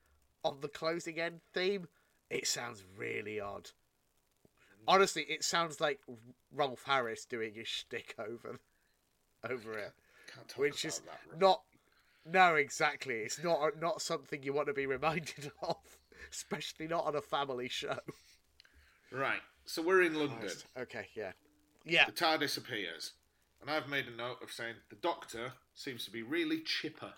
on 0.44 0.60
the 0.62 0.68
closing 0.68 1.20
end 1.20 1.42
theme. 1.54 1.88
It 2.30 2.48
sounds 2.48 2.84
really 2.98 3.40
odd. 3.40 3.70
Honestly, 4.88 5.24
it 5.24 5.44
sounds 5.44 5.80
like 5.80 6.02
Rolf 6.52 6.84
Harris 6.86 7.26
doing 7.26 7.54
his 7.54 7.68
shtick 7.68 8.16
over 8.20 8.60
over 9.50 9.78
it. 9.78 9.94
Can't 10.36 10.58
which 10.58 10.86
is 10.86 11.00
that, 11.00 11.20
right? 11.32 11.40
not 11.40 11.62
no 12.26 12.56
exactly 12.56 13.16
it's 13.16 13.44
not 13.44 13.80
not 13.82 14.02
something 14.02 14.42
you 14.44 14.54
want 14.54 14.68
to 14.68 14.74
be 14.74 14.86
reminded 14.86 15.52
of 15.62 15.78
especially 16.32 16.88
not 16.88 17.06
on 17.06 17.16
a 17.16 17.22
family 17.22 17.68
show 17.70 17.98
Right. 19.12 19.42
So 19.66 19.82
we're 19.84 20.02
in 20.02 20.16
London. 20.16 20.50
okay 20.78 21.08
yeah 21.16 21.32
yeah 21.86 22.06
The 22.06 22.12
TAR 22.14 22.38
disappears, 22.38 23.12
and 23.62 23.70
I've 23.70 23.88
made 23.88 24.08
a 24.08 24.16
note 24.16 24.38
of 24.42 24.52
saying 24.52 24.76
the 24.90 24.96
Doctor 24.96 25.54
seems 25.76 26.04
to 26.06 26.12
be 26.12 26.24
really 26.24 26.62
chipper, 26.62 27.14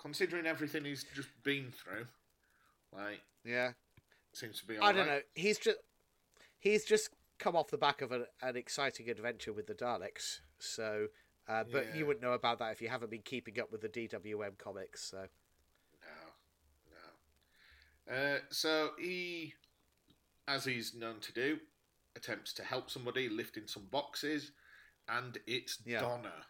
considering 0.00 0.46
everything 0.46 0.84
he's 0.84 1.04
just 1.14 1.28
been 1.44 1.70
through. 1.70 2.06
Like, 2.92 3.20
yeah 3.44 3.72
seems 4.32 4.58
to 4.60 4.66
be. 4.66 4.78
i 4.78 4.92
don't 4.92 5.02
alright. 5.02 5.06
know 5.08 5.20
he's 5.34 5.58
just 5.58 5.76
he's 6.58 6.84
just 6.84 7.10
come 7.38 7.54
off 7.54 7.68
the 7.70 7.78
back 7.78 8.00
of 8.02 8.10
an, 8.12 8.24
an 8.40 8.56
exciting 8.56 9.08
adventure 9.10 9.52
with 9.52 9.66
the 9.66 9.74
daleks 9.74 10.40
so 10.58 11.06
uh, 11.52 11.64
but 11.70 11.86
Yeah. 11.86 11.94
you 11.96 12.06
wouldn't 12.06 12.22
know 12.22 12.32
about 12.32 12.58
that 12.60 12.72
if 12.72 12.80
you 12.80 12.88
haven't 12.88 13.10
been 13.10 13.22
keeping 13.22 13.60
up 13.60 13.70
with 13.70 13.80
the 13.82 13.88
dwm 13.88 14.56
comics 14.58 15.02
so 15.02 15.26
No, 16.02 16.94
no. 18.08 18.14
Uh, 18.14 18.38
so 18.50 18.90
he, 18.98 19.54
as 20.48 20.64
he's 20.64 20.94
known 20.94 21.20
to 21.20 21.32
do, 21.32 21.60
attempts 22.16 22.52
to 22.54 22.64
help 22.64 22.90
somebody 22.90 23.28
lifting 23.28 23.66
some 23.66 23.86
boxes, 23.86 24.52
and 25.08 25.38
it's 25.46 25.78
Yeah. 25.84 26.00
Donna. 26.00 26.46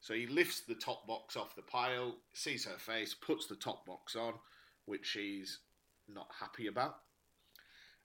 So 0.00 0.14
he 0.14 0.26
lifts 0.26 0.60
the 0.60 0.74
top 0.74 1.06
box 1.06 1.36
off 1.36 1.54
the 1.54 1.62
pile, 1.62 2.16
sees 2.32 2.64
her 2.64 2.78
face, 2.78 3.14
puts 3.14 3.46
the 3.46 3.56
top 3.56 3.86
box 3.86 4.16
on, 4.16 4.34
which 4.86 5.06
she's 5.06 5.60
not 6.08 6.28
happy 6.40 6.66
about. 6.66 7.02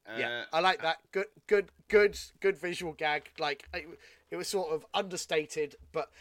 Uh, 0.05 0.17
yeah, 0.17 0.45
I 0.53 0.59
like 0.59 0.81
that. 0.83 0.99
Good, 1.11 1.27
good, 1.47 1.71
good, 1.87 2.17
good 2.39 2.57
visual 2.57 2.93
gag. 2.93 3.31
Like 3.39 3.67
it, 3.73 3.87
it 4.29 4.35
was 4.35 4.47
sort 4.47 4.71
of 4.71 4.85
understated, 4.93 5.75
but 5.91 6.11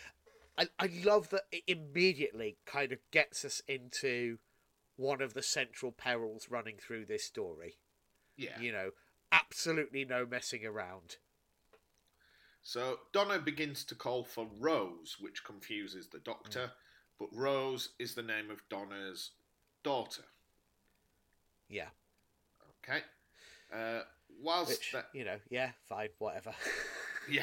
I, 0.58 0.68
I 0.78 0.90
love 1.04 1.30
that 1.30 1.42
it 1.52 1.64
immediately 1.66 2.56
kind 2.66 2.92
of 2.92 2.98
gets 3.10 3.44
us 3.44 3.60
into 3.68 4.38
one 4.96 5.20
of 5.20 5.34
the 5.34 5.42
central 5.42 5.92
perils 5.92 6.48
running 6.50 6.76
through 6.78 7.06
this 7.06 7.24
story. 7.24 7.76
yeah. 8.36 8.58
You 8.60 8.72
know, 8.72 8.90
absolutely 9.30 10.04
no 10.04 10.24
messing 10.24 10.64
around. 10.64 11.16
So 12.62 13.00
Donna 13.12 13.38
begins 13.38 13.84
to 13.84 13.94
call 13.94 14.24
for 14.24 14.48
Rose, 14.58 15.16
which 15.20 15.44
confuses 15.44 16.08
the 16.08 16.18
Doctor, 16.18 16.72
but 17.18 17.28
Rose 17.32 17.90
is 17.98 18.14
the 18.14 18.22
name 18.22 18.50
of 18.50 18.62
Donna's 18.68 19.30
daughter. 19.84 20.24
Yeah, 21.68 21.88
Okay. 22.88 23.00
Uh, 23.72 24.02
whilst 24.40 24.70
which 24.70 24.92
that, 24.92 25.08
you 25.12 25.24
know, 25.24 25.38
yeah, 25.50 25.70
fine, 25.88 26.08
whatever. 26.18 26.52
yeah. 27.30 27.42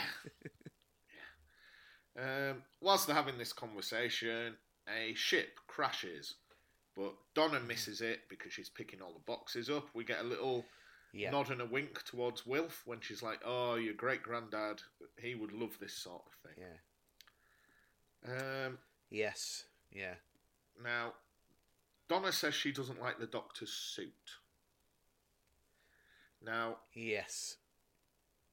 Um, 2.18 2.64
whilst 2.80 3.08
they're 3.08 3.16
having 3.16 3.38
this 3.38 3.54
conversation, 3.54 4.56
a 4.88 5.14
ship 5.16 5.60
crashes, 5.68 6.36
but 6.96 7.14
Donna 7.34 7.60
misses 7.60 8.02
it 8.02 8.22
because 8.30 8.54
she's 8.54 8.70
picking 8.70 9.02
all 9.02 9.14
the 9.14 9.20
boxes 9.26 9.70
up. 9.70 9.88
We 9.94 10.04
get 10.04 10.20
a 10.20 10.28
little 10.28 10.66
yeah, 11.12 11.32
nod 11.32 11.50
and 11.50 11.62
a 11.62 11.66
wink 11.66 12.04
towards 12.04 12.46
Wilf 12.46 12.84
when 12.86 13.00
she's 13.02 13.24
like, 13.24 13.40
"Oh, 13.44 13.76
your 13.76 13.96
great 13.96 14.22
granddad, 14.22 14.82
he 15.20 15.34
would 15.36 15.52
love 15.52 15.78
this 15.80 15.96
sort 15.96 16.22
of 16.28 16.34
thing." 16.52 16.66
yeah, 18.26 18.66
Um, 18.66 18.78
yes, 19.10 19.66
yeah, 19.92 20.16
Now, 20.84 21.14
Donna 22.08 22.32
says 22.32 22.54
she 22.54 22.72
doesn't 22.72 23.02
like 23.02 23.20
the 23.20 23.28
Doctor's 23.28 23.72
suit. 23.72 24.14
Now, 26.46 26.78
yes, 26.94 27.56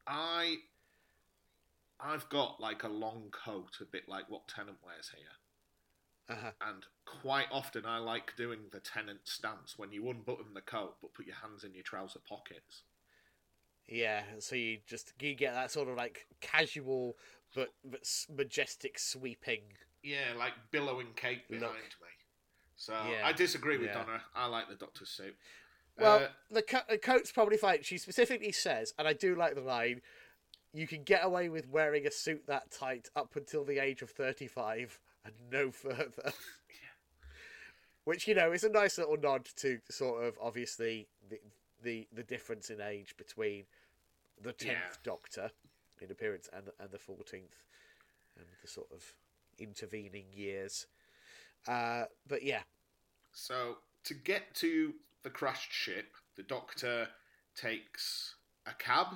I, 0.07 0.57
I've 2.03 2.29
got 2.29 2.61
like 2.61 2.83
a 2.85 2.89
long 2.89 3.31
coat, 3.33 3.79
a 3.81 3.85
bit 3.85 4.09
like 4.09 4.31
what 4.31 4.49
Tennant 4.49 4.79
wears 4.85 5.11
here, 5.17 6.37
uh-huh. 6.37 6.53
and 6.69 6.85
quite 7.05 7.47
often 7.53 7.85
I 7.87 7.99
like 7.99 8.37
doing 8.37 8.61
the 8.73 8.81
Tennant 8.81 9.21
stance 9.25 9.79
when 9.79 9.93
you 9.93 10.09
unbutton 10.09 10.55
the 10.55 10.61
coat 10.61 10.97
but 11.03 11.15
put 11.15 11.27
your 11.27 11.37
hands 11.37 11.65
in 11.65 11.75
your 11.75 11.83
trouser 11.85 12.21
pockets. 12.29 12.83
yeah. 13.89 14.23
So 14.39 14.57
you 14.57 14.79
just 14.87 15.13
you 15.21 15.35
get 15.35 15.55
that 15.55 15.71
sort 15.71 15.89
of 15.89 15.97
like 15.97 16.27
casual 16.41 17.17
but 17.55 17.71
but 17.85 18.01
majestic 18.35 18.99
sweeping 18.99 19.63
Yeah, 20.03 20.33
like 20.39 20.53
billowing 20.71 21.09
cape 21.17 21.43
Look. 21.51 21.61
behind 21.61 21.77
me. 22.01 22.09
So 22.77 22.95
Yeah, 23.11 23.27
I 23.27 23.33
disagree 23.33 23.77
with 23.77 23.89
yeah. 23.89 23.95
Donna. 24.05 24.23
I 24.35 24.47
like 24.47 24.69
the 24.69 24.77
Doctor's 24.77 25.11
suit. 25.11 25.37
Well, 25.99 26.21
Uh, 26.25 26.29
the, 26.51 26.63
co- 26.63 26.87
the 26.89 26.97
coat's 26.99 27.31
probably 27.33 27.59
fine. 27.59 27.83
She 27.83 27.99
specifically 27.99 28.53
says, 28.53 28.95
and 28.99 29.07
I 29.07 29.13
do 29.13 29.35
like 29.35 29.55
the 29.55 29.61
line, 29.61 30.01
you 30.73 30.87
can 30.87 31.03
get 31.03 31.25
away 31.25 31.49
with 31.49 31.69
wearing 31.69 32.07
a 32.07 32.11
suit 32.11 32.47
that 32.47 32.71
tight 32.71 33.09
up 33.17 33.35
until 33.37 33.65
the 33.65 33.79
age 33.79 34.03
of 34.03 34.11
35 34.11 34.99
and 35.25 35.35
no 35.51 35.71
further. 35.73 36.33
Which, 38.05 38.27
you 38.27 38.35
know, 38.35 38.53
is 38.53 38.65
a 38.65 38.69
nice 38.71 38.99
little 38.99 39.17
nod 39.17 39.47
to 39.57 39.79
sort 39.91 40.25
of, 40.25 40.39
obviously, 40.41 41.07
the, 41.29 41.39
the, 41.83 42.09
the 42.13 42.23
difference 42.23 42.71
in 42.71 42.81
age 42.81 43.15
between 43.17 43.65
the 44.43 44.53
10th 44.53 44.67
Yeah. 44.67 44.79
Doctor 45.05 45.51
in 46.01 46.11
appearance 46.11 46.49
and, 46.53 46.69
and 46.81 46.91
the 46.91 46.99
14th 46.99 47.35
and 48.37 48.47
the 48.63 48.69
sort 48.69 48.89
of 48.93 49.05
intervening 49.59 50.25
years. 50.33 50.87
Uh, 51.69 52.05
but 52.27 52.43
yeah, 52.43 52.63
So 53.33 53.77
to 54.05 54.15
get 54.15 54.55
to 54.57 54.95
the 55.23 55.31
crashed 55.31 55.73
ship, 55.73 56.07
the 56.37 56.43
doctor 56.43 57.09
takes 57.55 58.37
a 58.67 58.73
cab 58.73 59.09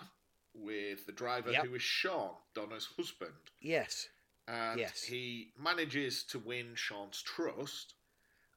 with 0.55 1.05
the 1.07 1.13
driver 1.13 1.51
Yep. 1.51 1.67
who 1.67 1.75
is 1.75 1.83
Sean, 1.83 2.37
Donna's 2.55 2.87
husband. 2.97 3.35
yes. 3.61 4.09
And 4.47 4.79
Yes. 4.79 5.05
he 5.05 5.53
manages 5.57 6.23
to 6.25 6.39
win 6.39 6.75
Sean's 6.75 7.23
trust. 7.23 7.95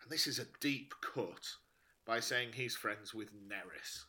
And 0.01 0.11
this 0.11 0.27
is 0.27 0.37
a 0.37 0.45
deep 0.59 0.93
cut 1.01 1.55
by 2.03 2.19
saying 2.19 2.53
he's 2.53 2.75
friends 2.75 3.13
with 3.13 3.31
Nerys. 3.33 4.03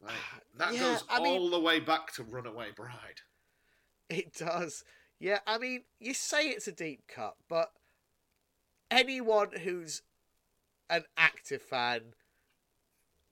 Like, 0.00 0.14
ah, 0.16 0.40
that 0.54 0.72
Yeah, 0.74 0.78
goes 0.80 1.04
I 1.08 1.18
mean- 1.20 1.38
all 1.40 1.50
the 1.50 1.58
way 1.60 1.80
back 1.80 2.12
to 2.14 2.22
Runaway 2.22 2.70
Bride. 2.70 3.22
It 4.08 4.32
does. 4.34 4.84
Yeah, 5.18 5.40
I 5.46 5.58
mean, 5.58 5.86
you 5.98 6.14
say 6.14 6.50
it's 6.50 6.68
a 6.68 6.72
deep 6.72 7.08
cut, 7.08 7.36
but 7.48 7.72
anyone 8.90 9.50
who's 9.52 10.02
an 10.88 11.04
active 11.16 11.62
fan 11.62 12.14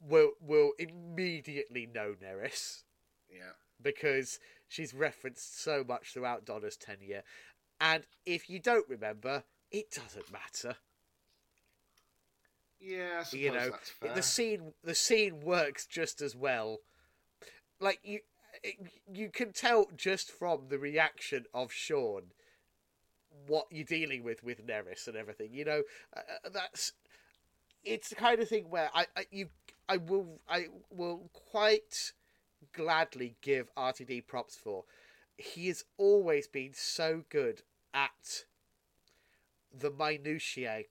will 0.00 0.32
will 0.40 0.72
immediately 0.78 1.86
know 1.86 2.14
Nerys 2.14 2.82
Yeah. 3.32 3.52
because 3.82 4.38
she's 4.68 4.94
referenced 4.94 5.62
so 5.62 5.84
much 5.86 6.12
throughout 6.12 6.44
Donna's 6.44 6.76
tenure. 6.76 7.22
And 7.80 8.04
if 8.26 8.48
you 8.48 8.60
don't 8.60 8.88
remember, 8.88 9.44
it 9.70 9.90
doesn't 9.90 10.30
matter. 10.32 10.76
Yeah, 12.80 13.22
you 13.30 13.52
know 13.52 13.70
the 14.00 14.22
scene 14.22 14.72
the 14.82 14.94
scene 14.94 15.40
works 15.40 15.86
just 15.86 16.20
as 16.20 16.34
well 16.34 16.78
like 17.82 18.00
you 18.02 18.20
you 19.12 19.28
can 19.30 19.52
tell 19.52 19.86
just 19.96 20.30
from 20.30 20.62
the 20.68 20.78
reaction 20.78 21.44
of 21.54 21.72
Sean 21.72 22.22
what 23.46 23.66
you're 23.70 23.84
dealing 23.84 24.24
with 24.24 24.42
with 24.42 24.66
Nerys 24.66 25.06
and 25.06 25.16
everything 25.16 25.50
you 25.52 25.64
know 25.64 25.82
uh, 26.16 26.20
uh, 26.20 26.48
that's 26.52 26.92
it's 27.84 28.08
the 28.08 28.14
kind 28.14 28.40
of 28.40 28.48
thing 28.48 28.70
where 28.70 28.90
I, 28.94 29.06
I 29.16 29.26
you 29.30 29.48
I 29.88 29.96
will 29.96 30.40
I 30.48 30.66
will 30.90 31.30
quite 31.32 32.12
gladly 32.72 33.36
give 33.40 33.74
RTD 33.74 34.26
props 34.26 34.56
for 34.56 34.84
he 35.36 35.68
has 35.68 35.84
always 35.96 36.46
been 36.46 36.72
so 36.74 37.24
good 37.28 37.62
at 37.94 38.44
the 39.72 39.90
minutiae 39.90 40.84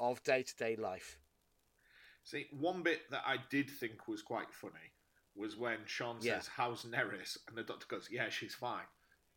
of 0.00 0.22
day-to-day 0.22 0.76
life 0.76 1.18
See, 2.28 2.46
one 2.50 2.82
bit 2.82 3.10
that 3.10 3.22
I 3.26 3.36
did 3.48 3.70
think 3.70 4.06
was 4.06 4.20
quite 4.20 4.52
funny 4.52 4.92
was 5.34 5.56
when 5.56 5.78
Sean 5.86 6.20
says, 6.20 6.26
Yeah. 6.26 6.40
How's 6.54 6.84
Nerys? 6.84 7.38
And 7.48 7.56
the 7.56 7.62
doctor 7.62 7.86
goes, 7.88 8.08
Yeah, 8.10 8.28
she's 8.28 8.54
fine. 8.54 8.84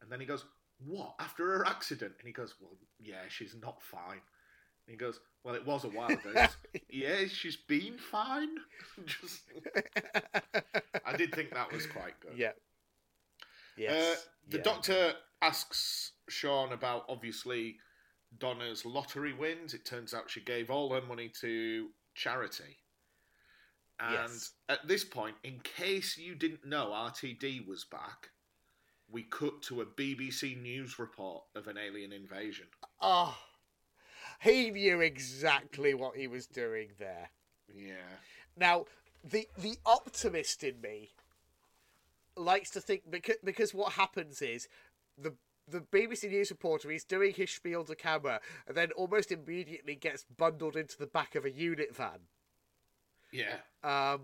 And 0.01 0.11
then 0.11 0.19
he 0.19 0.25
goes, 0.25 0.43
What? 0.85 1.15
After 1.17 1.45
her 1.45 1.65
accident? 1.65 2.15
And 2.19 2.27
he 2.27 2.33
goes, 2.33 2.55
Well, 2.59 2.75
yeah, 2.99 3.29
she's 3.29 3.55
not 3.61 3.81
fine. 3.81 4.19
And 4.91 4.99
he 4.99 5.05
goes, 5.05 5.21
Well, 5.45 5.55
it 5.55 5.65
was 5.65 5.85
a 5.85 5.87
while 5.89 6.09
ago. 6.09 6.33
Yeah, 6.89 7.25
she's 7.27 7.55
been 7.55 7.97
fine. 7.97 8.49
Just, 9.05 9.43
I 11.05 11.15
did 11.15 11.33
think 11.33 11.51
that 11.53 11.71
was 11.71 11.85
quite 11.85 12.19
good. 12.19 12.33
Yeah. 12.37 12.49
Uh, 12.49 12.53
Yes. 13.77 14.27
the 14.49 14.57
yeah. 14.57 14.63
doctor 14.63 15.13
asks 15.41 16.11
Sean 16.27 16.73
about 16.73 17.05
obviously 17.07 17.77
Donna's 18.37 18.85
lottery 18.85 19.33
wins. 19.33 19.73
It 19.73 19.85
turns 19.85 20.13
out 20.13 20.29
she 20.29 20.41
gave 20.41 20.69
all 20.69 20.93
her 20.93 21.01
money 21.01 21.31
to 21.39 21.87
charity. 22.13 22.77
And 24.01 24.13
Yes. 24.33 24.51
at 24.67 24.85
this 24.87 25.05
point, 25.05 25.37
in 25.43 25.61
case 25.61 26.17
you 26.17 26.35
didn't 26.35 26.65
know 26.65 26.87
RTD 26.91 27.65
was 27.65 27.85
back, 27.85 28.31
we 29.09 29.23
cut 29.23 29.61
to 29.63 29.79
a 29.81 29.85
BBC 29.85 30.61
News 30.61 30.99
report 30.99 31.45
of 31.55 31.67
an 31.67 31.77
alien 31.77 32.11
invasion. 32.11 32.67
Oh, 32.99 33.37
he 34.41 34.71
knew 34.71 35.01
exactly 35.01 35.93
what 35.93 36.17
he 36.17 36.27
was 36.27 36.47
doing 36.47 36.89
there. 36.97 37.29
Yeah. 37.73 37.93
Now, 38.57 38.85
the 39.23 39.47
the 39.57 39.77
optimist 39.85 40.63
in 40.63 40.81
me 40.81 41.11
likes 42.35 42.71
to 42.71 42.81
think 42.81 43.03
because 43.09 43.37
because 43.43 43.73
what 43.73 43.93
happens 43.93 44.41
is 44.41 44.67
the 45.17 45.33
the 45.67 45.81
BBC 45.81 46.29
News 46.29 46.49
reporter 46.49 46.89
is 46.91 47.03
doing 47.03 47.33
his 47.33 47.51
spiel 47.51 47.83
to 47.85 47.95
camera 47.95 48.41
and 48.67 48.75
then 48.75 48.91
almost 48.93 49.31
immediately 49.31 49.95
gets 49.95 50.25
bundled 50.37 50.75
into 50.75 50.97
the 50.97 51.07
back 51.07 51.35
of 51.35 51.45
a 51.45 51.51
unit 51.51 51.95
van. 51.95 52.19
Yeah. 53.31 53.57
Um, 53.83 54.21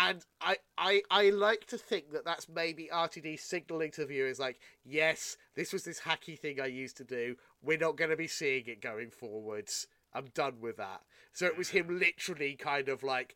and 0.00 0.24
I, 0.40 0.56
I, 0.76 1.02
I 1.10 1.30
like 1.30 1.66
to 1.68 1.78
think 1.78 2.12
that 2.12 2.24
that's 2.24 2.48
maybe 2.48 2.88
RTD 2.92 3.40
signaling 3.40 3.90
to 3.92 4.06
viewers 4.06 4.38
like, 4.38 4.60
yes, 4.84 5.36
this 5.56 5.72
was 5.72 5.82
this 5.82 6.00
hacky 6.00 6.38
thing 6.38 6.60
I 6.60 6.66
used 6.66 6.96
to 6.98 7.04
do. 7.04 7.34
We're 7.62 7.78
not 7.78 7.96
going 7.96 8.10
to 8.10 8.16
be 8.16 8.28
seeing 8.28 8.64
it 8.66 8.80
going 8.80 9.10
forwards. 9.10 9.88
I'm 10.14 10.26
done 10.34 10.60
with 10.60 10.76
that. 10.76 11.02
So 11.32 11.46
it 11.46 11.58
was 11.58 11.70
him 11.70 11.98
literally 11.98 12.54
kind 12.54 12.88
of 12.88 13.02
like 13.02 13.34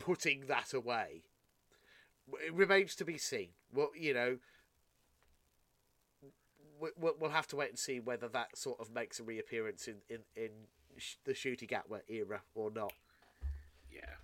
putting 0.00 0.46
that 0.46 0.72
away. 0.74 1.22
It 2.44 2.54
remains 2.54 2.96
to 2.96 3.04
be 3.04 3.16
seen. 3.16 3.50
Well, 3.72 3.90
you 3.96 4.12
know, 4.14 4.38
we- 6.80 6.90
we'll, 6.98 7.14
we'll 7.20 7.30
have 7.30 7.46
to 7.48 7.56
wait 7.56 7.70
and 7.70 7.78
see 7.78 8.00
whether 8.00 8.28
that 8.28 8.56
sort 8.58 8.80
of 8.80 8.92
makes 8.92 9.20
a 9.20 9.22
reappearance 9.22 9.86
in 9.86 9.96
in 10.08 10.20
in 10.34 10.50
the 11.24 11.32
Ncuti 11.32 11.68
Gatwa 11.68 12.00
era 12.08 12.42
or 12.54 12.70
not. 12.70 12.92
Yeah. 13.90 14.14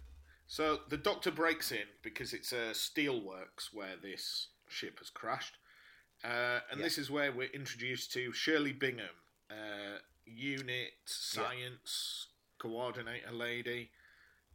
So 0.48 0.80
the 0.88 0.96
doctor 0.96 1.30
breaks 1.30 1.72
in 1.72 1.86
because 2.02 2.32
it's 2.32 2.52
a 2.52 2.70
steelworks 2.72 3.72
where 3.72 3.96
this 3.96 4.48
ship 4.68 4.98
has 5.00 5.10
crashed. 5.10 5.56
Uh, 6.24 6.60
and 6.70 6.78
Yeah. 6.80 6.84
this 6.84 6.98
is 6.98 7.10
where 7.10 7.32
we're 7.32 7.50
introduced 7.50 8.12
to 8.12 8.32
Shirley 8.32 8.72
Bingham, 8.72 9.14
uh, 9.50 9.98
unit 10.24 10.94
science 11.04 12.28
coordinator 12.58 13.32
lady, 13.32 13.92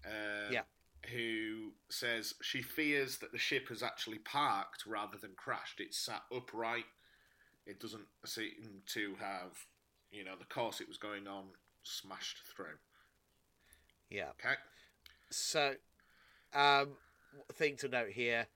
uh, 0.06 0.50
Yeah. 0.52 0.66
who 1.08 1.76
says 1.90 2.36
she 2.42 2.62
fears 2.62 3.20
that 3.20 3.32
the 3.32 3.38
ship 3.38 3.68
has 3.70 3.84
actually 3.84 4.20
parked 4.20 4.86
rather 4.86 5.18
than 5.18 5.36
crashed. 5.36 5.80
It's 5.80 5.98
sat 5.98 6.26
upright. 6.32 6.88
It 7.66 7.80
doesn't 7.80 8.08
seem 8.26 8.82
to 8.88 9.16
have, 9.16 9.68
you 10.10 10.24
know, 10.24 10.36
the 10.36 10.46
course 10.46 10.82
it 10.82 10.88
was 10.88 10.98
going 10.98 11.28
on 11.28 11.56
smashed 11.84 12.40
through. 12.48 12.80
Yeah. 14.10 14.30
Okay. 14.32 14.58
So, 15.32 15.76
um, 16.54 16.90
thing 17.54 17.78
to 17.78 17.88
note 17.88 18.10
here. 18.10 18.48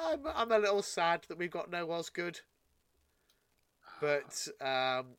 I'm, 0.00 0.20
I'm 0.34 0.52
a 0.52 0.58
little 0.58 0.82
sad 0.82 1.26
that 1.28 1.38
we've 1.38 1.50
got 1.50 1.70
no 1.70 1.90
Osgood, 1.90 2.40
but 4.00 4.48
um, 4.60 5.16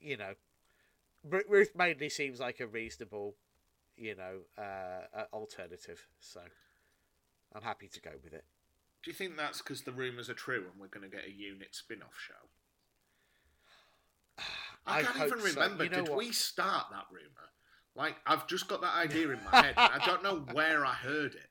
you 0.00 0.16
know, 0.16 0.34
Ruth 1.22 1.72
Madeley 1.76 2.08
seems 2.08 2.40
like 2.40 2.60
a 2.60 2.66
reasonable, 2.66 3.36
you 3.96 4.16
know, 4.16 4.40
uh, 4.62 5.24
alternative. 5.32 6.06
So, 6.18 6.40
I'm 7.54 7.62
happy 7.62 7.88
to 7.88 8.00
go 8.00 8.12
with 8.22 8.32
it. 8.32 8.44
Do 9.02 9.10
you 9.10 9.14
think 9.14 9.36
that's 9.36 9.62
because 9.62 9.82
the 9.82 9.92
rumours 9.92 10.28
are 10.28 10.34
true 10.34 10.64
and 10.70 10.80
we're 10.80 10.88
going 10.88 11.08
to 11.08 11.16
get 11.16 11.26
a 11.26 11.30
unit 11.30 11.74
spin 11.74 12.02
off 12.02 12.18
show? 12.18 12.34
I, 14.86 14.98
I 14.98 15.02
can't 15.02 15.16
even 15.26 15.38
so. 15.40 15.60
remember. 15.60 15.84
You 15.84 15.90
know 15.90 15.96
Did 16.02 16.08
what? 16.08 16.18
we 16.18 16.32
start 16.32 16.86
that 16.90 17.04
rumour? 17.12 17.50
Like, 17.96 18.16
I've 18.26 18.46
just 18.46 18.68
got 18.68 18.82
that 18.82 18.94
idea 18.94 19.30
in 19.30 19.38
my 19.50 19.62
head. 19.62 19.74
I 19.76 19.98
don't 20.04 20.22
know 20.22 20.36
where 20.52 20.84
I 20.84 20.92
heard 20.92 21.34
it. 21.34 21.48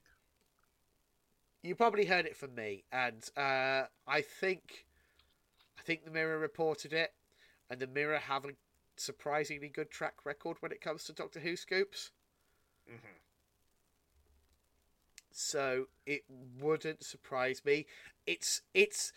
You 1.64 1.74
probably 1.74 2.06
heard 2.06 2.28
it 2.28 2.38
from 2.38 2.54
me, 2.54 2.84
and 2.92 3.28
uh, 3.36 3.86
I 4.08 4.22
think, 4.22 4.86
I 5.80 5.82
think 5.82 6.06
the 6.06 6.12
Mirror 6.12 6.38
reported 6.38 6.94
it, 6.94 7.14
and 7.72 7.80
the 7.80 7.88
Mirror 7.88 8.20
have 8.20 8.46
a 8.46 8.50
surprisingly 8.98 9.70
good 9.70 9.90
track 9.90 10.24
record 10.24 10.58
when 10.60 10.72
it 10.72 10.80
comes 10.80 11.04
to 11.06 11.14
Doctor 11.14 11.40
Who 11.40 11.56
scoops. 11.56 12.12
Mhm. 12.88 13.00
So 15.32 15.88
it 16.06 16.24
wouldn't 16.30 17.04
surprise 17.04 17.66
me. 17.66 17.88
It's 18.28 18.62
it's 18.76 19.12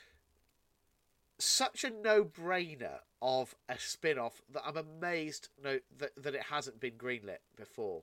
such 1.38 1.84
a 1.84 1.90
no-brainer 1.90 2.98
of 3.22 3.54
a 3.68 3.78
spin-off 3.78 4.42
that 4.52 4.62
I'm 4.64 4.76
amazed 4.76 5.48
no 5.62 5.78
that, 5.98 6.22
that 6.22 6.34
it 6.34 6.44
hasn't 6.50 6.80
been 6.80 6.94
greenlit 6.94 7.38
before. 7.56 8.02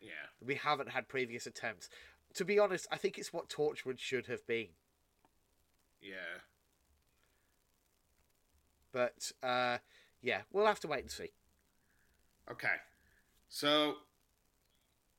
Yeah. 0.00 0.10
We 0.44 0.54
haven't 0.54 0.90
had 0.90 1.08
previous 1.08 1.46
attempts. 1.46 1.88
To 2.34 2.44
be 2.44 2.58
honest, 2.58 2.86
I 2.90 2.96
think 2.96 3.18
it's 3.18 3.32
what 3.32 3.48
Torchwood 3.48 3.98
should 3.98 4.26
have 4.26 4.46
been. 4.46 4.68
Yeah. 6.00 6.40
But 8.92 9.32
uh, 9.42 9.78
yeah, 10.22 10.42
we'll 10.52 10.66
have 10.66 10.80
to 10.80 10.88
wait 10.88 11.02
and 11.02 11.10
see. 11.10 11.32
Okay. 12.50 12.68
So, 13.48 13.96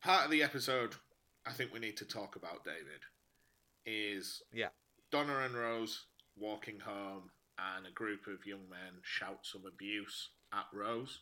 part 0.01 0.25
of 0.25 0.31
the 0.31 0.43
episode 0.43 0.95
I 1.45 1.51
think 1.51 1.73
we 1.73 1.79
need 1.79 1.97
to 1.97 2.05
talk 2.05 2.35
about, 2.35 2.63
David, 2.63 3.01
is 3.85 4.43
Yeah. 4.53 4.69
Donna 5.11 5.39
and 5.39 5.55
Rose 5.55 6.05
walking 6.41 6.79
home, 6.79 7.29
and 7.57 7.85
a 7.85 7.91
group 7.91 8.27
of 8.27 8.45
young 8.45 8.67
men 8.69 8.99
shout 9.03 9.39
some 9.43 9.63
abuse 9.67 10.29
at 10.51 10.65
Rose. 10.73 11.19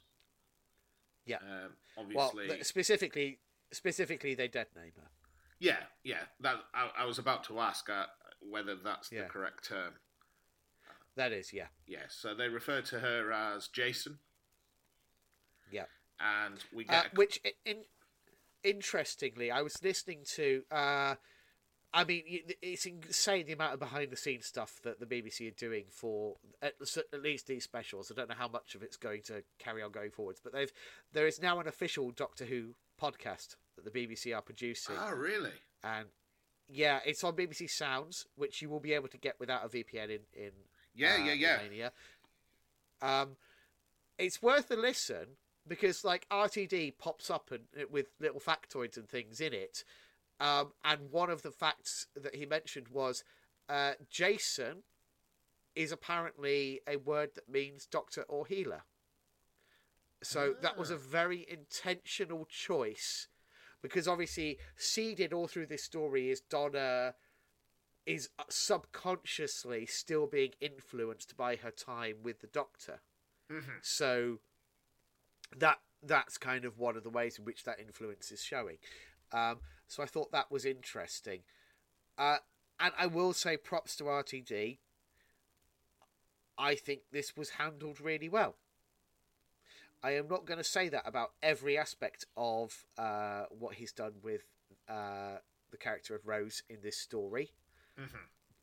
Yeah. 1.26 1.38
Um, 1.38 1.72
Well, 2.14 2.28
obviously. 2.30 2.48
th- 2.56 2.66
specifically, 2.66 3.40
specifically, 3.72 4.34
they 4.36 4.48
deadname 4.48 4.96
her. 4.96 5.10
Yeah, 5.60 5.84
yeah. 6.04 6.24
That 6.40 6.56
I, 6.74 6.90
I 7.00 7.06
was 7.06 7.20
about 7.20 7.44
to 7.46 7.60
ask 7.60 7.90
uh, 7.90 8.06
whether 8.50 8.76
that's 8.76 9.12
Yeah. 9.12 9.24
the 9.24 9.30
correct 9.30 9.66
term. 9.68 9.94
That 11.16 11.34
is, 11.34 11.52
yeah, 11.52 11.68
Yes. 11.86 12.16
So 12.18 12.34
they 12.34 12.48
refer 12.48 12.82
to 12.82 13.00
her 13.00 13.32
as 13.34 13.68
Jason, 13.68 14.20
yeah. 15.70 15.86
and 16.20 16.64
we 16.72 16.86
Uh, 16.88 16.92
get 17.04 17.06
a, 17.08 17.16
which, 17.16 17.42
in, 17.44 17.52
in, 17.66 17.78
interestingly, 18.64 19.52
I 19.52 19.62
was 19.62 19.84
listening 19.84 20.24
to. 20.36 20.64
Uh, 20.72 21.16
I 21.92 22.04
mean, 22.04 22.24
it's 22.62 22.86
insane 22.86 23.48
the 23.48 23.54
amount 23.54 23.74
of 23.74 23.80
behind 23.80 24.12
the 24.12 24.16
scenes 24.18 24.46
stuff 24.46 24.80
that 24.84 25.00
the 25.00 25.08
BBC 25.08 25.48
are 25.48 25.56
doing 25.56 25.86
for 25.90 26.36
at, 26.62 26.76
at 27.14 27.22
least 27.24 27.48
these 27.48 27.64
specials. 27.64 28.12
I 28.12 28.16
don't 28.16 28.30
know 28.30 28.36
how 28.38 28.48
much 28.48 28.76
of 28.76 28.84
it's 28.84 28.98
going 28.98 29.24
to 29.24 29.44
carry 29.58 29.82
on 29.82 29.92
going 29.92 30.12
forwards, 30.12 30.40
but 30.44 30.54
they've 30.54 30.72
there 31.14 31.26
is 31.26 31.42
now 31.42 31.60
an 31.60 31.68
official 31.68 32.12
Doctor 32.12 32.46
Who 32.46 32.76
podcast 33.02 33.56
that 33.76 33.86
the 33.86 33.92
BBC 33.92 34.36
are 34.36 34.42
producing, 34.42 34.96
oh 35.00 35.14
really? 35.14 35.52
and 35.84 36.08
yeah, 36.72 37.00
it's 37.06 37.24
on 37.24 37.36
BBC 37.36 37.68
Sounds, 37.70 38.28
which 38.36 38.62
you 38.62 38.70
will 38.70 38.80
be 38.80 38.94
able 38.94 39.08
to 39.08 39.18
get 39.18 39.40
without 39.40 39.66
a 39.66 39.70
VPN 39.70 40.10
in 40.10 40.20
in 40.36 40.52
Yeah, 40.94 41.16
uh, 41.20 41.26
yeah, 41.26 41.34
yeah. 41.34 41.56
Romania. 41.56 41.92
Um, 43.02 43.38
it's 44.20 44.42
worth 44.44 44.70
a 44.70 44.76
listen 44.76 45.38
because 45.68 46.04
like 46.04 46.28
RTD 46.30 46.98
pops 47.00 47.32
up 47.32 47.52
and 47.52 47.64
with 47.90 48.08
little 48.20 48.40
factoids 48.42 48.98
and 48.98 49.08
things 49.08 49.40
in 49.42 49.54
it. 49.54 49.84
Um, 50.40 50.72
and 50.84 51.12
one 51.12 51.30
of 51.30 51.42
the 51.42 51.52
facts 51.52 52.08
that 52.16 52.36
he 52.36 52.46
mentioned 52.46 52.88
was 52.90 53.24
uh, 53.68 53.94
Jason 54.10 54.84
is 55.76 55.92
apparently 55.92 56.82
a 56.88 56.98
word 56.98 57.32
that 57.36 57.50
means 57.50 57.86
doctor 57.86 58.24
or 58.24 58.46
healer. 58.46 58.84
So 60.22 60.56
that 60.62 60.78
was 60.78 60.92
a 60.92 60.98
very 60.98 61.46
intentional 61.50 62.46
choice 62.46 63.28
because 63.82 64.08
obviously 64.08 64.58
seeded 64.76 65.32
all 65.32 65.48
through 65.48 65.68
this 65.68 65.84
story 65.84 66.30
is 66.30 66.42
Donna 66.42 67.14
is 68.06 68.30
uh, 68.40 68.44
subconsciously 68.50 69.86
still 69.86 70.28
being 70.28 70.52
influenced 70.60 71.38
by 71.38 71.56
her 71.56 71.72
time 71.72 72.18
with 72.24 72.42
the 72.42 72.48
doctor. 72.48 73.02
So 73.82 74.40
that 75.58 75.80
that's 76.04 76.38
kind 76.38 76.66
of 76.66 76.78
one 76.78 76.98
of 76.98 77.04
the 77.04 77.10
ways 77.10 77.38
in 77.40 77.46
which 77.46 77.64
that 77.64 77.80
influence 77.80 78.32
is 78.32 78.42
showing. 78.42 78.78
Um, 79.32 79.60
so 79.90 80.02
I 80.02 80.06
thought 80.06 80.32
that 80.32 80.50
was 80.50 80.64
interesting. 80.64 81.42
Uh, 82.18 82.38
and 82.80 82.94
I 82.98 83.08
will 83.08 83.34
say 83.34 83.58
props 83.58 83.98
to 83.98 84.06
RTD. 84.06 84.78
I 86.58 86.76
think 86.76 87.02
this 87.12 87.36
was 87.36 87.52
handled 87.52 88.00
really 88.00 88.30
well. 88.30 88.56
I 90.02 90.12
am 90.12 90.28
not 90.30 90.46
going 90.46 90.60
to 90.60 90.64
say 90.64 90.88
that 90.90 91.04
about 91.06 91.32
every 91.44 91.78
aspect 91.78 92.26
of 92.38 92.86
uh, 92.98 93.46
what 93.50 93.76
he's 93.76 93.92
done 93.92 94.14
with 94.24 94.44
uh, 94.88 95.40
the 95.72 95.78
character 95.78 96.16
of 96.16 96.26
Rose 96.26 96.64
in 96.70 96.78
this 96.82 96.98
story, 96.98 97.52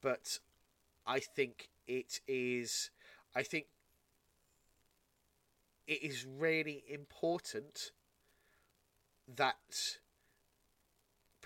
but 0.00 0.38
I 1.06 1.18
think 1.20 1.68
it 1.86 2.20
is. 2.26 2.90
I 3.34 3.42
think 3.42 3.66
it 5.86 6.02
is 6.02 6.24
really 6.26 6.84
important 6.88 7.92
that 9.36 9.98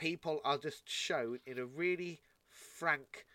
people 0.00 0.40
are 0.44 0.56
just 0.58 0.88
shown 0.88 1.38
in 1.46 1.58
a 1.58 1.64
really 1.66 2.20
frank, 2.48 3.26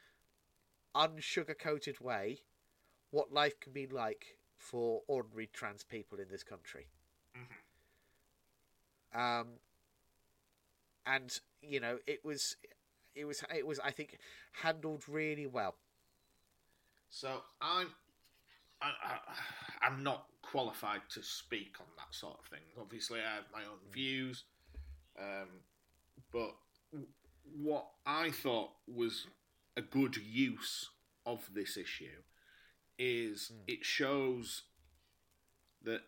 unsugar-coated 0.95 2.01
way 2.01 2.39
what 3.11 3.31
life 3.31 3.59
can 3.59 3.71
be 3.71 3.85
like 3.85 4.37
for 4.57 5.03
ordinary 5.07 5.47
trans 5.53 5.83
people 5.83 6.17
in 6.19 6.25
this 6.29 6.43
country. 6.43 6.87
Um, 9.13 9.47
and 11.05 11.39
you 11.61 11.79
know, 11.79 11.99
it 12.07 12.25
was, 12.25 12.57
it 13.15 13.25
was, 13.25 13.43
it 13.55 13.65
was, 13.65 13.79
I 13.79 13.91
think, 13.91 14.17
handled 14.51 15.07
really 15.07 15.47
well. 15.47 15.75
So 17.09 17.43
I'm, 17.61 17.87
I, 18.81 18.87
I, 18.87 19.87
I'm 19.87 20.03
not 20.03 20.25
qualified 20.41 21.01
to 21.11 21.23
speak 21.23 21.75
on 21.79 21.85
that 21.97 22.13
sort 22.13 22.37
of 22.39 22.45
thing. 22.47 22.65
Obviously, 22.79 23.19
I 23.19 23.35
have 23.35 23.45
my 23.53 23.61
own 23.61 23.79
views, 23.93 24.43
um, 25.17 25.47
but 26.35 26.53
what 27.57 27.87
I 28.05 28.29
thought 28.29 28.71
was 28.93 29.25
a 29.77 29.81
good 29.81 30.17
use 30.17 30.89
of 31.25 31.39
this 31.53 31.77
issue 31.77 32.21
is 32.99 33.53
hmm. 33.53 33.61
it 33.67 33.85
shows 33.85 34.63
that 35.83 36.01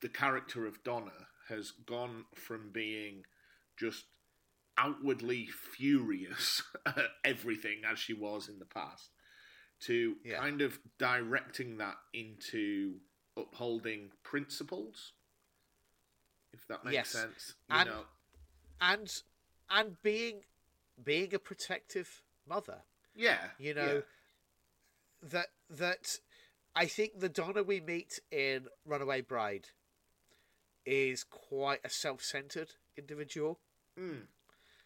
the 0.00 0.08
character 0.08 0.66
of 0.66 0.82
Donna 0.84 1.28
has 1.50 1.70
gone 1.70 2.24
from 2.34 2.70
being 2.72 3.24
just 3.78 4.04
outwardly 4.78 5.48
furious 5.76 6.62
at 6.86 7.10
everything 7.22 7.82
as 7.90 7.98
she 7.98 8.14
was 8.14 8.48
in 8.48 8.58
the 8.58 8.64
past 8.64 9.10
to 9.80 10.16
Yeah. 10.24 10.38
kind 10.38 10.62
of 10.62 10.78
directing 10.98 11.76
that 11.76 11.96
into 12.14 12.94
upholding 13.36 14.12
principles 14.22 15.12
if 16.54 16.66
that 16.68 16.84
makes 16.84 16.94
Yes. 16.94 17.08
sense 17.08 17.54
you 17.68 17.76
And- 17.76 17.88
know 17.90 18.04
and 18.80 19.22
and 19.70 20.00
being 20.02 20.40
being 21.02 21.34
a 21.34 21.38
protective 21.38 22.22
mother 22.48 22.78
yeah 23.14 23.38
you 23.58 23.74
know 23.74 24.02
that 25.22 25.46
that 25.70 26.18
i 26.76 26.86
think 26.86 27.18
the 27.18 27.28
donna 27.28 27.62
we 27.62 27.80
meet 27.80 28.20
in 28.30 28.66
runaway 28.84 29.20
bride 29.20 29.68
is 30.86 31.24
quite 31.24 31.80
a 31.84 31.88
self-centered 31.90 32.70
individual 32.96 33.58
yeah, 33.96 34.02
Mm. 34.04 34.26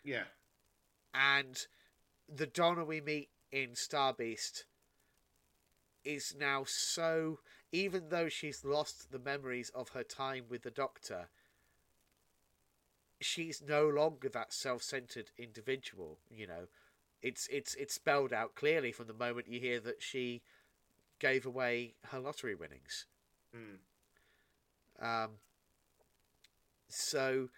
yeah. 0.05 0.25
and 1.15 1.67
the 2.29 2.47
donna 2.47 2.85
we 2.85 3.01
meet 3.01 3.31
in 3.51 3.75
star 3.75 4.13
beast 4.13 4.65
is 6.05 6.35
now 6.39 6.65
so 6.67 7.41
even 7.73 8.09
though 8.11 8.29
she's 8.29 8.65
lost 8.65 9.11
the 9.11 9.19
memories 9.19 9.71
of 9.75 9.91
her 9.91 10.03
time 10.05 10.45
with 10.49 10.63
the 10.63 10.71
doctor 10.71 11.29
she's 13.21 13.63
no 13.67 13.89
longer 13.89 14.29
that 14.29 14.53
self-centered 14.53 15.31
individual 15.39 16.19
you 16.31 16.47
know. 16.47 16.69
It's 17.21 17.49
it's 17.49 17.75
it's 17.75 17.95
spelled 17.95 18.33
out 18.33 18.55
clearly 18.55 18.93
from 18.93 19.09
the 19.09 19.13
moment 19.13 19.49
you 19.49 19.59
hear 19.59 19.81
that 19.81 20.03
she 20.03 20.43
gave 21.19 21.45
away 21.45 21.95
her 22.11 22.21
lottery 22.21 22.55
winnings. 22.55 23.07
Mm. 23.55 23.79
um 25.25 25.31
so 26.89 27.49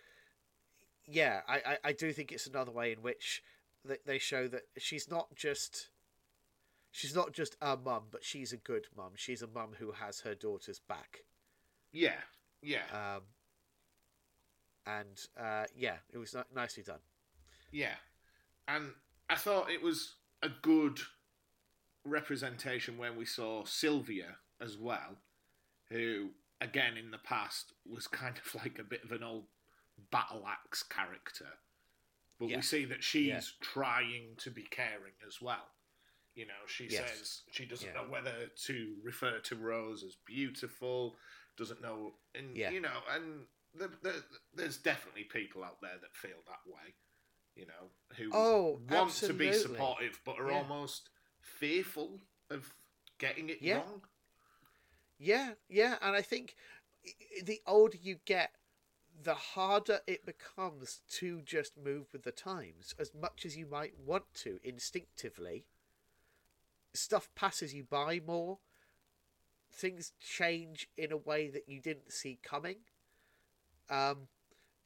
yeah 1.06 1.40
I, 1.48 1.56
I 1.56 1.78
i 1.86 1.92
do 1.92 2.12
think 2.12 2.30
it's 2.30 2.46
another 2.46 2.70
way 2.70 2.92
in 2.92 3.02
which 3.02 3.42
they, 3.84 3.96
they 4.06 4.18
show 4.18 4.46
that 4.48 4.62
she's 4.78 5.10
not 5.10 5.34
just 5.34 5.88
she's 6.92 7.14
not 7.14 7.32
just 7.32 7.56
a 7.60 7.76
mum 7.76 8.04
but 8.10 8.24
she's 8.24 8.52
a 8.52 8.56
good 8.56 8.86
mum. 8.96 9.12
She's 9.16 9.42
a 9.42 9.46
mum 9.46 9.70
who 9.78 9.92
has 9.92 10.20
her 10.20 10.34
daughter's 10.34 10.80
back. 10.80 11.20
Yeah 11.92 12.20
yeah. 12.62 12.84
Um 12.92 13.22
and 14.86 15.26
uh 15.38 15.64
yeah 15.76 15.96
it 16.12 16.18
was 16.18 16.34
nicely 16.54 16.82
done 16.82 17.00
Yeah, 17.72 17.94
and 18.66 18.92
I 19.28 19.36
thought 19.36 19.70
it 19.70 19.82
was 19.82 20.16
a 20.42 20.48
good 20.48 20.98
representation 22.04 22.98
when 22.98 23.16
we 23.16 23.24
saw 23.24 23.64
Sylvia 23.64 24.36
as 24.60 24.76
well, 24.76 25.16
who 25.90 26.30
again 26.60 26.96
in 26.96 27.10
the 27.10 27.18
past 27.18 27.72
was 27.86 28.06
kind 28.06 28.36
of 28.44 28.54
like 28.54 28.78
a 28.78 28.84
bit 28.84 29.04
of 29.04 29.12
an 29.12 29.22
old 29.22 29.44
battle 30.10 30.44
axe 30.46 30.82
character, 30.82 31.48
but 32.38 32.48
Yeah. 32.48 32.56
we 32.56 32.62
see 32.62 32.84
that 32.86 33.04
she's 33.04 33.26
Yeah. 33.28 33.40
trying 33.60 34.36
to 34.36 34.50
be 34.50 34.62
caring 34.64 35.14
as 35.26 35.40
well. 35.40 35.74
You 36.34 36.46
know, 36.46 36.66
she 36.66 36.86
Yes. 36.86 37.18
says 37.18 37.42
she 37.50 37.66
doesn't 37.66 37.88
Yeah. 37.88 38.02
know 38.02 38.08
whether 38.08 38.48
to 38.48 39.00
refer 39.02 39.40
to 39.40 39.56
Rose 39.56 40.02
as 40.04 40.16
beautiful, 40.16 41.18
doesn't 41.56 41.80
know, 41.80 42.18
and 42.34 42.56
you 42.56 42.80
know, 42.80 43.02
and 43.08 43.46
the, 43.74 43.90
the, 44.02 44.22
there's 44.54 44.76
definitely 44.76 45.24
people 45.24 45.64
out 45.64 45.80
there 45.80 45.98
that 46.00 46.14
feel 46.14 46.38
that 46.46 46.70
way. 46.70 46.94
You 47.56 47.66
know, 47.66 47.90
who 48.16 48.30
Oh, 48.32 48.80
want 48.88 49.10
to 49.14 49.32
be 49.32 49.52
supportive 49.52 50.20
but 50.24 50.38
are 50.38 50.50
Yeah. 50.50 50.62
almost 50.62 51.10
fearful 51.40 52.20
of 52.50 52.72
getting 53.18 53.50
it 53.50 53.58
Yeah. 53.60 53.76
wrong. 53.76 54.02
Yeah, 55.18 55.50
yeah, 55.68 55.96
and 56.00 56.16
I 56.16 56.22
think 56.22 56.56
the 57.44 57.60
older 57.66 57.98
you 58.00 58.16
get, 58.24 58.52
the 59.22 59.34
harder 59.34 60.00
it 60.06 60.24
becomes 60.24 61.02
to 61.10 61.42
just 61.42 61.76
move 61.76 62.06
with 62.12 62.22
the 62.22 62.32
times. 62.32 62.94
As 62.98 63.12
much 63.14 63.44
as 63.44 63.56
you 63.56 63.66
might 63.66 63.98
want 63.98 64.32
to 64.34 64.58
instinctively, 64.64 65.66
stuff 66.94 67.28
passes 67.34 67.74
you 67.74 67.84
by 67.84 68.20
more. 68.24 68.58
Things 69.72 70.12
change 70.18 70.88
in 70.96 71.12
a 71.12 71.16
way 71.16 71.48
that 71.48 71.68
you 71.68 71.80
didn't 71.80 72.12
see 72.12 72.38
coming. 72.42 72.76
Um, 73.90 74.28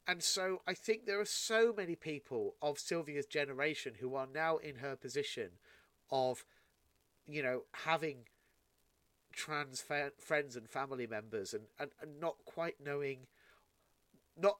and 0.06 0.22
so 0.22 0.60
I 0.66 0.74
think 0.74 1.06
there 1.06 1.20
are 1.20 1.26
so 1.26 1.72
many 1.76 1.94
people 1.94 2.54
of 2.60 2.78
Sylvia's 2.78 3.26
generation 3.26 3.94
who 4.00 4.14
are 4.14 4.26
now 4.32 4.56
in 4.56 4.76
her 4.76 4.96
position 4.96 5.50
of, 6.10 6.44
you 7.26 7.42
know, 7.42 7.62
having 7.72 8.24
trans 9.32 9.80
fa- 9.80 10.12
friends 10.18 10.56
and 10.56 10.68
family 10.68 11.06
members 11.06 11.54
and, 11.54 11.64
and, 11.78 11.90
and 12.00 12.20
not 12.20 12.36
quite 12.44 12.76
knowing 12.84 13.26
not 14.40 14.56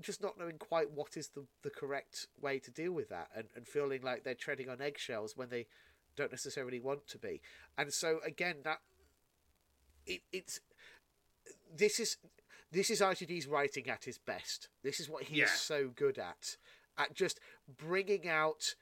just 0.00 0.22
not 0.22 0.38
knowing 0.38 0.58
quite 0.58 0.90
what 0.90 1.16
is 1.16 1.28
the, 1.28 1.44
the 1.62 1.70
correct 1.70 2.26
way 2.40 2.58
to 2.58 2.70
deal 2.70 2.92
with 2.92 3.08
that 3.08 3.28
and, 3.36 3.48
and 3.56 3.66
feeling 3.66 4.02
like 4.02 4.24
they're 4.24 4.34
treading 4.34 4.68
on 4.68 4.80
eggshells 4.80 5.36
when 5.36 5.48
they 5.48 5.66
don't 6.16 6.30
necessarily 6.30 6.78
want 6.80 7.06
to 7.08 7.18
be. 7.18 7.40
And 7.76 7.92
so 7.92 8.18
again 8.24 8.56
that 8.64 8.78
it, 10.06 10.22
it's 10.32 10.60
this 11.74 11.98
is 11.98 12.16
this 12.72 12.90
is 12.90 13.00
RTD's 13.00 13.46
writing 13.46 13.88
at 13.88 14.04
his 14.04 14.18
best 14.18 14.68
this 14.82 14.98
is 14.98 15.08
what 15.08 15.24
he 15.24 15.36
Yeah. 15.36 15.44
is 15.44 15.52
so 15.52 15.88
good 15.88 16.18
at 16.18 16.56
at 16.98 17.14
just 17.14 17.38
bringing 17.68 18.28
out 18.28 18.74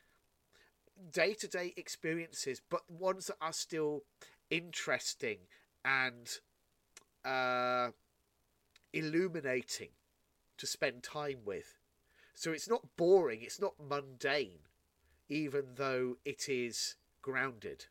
day-to-day 1.12 1.74
experiences 1.76 2.62
but 2.70 2.88
ones 2.90 3.26
that 3.26 3.36
are 3.40 3.52
still 3.52 4.04
interesting 4.50 5.38
and 5.84 6.40
uh, 7.24 7.90
illuminating 8.92 9.90
to 10.58 10.66
spend 10.66 11.02
time 11.02 11.38
with. 11.44 11.78
So 12.34 12.52
it's 12.52 12.68
not 12.68 12.96
boring, 12.96 13.42
it's 13.42 13.60
not 13.60 13.74
mundane, 13.78 14.60
even 15.28 15.74
though 15.76 16.16
it 16.24 16.48
is 16.48 16.96
grounded. 17.22 17.86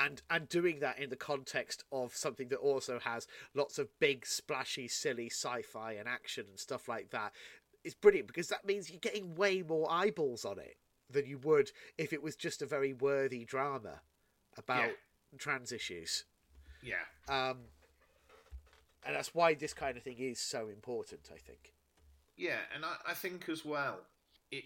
And 0.00 0.22
and 0.30 0.48
doing 0.48 0.78
that 0.78 0.98
in 1.00 1.10
the 1.10 1.16
context 1.16 1.82
of 1.90 2.14
something 2.14 2.48
that 2.48 2.58
also 2.58 3.00
has 3.00 3.26
lots 3.52 3.78
of 3.80 3.88
big, 3.98 4.24
splashy, 4.24 4.86
silly 4.86 5.26
sci-fi 5.28 5.92
and 5.92 6.08
action 6.08 6.44
and 6.48 6.58
stuff 6.58 6.88
like 6.88 7.10
that 7.10 7.32
is 7.82 7.94
brilliant 7.94 8.28
because 8.28 8.48
that 8.48 8.64
means 8.64 8.90
you're 8.90 9.00
getting 9.00 9.34
way 9.34 9.62
more 9.62 9.90
eyeballs 9.90 10.44
on 10.44 10.58
it 10.58 10.76
than 11.10 11.26
you 11.26 11.38
would 11.38 11.72
if 11.96 12.12
it 12.12 12.22
was 12.22 12.36
just 12.36 12.62
a 12.62 12.66
very 12.66 12.92
worthy 12.92 13.44
drama 13.44 14.00
about 14.56 14.84
Yeah. 14.88 15.38
trans 15.38 15.72
issues. 15.72 16.24
Yeah, 16.80 17.04
Um, 17.28 17.58
and 19.04 19.16
that's 19.16 19.34
why 19.34 19.54
this 19.54 19.74
kind 19.74 19.96
of 19.96 20.04
thing 20.04 20.18
is 20.18 20.38
so 20.38 20.68
important. 20.68 21.28
I 21.34 21.38
think. 21.38 21.72
Yeah, 22.36 22.60
and 22.72 22.84
I, 22.84 22.96
I 23.08 23.14
think 23.14 23.48
as 23.48 23.64
well, 23.64 24.06
it 24.52 24.64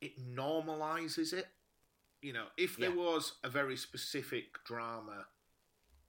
it 0.00 0.18
normalizes 0.34 1.32
it. 1.32 1.46
You 2.26 2.32
know, 2.32 2.48
if 2.56 2.76
there 2.76 2.90
Yeah. 2.90 2.96
was 2.96 3.38
a 3.44 3.48
very 3.48 3.76
specific 3.76 4.64
drama 4.64 5.28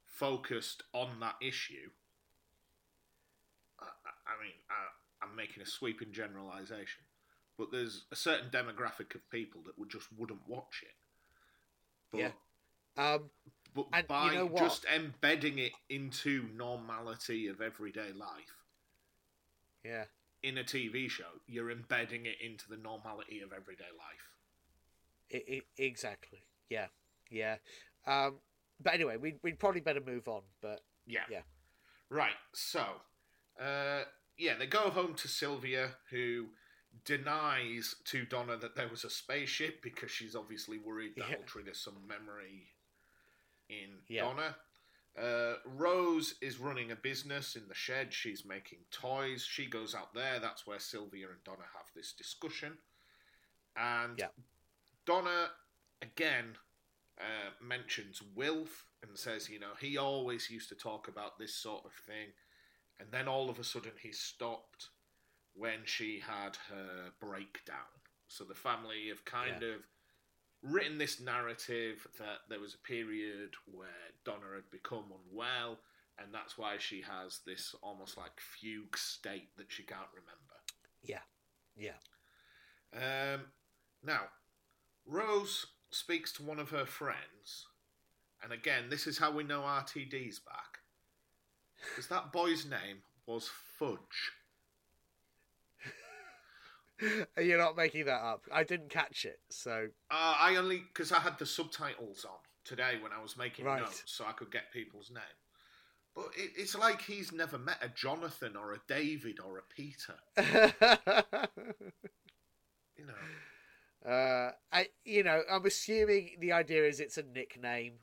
focused 0.03 0.81
on 0.91 1.19
that 1.19 1.35
issue, 1.39 1.91
I, 3.79 3.85
I 4.25 4.41
mean, 4.43 4.53
I, 4.67 4.87
I'm 5.23 5.35
making 5.35 5.61
a 5.61 5.65
sweeping 5.67 6.11
generalization, 6.11 7.03
but 7.55 7.71
there's 7.71 8.05
a 8.11 8.15
certain 8.15 8.49
demographic 8.49 9.13
of 9.13 9.29
people 9.29 9.61
that 9.67 9.77
would 9.77 9.91
just 9.91 10.11
wouldn't 10.11 10.47
watch 10.47 10.81
it. 10.81 10.95
But, 12.11 12.17
Yeah. 12.17 12.31
Um, 12.97 13.29
But 13.75 13.85
And 13.93 14.03
you 14.03 14.07
by 14.07 14.33
know 14.33 14.49
just 14.57 14.85
embedding 14.85 15.59
it 15.59 15.73
into 15.87 16.49
normality 16.55 17.45
of 17.45 17.61
everyday 17.61 18.11
life 18.11 18.55
yeah. 19.83 20.05
in 20.41 20.57
a 20.57 20.63
TV 20.63 21.09
show, 21.09 21.41
you're 21.45 21.69
embedding 21.69 22.25
it 22.25 22.41
into 22.41 22.67
the 22.69 22.77
normality 22.77 23.41
of 23.41 23.53
everyday 23.53 23.91
life. 23.95 24.36
I 25.33 25.43
i 25.49 25.61
exactly. 25.77 26.43
Yeah. 26.69 26.87
Yeah. 27.29 27.57
Um, 28.05 28.39
but 28.81 28.93
anyway, 28.93 29.17
we 29.17 29.35
we'd 29.43 29.59
probably 29.59 29.81
better 29.81 30.01
move 30.01 30.27
on. 30.27 30.41
But 30.61 30.81
Yeah. 31.05 31.23
Yeah. 31.29 31.41
Right. 32.09 32.35
So, 32.53 33.01
uh, 33.59 34.03
yeah, 34.37 34.55
they 34.57 34.67
go 34.67 34.89
home 34.89 35.13
to 35.15 35.27
Sylvia, 35.27 35.89
who 36.09 36.47
denies 37.05 37.95
to 38.05 38.25
Donna 38.25 38.57
that 38.57 38.75
there 38.75 38.87
was 38.87 39.03
a 39.03 39.09
spaceship 39.09 39.81
because 39.81 40.09
she's 40.11 40.35
obviously 40.35 40.77
worried 40.77 41.13
that'll 41.15 41.31
Yeah. 41.31 41.45
trigger 41.45 41.73
some 41.73 42.07
memory 42.07 42.73
in 43.69 44.01
Yeah. 44.07 44.21
Donna. 44.23 44.57
Uh, 45.17 45.59
Rose 45.65 46.35
is 46.41 46.59
running 46.59 46.91
a 46.91 46.95
business 46.95 47.55
in 47.55 47.67
the 47.67 47.73
shed. 47.73 48.13
She's 48.13 48.45
making 48.45 48.85
toys. 48.91 49.43
She 49.43 49.65
goes 49.65 49.95
out 49.95 50.13
there. 50.13 50.39
That's 50.39 50.67
where 50.67 50.79
Sylvia 50.79 51.29
and 51.29 51.43
Donna 51.43 51.65
have 51.73 51.91
this 51.95 52.13
discussion. 52.13 52.77
And 53.75 54.17
Yeah. 54.19 54.29
Donna, 55.07 55.47
again, 56.01 56.57
uh, 57.19 57.51
mentions 57.65 58.21
Wilf 58.35 58.85
and 59.01 59.17
says, 59.17 59.49
you 59.49 59.59
know, 59.59 59.71
he 59.79 59.97
always 59.97 60.49
used 60.51 60.69
to 60.69 60.75
talk 60.75 61.07
about 61.07 61.39
this 61.39 61.55
sort 61.55 61.85
of 61.85 61.93
thing. 61.93 62.27
And 62.99 63.09
then 63.11 63.27
all 63.27 63.49
of 63.49 63.57
a 63.57 63.63
sudden 63.63 63.93
he 64.01 64.11
stopped 64.11 64.89
when 65.55 65.79
she 65.85 66.19
had 66.19 66.57
her 66.69 67.11
breakdown. 67.21 67.77
So 68.27 68.43
the 68.43 68.53
family 68.53 69.07
have 69.07 69.23
kind 69.23 69.63
of 69.63 69.81
written 70.61 70.97
this 70.97 71.21
narrative 71.21 72.05
that 72.19 72.39
there 72.49 72.59
was 72.59 72.75
a 72.75 72.87
period 72.87 73.51
where 73.65 73.87
Donna 74.25 74.55
had 74.55 74.69
become 74.71 75.05
unwell, 75.31 75.79
and 76.19 76.33
that's 76.33 76.57
why 76.57 76.75
she 76.79 77.01
has 77.01 77.39
this 77.45 77.73
almost 77.81 78.17
like 78.17 78.39
fugue 78.39 78.97
state 78.97 79.55
that 79.57 79.67
she 79.71 79.83
can't 79.83 80.01
remember. 80.13 80.59
yeah. 81.03 81.19
Yeah. 81.77 81.93
Um, 82.93 83.41
now, 84.03 84.21
Rose 85.07 85.65
speaks 85.89 86.31
to 86.33 86.43
one 86.43 86.59
of 86.59 86.69
her 86.69 86.85
friends, 86.85 87.67
and 88.43 88.51
again, 88.51 88.89
this 88.89 89.07
is 89.07 89.17
how 89.17 89.31
we 89.31 89.43
know 89.43 89.61
RTD's 89.61 90.39
back. 90.39 90.79
Because 91.89 92.07
that 92.07 92.31
boy's 92.31 92.65
name 92.65 92.97
was 93.25 93.49
Fudge. 93.77 94.31
You're 97.37 97.59
not 97.59 97.77
making 97.77 98.05
that 98.05 98.21
up. 98.21 98.45
I 98.51 98.63
didn't 98.63 98.89
catch 98.89 99.25
it, 99.25 99.39
so 99.49 99.87
Uh, 100.11 100.35
I 100.39 100.55
only 100.55 100.79
because 100.79 101.11
I 101.11 101.19
had 101.19 101.37
the 101.37 101.45
subtitles 101.45 102.25
on 102.25 102.39
today 102.65 102.97
when 103.01 103.11
I 103.13 103.21
was 103.21 103.37
making 103.37 103.65
Right. 103.65 103.81
notes, 103.81 104.03
so 104.05 104.25
I 104.25 104.31
could 104.33 104.51
get 104.51 104.71
people's 104.73 105.11
name. 105.11 105.23
But 106.15 106.31
it, 106.35 106.51
it's 106.57 106.75
like 106.75 107.01
he's 107.01 107.31
never 107.31 107.59
met 107.59 107.77
a 107.81 107.89
Jonathan 107.89 108.55
or 108.55 108.73
a 108.73 108.79
David 108.87 109.39
or 109.39 109.59
a 109.59 109.63
Peter. 109.63 110.15
You 112.97 113.05
know, 113.05 113.13
uh, 114.07 114.51
I 114.71 114.87
you 115.03 115.23
know 115.23 115.41
I'm 115.51 115.65
assuming 115.65 116.37
the 116.39 116.53
idea 116.53 116.85
is 116.85 116.99
it's 116.99 117.17
a 117.17 117.23
nickname, 117.23 117.93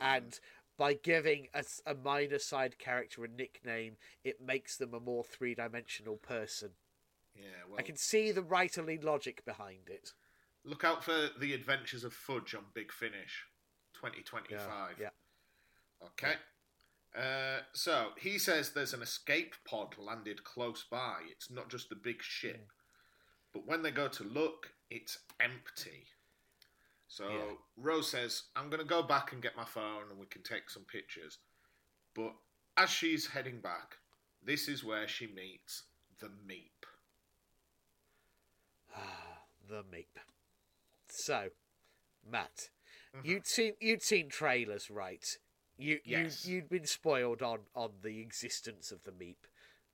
and 0.00 0.38
by 0.78 0.94
giving 0.94 1.48
a 1.54 1.94
minor 1.94 2.38
side 2.38 2.78
character 2.78 3.24
a 3.24 3.28
nickname, 3.28 3.96
it 4.24 4.40
makes 4.44 4.76
them 4.76 4.92
a 4.94 5.00
more 5.00 5.24
three 5.24 5.54
dimensional 5.54 6.16
person. 6.16 6.70
yeah. 7.34 7.44
Well, 7.68 7.78
I 7.78 7.82
can 7.82 7.96
see 7.96 8.30
the 8.30 8.42
writerly 8.42 9.02
logic 9.02 9.44
behind 9.44 9.88
it. 9.88 10.12
look 10.64 10.84
out 10.84 11.02
for 11.02 11.28
the 11.40 11.54
Adventures 11.54 12.04
of 12.04 12.12
Fudge 12.12 12.54
on 12.54 12.64
Big 12.74 12.92
Finish, 12.92 13.46
2025. 13.94 14.96
Yeah. 15.00 15.08
Okay. 16.04 16.34
Uh, 17.16 17.60
so 17.72 18.08
he 18.18 18.38
says 18.38 18.70
there's 18.70 18.92
an 18.92 19.00
escape 19.00 19.54
pod 19.66 19.94
landed 19.98 20.44
close 20.44 20.84
by. 20.90 21.20
It's 21.30 21.50
not 21.50 21.70
just 21.70 21.90
a 21.90 21.96
big 21.96 22.22
ship. 22.22 22.70
But 23.54 23.66
when 23.66 23.82
they 23.82 23.90
go 23.90 24.08
to 24.08 24.24
look, 24.24 24.72
it's 24.90 25.18
empty. 25.40 26.06
So 27.08 27.28
Yeah. 27.28 27.52
Rose 27.76 28.10
says, 28.10 28.44
I'm 28.56 28.68
going 28.68 28.82
to 28.82 28.88
go 28.88 29.02
back 29.02 29.32
and 29.32 29.42
get 29.42 29.56
my 29.56 29.64
phone 29.64 30.02
and 30.10 30.18
we 30.18 30.26
can 30.26 30.42
take 30.42 30.68
some 30.70 30.84
pictures. 30.84 31.38
But 32.14 32.34
as 32.76 32.90
she's 32.90 33.26
heading 33.26 33.60
back, 33.60 33.96
this 34.44 34.68
is 34.68 34.84
where 34.84 35.06
she 35.08 35.26
meets 35.26 35.84
the 36.20 36.28
Meep. 36.28 36.84
the 39.68 39.82
Meep. 39.92 40.18
So, 41.08 41.48
Matt, 42.28 42.70
Mm-hmm. 43.16 43.28
you'd 43.30 43.46
seen 43.46 43.72
you'd 43.80 44.02
seen 44.02 44.28
trailers, 44.28 44.90
right? 44.90 45.38
You 45.78 46.00
Yes. 46.04 46.44
you 46.44 46.56
you'd 46.56 46.68
been 46.68 46.84
spoiled 46.86 47.40
on 47.40 47.60
on 47.74 47.92
the 48.02 48.20
existence 48.20 48.90
of 48.90 49.04
the 49.04 49.10
Meep 49.12 49.46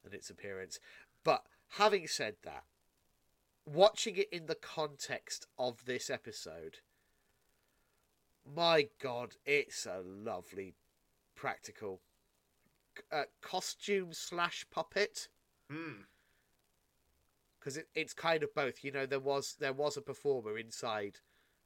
and 0.04 0.12
its 0.14 0.28
appearance. 0.30 0.80
But 1.22 1.44
having 1.68 2.08
said 2.08 2.36
that, 2.42 2.64
watching 3.66 4.16
it 4.16 4.28
in 4.32 4.46
the 4.46 4.54
context 4.54 5.46
of 5.58 5.84
this 5.84 6.10
episode, 6.10 6.78
my 8.44 8.88
God, 9.00 9.36
it's 9.44 9.86
a 9.86 10.00
lovely 10.04 10.74
practical 11.34 12.00
uh, 13.10 13.24
costume 13.40 14.12
slash 14.12 14.66
puppet 14.70 15.28
Hmm. 15.70 16.02
because 17.58 17.76
it, 17.78 17.88
it's 17.94 18.12
kind 18.12 18.42
of 18.42 18.54
both. 18.54 18.84
You 18.84 18.92
know, 18.92 19.06
there 19.06 19.20
was 19.20 19.56
there 19.58 19.72
was 19.72 19.96
a 19.96 20.02
performer 20.02 20.58
inside. 20.58 21.18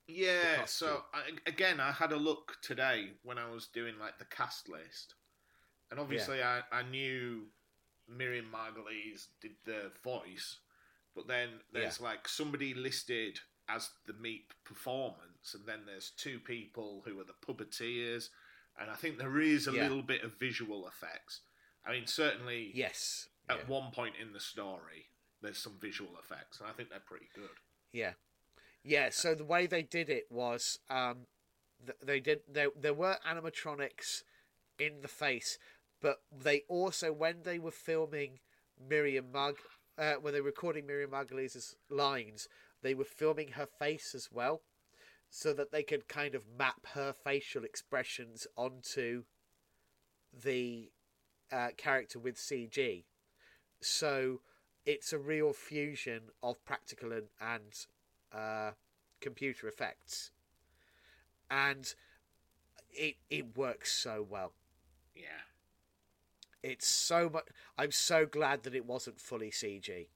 Yeah, 0.06 0.66
so 0.66 1.02
I, 1.12 1.30
again, 1.48 1.80
I 1.80 1.90
had 1.90 2.12
a 2.12 2.16
look 2.16 2.58
today 2.62 3.08
when 3.24 3.38
I 3.38 3.50
was 3.50 3.66
doing 3.66 3.98
like 3.98 4.18
the 4.18 4.24
cast 4.26 4.68
list, 4.68 5.14
and 5.90 5.98
obviously 5.98 6.42
I, 6.44 6.60
I 6.70 6.82
knew 6.82 7.46
Miriam 8.08 8.46
Margolyes 8.54 9.26
did 9.40 9.52
the 9.64 9.90
voice, 10.04 10.58
but 11.16 11.26
then 11.26 11.48
there's 11.72 12.00
like 12.00 12.28
somebody 12.28 12.74
listed 12.74 13.40
as 13.68 13.90
the 14.06 14.12
Meep 14.12 14.50
performance, 14.64 15.54
and 15.54 15.66
then 15.66 15.80
there's 15.86 16.10
two 16.10 16.38
people 16.38 17.02
who 17.04 17.18
are 17.18 17.24
the 17.24 17.32
puppeteers, 17.44 18.28
and 18.78 18.90
I 18.90 18.94
think 18.94 19.18
there 19.18 19.40
is 19.40 19.66
a 19.66 19.72
Yeah. 19.72 19.82
little 19.84 20.02
bit 20.02 20.22
of 20.22 20.34
visual 20.34 20.86
effects. 20.86 21.40
I 21.84 21.92
mean, 21.92 22.06
certainly 22.06 22.70
Yes. 22.74 23.28
at 23.48 23.58
yeah. 23.58 23.64
one 23.66 23.90
point 23.90 24.16
in 24.16 24.32
the 24.32 24.40
story, 24.40 25.08
there's 25.40 25.58
some 25.58 25.78
visual 25.80 26.16
effects, 26.18 26.60
and 26.60 26.68
I 26.68 26.72
think 26.74 26.90
they're 26.90 27.00
pretty 27.00 27.30
good. 27.34 27.58
Yeah, 27.92 28.14
yeah. 28.84 29.08
So 29.10 29.34
the 29.34 29.44
way 29.44 29.66
they 29.66 29.82
did 29.82 30.08
it 30.10 30.30
was, 30.30 30.78
um, 30.90 31.26
they 32.00 32.20
did 32.20 32.42
there. 32.46 32.70
There 32.76 32.94
were 32.94 33.18
animatronics 33.26 34.22
in 34.78 35.00
the 35.00 35.08
face, 35.08 35.58
but 36.00 36.22
they 36.30 36.60
also 36.68 37.12
when 37.12 37.42
they 37.42 37.58
were 37.58 37.70
filming 37.72 38.40
Miriam 38.78 39.32
Mag, 39.32 39.58
uh, 39.98 40.14
when 40.14 40.32
they 40.32 40.40
were 40.40 40.46
recording 40.46 40.86
Miriam 40.86 41.10
Margolyes' 41.10 41.74
lines, 41.88 42.48
they 42.82 42.94
were 42.94 43.04
filming 43.04 43.48
her 43.52 43.66
face 43.66 44.14
as 44.14 44.28
well, 44.32 44.62
so 45.30 45.52
that 45.52 45.72
they 45.72 45.82
could 45.82 46.08
kind 46.08 46.34
of 46.34 46.44
map 46.58 46.86
her 46.94 47.12
facial 47.12 47.64
expressions 47.64 48.46
onto 48.56 49.24
the 50.32 50.90
uh, 51.50 51.68
character 51.76 52.18
with 52.18 52.36
CG. 52.36 53.04
So 53.80 54.40
it's 54.84 55.12
a 55.12 55.18
real 55.18 55.52
fusion 55.52 56.22
of 56.42 56.64
practical 56.64 57.12
and, 57.12 57.28
and 57.40 57.86
uh, 58.32 58.72
computer 59.20 59.68
effects, 59.68 60.30
and 61.50 61.94
it 62.92 63.16
it 63.30 63.56
works 63.56 63.92
so 63.92 64.26
well. 64.28 64.52
Yeah. 65.14 65.55
It's 66.66 66.88
so 66.88 67.30
much. 67.30 67.46
I'm 67.78 67.92
so 67.92 68.26
glad 68.26 68.64
that 68.64 68.74
it 68.74 68.84
wasn't 68.84 69.20
fully 69.20 69.50
CG. 69.52 70.08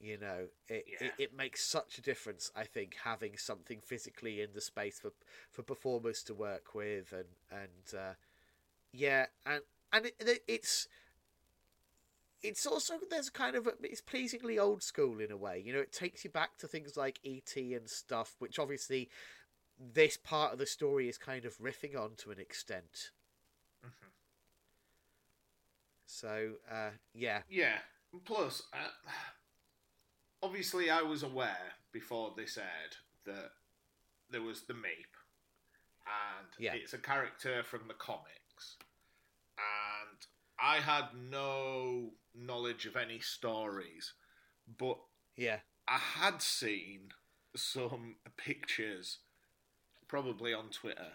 You 0.00 0.16
know, 0.16 0.48
it, 0.68 0.84
Yeah. 0.86 1.06
it 1.08 1.14
it 1.18 1.32
makes 1.34 1.62
such 1.64 1.98
a 1.98 2.02
difference. 2.02 2.52
I 2.54 2.64
think 2.64 2.94
having 3.02 3.36
something 3.36 3.80
physically 3.80 4.40
in 4.40 4.52
the 4.52 4.60
space 4.60 5.00
for 5.00 5.12
for 5.50 5.62
performers 5.64 6.22
to 6.24 6.34
work 6.34 6.74
with, 6.74 7.12
and 7.12 7.28
and 7.50 7.94
uh, 7.98 8.14
yeah, 8.92 9.26
and 9.46 9.62
and 9.92 10.06
it, 10.06 10.16
it- 10.20 10.44
it's 10.48 10.88
it's 12.42 12.66
also 12.66 12.94
there's 13.10 13.30
kind 13.30 13.56
of 13.56 13.66
a, 13.66 13.72
it's 13.82 14.00
pleasingly 14.00 14.58
old 14.58 14.82
school 14.82 15.20
in 15.20 15.30
a 15.32 15.36
way. 15.36 15.62
You 15.64 15.72
know, 15.72 15.80
it 15.80 15.92
takes 15.92 16.24
you 16.24 16.30
back 16.30 16.56
to 16.58 16.68
things 16.68 16.96
like 16.96 17.18
ET 17.24 17.74
and 17.74 17.88
stuff, 17.88 18.36
which 18.38 18.58
obviously 18.58 19.08
this 19.78 20.16
part 20.16 20.52
of 20.52 20.58
the 20.58 20.66
story 20.66 21.08
is 21.08 21.18
kind 21.18 21.44
of 21.44 21.58
riffing 21.58 21.96
on 21.98 22.12
to 22.18 22.30
an 22.30 22.40
extent. 22.40 23.10
So 26.08 26.54
uh, 26.70 26.90
yeah, 27.14 27.42
Yeah. 27.48 27.78
Plus, 28.24 28.62
uh, 28.72 28.88
obviously, 30.42 30.88
I 30.90 31.02
was 31.02 31.22
aware 31.22 31.74
before 31.92 32.32
this 32.34 32.56
aired 32.56 32.96
that 33.26 33.50
there 34.30 34.40
was 34.40 34.62
the 34.62 34.72
Meep, 34.72 35.12
and 36.06 36.48
Yeah. 36.58 36.72
it's 36.74 36.94
a 36.94 36.98
character 36.98 37.62
from 37.62 37.86
the 37.86 37.94
comics, 37.94 38.78
and 39.58 40.26
I 40.58 40.76
had 40.80 41.14
no 41.14 42.14
knowledge 42.34 42.86
of 42.86 42.96
any 42.96 43.20
stories, 43.20 44.14
but 44.66 44.98
yeah, 45.36 45.60
I 45.86 45.98
had 45.98 46.40
seen 46.40 47.10
some 47.54 48.16
pictures, 48.38 49.18
probably 50.08 50.54
on 50.54 50.70
Twitter, 50.70 51.12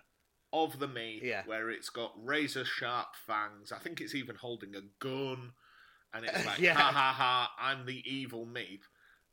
of 0.54 0.80
the 0.80 0.88
me 0.88 1.20
Yeah. 1.22 1.42
where 1.46 1.70
it's 1.70 1.90
got 1.90 2.14
razor 2.16 2.64
sharp 2.64 3.16
fangs. 3.28 3.72
I 3.74 3.80
think 3.80 4.00
it's 4.00 4.16
even 4.16 4.36
holding 4.38 4.76
a 4.76 4.82
gun, 5.00 5.52
and 6.14 6.26
it's 6.26 6.46
like, 6.46 6.60
Yeah. 6.60 6.76
ha 6.76 6.92
ha 6.92 7.12
ha, 7.12 7.52
I'm 7.60 7.86
the 7.86 8.02
evil 8.10 8.46
me. 8.46 8.80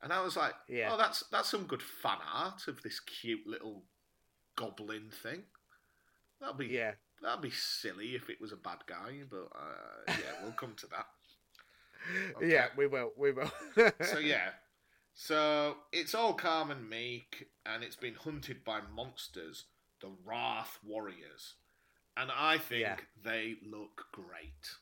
And 0.01 0.11
I 0.11 0.21
was 0.21 0.35
like, 0.35 0.55
Yeah. 0.67 0.89
oh, 0.91 0.97
that's 0.97 1.23
that's 1.31 1.49
some 1.49 1.65
good 1.67 1.83
fan 1.83 2.17
art 2.33 2.67
of 2.67 2.81
this 2.81 2.99
cute 2.99 3.45
little 3.47 3.83
goblin 4.55 5.11
thing. 5.11 5.43
That'd 6.41 6.57
be 6.57 6.67
yeah, 6.67 6.93
that'd 7.21 7.41
be 7.41 7.51
silly 7.51 8.15
if 8.15 8.29
it 8.29 8.41
was 8.41 8.51
a 8.51 8.55
bad 8.57 8.79
guy, 8.87 9.21
but 9.29 9.47
uh, 9.55 10.01
yeah, 10.07 10.41
we'll 10.41 10.53
come 10.53 10.73
to 10.77 10.87
that. 10.87 11.05
yeah. 12.41 12.67
We 12.75 12.87
will, 12.87 13.11
we 13.15 13.31
will. 13.31 13.51
so 14.01 14.17
yeah, 14.17 14.49
so 15.13 15.77
it's 15.91 16.15
all 16.15 16.33
calm 16.33 16.71
and 16.71 16.89
meek, 16.89 17.49
and 17.63 17.83
it's 17.83 17.95
been 17.95 18.15
hunted 18.15 18.63
by 18.63 18.79
monsters, 18.81 19.65
the 20.01 20.11
Wrath 20.25 20.79
Warriors, 20.83 21.55
and 22.17 22.31
I 22.31 22.57
think 22.57 22.81
Yeah. 22.81 22.97
they 23.23 23.55
look 23.63 24.07
great. 24.11 24.75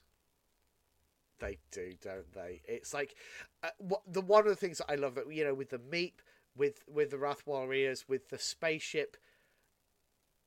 They 1.39 1.57
do, 1.71 1.93
don't 2.01 2.31
they? 2.33 2.61
It's 2.65 2.93
like 2.93 3.15
uh, 3.63 3.69
what 3.77 4.01
the 4.05 4.21
one 4.21 4.41
of 4.41 4.49
the 4.49 4.55
things 4.55 4.79
that 4.79 4.91
I 4.91 4.95
love 4.95 5.15
that 5.15 5.31
you 5.31 5.43
know 5.45 5.53
with 5.53 5.69
the 5.69 5.79
Meep, 5.79 6.15
with 6.55 6.83
with 6.87 7.11
the 7.11 7.17
Wrath 7.17 7.43
Warriors, 7.45 8.05
with 8.07 8.29
the 8.29 8.37
spaceship. 8.37 9.15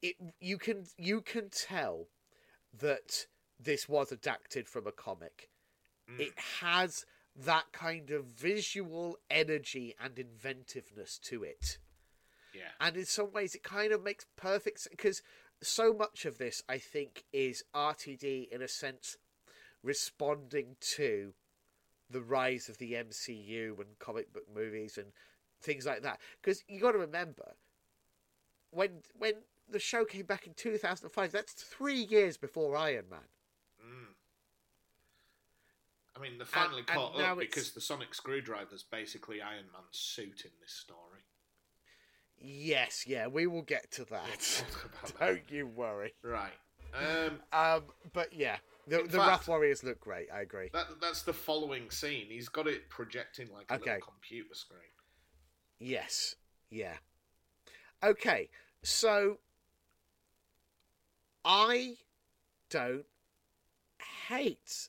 It 0.03 0.17
you 0.41 0.59
can 0.59 0.85
you 0.99 1.21
can 1.21 1.49
tell 1.49 2.09
that 2.79 3.27
this 3.59 3.89
was 3.89 4.13
adapted 4.13 4.69
from 4.69 4.87
a 4.87 4.93
comic. 4.93 5.49
Mm. 6.11 6.21
It 6.21 6.39
has 6.61 7.07
that 7.37 7.73
kind 7.73 8.11
of 8.11 8.27
visual 8.27 9.17
energy 9.31 9.95
and 10.03 10.19
inventiveness 10.19 11.19
to 11.19 11.43
it. 11.45 11.79
Yeah, 12.55 12.71
and 12.81 12.97
in 12.97 13.05
some 13.05 13.33
ways 13.33 13.55
it 13.55 13.63
kind 13.63 13.93
of 13.93 14.03
makes 14.03 14.27
perfect 14.37 14.81
sense 14.81 14.91
because 14.91 15.23
so 15.63 15.93
much 15.95 16.25
of 16.25 16.39
this 16.39 16.63
i 16.69 16.77
think 16.77 17.25
is 17.33 17.63
rtd 17.75 18.49
in 18.51 18.61
a 18.63 18.69
sense 18.69 19.17
responding 19.83 20.77
to 20.81 21.33
the 22.11 22.21
rise 22.21 22.69
of 22.69 22.79
the 22.79 22.93
mcu 22.93 23.79
and 23.79 23.99
comic 23.99 24.33
book 24.33 24.45
movies 24.55 24.99
and 24.99 25.13
things 25.61 25.87
like 25.87 26.03
that 26.03 26.19
because 26.43 26.65
you 26.69 26.81
got 26.81 26.93
to 26.93 26.99
remember 26.99 27.55
when 28.71 28.91
when 29.17 29.35
the 29.71 29.79
show 29.79 30.05
came 30.05 30.27
back 30.27 30.47
in 30.47 30.55
2005 30.55 31.31
that's 31.33 31.53
three 31.53 32.03
years 32.03 32.37
before 32.37 32.77
iron 32.77 33.05
man 33.09 33.21
mm. 33.81 34.15
I 36.15 36.21
mean, 36.21 36.39
they 36.39 36.45
finally 36.45 36.81
and 36.81 36.89
caught 36.89 37.17
now 37.17 37.33
up 37.33 37.39
it's- 37.39 37.49
because 37.49 37.73
the 37.73 37.81
Sonic 37.81 38.15
Screwdriver's 38.15 38.83
basically 38.83 39.41
Iron 39.41 39.65
Man's 39.73 39.97
suit 39.97 40.45
in 40.45 40.51
this 40.61 40.73
story. 40.73 41.25
Yes 42.43 43.05
yeah 43.07 43.27
we 43.27 43.47
will 43.47 43.63
get 43.63 43.91
to 43.93 44.05
that 44.11 44.65
don't 45.21 45.41
you 45.49 45.67
worry 45.67 46.13
Right. 46.23 46.53
Um, 46.95 47.39
um 47.53 47.83
but 48.13 48.33
yeah 48.33 48.57
the, 48.89 48.99
the 49.05 49.19
fact- 49.19 49.29
wrath 49.29 49.49
warriors 49.49 49.83
look 49.85 50.01
great 50.01 50.27
i 50.35 50.41
agree 50.41 50.69
that 50.73 50.87
that's 51.01 51.23
the 51.23 51.33
following 51.33 51.89
scene. 51.91 52.27
He's 52.29 52.49
got 52.49 52.67
it 52.67 52.89
projecting 52.91 53.49
like 53.55 53.71
a 53.71 53.75
Okay. 53.75 53.99
computer 54.03 54.55
screen. 54.55 54.81
Yes. 55.79 56.35
Yeah. 56.71 56.95
Okay. 58.03 58.49
So 58.83 59.39
I 61.45 61.95
don't 62.71 63.05
hate 64.29 64.89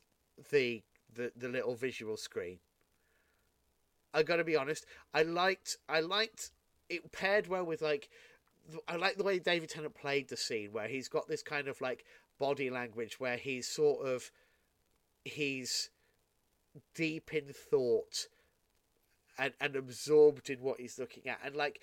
the 0.52 0.84
the, 1.14 1.32
the 1.36 1.50
little 1.50 1.76
visual 1.76 2.18
screen. 2.18 2.60
I 4.14 4.24
got 4.24 4.38
to 4.38 4.44
be 4.44 4.56
honest. 4.56 4.86
I 5.14 5.24
liked 5.24 5.78
I 5.90 6.00
liked 6.00 6.52
it 6.90 7.12
paired 7.12 7.48
well 7.48 7.66
with 7.66 7.82
like 7.82 8.10
I 8.88 8.96
like 8.96 9.18
the 9.18 9.24
way 9.24 9.40
David 9.40 9.70
Tennant 9.70 9.96
played 9.96 10.30
the 10.30 10.38
scene 10.38 10.72
where 10.72 10.88
he's 10.88 11.10
got 11.10 11.28
this 11.28 11.44
kind 11.44 11.68
of 11.68 11.82
like 11.82 12.06
body 12.40 12.70
language 12.70 13.20
where 13.20 13.38
he's 13.38 13.68
sort 13.68 14.06
of 14.08 14.32
he's 15.26 15.90
deep 16.96 17.34
in 17.34 17.54
thought 17.54 18.28
and, 19.38 19.54
and 19.60 19.76
absorbed 19.76 20.50
in 20.50 20.60
what 20.60 20.80
he's 20.80 20.98
looking 20.98 21.28
at. 21.28 21.40
And 21.44 21.56
like 21.56 21.80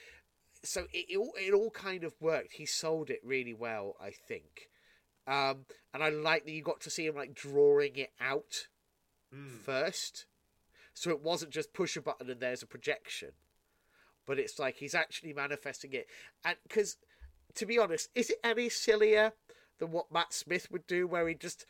so 0.62 0.86
it, 0.93 1.06
it, 1.10 1.16
all, 1.16 1.32
it 1.39 1.52
all 1.55 1.70
kind 1.70 2.05
of 2.05 2.14
worked. 2.20 2.55
He 2.55 2.66
sold 2.66 3.10
it 3.10 3.20
really 3.24 3.55
well 3.55 3.97
i 4.01 4.10
think. 4.10 4.68
Um 5.27 5.66
and 5.93 6.02
i 6.02 6.09
like 6.09 6.44
that 6.44 6.52
you 6.52 6.62
got 6.62 6.81
to 6.82 6.90
see 6.90 7.06
him 7.06 7.14
like 7.16 7.35
drawing 7.35 7.97
it 7.97 8.12
out 8.20 8.68
Mm. 9.35 9.60
first. 9.60 10.27
So 10.93 11.10
it 11.10 11.22
wasn't 11.22 11.52
just 11.52 11.72
push 11.72 11.97
a 11.97 12.01
button 12.02 12.28
and 12.31 12.40
there's 12.40 12.62
a 12.62 12.66
projection 12.66 13.31
but 14.31 14.39
it's 14.39 14.61
like 14.61 14.77
he's 14.77 14.94
actually 14.94 15.32
manifesting 15.32 15.93
it 15.93 16.07
and 16.44 16.57
because 16.62 16.97
to 17.52 17.66
be 17.66 17.81
honest 17.81 18.09
is 18.15 18.31
it 18.31 18.39
any 18.44 18.69
sillier 18.69 19.32
than 19.81 19.90
what 19.90 20.12
matt 20.12 20.32
smith 20.32 20.70
would 20.70 20.86
do 20.86 21.05
where 21.05 21.27
he 21.27 21.35
just 21.35 21.66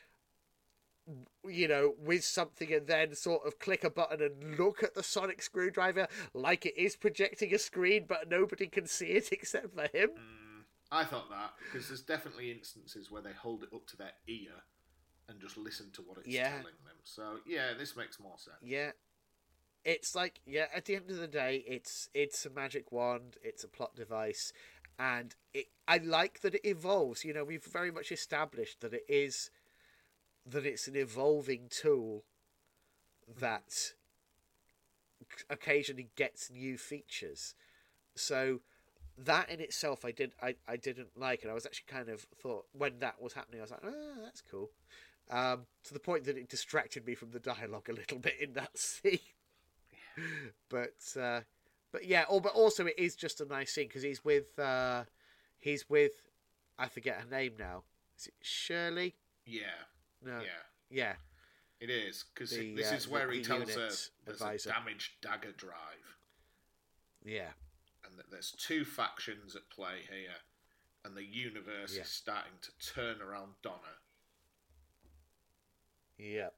you 1.49 1.67
know, 1.67 1.95
with 1.99 2.23
something 2.23 2.73
and 2.73 2.87
then 2.87 3.15
sort 3.15 3.47
of 3.47 3.59
click 3.59 3.85
a 3.85 3.91
button 3.91 4.21
and 4.23 4.59
look 4.59 4.83
at 4.83 4.95
the 4.95 5.03
sonic 5.03 5.43
screwdriver 5.43 6.07
like 6.35 6.67
it 6.67 6.77
is 6.77 6.95
projecting 6.97 7.55
a 7.55 7.59
screen, 7.59 8.05
but 8.07 8.29
nobody 8.29 8.67
can 8.67 8.87
see 8.87 9.07
it 9.07 9.29
except 9.33 9.75
for 9.75 9.89
him. 9.97 10.11
Mm, 10.11 10.63
I 10.93 11.05
thought 11.05 11.31
that 11.31 11.55
because 11.65 11.89
there's 11.89 12.03
definitely 12.03 12.51
instances 12.53 13.11
where 13.11 13.23
they 13.23 13.33
hold 13.33 13.63
it 13.63 13.71
up 13.75 13.87
to 13.89 13.97
their 13.97 14.13
ear 14.29 14.53
and 15.29 15.41
just 15.41 15.57
listen 15.57 15.91
to 15.93 16.03
what 16.03 16.19
it's 16.19 16.29
Yeah. 16.29 16.51
telling 16.51 16.79
them. 16.85 16.97
So 17.05 17.39
yeah, 17.47 17.73
this 17.79 17.97
makes 17.97 18.21
more 18.21 18.39
sense. 18.39 18.57
Yeah. 18.63 18.93
It's 19.85 20.15
like, 20.15 20.41
yeah, 20.45 20.67
at 20.75 20.85
the 20.85 20.97
end 20.97 21.11
of 21.11 21.17
the 21.17 21.27
day, 21.27 21.65
it's 21.67 22.09
it's 22.15 22.45
a 22.45 22.51
magic 22.51 22.93
wand, 22.93 23.37
it's 23.43 23.65
a 23.65 23.69
plot 23.69 23.97
device, 23.97 24.53
and 24.99 25.35
it 25.55 25.67
I 25.89 25.99
like 25.99 26.41
that 26.41 26.55
it 26.55 26.67
evolves. 26.67 27.25
You 27.25 27.33
know, 27.33 27.45
we've 27.45 27.65
very 27.65 27.91
much 27.91 28.13
established 28.13 28.81
that 28.81 28.93
it 28.93 29.05
is 29.09 29.51
that 30.47 30.67
it's 30.67 30.87
an 30.89 30.97
evolving 30.97 31.69
tool 31.71 32.25
that 33.39 33.93
occasionally 35.49 36.11
gets 36.17 36.51
new 36.51 36.77
features. 36.77 37.55
So 38.17 38.61
that 39.17 39.51
in 39.51 39.61
itself 39.61 40.05
I 40.05 40.13
did 40.13 40.33
I, 40.43 40.55
I 40.67 40.77
didn't 40.77 41.11
like 41.17 41.43
and 41.43 41.51
I 41.51 41.55
was 41.55 41.67
actually 41.67 41.87
kind 41.89 42.09
of 42.09 42.27
thought 42.41 42.65
when 42.73 42.99
that 43.01 43.21
was 43.21 43.35
happening 43.35 43.61
I 43.61 43.63
was 43.63 43.71
like, 43.71 43.85
oh 43.85 44.23
that's 44.25 44.43
cool. 44.43 44.71
Um, 45.31 45.67
to 45.85 45.95
the 45.95 46.01
point 46.01 46.25
that 46.25 46.37
it 46.37 46.49
distracted 46.49 47.07
me 47.07 47.15
from 47.15 47.31
the 47.31 47.39
dialogue 47.39 47.89
a 47.89 47.93
little 47.93 48.19
bit 48.19 48.35
in 48.41 48.55
that 48.55 48.77
scene. 48.79 49.19
But 50.69 50.95
uh, 51.21 51.41
but 51.93 52.05
yeah, 52.07 52.25
or 52.29 52.41
but 52.41 52.53
also 52.53 52.87
it 52.87 52.99
is 52.99 53.15
just 53.17 53.41
a 53.41 53.45
nice 53.45 53.73
scene 53.73 53.89
because 53.89 54.03
he's 54.03 54.25
with 54.25 54.59
uh, 54.59 55.05
he's 55.59 55.89
with 55.89 56.13
I 56.79 56.89
forget 56.89 57.21
her 57.21 57.29
name 57.31 57.53
now. 57.59 57.83
Is 58.19 58.27
it 58.29 58.35
Shirley? 58.43 59.17
Yeah, 59.47 59.63
No. 60.25 60.41
yeah, 60.41 60.47
Yeah. 60.91 61.15
it 61.81 61.91
is 61.91 62.25
because 62.35 62.51
this 62.51 62.93
uh, 62.93 62.95
is 62.95 63.09
where 63.09 63.31
he 63.31 63.43
tells 63.43 63.71
her 63.71 63.81
there's 63.89 64.11
advisor. 64.27 64.71
a 64.71 64.73
damaged 64.75 65.13
dagger 65.23 65.53
drive, 65.53 66.17
Yeah. 67.25 67.53
and 68.05 68.19
that 68.19 68.31
there's 68.31 68.53
two 68.53 68.85
factions 68.85 69.57
at 69.57 69.69
play 69.71 70.03
here, 70.11 70.37
and 71.05 71.17
the 71.17 71.25
universe 71.25 71.95
Yeah. 71.97 72.03
is 72.03 72.09
starting 72.11 72.53
to 72.63 72.93
turn 72.95 73.21
around 73.23 73.55
Donna. 73.63 73.97
Yeah. 76.19 76.51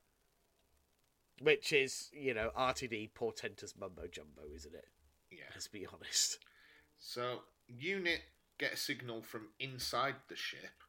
Which 1.42 1.72
is, 1.72 2.08
you 2.12 2.34
know, 2.34 2.50
RTD 2.56 3.14
portentous 3.14 3.74
mumbo 3.78 4.06
jumbo, 4.06 4.42
isn't 4.54 4.74
it? 4.74 4.88
Yeah. 5.30 5.44
Let's 5.52 5.68
be 5.68 5.86
honest. 5.92 6.38
So 6.98 7.40
unit 7.66 8.20
get 8.58 8.74
a 8.74 8.76
signal 8.76 9.22
from 9.22 9.48
inside 9.58 10.14
the 10.28 10.36
ship, 10.36 10.84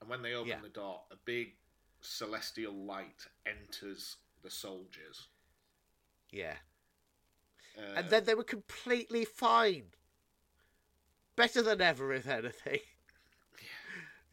and 0.00 0.08
when 0.08 0.22
they 0.22 0.32
open 0.32 0.48
Yeah. 0.48 0.60
the 0.62 0.70
door, 0.70 1.02
a 1.10 1.16
big 1.16 1.56
celestial 2.00 2.72
light 2.72 3.26
enters 3.44 4.16
the 4.42 4.50
soldiers. 4.50 5.28
Yeah. 6.30 6.56
Uh, 7.76 7.80
And 7.96 8.10
then 8.10 8.24
they 8.24 8.34
were 8.34 8.44
completely 8.44 9.24
fine. 9.24 9.92
Better 11.36 11.60
than 11.62 11.80
ever, 11.80 12.12
if 12.12 12.26
anything. 12.26 12.80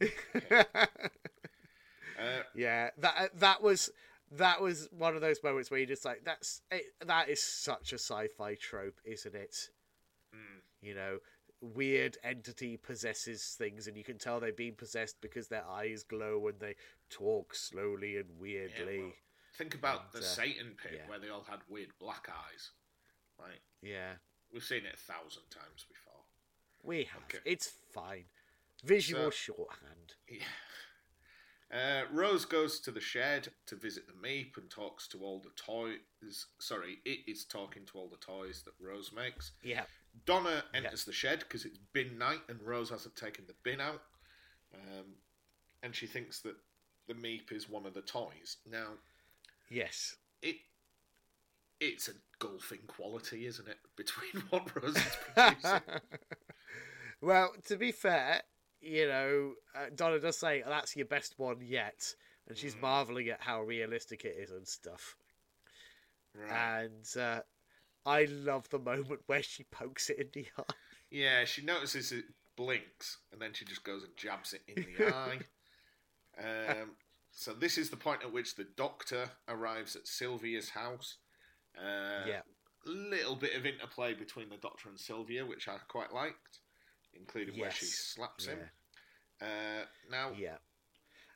uh, 0.00 0.64
yeah, 2.54 2.90
that 2.98 3.38
that 3.38 3.62
was 3.62 3.90
that 4.36 4.60
was 4.60 4.88
one 4.90 5.14
of 5.14 5.20
those 5.20 5.42
moments 5.42 5.70
where 5.70 5.80
you 5.80 5.86
just 5.86 6.04
like 6.04 6.22
that's 6.24 6.62
it, 6.70 6.84
that 7.06 7.28
is 7.28 7.42
such 7.42 7.92
a 7.92 7.98
sci-fi 7.98 8.54
trope, 8.56 8.98
isn't 9.04 9.34
it? 9.34 9.54
mm, 10.34 10.60
You 10.80 10.94
know, 10.94 11.18
weird 11.60 12.16
entity 12.24 12.76
possesses 12.76 13.54
things, 13.58 13.86
and 13.86 13.96
you 13.96 14.04
can 14.04 14.18
tell 14.18 14.40
they've 14.40 14.56
been 14.56 14.74
possessed 14.74 15.16
because 15.20 15.48
their 15.48 15.64
eyes 15.68 16.02
glow 16.02 16.46
and 16.48 16.58
they 16.60 16.74
talk 17.10 17.54
slowly 17.54 18.16
and 18.16 18.28
yeah, 18.30 18.40
weirdly. 18.40 18.98
well, 19.00 19.12
Think 19.58 19.74
about 19.74 20.04
And, 20.14 20.22
the 20.22 20.26
uh, 20.26 20.30
Satan 20.30 20.74
pit 20.82 20.92
yeah. 20.96 21.08
where 21.10 21.18
they 21.18 21.28
all 21.28 21.44
had 21.48 21.60
weird 21.68 21.90
black 22.00 22.26
eyes. 22.30 22.70
Like 23.38 23.60
Yeah, 23.82 24.12
we've 24.52 24.62
seen 24.64 24.86
it 24.86 24.94
a 24.94 25.12
thousand 25.12 25.42
times 25.50 25.84
before. 25.86 26.22
we 26.82 27.04
have. 27.04 27.22
Okay. 27.24 27.38
It's 27.44 27.70
fine. 27.92 28.24
Visual 28.84 29.30
So- 29.30 29.52
shorthand. 29.52 30.14
Yeah. 30.28 30.38
Uh, 31.72 32.02
Rose 32.12 32.44
goes 32.44 32.80
to 32.80 32.90
the 32.90 33.00
shed 33.00 33.48
to 33.66 33.76
visit 33.76 34.04
the 34.06 34.12
Meep 34.12 34.58
and 34.58 34.68
talks 34.68 35.08
to 35.08 35.20
all 35.22 35.40
the 35.40 35.50
toys. 35.56 36.46
Sorry, 36.58 36.98
it 37.06 37.20
is 37.26 37.44
talking 37.44 37.84
to 37.86 37.98
all 37.98 38.08
the 38.08 38.18
toys 38.18 38.62
that 38.66 38.74
Rose 38.78 39.10
makes. 39.10 39.52
Yeah, 39.62 39.84
Donna 40.26 40.64
enters 40.74 41.04
the 41.04 41.12
shed 41.12 41.40
because 41.40 41.64
it's 41.64 41.78
bin 41.92 42.18
night 42.18 42.40
and 42.48 42.60
Rose 42.62 42.90
hasn't 42.90 43.16
taken 43.16 43.44
the 43.46 43.54
bin 43.62 43.80
out. 43.80 44.02
Um, 44.74 45.14
and 45.82 45.94
she 45.94 46.06
thinks 46.06 46.40
that 46.40 46.56
the 47.08 47.14
Meep 47.14 47.52
is 47.52 47.68
one 47.68 47.86
of 47.86 47.94
the 47.94 48.02
toys. 48.02 48.58
Now, 48.70 48.88
yes. 49.70 50.16
it 50.42 50.56
it's 51.80 52.08
a 52.08 52.12
golfing 52.38 52.78
quality, 52.86 53.46
isn't 53.46 53.68
it, 53.68 53.78
between 53.96 54.42
what 54.50 54.70
Rose 54.80 54.96
is 54.96 55.16
producing? 55.34 55.80
well, 57.20 57.52
to 57.66 57.76
be 57.76 57.92
fair, 57.92 58.42
you 58.82 59.08
know, 59.08 59.54
uh, 59.74 59.86
Donna 59.94 60.20
does 60.20 60.38
say 60.38 60.62
that's 60.66 60.96
your 60.96 61.06
best 61.06 61.38
one 61.38 61.60
yet, 61.62 62.14
and 62.48 62.58
she's 62.58 62.76
Mm. 62.76 62.80
marveling 62.80 63.28
at 63.30 63.42
how 63.42 63.62
realistic 63.62 64.24
it 64.24 64.36
is 64.38 64.50
and 64.50 64.66
stuff. 64.68 65.16
right. 66.34 66.86
And 66.86 67.06
uh, 67.22 67.42
I 68.06 68.24
love 68.26 68.68
the 68.70 68.78
moment 68.78 69.22
where 69.26 69.42
she 69.42 69.64
pokes 69.64 70.10
it 70.10 70.18
in 70.18 70.30
the 70.32 70.46
eye. 70.58 70.74
Yeah, 71.10 71.44
she 71.44 71.62
notices 71.62 72.12
it 72.12 72.24
blinks, 72.56 73.18
and 73.32 73.40
then 73.40 73.52
she 73.52 73.64
just 73.64 73.84
goes 73.84 74.02
and 74.04 74.16
jabs 74.16 74.52
it 74.54 74.62
in 74.68 74.84
the 74.84 75.04
eye. 75.04 75.40
Um, 76.38 76.96
so 77.30 77.52
this 77.52 77.76
is 77.78 77.90
the 77.90 77.96
point 77.96 78.22
at 78.22 78.32
which 78.32 78.56
the 78.56 78.64
doctor 78.64 79.30
arrives 79.48 79.96
at 79.96 80.06
Sylvia's 80.08 80.70
house. 80.70 81.18
Uh, 81.76 82.26
yeah, 82.26 82.42
little 82.86 83.36
bit 83.36 83.54
of 83.54 83.66
interplay 83.66 84.14
between 84.14 84.48
the 84.48 84.56
doctor 84.56 84.88
and 84.88 84.98
Sylvia, 84.98 85.46
which 85.46 85.68
I 85.68 85.76
quite 85.88 86.12
liked, 86.12 86.60
including 87.14 87.58
where 87.60 87.70
she 87.70 87.86
Yes. 87.86 87.94
slaps 87.94 88.46
him. 88.46 88.58
Uh, 89.40 89.84
now, 90.10 90.30
yeah. 90.32 90.56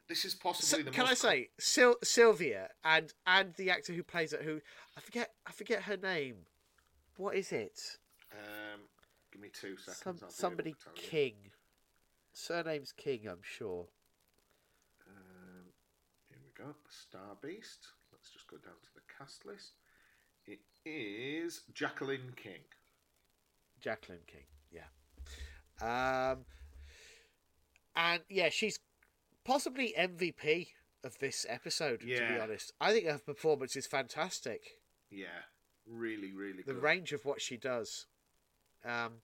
this 0.08 0.24
is 0.24 0.32
So, 0.32 0.38
possibly 0.42 0.82
the 0.84 0.90
can 0.90 1.06
I 1.06 1.14
say 1.14 1.50
Syl- 1.58 1.98
Sylvia 2.02 2.70
and 2.84 3.12
and 3.26 3.54
the 3.54 3.70
actor 3.70 3.92
who 3.92 4.02
plays 4.02 4.32
it, 4.32 4.42
who 4.42 4.60
I 4.96 5.00
forget, 5.00 5.34
I 5.46 5.52
forget 5.52 5.82
her 5.82 5.96
name. 5.96 6.46
What 7.16 7.34
is 7.34 7.50
it? 7.52 7.98
Um, 8.32 8.82
give 9.32 9.40
me 9.40 9.48
two 9.48 9.76
seconds. 9.76 9.98
Some, 9.98 10.10
I'll 10.14 10.18
be 10.18 10.24
able 10.24 10.30
somebody 10.32 10.72
to 10.74 10.78
tell 10.84 10.92
you. 10.94 11.02
King. 11.02 11.34
Surname's 12.32 12.92
King, 12.92 13.26
I'm 13.28 13.42
sure. 13.42 13.86
Um, 15.08 15.72
here 16.28 16.38
we 16.44 16.50
go. 16.64 16.74
Star 16.90 17.36
Beast. 17.42 17.88
Let's 18.12 18.30
just 18.30 18.46
go 18.46 18.58
down 18.58 18.74
to 18.82 18.94
the 18.94 19.00
cast 19.18 19.46
list. 19.46 19.72
It 20.46 20.60
is 20.84 21.62
Jacqueline 21.74 22.32
King. 22.36 22.60
Jacqueline 23.80 24.20
King, 24.26 24.44
yeah. 24.50 24.55
Um, 25.80 26.44
and 27.94 28.22
yeah, 28.28 28.48
she's 28.48 28.78
possibly 29.44 29.94
MVP 29.98 30.68
of 31.04 31.18
this 31.18 31.46
episode. 31.48 32.00
To 32.00 32.06
be 32.06 32.38
honest, 32.40 32.72
I 32.80 32.92
think 32.92 33.06
her 33.06 33.18
performance 33.18 33.76
is 33.76 33.86
fantastic. 33.86 34.80
Yeah, 35.10 35.26
really, 35.86 36.32
really 36.32 36.62
The 36.66 36.74
good. 36.74 36.82
range 36.82 37.12
of 37.12 37.24
what 37.24 37.40
she 37.40 37.56
does, 37.56 38.06
um, 38.84 39.14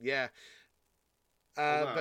yeah. 0.00 0.28
Uh, 1.56 1.60
Although, 1.60 1.94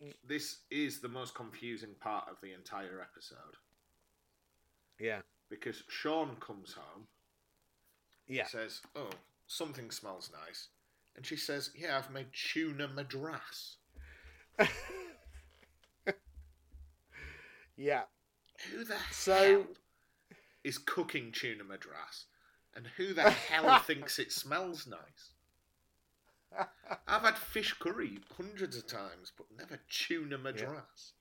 but 0.00 0.14
this 0.26 0.58
is 0.70 1.00
the 1.00 1.08
most 1.08 1.34
confusing 1.34 1.94
part 2.00 2.28
of 2.30 2.36
the 2.40 2.52
entire 2.54 3.00
episode 3.02 3.56
yeah, 4.98 5.20
because 5.48 5.82
Sean 5.88 6.36
comes 6.40 6.74
home, 6.74 7.06
yeah, 8.28 8.46
says, 8.46 8.82
"Oh, 8.94 9.10
something 9.46 9.90
smells 9.90 10.30
nice," 10.46 10.68
and 11.16 11.24
she 11.26 11.36
says, 11.36 11.70
"Yeah, 11.76 11.98
I've 11.98 12.10
made 12.10 12.28
tuna 12.32 12.88
madras." 12.88 13.76
yeah. 17.76 18.02
Who 18.70 18.84
the 18.84 18.98
So- 19.10 19.32
hell 19.34 19.66
is 20.64 20.78
cooking 20.78 21.32
tuna 21.32 21.64
madras? 21.64 22.26
And 22.74 22.86
who 22.96 23.12
the 23.14 23.30
hell 23.30 23.78
thinks 23.86 24.18
it 24.18 24.32
smells 24.32 24.86
nice? 24.86 25.32
I've 27.06 27.22
had 27.22 27.38
fish 27.38 27.72
curry 27.74 28.18
hundreds 28.36 28.76
of 28.76 28.86
times, 28.86 29.32
but 29.36 29.46
never 29.56 29.78
tuna 29.88 30.38
madras. 30.38 31.12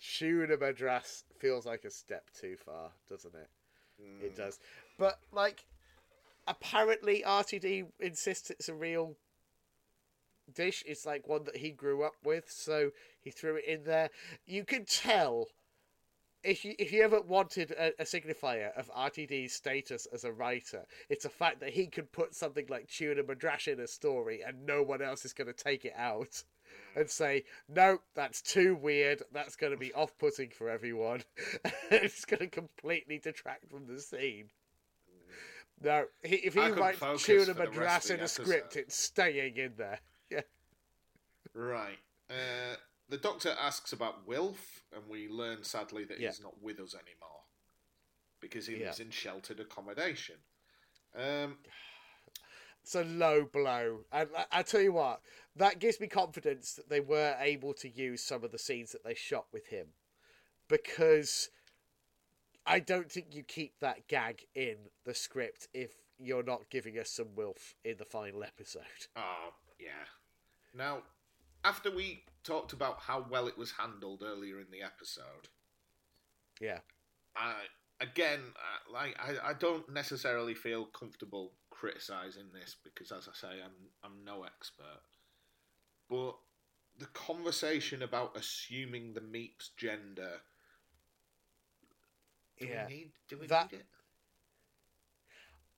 Tuna 0.00 0.56
Madras 0.56 1.24
feels 1.40 1.66
like 1.66 1.84
a 1.84 1.90
step 1.90 2.30
too 2.38 2.56
far, 2.56 2.92
doesn't 3.08 3.34
it? 3.34 3.48
Mm. 4.00 4.22
It 4.22 4.36
does. 4.36 4.60
But 4.96 5.18
like 5.32 5.64
apparently 6.48 7.22
RTD 7.26 7.86
insists 8.00 8.50
it's 8.50 8.68
a 8.68 8.74
real 8.74 9.16
dish. 10.54 10.82
It's 10.86 11.06
like 11.06 11.28
one 11.28 11.44
that 11.44 11.56
he 11.56 11.70
grew 11.70 12.02
up 12.02 12.16
with, 12.24 12.50
so 12.50 12.90
he 13.20 13.30
threw 13.30 13.56
it 13.56 13.66
in 13.66 13.84
there. 13.84 14.10
You 14.46 14.64
can 14.64 14.84
tell 14.84 15.48
if 16.44 16.64
you 16.64 16.74
if 16.78 16.92
you 16.92 17.02
ever 17.02 17.20
wanted 17.20 17.72
a, 17.72 17.92
a 18.00 18.04
signifier 18.04 18.76
of 18.76 18.90
RTD's 18.92 19.52
status 19.52 20.06
as 20.12 20.24
a 20.24 20.32
writer, 20.32 20.86
it's 21.08 21.24
the 21.24 21.30
fact 21.30 21.60
that 21.60 21.70
he 21.70 21.86
can 21.86 22.06
put 22.06 22.34
something 22.34 22.66
like 22.68 22.88
tuna 22.88 23.22
madras 23.22 23.68
in 23.68 23.80
a 23.80 23.86
story 23.86 24.42
and 24.46 24.64
no 24.64 24.82
one 24.82 25.02
else 25.02 25.24
is 25.24 25.32
going 25.32 25.48
to 25.48 25.64
take 25.64 25.84
it 25.84 25.94
out 25.96 26.42
and 26.96 27.10
say, 27.10 27.44
no, 27.68 27.98
that's 28.14 28.40
too 28.40 28.74
weird. 28.76 29.22
That's 29.32 29.56
going 29.56 29.72
to 29.72 29.78
be 29.78 29.92
off 29.94 30.16
putting 30.18 30.50
for 30.50 30.68
everyone. 30.68 31.22
it's 31.90 32.24
going 32.24 32.40
to 32.40 32.46
completely 32.48 33.18
detract 33.18 33.68
from 33.68 33.86
the 33.86 34.00
scene. 34.00 34.50
No, 35.82 36.04
he, 36.24 36.36
if 36.36 36.54
he 36.54 36.60
writes 36.60 36.98
tuna 37.24 37.54
for 37.54 37.66
the 37.66 37.70
rest 37.70 38.08
madras 38.08 38.10
in 38.10 38.20
a 38.20 38.28
script, 38.28 38.76
it's 38.76 38.96
staying 38.96 39.56
in 39.56 39.72
there. 39.76 40.00
Yeah. 40.30 40.42
Right. 41.54 41.98
Uh, 42.28 42.76
the 43.08 43.16
doctor 43.16 43.54
asks 43.58 43.94
about 43.94 44.26
Wilf, 44.28 44.82
and 44.94 45.02
we 45.08 45.28
learn 45.28 45.64
sadly 45.64 46.04
that 46.04 46.20
Yeah. 46.20 46.28
he's 46.28 46.42
not 46.42 46.60
with 46.60 46.78
us 46.80 46.94
anymore 46.94 47.44
because 48.40 48.66
he 48.66 48.76
Yeah. 48.76 48.86
lives 48.86 49.00
in 49.00 49.10
sheltered 49.10 49.58
accommodation. 49.60 50.36
Um, 51.14 51.58
It's 52.82 52.94
a 52.94 53.04
low 53.04 53.44
blow. 53.46 54.04
And 54.12 54.28
I, 54.36 54.46
I 54.52 54.62
tell 54.62 54.82
you 54.82 54.92
what, 54.92 55.22
that 55.56 55.78
gives 55.78 55.98
me 55.98 56.06
confidence 56.08 56.74
that 56.74 56.88
they 56.90 57.00
were 57.00 57.36
able 57.40 57.72
to 57.74 57.88
use 57.88 58.22
some 58.22 58.44
of 58.44 58.52
the 58.52 58.58
scenes 58.58 58.92
that 58.92 59.04
they 59.04 59.14
shot 59.14 59.46
with 59.52 59.66
him. 59.68 59.86
Because 60.68 61.48
I 62.68 62.80
don't 62.80 63.10
think 63.10 63.34
you 63.34 63.42
keep 63.42 63.80
that 63.80 64.06
gag 64.08 64.44
in 64.54 64.76
the 65.04 65.14
script 65.14 65.68
if 65.72 65.92
you're 66.18 66.42
not 66.42 66.68
giving 66.70 66.98
us 66.98 67.10
some 67.10 67.34
Wilf 67.34 67.74
in 67.84 67.96
the 67.98 68.04
final 68.04 68.44
episode. 68.44 68.82
oh, 69.16 69.54
yeah. 69.80 70.06
Now, 70.74 71.02
after 71.64 71.90
we 71.90 72.24
talked 72.44 72.72
about 72.72 73.00
how 73.00 73.24
well 73.30 73.46
it 73.48 73.56
was 73.56 73.72
handled 73.72 74.22
earlier 74.24 74.60
in 74.60 74.66
the 74.70 74.82
episode, 74.82 75.48
Yeah. 76.60 76.80
I 77.36 77.54
again, 78.00 78.40
I- 78.56 78.92
like 78.92 79.16
I, 79.18 79.50
I 79.50 79.52
don't 79.54 79.88
necessarily 79.92 80.54
feel 80.54 80.84
comfortable 80.86 81.52
criticizing 81.70 82.46
this 82.52 82.74
because, 82.84 83.12
as 83.12 83.28
I 83.28 83.34
say, 83.34 83.54
I'm 83.64 83.72
I'm 84.04 84.24
no 84.24 84.42
expert. 84.44 85.00
But 86.10 86.36
the 86.98 87.06
conversation 87.06 88.02
about 88.02 88.36
assuming 88.36 89.14
the 89.14 89.20
meep's 89.20 89.70
gender, 89.76 90.40
do 92.58 92.66
Yeah. 92.66 92.86
we 92.86 92.94
need 92.94 93.12
do 93.28 93.38
we 93.38 93.46
That- 93.46 93.72
need 93.72 93.78
it? 93.80 93.86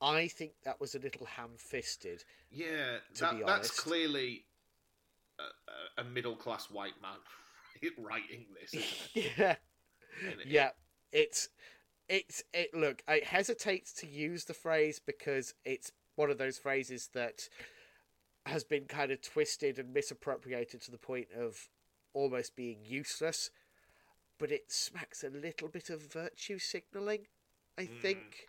I 0.03 0.29
think 0.29 0.53
that 0.63 0.81
was 0.81 0.95
a 0.95 0.99
little 0.99 1.27
ham 1.27 1.57
fisted. 1.59 2.25
Yeah, 2.51 2.99
to 3.17 3.21
that, 3.21 3.47
that's 3.47 3.71
clearly 3.79 4.47
a, 5.39 6.01
a, 6.01 6.05
middle 6.05 6.37
class 6.37 6.71
white 6.71 7.01
man 7.03 7.19
writing 7.99 8.47
this, 8.59 8.73
isn't 8.75 9.09
it? 9.15 9.33
yeah. 9.39 9.57
It- 10.23 10.47
Yeah. 10.47 10.71
It's 11.13 11.49
it's 12.09 12.43
it 12.53 12.73
look, 12.73 13.03
I 13.09 13.21
hesitates 13.25 13.93
to 13.95 14.07
use 14.07 14.45
the 14.45 14.55
phrase 14.55 14.99
because 15.01 15.55
it's 15.65 15.93
one 16.17 16.31
of 16.31 16.39
those 16.39 16.59
phrases 16.59 17.09
that 17.15 17.49
has 18.47 18.65
been 18.65 18.87
kind 18.87 19.11
of 19.13 19.21
twisted 19.21 19.79
and 19.79 19.93
misappropriated 19.93 20.81
to 20.83 20.91
the 20.91 20.99
point 20.99 21.29
of 21.37 21.69
almost 22.15 22.57
being 22.57 22.85
useless. 22.85 23.51
But 24.41 24.51
it 24.51 24.73
smacks 24.73 25.23
a 25.23 25.31
little 25.31 25.69
bit 25.69 25.91
of 25.91 26.03
virtue 26.03 26.59
signaling, 26.59 27.29
I 27.79 27.83
Mm. 27.83 28.01
think. 28.03 28.49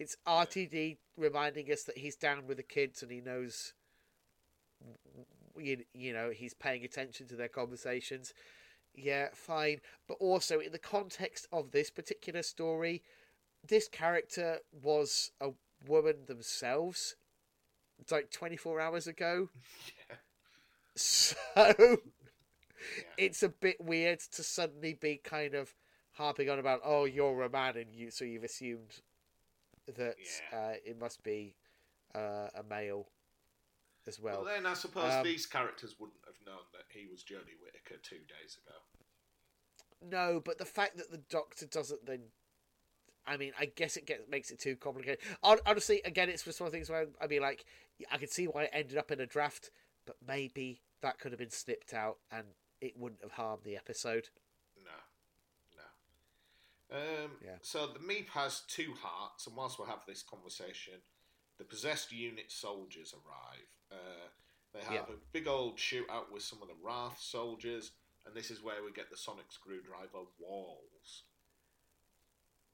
It's 0.00 0.16
RTD 0.26 0.98
reminding 1.16 1.70
us 1.70 1.84
that 1.84 1.98
he's 1.98 2.16
down 2.16 2.48
with 2.48 2.56
the 2.56 2.64
kids 2.64 3.04
and 3.04 3.12
he 3.12 3.20
knows 3.20 3.72
you, 5.58 5.84
you 5.94 6.12
know 6.12 6.30
he's 6.30 6.54
paying 6.54 6.84
attention 6.84 7.26
to 7.28 7.36
their 7.36 7.48
conversations 7.48 8.32
yeah 8.94 9.28
fine 9.34 9.80
but 10.08 10.16
also 10.20 10.60
in 10.60 10.72
the 10.72 10.78
context 10.78 11.46
of 11.52 11.70
this 11.72 11.90
particular 11.90 12.42
story 12.42 13.02
this 13.66 13.88
character 13.88 14.58
was 14.82 15.32
a 15.40 15.50
woman 15.86 16.16
themselves 16.26 17.16
it's 18.00 18.12
like 18.12 18.30
24 18.30 18.80
hours 18.80 19.06
ago 19.06 19.48
Yeah. 20.10 20.16
so 20.96 21.98
it's 23.18 23.42
a 23.42 23.48
bit 23.48 23.80
weird 23.80 24.20
to 24.32 24.42
suddenly 24.42 24.94
be 24.94 25.16
kind 25.22 25.54
of 25.54 25.74
harping 26.12 26.50
on 26.50 26.58
about 26.58 26.80
oh 26.84 27.04
you're 27.04 27.42
a 27.42 27.50
man 27.50 27.76
and 27.76 27.94
you 27.94 28.10
so 28.10 28.24
you've 28.24 28.44
assumed 28.44 29.00
that 29.96 30.16
Yeah. 30.52 30.58
uh, 30.58 30.74
it 30.84 30.98
must 30.98 31.22
be 31.22 31.56
uh, 32.14 32.48
a 32.54 32.62
male 32.68 33.08
as 34.06 34.18
well. 34.18 34.42
Well, 34.44 34.54
then 34.54 34.66
I 34.66 34.74
suppose 34.74 35.12
um, 35.12 35.24
these 35.24 35.46
characters 35.46 35.96
wouldn't 35.98 36.20
have 36.26 36.34
known 36.46 36.64
that 36.72 36.84
he 36.88 37.06
was 37.06 37.22
Jodie 37.22 37.58
Whittaker 37.62 38.00
two 38.02 38.16
days 38.16 38.58
ago. 38.66 38.76
No, 40.02 40.40
but 40.44 40.58
the 40.58 40.64
fact 40.64 40.96
that 40.96 41.10
the 41.10 41.18
Doctor 41.18 41.66
doesn't 41.66 42.06
then. 42.06 42.20
I 43.26 43.36
mean, 43.36 43.52
I 43.60 43.66
guess 43.66 43.96
it 43.96 44.06
gets 44.06 44.22
makes 44.28 44.50
it 44.50 44.58
too 44.58 44.76
complicated. 44.76 45.18
Honestly, 45.42 46.00
again, 46.04 46.28
it's 46.30 46.42
just 46.42 46.60
one 46.60 46.66
of 46.66 46.72
the 46.72 46.76
things 46.78 46.88
where 46.88 47.06
I 47.20 47.26
mean, 47.26 47.42
like, 47.42 47.64
I 48.10 48.16
can 48.16 48.28
see 48.28 48.46
why 48.46 48.64
it 48.64 48.70
ended 48.72 48.96
up 48.96 49.10
in 49.10 49.20
a 49.20 49.26
draft, 49.26 49.70
but 50.06 50.16
maybe 50.26 50.80
that 51.02 51.18
could 51.18 51.32
have 51.32 51.38
been 51.38 51.50
snipped 51.50 51.92
out 51.92 52.16
and 52.32 52.46
it 52.80 52.96
wouldn't 52.98 53.22
have 53.22 53.32
harmed 53.32 53.62
the 53.64 53.76
episode. 53.76 54.28
No, 54.76 54.90
no. 56.90 56.96
Um, 57.24 57.30
Yeah. 57.44 57.56
So 57.62 57.86
the 57.86 57.98
Meep 57.98 58.28
has 58.30 58.60
two 58.68 58.94
hearts, 59.02 59.46
and 59.46 59.56
whilst 59.56 59.78
we 59.78 59.86
have 59.86 60.04
this 60.06 60.22
conversation, 60.22 60.94
the 61.58 61.64
possessed 61.64 62.10
unit 62.12 62.50
soldiers 62.50 63.14
arrive. 63.14 63.68
Uh, 63.92 64.28
they 64.72 64.80
have 64.80 65.08
Yeah. 65.08 65.14
a 65.14 65.18
big 65.32 65.46
old 65.48 65.76
shootout 65.78 66.30
with 66.30 66.42
some 66.42 66.62
of 66.62 66.68
the 66.68 66.74
Wrath 66.82 67.20
soldiers, 67.20 67.92
and 68.24 68.34
this 68.34 68.50
is 68.50 68.62
where 68.62 68.82
we 68.84 68.92
get 68.92 69.10
the 69.10 69.16
sonic 69.16 69.50
screwdriver 69.52 70.24
walls. 70.38 71.24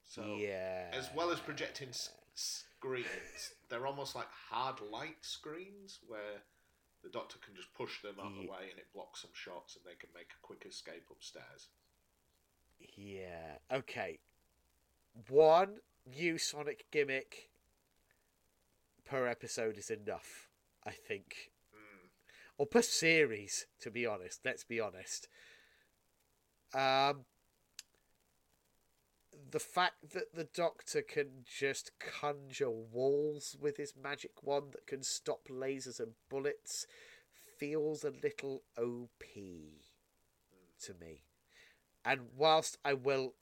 So, 0.04 0.36
yeah. 0.36 0.90
as 0.92 1.10
well 1.14 1.30
as 1.30 1.40
projecting 1.40 1.88
s- 1.88 2.10
screens, 2.34 3.54
they're 3.68 3.86
almost 3.86 4.14
like 4.14 4.28
hard 4.30 4.80
light 4.80 5.24
screens 5.24 5.98
where 6.06 6.42
the 7.06 7.18
Doctor 7.18 7.38
can 7.44 7.54
just 7.54 7.72
push 7.74 8.02
them 8.02 8.16
out 8.20 8.32
of 8.32 8.34
the 8.34 8.50
way 8.50 8.66
and 8.70 8.78
it 8.78 8.92
blocks 8.92 9.22
some 9.22 9.30
shots, 9.32 9.76
and 9.76 9.84
they 9.84 9.96
can 9.98 10.08
make 10.14 10.30
a 10.32 10.46
quick 10.46 10.66
escape 10.68 11.04
upstairs. 11.10 11.68
Yeah. 12.96 13.58
Okay. 13.72 14.18
One 15.28 15.76
new 16.18 16.36
Sonic 16.36 16.86
gimmick 16.90 17.48
per 19.04 19.28
episode 19.28 19.78
is 19.78 19.90
enough, 19.90 20.48
I 20.84 20.90
think. 20.90 21.52
Mm. 21.72 22.08
Or 22.58 22.66
per 22.66 22.82
series, 22.82 23.66
to 23.80 23.90
be 23.90 24.04
honest. 24.04 24.40
Let's 24.44 24.64
be 24.64 24.80
honest. 24.80 25.28
Um, 26.74 27.24
the 29.50 29.60
fact 29.60 30.10
that 30.12 30.34
the 30.34 30.48
Doctor 30.54 31.02
can 31.02 31.44
just 31.44 31.92
conjure 31.98 32.70
walls 32.70 33.56
with 33.60 33.76
his 33.76 33.94
magic 34.00 34.42
wand 34.42 34.72
that 34.72 34.86
can 34.86 35.02
stop 35.02 35.48
lasers 35.48 36.00
and 36.00 36.12
bullets 36.28 36.86
feels 37.58 38.04
a 38.04 38.12
little 38.22 38.62
OP 38.78 39.24
to 40.82 40.94
me. 41.00 41.22
And 42.04 42.22
whilst 42.36 42.78
I 42.84 42.94
will, 42.94 43.34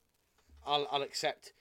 I'll, 0.66 0.86
I'll 0.90 1.02
accept. 1.02 1.52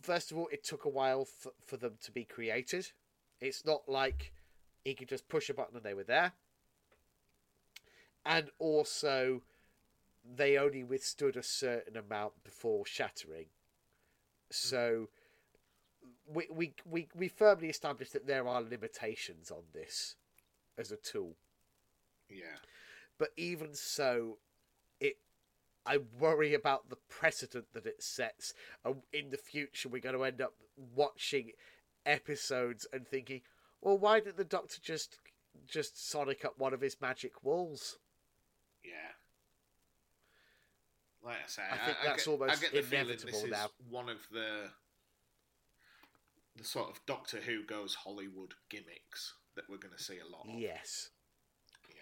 First 0.00 0.30
of 0.30 0.38
all, 0.38 0.48
it 0.52 0.64
took 0.64 0.84
a 0.84 0.90
while 0.90 1.24
for, 1.24 1.52
for 1.66 1.76
them 1.76 1.94
to 2.04 2.12
be 2.12 2.24
created. 2.24 2.92
It's 3.40 3.64
not 3.64 3.82
like 3.88 4.32
he 4.84 4.94
could 4.94 5.08
just 5.08 5.28
push 5.28 5.50
a 5.50 5.54
button 5.54 5.76
and 5.76 5.84
they 5.84 5.94
were 5.94 6.04
there. 6.04 6.32
And 8.24 8.50
also, 8.58 9.42
they 10.24 10.56
only 10.56 10.84
withstood 10.84 11.36
a 11.36 11.42
certain 11.42 11.96
amount 11.96 12.44
before 12.44 12.86
shattering. 12.86 13.46
Hmm. 13.46 14.50
So, 14.50 15.08
we, 16.32 16.46
we, 16.50 16.74
we, 16.88 17.08
we 17.14 17.28
firmly 17.28 17.68
established 17.68 18.12
that 18.12 18.26
there 18.26 18.46
are 18.46 18.62
limitations 18.62 19.50
on 19.50 19.62
this 19.72 20.16
as 20.78 20.92
a 20.92 20.96
tool. 20.96 21.36
Yeah. 22.28 22.58
But 23.18 23.30
even 23.36 23.74
so, 23.74 24.38
it 25.00 25.16
I 25.86 25.98
worry 26.18 26.54
about 26.54 26.88
the 26.88 26.96
precedent 27.08 27.66
that 27.72 27.86
it 27.86 28.02
sets. 28.02 28.54
And 28.84 29.02
in 29.12 29.30
the 29.30 29.36
future, 29.36 29.88
we're 29.88 30.00
going 30.00 30.14
to 30.14 30.24
end 30.24 30.40
up 30.40 30.54
watching 30.94 31.52
episodes 32.06 32.86
and 32.92 33.06
thinking, 33.06 33.40
well, 33.80 33.98
why 33.98 34.20
didn't 34.20 34.36
the 34.36 34.44
Doctor 34.44 34.78
just 34.82 35.18
just 35.66 36.08
sonic 36.08 36.44
up 36.44 36.58
one 36.58 36.72
of 36.72 36.80
his 36.80 37.00
magic 37.00 37.42
walls? 37.42 37.98
Yeah. 38.84 39.12
Like 41.24 41.36
I 41.36 41.48
say, 41.48 41.62
I 41.70 41.76
think 41.86 41.98
that's 42.04 42.24
get, 42.24 42.30
almost 42.30 42.52
I 42.52 42.60
get 42.60 42.72
the 42.72 42.82
feeling 42.82 43.08
this 43.08 43.22
inevitable 43.22 43.44
is 43.44 43.50
now. 43.50 43.68
one 43.90 44.08
of 44.08 44.18
the 44.32 44.70
the 46.56 46.64
sort 46.64 46.90
of 46.90 47.00
Doctor 47.06 47.38
Who 47.38 47.64
goes 47.64 47.94
Hollywood 47.94 48.54
gimmicks 48.68 49.34
that 49.56 49.64
we're 49.68 49.78
going 49.78 49.94
to 49.96 50.02
see 50.02 50.18
a 50.18 50.30
lot 50.30 50.46
of. 50.48 50.58
Yes. 50.58 51.10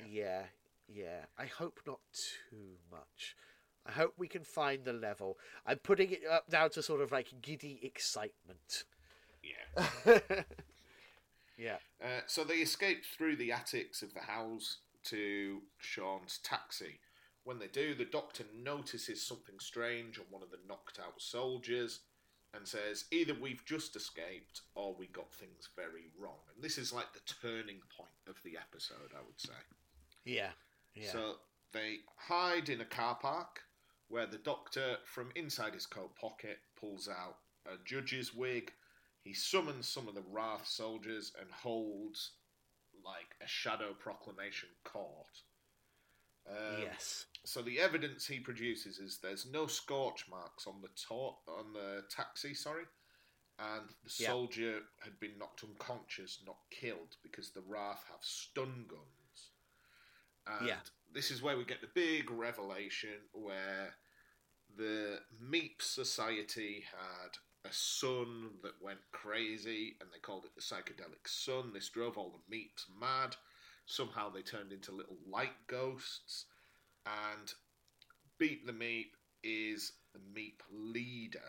Yeah. 0.01 0.07
Yeah, 0.09 0.43
yeah. 0.89 1.25
I 1.39 1.47
hope 1.47 1.81
not 1.87 2.01
too 2.13 2.77
much. 2.91 3.37
I 3.87 3.93
hope 3.93 4.15
we 4.17 4.29
can 4.29 4.45
find 4.45 4.85
the 4.85 4.93
level. 4.93 5.39
I'm 5.67 5.79
putting 5.79 6.13
it 6.13 6.21
up 6.31 6.45
now 6.51 6.69
to 6.69 6.83
sort 6.83 7.01
of 7.01 7.11
like 7.11 7.29
giddy 7.41 7.81
excitement. 7.83 8.85
Yeah. 9.43 10.21
yeah. 11.59 11.77
Uh, 12.03 12.21
so 12.27 12.45
they 12.45 12.57
escape 12.57 13.05
through 13.05 13.37
the 13.37 13.53
attics 13.53 14.03
of 14.03 14.15
the 14.15 14.21
house 14.21 14.79
to 15.05 15.63
Sean's 15.79 16.39
taxi. 16.43 17.01
When 17.49 17.59
they 17.59 17.69
do, 17.69 17.95
the 17.95 18.05
doctor 18.05 18.45
notices 18.55 19.23
something 19.23 19.59
strange 19.59 20.19
on 20.19 20.27
one 20.29 20.43
of 20.43 20.51
the 20.51 20.59
knocked 20.69 20.99
out 20.99 21.15
soldiers 21.17 22.01
and 22.53 22.69
says, 22.69 23.07
either 23.11 23.33
we've 23.33 23.65
just 23.65 23.97
escaped 23.97 24.61
or 24.75 24.95
we 24.95 25.07
got 25.07 25.33
things 25.33 25.71
very 25.75 26.11
wrong. 26.21 26.41
And 26.55 26.63
this 26.63 26.77
is 26.77 26.93
like 26.93 27.15
the 27.15 27.35
turning 27.41 27.81
point 27.97 28.11
of 28.29 28.37
the 28.45 28.59
episode, 28.59 29.15
I 29.17 29.23
would 29.25 29.41
say. 29.41 29.57
Yeah. 30.27 30.51
Yeah. 30.95 31.11
So 31.11 31.37
they 31.73 32.01
hide 32.19 32.69
in 32.69 32.83
a 32.83 32.85
car 32.85 33.15
park 33.15 33.61
where 34.09 34.27
the 34.27 34.37
doctor, 34.37 34.99
from 35.07 35.31
inside 35.35 35.73
his 35.73 35.87
coat 35.87 36.15
pocket, 36.21 36.59
pulls 36.79 37.09
out 37.09 37.37
a 37.65 37.83
judge's 37.87 38.35
wig. 38.35 38.73
He 39.25 39.33
summons 39.33 39.89
some 39.89 40.07
of 40.07 40.15
the 40.15 40.25
Wrath 40.31 40.67
soldiers 40.67 41.33
and 41.41 41.51
holds 41.51 42.33
like 43.03 43.37
a 43.43 43.49
shadow 43.49 43.95
proclamation 43.99 44.69
court. 44.85 45.45
Um, 46.49 46.81
yes. 46.83 47.27
So 47.45 47.63
the 47.63 47.79
evidence 47.81 48.27
he 48.27 48.41
produces 48.41 48.99
is 48.99 49.19
there's 49.19 49.47
no 49.47 49.67
scorch 49.67 50.27
marks 50.29 50.67
on 50.67 50.81
the 50.83 50.89
to- 51.09 51.39
on 51.47 51.73
the 51.73 52.05
taxi, 52.11 52.55
sorry, 52.55 52.87
and 53.59 53.89
the 54.05 54.11
Yeah. 54.19 54.29
soldier 54.29 54.83
had 55.01 55.19
been 55.21 55.39
knocked 55.39 55.65
unconscious, 55.65 56.43
not 56.43 56.59
killed, 56.71 57.17
because 57.23 57.53
the 57.53 57.63
Wrath 57.63 58.05
have 58.09 58.25
stun 58.25 58.87
guns. 58.87 59.51
And 60.47 60.67
Yeah. 60.69 60.81
this 61.11 61.31
is 61.31 61.43
where 61.43 61.57
we 61.57 61.65
get 61.65 61.81
the 61.81 61.87
big 61.89 62.31
revelation 62.31 63.29
where 63.33 63.99
the 64.77 65.25
Meep 65.41 65.83
Society 65.83 66.81
had 66.83 67.39
a 67.65 67.73
sun 67.73 68.61
that 68.63 68.81
went 68.81 69.11
crazy, 69.11 69.97
and 70.01 70.13
they 70.13 70.19
called 70.21 70.45
it 70.45 70.55
the 70.55 70.61
psychedelic 70.61 71.27
sun. 71.29 71.73
This 71.73 71.89
drove 71.89 72.17
all 72.17 72.31
the 72.31 72.57
Meeps 72.57 72.89
mad. 72.89 73.37
Somehow 73.89 74.29
they 74.31 74.43
turned 74.43 74.71
into 74.71 74.93
little 74.93 75.17
light 75.27 75.67
ghosts, 75.67 76.45
and 77.07 77.53
Beep 78.39 78.67
the 78.67 78.73
Meep 78.73 79.13
is 79.43 79.93
the 80.13 80.21
Meep 80.21 80.61
leader. 80.71 81.41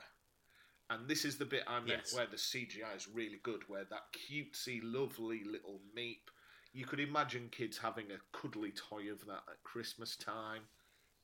And 0.89 1.07
this 1.07 1.25
is 1.25 1.37
the 1.37 1.45
bit 1.45 1.63
I 1.67 1.79
meant 1.81 1.89
Yes. 2.03 2.13
where 2.15 2.25
the 2.25 2.37
CGI 2.37 2.95
is 2.95 3.07
really 3.09 3.39
good, 3.43 3.67
where 3.67 3.83
that 3.85 4.13
cutesy, 4.13 4.79
lovely 4.81 5.43
little 5.43 5.81
Meep, 5.93 6.29
you 6.71 6.85
could 6.85 6.99
imagine 7.01 7.49
kids 7.49 7.77
having 7.77 8.09
a 8.11 8.19
cuddly 8.31 8.71
toy 8.71 9.11
of 9.11 9.25
that 9.25 9.43
at 9.49 9.61
Christmas 9.63 10.15
time, 10.15 10.63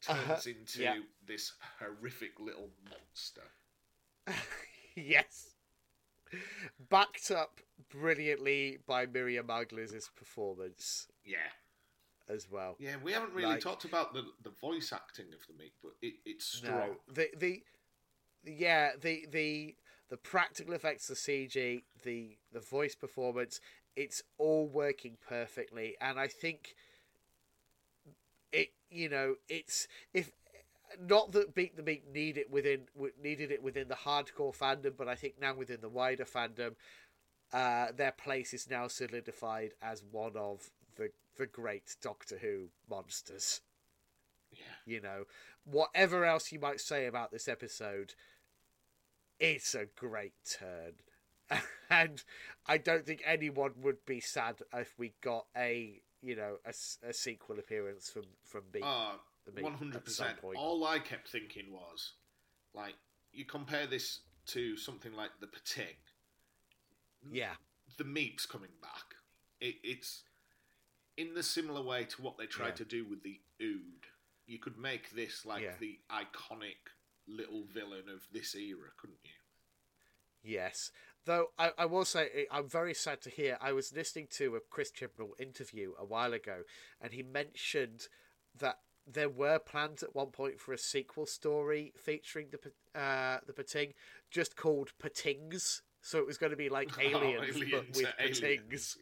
turns 0.02 0.20
Uh-huh. 0.20 0.50
into 0.50 0.84
Yeah. 0.84 1.02
this 1.24 1.54
horrific 1.80 2.40
little 2.42 2.72
monster. 2.90 3.50
yes. 4.96 5.55
Backed 6.90 7.32
up 7.32 7.60
brilliantly 7.90 8.80
by 8.86 9.06
Miriam 9.06 9.48
Margolyes' 9.48 10.10
performance 10.16 11.08
Yeah. 11.24 11.38
as 12.28 12.50
well. 12.50 12.76
Yeah, 12.80 12.98
we 12.98 13.12
haven't 13.12 13.34
really 13.34 13.50
Like- 13.54 13.62
talked 13.62 13.86
about 13.86 14.14
the, 14.14 14.24
the 14.44 14.50
voice 14.50 14.92
acting 14.92 15.34
of 15.34 15.46
the 15.48 15.54
Meep, 15.54 15.74
but 15.82 15.94
it, 16.02 16.16
it's 16.26 16.46
strong. 16.46 16.74
No, 16.90 16.96
the 17.08 17.30
the 17.38 17.64
yeah 18.44 18.92
the 19.00 19.26
the 19.30 19.76
the 20.10 20.18
practical 20.18 20.74
effects, 20.74 21.08
the 21.08 21.14
CG, 21.16 21.84
the 22.04 22.38
the 22.52 22.60
voice 22.60 22.96
performance, 22.96 23.60
it's 23.96 24.22
all 24.38 24.68
working 24.68 25.18
perfectly, 25.28 25.96
and 26.02 26.20
I 26.20 26.28
think 26.28 26.76
it 28.52 28.70
you 28.90 29.10
know 29.10 29.36
it's 29.50 29.88
if 30.14 30.32
not 31.08 31.32
that 31.34 31.54
Beep 31.56 31.76
the 31.76 31.84
Meep 31.84 32.02
need 32.14 32.38
it 32.38 32.50
within 32.52 32.82
needed 33.22 33.52
it 33.52 33.62
within 33.64 33.88
the 33.88 33.96
hardcore 33.96 34.56
fandom, 34.56 34.94
but 34.98 35.08
I 35.08 35.16
think 35.16 35.36
now 35.40 35.54
within 35.56 35.82
the 35.82 35.90
wider 35.90 36.26
fandom, 36.26 36.76
uh, 37.54 37.88
their 37.96 38.12
place 38.12 38.54
is 38.54 38.70
now 38.70 38.88
solidified 38.88 39.72
as 39.82 40.04
one 40.10 40.36
of 40.36 40.72
the 40.96 41.12
the 41.38 41.46
great 41.46 41.96
Doctor 42.02 42.38
Who 42.38 42.70
monsters 42.90 43.62
Yeah. 44.52 44.58
you 44.86 45.02
know 45.02 45.26
whatever 45.66 46.24
else 46.26 46.52
you 46.52 46.60
might 46.60 46.80
say 46.80 47.06
about 47.08 47.32
this 47.32 47.48
episode 47.48 48.14
it's 49.40 49.76
a 49.76 49.86
great 49.86 50.34
turn 50.60 50.94
and 51.90 52.24
i 52.68 52.78
don't 52.78 53.06
think 53.06 53.22
anyone 53.26 53.74
would 53.82 54.06
be 54.06 54.20
sad 54.20 54.56
if 54.74 54.94
we 54.98 55.14
got 55.22 55.46
a 55.58 56.00
you 56.22 56.36
know 56.36 56.58
a, 56.66 56.74
a 57.08 57.14
sequel 57.14 57.60
appearance 57.60 58.10
from 58.10 58.24
from 58.44 58.62
Beep. 58.72 58.84
The 58.84 58.88
Meep 58.88 59.20
One 59.60 59.74
hundred 59.76 60.04
percent. 60.04 60.38
All 60.56 60.86
I 60.86 61.00
kept 61.00 61.30
thinking 61.30 61.72
was, 61.72 62.14
like, 62.74 62.96
you 63.32 63.46
compare 63.46 63.86
this 63.88 64.22
to 64.48 64.76
something 64.78 65.14
like 65.14 65.32
the 65.40 65.48
Pting. 65.48 65.86
Yeah, 67.32 67.54
The 67.98 68.04
Meep's 68.04 68.46
coming 68.46 68.70
back. 68.82 69.16
It, 69.60 69.76
it's 69.84 70.24
in 71.18 71.34
the 71.34 71.44
similar 71.44 71.82
way 71.82 72.04
to 72.06 72.22
what 72.22 72.38
they 72.38 72.46
tried 72.46 72.70
Yeah. 72.70 72.76
to 72.76 72.86
do 72.86 73.06
with 73.06 73.24
the 73.24 73.40
Ood. 73.62 74.06
You 74.46 74.60
could 74.60 74.78
make 74.78 75.12
this 75.12 75.46
like 75.46 75.64
Yeah. 75.64 75.76
the 75.80 76.00
iconic 76.12 76.92
little 77.28 77.66
villain 77.74 78.10
of 78.14 78.28
this 78.32 78.54
era, 78.56 78.90
couldn't 78.98 79.20
you? 79.24 79.32
Yes. 80.44 80.92
Though 81.26 81.48
I, 81.58 81.72
I 81.78 81.86
will 81.86 82.06
say 82.06 82.46
I'm 82.52 82.70
very 82.70 82.94
sad 82.94 83.22
to 83.22 83.32
hear. 83.32 83.58
I 83.60 83.72
was 83.72 83.92
listening 83.94 84.28
to 84.34 84.56
a 84.56 84.60
Chris 84.60 84.92
Chibnall 84.92 85.32
interview 85.40 85.94
a 85.98 86.06
while 86.06 86.34
ago, 86.34 86.62
and 87.02 87.14
he 87.14 87.24
mentioned 87.24 88.08
that 88.60 88.78
there 89.12 89.30
were 89.30 89.60
plans 89.60 90.04
at 90.04 90.16
one 90.16 90.28
point 90.32 90.60
for 90.60 90.74
a 90.74 90.78
sequel 90.78 91.26
story 91.26 91.94
featuring 91.98 92.48
the 92.52 93.00
uh, 93.00 93.40
the 93.46 93.54
Pting, 93.54 93.94
just 94.32 94.56
called 94.56 94.92
Ptings. 95.02 95.82
So 96.02 96.20
it 96.20 96.28
was 96.28 96.38
going 96.38 96.52
to 96.52 96.58
be 96.58 96.70
like 96.70 96.92
aliens, 97.00 97.56
Oh, 97.56 97.60
but 97.72 97.88
with 97.96 98.08
Ptings. 98.20 98.44
aliens. 98.44 98.98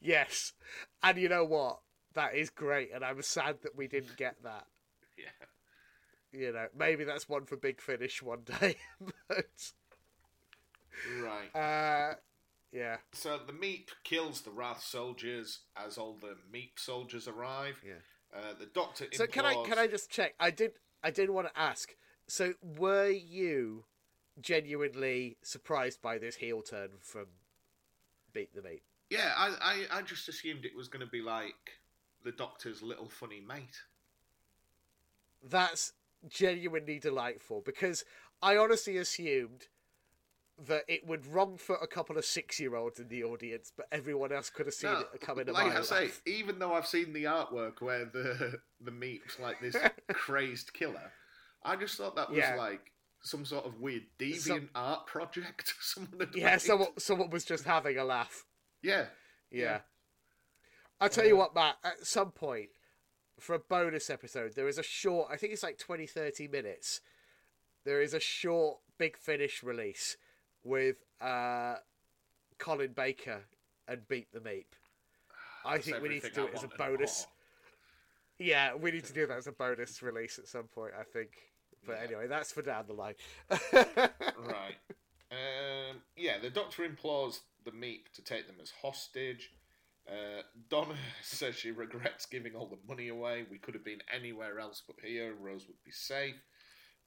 Yes, 0.00 0.52
and 1.02 1.18
you 1.18 1.28
know 1.28 1.44
what? 1.44 1.80
That 2.14 2.34
is 2.34 2.50
great, 2.50 2.90
and 2.94 3.04
I'm 3.04 3.20
sad 3.22 3.56
that 3.62 3.76
we 3.76 3.86
didn't 3.88 4.16
get 4.16 4.36
that. 4.42 4.66
yeah. 5.16 5.46
You 6.32 6.52
know, 6.52 6.66
maybe 6.76 7.04
that's 7.04 7.28
one 7.28 7.46
for 7.46 7.56
Big 7.56 7.80
Finish 7.80 8.22
one 8.22 8.40
day. 8.60 8.76
but 9.28 9.46
Right. 11.22 11.54
uh, 11.54 12.14
yeah, 12.72 12.96
So 13.12 13.38
the 13.46 13.52
Meep 13.52 13.88
kills 14.04 14.42
the 14.42 14.50
Wrath 14.50 14.82
soldiers 14.82 15.60
as 15.76 15.96
all 15.98 16.16
the 16.20 16.36
Meep 16.52 16.78
soldiers 16.78 17.28
arrive. 17.28 17.80
Yeah. 17.86 17.94
Uh, 18.34 18.54
the 18.58 18.66
Doctor 18.66 19.06
So 19.12 19.26
can 19.26 19.46
I 19.46 19.54
can 19.64 19.78
I 19.78 19.86
just 19.86 20.10
check? 20.10 20.34
I 20.38 20.50
did 20.50 20.72
I 21.02 21.10
did 21.10 21.30
want 21.30 21.48
to 21.48 21.58
ask. 21.58 21.94
So 22.26 22.54
were 22.62 23.08
you 23.08 23.84
genuinely 24.40 25.36
surprised 25.42 26.02
by 26.02 26.18
this 26.18 26.36
heel 26.36 26.62
turn 26.62 26.90
from 27.00 27.26
Beep 28.32 28.52
the 28.54 28.60
Meep? 28.60 28.80
Yeah, 29.10 29.32
I, 29.36 29.86
I, 29.92 29.98
I 29.98 30.02
just 30.02 30.28
assumed 30.28 30.64
it 30.64 30.76
was 30.76 30.88
going 30.88 31.04
to 31.04 31.10
be 31.10 31.22
like 31.22 31.80
the 32.24 32.32
Doctor's 32.32 32.82
little 32.82 33.08
funny 33.08 33.40
mate. 33.40 33.82
That's 35.48 35.92
genuinely 36.28 36.98
delightful 36.98 37.62
because 37.64 38.04
I 38.42 38.56
honestly 38.56 38.96
assumed 38.96 39.68
that 40.66 40.84
it 40.88 41.06
would 41.06 41.26
wrong 41.26 41.58
foot 41.58 41.80
a 41.82 41.86
couple 41.86 42.16
of 42.16 42.24
six 42.24 42.58
year 42.58 42.76
olds 42.76 42.98
in 42.98 43.08
the 43.08 43.22
audience, 43.24 43.72
but 43.76 43.86
everyone 43.92 44.32
else 44.32 44.48
could 44.48 44.66
have 44.66 44.74
seen 44.74 44.90
No, 44.92 45.00
it 45.12 45.20
coming 45.20 45.46
like 45.48 45.74
I 45.76 45.82
say, 45.82 46.06
off. 46.06 46.22
even 46.24 46.58
though 46.58 46.72
I've 46.72 46.86
seen 46.86 47.12
the 47.12 47.24
artwork 47.24 47.80
where 47.82 48.06
the 48.06 48.60
the 48.80 48.90
Meep's 48.90 49.38
like 49.38 49.60
this 49.60 49.76
crazed 50.12 50.72
killer, 50.72 51.12
I 51.62 51.76
just 51.76 51.96
thought 51.98 52.16
that 52.16 52.30
was 52.30 52.38
Yeah. 52.38 52.54
like 52.56 52.92
some 53.22 53.44
sort 53.44 53.66
of 53.66 53.80
weird 53.80 54.04
deviant 54.18 54.40
Some- 54.40 54.70
art 54.74 55.06
project 55.06 55.74
someone 55.80 56.20
had 56.20 56.28
Yeah, 56.34 56.52
made. 56.52 56.60
someone 56.62 56.88
someone 56.98 57.30
was 57.30 57.44
just 57.44 57.64
having 57.64 57.98
a 57.98 58.04
laugh. 58.04 58.44
Yeah, 58.82 59.06
Yeah. 59.50 59.62
Yeah. 59.62 59.78
I'll 61.00 61.10
tell 61.10 61.26
you 61.26 61.34
uh, 61.36 61.40
what, 61.40 61.54
Matt, 61.54 61.76
at 61.84 62.06
some 62.06 62.30
point, 62.30 62.70
for 63.38 63.54
a 63.54 63.58
bonus 63.58 64.08
episode, 64.08 64.54
there 64.54 64.66
is 64.68 64.78
a 64.78 64.82
short, 64.82 65.28
I 65.30 65.36
think 65.36 65.52
it's 65.52 65.62
like 65.62 65.76
20, 65.76 66.06
30 66.06 66.48
minutes. 66.48 67.02
There 67.84 68.00
is 68.00 68.14
a 68.14 68.20
short 68.20 68.78
Big 68.96 69.18
Finish 69.18 69.62
release 69.62 70.16
with 70.66 70.96
uh, 71.20 71.76
Colin 72.58 72.92
Baker 72.92 73.40
and 73.88 74.06
Beep 74.08 74.28
the 74.32 74.40
Meep. 74.40 74.66
I 75.64 75.78
think 75.78 76.02
we 76.02 76.08
need 76.08 76.22
to 76.22 76.30
do 76.30 76.42
I 76.42 76.44
it 76.46 76.54
as 76.54 76.64
a 76.64 76.68
bonus. 76.68 77.26
more. 77.26 78.46
Yeah, 78.48 78.74
we 78.74 78.90
need 78.90 79.04
to 79.04 79.12
do 79.12 79.26
that 79.26 79.38
as 79.38 79.46
a 79.46 79.52
bonus 79.52 80.02
release 80.02 80.38
at 80.38 80.46
some 80.46 80.64
point, 80.64 80.92
I 80.98 81.04
think. 81.04 81.30
But 81.86 81.96
Yeah. 81.98 82.04
anyway, 82.06 82.26
that's 82.26 82.52
for 82.52 82.62
down 82.62 82.86
the 82.86 82.92
line. 82.92 83.14
right. 83.72 84.76
Um, 85.30 86.02
yeah, 86.16 86.38
the 86.38 86.50
Doctor 86.50 86.84
implores 86.84 87.40
the 87.64 87.70
Meep 87.72 88.12
to 88.14 88.22
take 88.22 88.46
them 88.46 88.56
as 88.60 88.70
hostage. 88.82 89.50
Uh, 90.08 90.42
Donna 90.68 90.94
says 91.22 91.56
she 91.56 91.70
regrets 91.70 92.26
giving 92.26 92.54
all 92.54 92.66
the 92.66 92.78
money 92.88 93.08
away. 93.08 93.44
We 93.50 93.58
could 93.58 93.74
have 93.74 93.84
been 93.84 94.02
anywhere 94.14 94.60
else 94.60 94.82
but 94.86 94.96
here. 95.02 95.34
Rose 95.40 95.66
would 95.66 95.82
be 95.84 95.90
safe. 95.90 96.36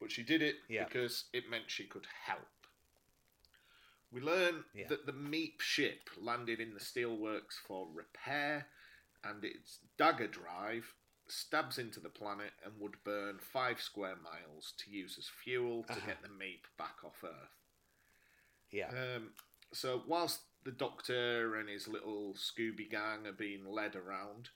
But 0.02 0.12
she 0.12 0.24
did 0.24 0.42
it 0.42 0.56
Yeah. 0.70 0.86
because 0.86 1.26
it 1.34 1.50
meant 1.50 1.64
she 1.68 1.84
could 1.86 2.08
help. 2.26 2.40
We 4.12 4.22
learn 4.22 4.66
Yeah. 4.74 4.88
that 4.88 5.06
the 5.06 5.14
Meep 5.14 5.62
ship 5.62 6.10
landed 6.18 6.60
in 6.60 6.74
the 6.74 6.80
steelworks 6.80 7.54
for 7.68 7.88
repair, 7.94 8.68
and 9.24 9.44
its 9.46 9.80
dagger 9.98 10.28
drive 10.28 10.96
stabs 11.28 11.78
into 11.78 12.00
the 12.00 12.10
planet 12.10 12.54
and 12.64 12.80
would 12.80 13.04
burn 13.04 13.38
five 13.40 13.80
square 13.82 14.16
miles 14.16 14.74
to 14.78 14.90
use 14.90 15.18
as 15.20 15.28
fuel 15.30 15.84
to 15.84 15.94
Uh-huh. 15.94 16.06
get 16.08 16.22
the 16.24 16.30
Meep 16.30 16.66
back 16.78 17.04
off 17.04 17.24
Earth. 17.24 17.56
yeah. 18.72 18.90
Um, 19.16 19.36
so 19.72 20.04
whilst 20.08 20.42
the 20.64 20.72
Doctor 20.72 21.56
and 21.56 21.70
his 21.70 21.88
little 21.88 22.34
Scooby 22.34 22.90
gang 22.90 23.28
are 23.28 23.32
being 23.32 23.66
led 23.66 23.96
around, 23.96 24.50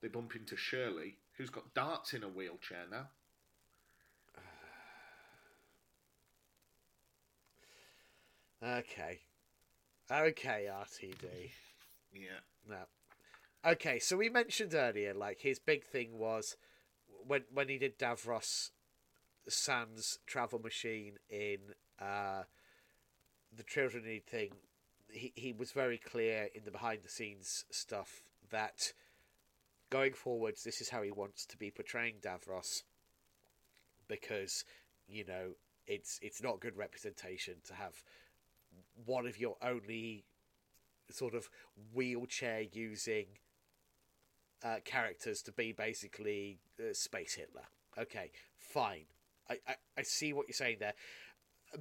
they 0.00 0.08
bump 0.08 0.36
into 0.36 0.56
Shirley, 0.56 1.18
who's 1.36 1.50
got 1.50 1.74
darts 1.74 2.14
in 2.14 2.22
a 2.22 2.28
wheelchair 2.28 2.86
now. 2.86 3.10
Okay. 8.62 9.20
Okay, 10.10 10.68
RTD. 10.70 11.50
Yeah. 12.12 12.40
No. 12.68 12.76
Okay, 13.64 13.98
so 13.98 14.16
we 14.16 14.28
mentioned 14.28 14.74
earlier, 14.74 15.14
like 15.14 15.40
his 15.40 15.58
big 15.58 15.84
thing 15.84 16.18
was 16.18 16.56
when 17.26 17.42
when 17.52 17.68
he 17.68 17.78
did 17.78 17.98
Davros 17.98 18.70
Sans 19.48 20.18
travel 20.26 20.58
machine 20.58 21.14
in 21.28 21.58
uh, 22.00 22.42
the 23.56 23.62
Children 23.62 24.04
Need 24.04 24.26
thing. 24.26 24.50
He 25.10 25.32
he 25.34 25.52
was 25.52 25.72
very 25.72 25.98
clear 25.98 26.48
in 26.54 26.64
the 26.64 26.70
behind 26.70 27.00
the 27.02 27.08
scenes 27.08 27.64
stuff 27.70 28.22
that 28.50 28.92
going 29.90 30.12
forwards, 30.12 30.64
this 30.64 30.80
is 30.80 30.88
how 30.88 31.02
he 31.02 31.10
wants 31.10 31.44
to 31.46 31.56
be 31.56 31.70
portraying 31.70 32.16
Davros 32.22 32.82
because 34.08 34.64
you 35.08 35.24
know 35.24 35.52
it's 35.86 36.18
it's 36.22 36.42
not 36.42 36.60
good 36.60 36.76
representation 36.76 37.54
to 37.66 37.74
have 37.74 38.02
one 39.04 39.26
of 39.26 39.38
your 39.38 39.56
only 39.62 40.24
sort 41.10 41.34
of 41.34 41.48
wheelchair 41.92 42.62
using 42.72 43.26
uh, 44.64 44.76
characters 44.84 45.42
to 45.42 45.52
be 45.52 45.72
basically 45.72 46.58
uh, 46.78 46.92
space 46.92 47.34
Hitler. 47.34 47.64
Okay, 47.98 48.30
fine. 48.58 49.06
I, 49.48 49.58
I, 49.66 49.74
I 49.98 50.02
see 50.02 50.32
what 50.32 50.46
you're 50.48 50.54
saying 50.54 50.76
there, 50.80 50.94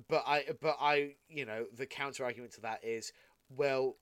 but 0.08 0.24
I 0.26 0.46
but 0.62 0.78
I 0.80 1.16
you 1.30 1.46
know 1.46 1.66
the 1.76 1.86
counter 1.86 2.24
argument 2.24 2.54
to 2.54 2.62
that 2.62 2.84
is 2.84 3.12
well, 3.56 3.98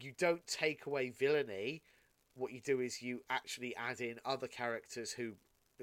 you 0.00 0.12
don't 0.16 0.46
take 0.46 0.86
away 0.86 1.10
villainy. 1.10 1.82
What 2.34 2.52
you 2.52 2.60
do 2.60 2.80
is 2.80 3.02
you 3.02 3.20
actually 3.28 3.76
add 3.76 4.00
in 4.00 4.18
other 4.24 4.46
characters 4.46 5.12
who 5.12 5.32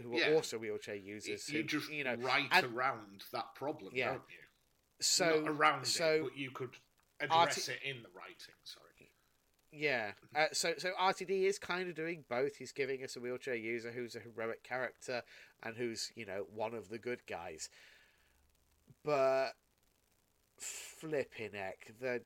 who 0.01 0.17
are 0.17 0.33
also 0.35 0.57
wheelchair 0.57 0.95
users. 0.95 1.49
you 1.49 1.61
who, 1.61 1.67
just 1.67 1.91
you 1.91 2.03
know 2.03 2.15
right 2.15 2.47
and 2.51 2.65
around 2.65 3.23
that 3.33 3.53
problem, 3.55 3.91
Yeah. 3.93 4.09
don't 4.11 4.21
you? 4.29 4.48
So 4.99 5.41
Not 5.41 5.49
around 5.49 5.85
so 5.85 6.05
it, 6.13 6.23
but 6.23 6.37
you 6.37 6.51
could 6.51 6.71
address 7.19 7.69
Arti- 7.69 7.71
it 7.71 7.79
in 7.83 8.03
the 8.03 8.09
writing. 8.15 8.55
Sorry. 8.63 8.85
Yeah. 9.71 10.11
Uh, 10.35 10.45
so 10.51 10.73
so 10.77 10.91
RTD 10.99 11.43
is 11.43 11.59
kind 11.59 11.89
of 11.89 11.95
doing 11.95 12.23
both. 12.27 12.55
He's 12.55 12.71
giving 12.71 13.03
us 13.03 13.15
a 13.15 13.19
wheelchair 13.19 13.55
user 13.55 13.91
who's 13.91 14.15
a 14.15 14.19
heroic 14.19 14.63
character 14.63 15.21
and 15.61 15.75
who's 15.77 16.11
you 16.15 16.25
know 16.25 16.45
one 16.53 16.73
of 16.73 16.89
the 16.89 16.97
good 16.97 17.25
guys. 17.27 17.69
But 19.03 19.51
flipping 20.57 21.51
heck, 21.53 21.93
the 21.99 22.21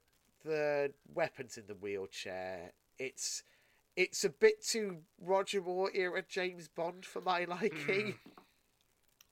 the 0.46 0.94
weapons 1.14 1.58
in 1.58 1.68
the 1.68 1.76
wheelchair, 1.76 2.72
it's 2.98 3.44
it's 3.96 4.24
a 4.24 4.30
bit 4.30 4.64
too 4.66 5.00
Roger 5.22 5.62
Moore 5.62 5.92
era 5.94 6.24
James 6.28 6.68
Bond 6.70 7.06
for 7.06 7.22
my 7.22 7.44
liking. 7.50 8.16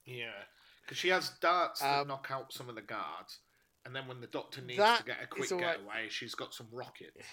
Yeah, 0.04 0.44
because 0.82 0.98
she 0.98 1.08
has 1.08 1.30
darts 1.40 1.80
that 1.80 2.00
Um, 2.02 2.08
knock 2.08 2.28
out 2.30 2.52
some 2.52 2.68
of 2.68 2.74
the 2.74 2.82
guards, 2.82 3.38
and 3.84 3.94
then 3.94 4.06
when 4.06 4.20
the 4.20 4.26
Doctor 4.26 4.60
needs 4.60 4.78
to 4.98 5.04
get 5.04 5.22
a 5.22 5.26
quick 5.26 5.50
all 5.52 5.58
right. 5.58 5.78
getaway, 5.78 6.08
she's 6.08 6.34
got 6.34 6.54
some 6.54 6.68
rockets. 6.72 7.26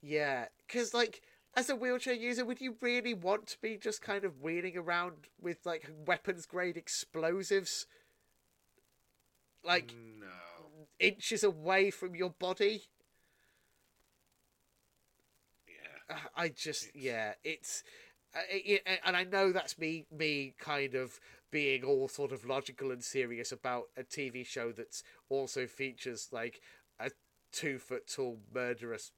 Yeah, 0.00 0.46
because 0.66 0.92
like 0.94 1.22
as 1.54 1.68
a 1.70 1.76
wheelchair 1.76 2.14
user, 2.14 2.44
would 2.44 2.60
you 2.60 2.76
really 2.80 3.14
want 3.14 3.46
to 3.48 3.60
be 3.60 3.76
just 3.76 4.00
kind 4.02 4.24
of 4.24 4.40
wheeling 4.40 4.76
around 4.76 5.28
with 5.40 5.64
like 5.64 5.88
weapons 6.06 6.46
grade 6.46 6.76
explosives, 6.76 7.86
like 9.62 9.92
no, 9.94 10.88
inches 10.98 11.44
away 11.44 11.90
from 11.90 12.14
your 12.16 12.30
body? 12.30 12.84
yeah, 15.68 16.16
Uh, 16.16 16.20
I 16.34 16.48
just 16.48 16.88
It's- 16.88 17.02
yeah, 17.04 17.34
it's. 17.44 17.84
Uh, 18.34 18.40
it- 18.48 18.82
and 19.04 19.14
I 19.16 19.24
know 19.24 19.52
that's 19.52 19.76
me, 19.78 20.06
me 20.10 20.54
kind 20.58 20.94
of 20.94 21.20
being 21.52 21.84
all 21.84 22.08
sort 22.08 22.32
of 22.32 22.44
logical 22.44 22.90
and 22.90 23.04
serious 23.04 23.52
about 23.52 23.84
a 23.96 24.02
TV 24.02 24.44
show 24.44 24.72
that's 24.72 25.04
also 25.28 25.66
features 25.66 26.30
like 26.32 26.60
a 26.98 27.10
two 27.52 27.78
foot 27.78 28.08
tall 28.12 28.38
murderous, 28.52 29.12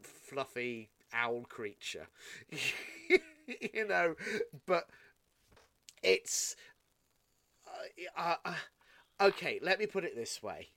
fluffy 0.00 0.90
owl 1.12 1.42
creature. 1.48 2.06
you 3.46 3.88
know, 3.88 4.14
but 4.66 4.88
it's 6.02 6.54
uh, 8.16 8.34
uh, 8.44 8.54
okay. 9.20 9.58
Let 9.62 9.78
me 9.78 9.86
put 9.86 10.04
it 10.04 10.14
this 10.14 10.42
way: 10.42 10.68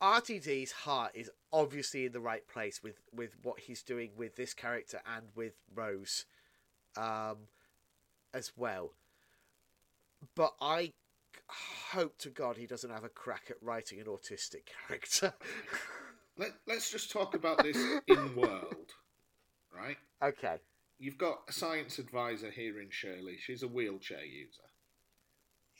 RTD's 0.00 0.72
heart 0.72 1.12
is 1.14 1.30
obviously 1.52 2.06
in 2.06 2.12
the 2.12 2.20
right 2.20 2.46
place 2.46 2.82
with 2.82 3.00
with 3.12 3.36
what 3.42 3.60
he's 3.60 3.82
doing 3.82 4.10
with 4.16 4.36
this 4.36 4.54
character 4.54 5.00
and 5.16 5.26
with 5.34 5.54
Rose, 5.74 6.26
um, 6.96 7.48
as 8.34 8.52
well. 8.56 8.92
But 10.34 10.52
I 10.60 10.92
hope 11.48 12.18
to 12.18 12.30
God 12.30 12.56
he 12.56 12.66
doesn't 12.66 12.90
have 12.90 13.04
a 13.04 13.08
crack 13.08 13.44
at 13.50 13.56
writing 13.62 14.00
an 14.00 14.06
autistic 14.06 14.62
character. 14.86 15.34
Let, 16.38 16.52
let's 16.66 16.90
just 16.90 17.10
talk 17.10 17.34
about 17.34 17.62
this 17.62 17.76
in 18.06 18.34
world, 18.34 18.90
right? 19.76 19.98
okay. 20.22 20.56
You've 20.98 21.18
got 21.18 21.40
a 21.48 21.52
science 21.52 21.98
advisor 21.98 22.50
here 22.50 22.80
in 22.80 22.88
Shirley. 22.90 23.36
She's 23.38 23.62
a 23.62 23.68
wheelchair 23.68 24.24
user. 24.24 24.62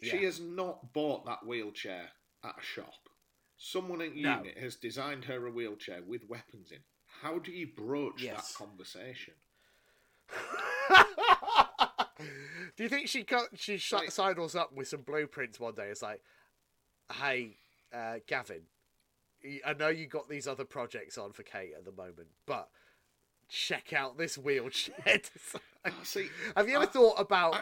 She 0.03 0.25
has 0.25 0.41
not 0.41 0.93
bought 0.93 1.25
that 1.27 1.47
wheelchair 1.47 2.09
at 2.45 2.57
a 2.59 2.63
shop. 2.63 2.93
Someone 3.57 4.03
at 4.03 4.15
No. 4.17 4.39
unit 4.39 4.59
has 4.59 4.75
designed 4.75 5.25
her 5.27 5.47
a 5.47 5.51
wheelchair 5.51 6.01
with 6.03 6.29
weapons 6.29 6.73
in. 6.73 6.81
How 7.23 7.39
do 7.39 7.53
you 7.53 7.69
broach 7.69 8.23
Yes. 8.23 8.53
that 8.53 8.65
conversation? 8.67 9.35
Do 12.77 12.83
you 12.83 12.89
think 12.89 13.09
she 13.09 13.25
cut, 13.25 13.49
she 13.55 13.77
sh- 13.79 13.93
Like- 13.93 14.11
sidles 14.11 14.55
up 14.55 14.73
with 14.73 14.89
some 14.89 15.03
blueprints 15.03 15.59
one 15.61 15.75
day? 15.75 15.89
It's 15.89 16.03
like, 16.03 16.23
hey, 17.15 17.57
uh, 17.93 18.17
Gavin, 18.27 18.63
I 19.67 19.73
know 19.75 19.89
you 19.89 20.07
got 20.07 20.29
these 20.29 20.47
other 20.47 20.65
projects 20.65 21.19
on 21.19 21.33
for 21.33 21.43
Kate 21.43 21.73
at 21.77 21.85
the 21.85 21.93
moment, 21.93 22.29
but 22.47 22.69
check 23.49 23.93
out 23.93 24.17
this 24.17 24.39
wheelchair. 24.39 25.21
See, 26.05 26.29
Have 26.57 26.69
you 26.69 26.77
ever 26.77 26.85
I- 26.85 26.89
thought 26.89 27.21
about 27.21 27.55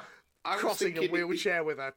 I- 0.44 0.54
I 0.54 0.56
crossing 0.56 0.96
a 0.98 1.08
wheelchair 1.08 1.64
with 1.64 1.78
a 1.78 1.92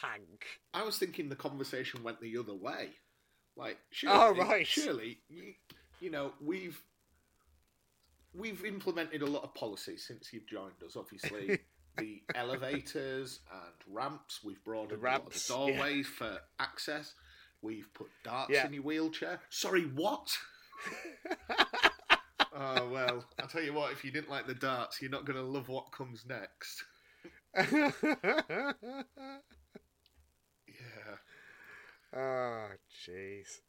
tank? 0.00 0.46
I 0.74 0.82
was 0.84 0.98
thinking 0.98 1.28
the 1.28 1.36
conversation 1.36 2.02
went 2.02 2.20
the 2.20 2.36
other 2.38 2.54
way. 2.54 2.90
Like, 3.56 3.78
Shirley, 3.90 4.16
Oh, 4.18 4.34
right. 4.34 4.66
Shirley, 4.66 5.18
you, 5.28 5.54
you 6.00 6.10
know, 6.10 6.32
we've 6.40 6.82
we've 8.34 8.64
implemented 8.64 9.20
a 9.22 9.26
lot 9.26 9.44
of 9.44 9.54
policies 9.54 10.04
since 10.06 10.32
you've 10.32 10.46
joined 10.46 10.82
us. 10.84 10.96
Obviously, 10.96 11.58
the 11.98 12.22
elevators 12.34 13.40
and 13.52 13.94
ramps. 13.94 14.40
We've 14.44 14.62
broadened 14.64 14.92
a 14.92 14.96
ramps, 14.96 15.46
the 15.46 15.54
yeah. 15.54 15.58
doorways 15.58 16.06
for 16.06 16.38
access. 16.58 17.14
We've 17.60 17.88
put 17.94 18.08
darts 18.24 18.50
Yeah. 18.52 18.66
in 18.66 18.72
your 18.74 18.82
wheelchair. 18.82 19.40
Sorry, 19.50 19.82
what? 19.82 20.36
oh 22.54 22.88
well, 22.90 23.24
I'll 23.40 23.48
tell 23.48 23.62
you 23.62 23.72
what. 23.72 23.92
If 23.92 24.04
you 24.04 24.10
didn't 24.10 24.30
like 24.30 24.46
the 24.46 24.54
darts, 24.54 25.00
you're 25.00 25.10
not 25.10 25.24
going 25.24 25.38
to 25.38 25.44
love 25.44 25.68
what 25.68 25.92
comes 25.92 26.24
next. 26.26 26.84
Yeah. 30.66 32.18
Oh, 32.18 32.68
jeez. 33.06 33.60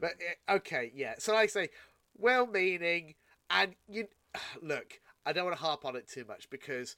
But 0.00 0.12
eh, 0.20 0.54
okay, 0.56 0.92
yeah. 0.94 1.14
So 1.18 1.34
I 1.34 1.46
say, 1.46 1.68
well-meaning, 2.16 3.14
and 3.50 3.74
you 3.88 4.08
look. 4.62 5.00
I 5.24 5.32
don't 5.32 5.44
want 5.44 5.56
to 5.56 5.62
harp 5.62 5.84
on 5.84 5.94
it 5.94 6.08
too 6.08 6.24
much 6.26 6.50
because 6.50 6.96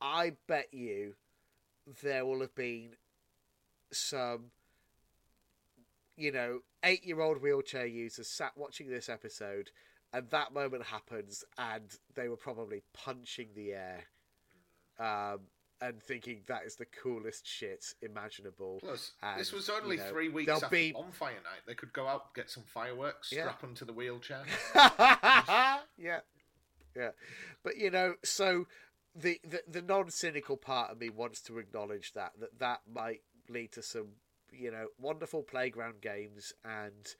I 0.00 0.32
bet 0.46 0.72
you 0.72 1.14
there 2.02 2.24
will 2.24 2.40
have 2.40 2.54
been 2.54 2.90
some, 3.92 4.50
you 6.16 6.32
know, 6.32 6.60
eight-year-old 6.84 7.40
wheelchair 7.42 7.86
users 7.86 8.28
sat 8.28 8.52
watching 8.56 8.88
this 8.88 9.08
episode, 9.08 9.70
and 10.12 10.28
that 10.30 10.52
moment 10.52 10.84
happens, 10.84 11.44
and 11.56 11.84
they 12.14 12.28
were 12.28 12.36
probably 12.36 12.82
punching 12.92 13.48
the 13.54 13.72
air, 13.72 14.04
um, 14.98 15.40
and 15.80 16.02
thinking 16.02 16.40
that 16.46 16.64
is 16.64 16.74
the 16.76 16.86
coolest 16.86 17.46
shit 17.46 17.84
imaginable. 18.02 18.78
Plus, 18.82 19.12
And, 19.22 19.40
this 19.40 19.52
was 19.52 19.68
only 19.68 19.96
you 19.96 20.02
know, 20.02 20.08
three 20.10 20.28
weeks 20.28 20.50
after 20.50 20.68
be- 20.68 20.92
Bonfire 20.92 21.34
Night. 21.34 21.60
They 21.66 21.74
could 21.74 21.92
go 21.92 22.06
out, 22.06 22.34
get 22.34 22.50
some 22.50 22.64
fireworks, 22.64 23.32
Yeah. 23.32 23.42
strap 23.44 23.60
them 23.60 23.74
to 23.76 23.84
the 23.84 23.92
wheelchair. 23.92 24.42
yeah, 24.74 26.20
yeah, 26.96 27.10
but 27.62 27.76
you 27.76 27.90
know, 27.90 28.14
so 28.24 28.66
the, 29.14 29.40
the 29.44 29.62
the 29.68 29.82
non-cynical 29.82 30.56
part 30.56 30.90
of 30.90 31.00
me 31.00 31.08
wants 31.08 31.40
to 31.42 31.58
acknowledge 31.58 32.12
that 32.12 32.32
that 32.40 32.58
that 32.58 32.80
might 32.92 33.22
lead 33.48 33.72
to 33.72 33.82
some 33.82 34.08
you 34.52 34.70
know 34.70 34.88
wonderful 34.98 35.42
playground 35.42 36.00
games, 36.00 36.52
and 36.64 37.14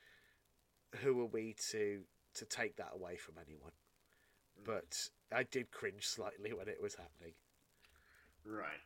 who 1.00 1.20
are 1.20 1.26
we 1.26 1.54
to 1.70 2.02
to 2.34 2.44
take 2.44 2.76
that 2.76 2.90
away 2.94 3.16
from 3.16 3.34
anyone? 3.44 3.72
But 4.64 4.96
I 5.32 5.44
did 5.44 5.70
cringe 5.70 6.06
slightly 6.06 6.52
when 6.52 6.68
it 6.68 6.80
was 6.80 6.94
happening. 6.94 7.34
Right. 8.44 8.80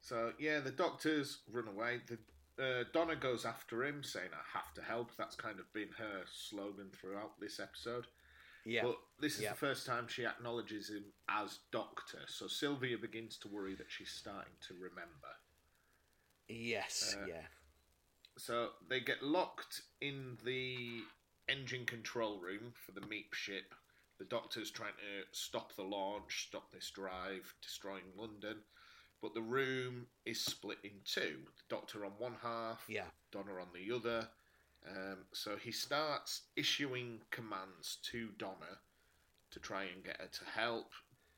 So 0.00 0.32
yeah, 0.38 0.60
the 0.60 0.70
doctors 0.70 1.38
run 1.50 1.68
away. 1.68 2.00
The 2.06 2.18
uh, 2.62 2.84
Donna 2.92 3.16
goes 3.16 3.44
after 3.44 3.84
him, 3.84 4.02
saying, 4.02 4.30
"I 4.32 4.58
have 4.58 4.74
to 4.74 4.82
help." 4.82 5.10
That's 5.16 5.36
kind 5.36 5.58
of 5.58 5.72
been 5.72 5.88
her 5.98 6.22
slogan 6.30 6.90
throughout 6.92 7.40
this 7.40 7.58
episode. 7.60 8.06
Yeah, 8.64 8.82
But 8.82 8.96
this 9.18 9.34
is 9.36 9.42
Yeah. 9.42 9.50
the 9.50 9.56
first 9.56 9.86
time 9.86 10.06
she 10.08 10.24
acknowledges 10.24 10.88
him 10.90 11.12
as 11.28 11.58
Doctor. 11.72 12.26
So 12.28 12.46
Sylvia 12.46 12.96
begins 12.98 13.38
to 13.38 13.48
worry 13.48 13.74
that 13.74 13.90
she's 13.90 14.12
starting 14.12 14.54
to 14.68 14.74
remember. 14.74 15.36
yes, 16.48 17.16
uh, 17.18 17.26
yeah, 17.26 17.46
So 18.36 18.70
they 18.88 19.00
get 19.00 19.22
locked 19.22 19.82
in 20.00 20.38
the 20.44 21.04
engine 21.48 21.86
control 21.86 22.40
room 22.40 22.72
for 22.84 22.92
the 22.92 23.00
Meep 23.00 23.32
ship. 23.34 23.74
The 24.18 24.24
Doctor's 24.24 24.70
trying 24.70 24.94
to 24.94 25.24
stop 25.32 25.74
the 25.74 25.82
launch, 25.82 26.46
stop 26.48 26.70
this 26.72 26.90
drive, 26.90 27.54
destroying 27.62 28.14
London. 28.16 28.64
But 29.20 29.34
the 29.34 29.42
room 29.42 30.08
is 30.24 30.44
split 30.44 30.78
in 30.84 31.00
two. 31.04 31.46
The 31.46 31.62
Doctor 31.76 32.04
on 32.04 32.12
one 32.18 32.36
half, 32.42 32.84
yeah, 32.88 33.06
Donna 33.30 33.54
on 33.54 33.68
the 33.74 33.94
other. 33.94 34.28
Um, 34.88 35.26
so 35.32 35.56
he 35.56 35.70
starts 35.70 36.42
issuing 36.56 37.20
commands 37.30 37.98
to 38.10 38.30
Donna 38.38 38.80
to 39.50 39.60
try 39.60 39.84
and 39.84 40.02
get 40.04 40.20
her 40.20 40.26
to 40.26 40.44
help, 40.44 40.92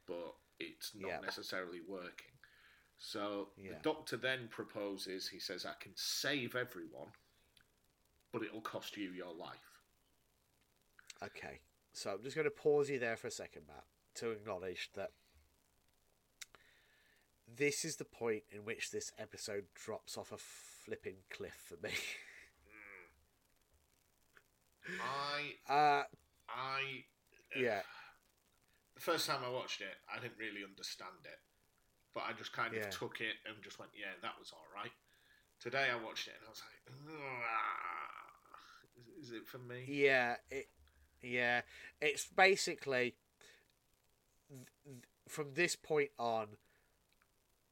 but 0.07 0.35
it's 0.59 0.95
not 0.95 1.11
Yeah. 1.11 1.21
necessarily 1.21 1.81
working. 1.81 2.39
So 2.99 3.53
Yeah. 3.57 3.75
the 3.75 3.83
doctor 3.83 4.17
then 4.17 4.49
proposes, 4.49 5.29
he 5.29 5.39
says, 5.39 5.67
I 5.67 5.75
can 5.75 5.95
save 5.97 6.55
everyone, 6.55 7.13
but 8.33 8.43
it'll 8.43 8.63
cost 8.63 8.97
you 8.97 9.13
your 9.13 9.35
life. 9.35 9.81
Okay, 11.23 11.61
so 11.93 12.13
I'm 12.13 12.23
just 12.23 12.37
going 12.37 12.45
to 12.47 12.51
pause 12.51 12.91
you 12.91 12.99
there 12.99 13.17
for 13.17 13.27
a 13.27 13.31
second, 13.31 13.67
Matt, 13.67 13.87
to 14.17 14.31
acknowledge 14.31 14.91
that 14.95 15.13
this 17.47 17.85
is 17.85 17.97
the 17.97 18.05
point 18.05 18.45
in 18.51 18.65
which 18.65 18.91
this 18.91 19.13
episode 19.19 19.67
drops 19.75 20.17
off 20.17 20.33
a 20.33 20.39
flipping 20.39 21.25
cliff 21.31 21.57
for 21.67 21.77
me. 21.77 21.93
I, 24.89 25.55
Uh, 25.69 26.03
I, 26.49 27.05
yeah, 27.57 27.83
the 28.95 29.01
first 29.01 29.27
time 29.27 29.41
I 29.45 29.51
watched 29.51 29.81
it, 29.81 29.97
I 30.13 30.21
didn't 30.21 30.39
really 30.39 30.65
understand 30.65 31.25
it, 31.25 31.39
but 32.15 32.25
I 32.29 32.33
just 32.33 32.53
kind 32.53 32.75
Yeah. 32.75 32.81
of 32.81 32.91
took 32.91 33.21
it 33.21 33.37
and 33.47 33.57
just 33.63 33.79
went, 33.79 33.93
yeah, 33.99 34.13
that 34.23 34.39
was 34.39 34.53
all 34.53 34.67
right. 34.75 34.93
Today 35.61 35.89
I 35.93 35.97
watched 36.05 36.29
it 36.29 36.35
and 36.39 36.47
I 36.47 36.51
was 36.51 36.63
like, 36.63 37.11
"Ah, 37.47 38.91
is, 38.97 39.29
is 39.29 39.33
it 39.33 39.47
for 39.47 39.59
me? 39.59 39.85
yeah, 39.87 40.37
it, 40.51 40.69
yeah. 41.23 41.63
It's 42.01 42.27
basically 42.27 43.15
th- 44.49 44.67
th- 44.85 44.97
from 45.29 45.55
this 45.55 45.77
point 45.77 46.11
on, 46.19 46.57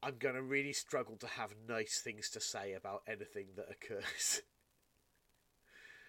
I'm 0.03 0.17
going 0.17 0.35
to 0.35 0.41
really 0.43 0.73
struggle 0.73 1.17
to 1.17 1.27
have 1.27 1.55
nice 1.67 1.99
things 1.99 2.29
to 2.31 2.39
say 2.41 2.73
about 2.73 3.03
anything 3.07 3.47
that 3.55 3.69
occurs. 3.71 4.41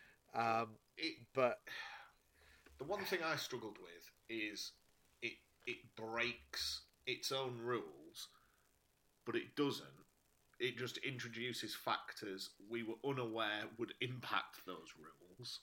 um, 0.35 0.68
It, 0.96 1.16
but 1.34 1.60
the 2.78 2.84
one 2.84 3.04
thing 3.04 3.20
I 3.24 3.36
struggled 3.36 3.78
with 3.78 4.10
is 4.28 4.72
it 5.22 5.32
it 5.66 5.78
breaks 5.96 6.82
its 7.06 7.32
own 7.32 7.58
rules, 7.62 8.28
but 9.26 9.34
it 9.36 9.56
doesn't. 9.56 9.88
It 10.60 10.78
just 10.78 10.98
introduces 10.98 11.74
factors 11.74 12.50
we 12.70 12.82
were 12.82 12.94
unaware 13.04 13.64
would 13.78 13.92
impact 14.00 14.64
those 14.66 14.94
rules, 14.98 15.60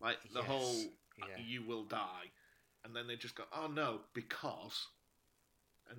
like 0.00 0.18
the 0.32 0.40
Yes, 0.40 0.48
whole 0.48 0.92
uh, 1.22 1.26
yeah. 1.36 1.44
"you 1.44 1.62
will 1.62 1.84
die," 1.84 2.30
and 2.84 2.94
then 2.94 3.06
they 3.06 3.16
just 3.16 3.34
go, 3.34 3.44
"Oh 3.52 3.66
no," 3.66 4.00
because, 4.12 4.88
and 5.88 5.98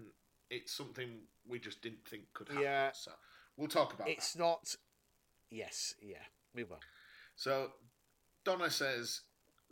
it's 0.49 0.71
something 0.71 1.21
we 1.47 1.59
just 1.59 1.81
didn't 1.81 2.07
think 2.07 2.31
could 2.33 2.47
happen. 2.49 2.63
Yeah. 2.63 2.91
So 2.93 3.11
we'll 3.57 3.67
talk 3.67 3.93
about 3.93 4.07
that. 4.07 4.13
it's 4.13 4.35
not. 4.35 4.75
Yes, 5.49 5.95
yeah, 6.01 6.23
we 6.53 6.63
will. 6.63 6.79
So 7.35 7.71
Donna 8.45 8.69
says 8.69 9.21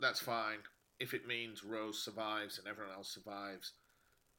that's 0.00 0.20
fine. 0.20 0.58
If 1.00 1.14
it 1.14 1.26
means 1.26 1.64
Rose 1.64 1.98
survives 2.02 2.58
and 2.58 2.68
everyone 2.68 2.92
else 2.94 3.08
survives, 3.08 3.72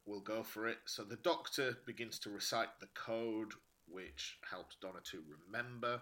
we'll 0.06 0.20
go 0.20 0.42
for 0.42 0.66
it. 0.68 0.78
So 0.86 1.02
the 1.04 1.16
doctor 1.16 1.78
begins 1.86 2.18
to 2.20 2.30
recite 2.30 2.68
the 2.80 2.88
code, 2.94 3.52
which 3.88 4.38
helps 4.48 4.76
Donna 4.80 5.00
to 5.10 5.22
remember. 5.46 6.00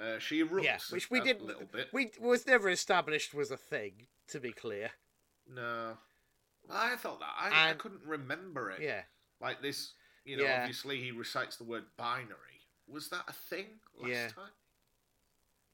Uh, 0.00 0.18
she 0.18 0.42
erupts 0.44 0.64
Yeah, 0.64 0.78
which 0.90 1.10
we 1.10 1.20
a 1.20 1.24
didn't. 1.24 1.46
little 1.46 1.66
bit. 1.70 1.88
We 1.92 2.10
was 2.20 2.46
never 2.46 2.68
established 2.68 3.34
was 3.34 3.50
a 3.50 3.56
thing. 3.56 4.06
To 4.28 4.40
be 4.40 4.52
clear. 4.52 4.90
No. 5.52 5.96
I 6.70 6.96
thought 6.96 7.20
that. 7.20 7.34
I, 7.38 7.70
I 7.70 7.72
couldn't 7.72 8.02
remember 8.04 8.70
it. 8.70 8.82
Yeah. 8.82 9.00
Like 9.40 9.62
this, 9.62 9.92
you 10.24 10.36
know, 10.36 10.44
Yeah. 10.44 10.60
obviously 10.60 11.00
he 11.00 11.12
recites 11.12 11.56
the 11.56 11.64
word 11.64 11.84
binary. 11.96 12.60
Was 12.86 13.08
that 13.08 13.24
a 13.26 13.32
thing 13.32 13.80
last 13.96 14.10
Yeah. 14.10 14.28
time? 14.28 14.50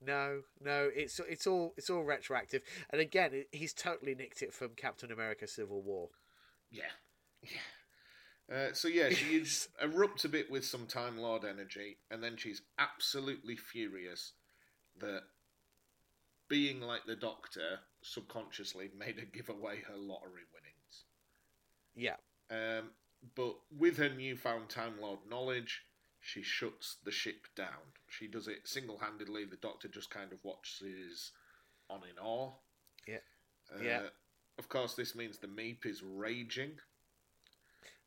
No, 0.05 0.43
no, 0.61 0.91
it's 0.95 1.21
it's 1.29 1.47
all 1.47 1.75
it's 1.77 1.89
all 1.91 2.03
retroactive, 2.05 2.63
and 2.91 3.01
again, 3.01 3.31
it, 3.33 3.49
he's 3.53 3.73
totally 3.73 4.15
nicked 4.15 4.43
it 4.43 4.53
from 4.53 4.71
Captain 4.77 5.11
America: 5.13 5.47
Civil 5.47 5.83
War. 5.83 6.09
Yeah. 6.71 6.83
Yeah. 7.43 7.49
Uh, 8.55 8.73
so 8.75 8.89
yeah, 8.89 9.09
she 9.11 9.37
is- 9.37 9.69
erupts 9.83 10.25
a 10.25 10.29
bit 10.29 10.51
with 10.51 10.65
some 10.65 10.87
Time 10.87 11.17
Lord 11.19 11.45
energy, 11.45 11.99
and 12.11 12.23
then 12.23 12.37
she's 12.37 12.63
absolutely 12.79 13.57
furious 13.57 14.33
that 14.99 15.23
being 16.49 16.81
like 16.81 17.07
the 17.07 17.17
Doctor 17.17 17.81
subconsciously 18.03 18.91
made 18.97 19.19
her 19.19 19.25
give 19.25 19.49
away 19.49 19.79
her 19.89 19.97
lottery 19.97 20.43
winnings. 20.53 21.05
Yeah, 21.97 22.17
Um, 22.51 22.91
but 23.35 23.57
with 23.71 23.97
her 23.97 24.11
newfound 24.11 24.69
Time 24.69 25.01
Lord 25.01 25.21
knowledge, 25.29 25.83
she 26.25 26.43
shuts 26.43 26.97
the 27.05 27.11
ship 27.11 27.47
down. 27.55 27.93
She 28.09 28.27
does 28.27 28.49
it 28.49 28.67
single 28.67 28.99
handedly. 28.99 29.45
The 29.45 29.57
Doctor 29.57 29.89
just 29.89 30.09
kind 30.11 30.33
of 30.33 30.39
watches 30.43 31.33
on 31.91 32.01
in 32.11 32.19
awe. 32.19 32.53
Yeah. 33.07 33.19
Uh, 33.73 33.83
Yeah. 33.83 34.03
Of 34.59 34.69
course, 34.69 34.95
this 34.95 35.15
means 35.15 35.39
the 35.39 35.49
Meep 35.49 35.85
is 35.85 36.03
raging. 36.03 36.79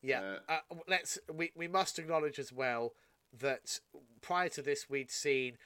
yeah. 0.02 0.38
Uh, 0.48 0.60
let's 0.88 1.20
we 1.32 1.52
we 1.56 1.68
must 1.68 2.00
acknowledge 2.00 2.40
as 2.40 2.52
well 2.52 2.94
that 3.38 3.80
prior 4.22 4.50
to 4.50 4.62
this, 4.62 4.90
we'd 4.90 5.12
seen 5.12 5.58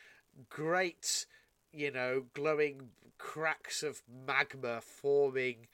great, 0.50 1.26
you 1.72 1.92
know, 1.92 2.26
glowing 2.34 2.90
cracks 3.20 3.84
of 3.84 4.02
magma 4.10 4.82
forming 4.82 5.68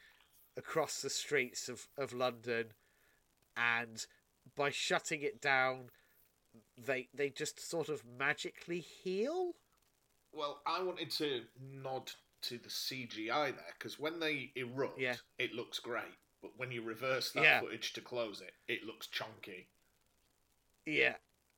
across 0.57 1.01
the 1.01 1.09
streets 1.09 1.69
of 1.69 1.87
of 1.97 2.11
London, 2.13 2.73
and 3.55 4.05
by 4.55 4.69
shutting 4.69 5.21
it 5.21 5.39
down, 5.41 5.89
they 6.77 7.09
they 7.13 7.29
just 7.29 7.59
sort 7.69 7.89
of 7.89 8.03
magically 8.05 8.79
heal. 8.79 9.53
Well, 10.31 10.61
I 10.65 10.81
wanted 10.83 11.11
to 11.11 11.41
nod 11.59 12.11
to 12.43 12.57
the 12.57 12.69
CGI 12.69 13.51
there 13.55 13.73
because 13.77 13.97
when 13.99 14.19
they 14.19 14.51
erupt, 14.55 14.99
Yeah. 14.99 15.15
it 15.39 15.53
looks 15.53 15.79
great. 15.79 16.03
But 16.41 16.51
when 16.57 16.71
you 16.71 16.83
reverse 16.83 17.31
that 17.31 17.43
Yeah. 17.43 17.59
footage 17.61 17.93
to 17.93 18.01
close 18.01 18.41
it, 18.41 18.53
it 18.67 18.83
looks 18.83 19.07
chunky. 19.07 19.67
Yeah. 20.85 21.15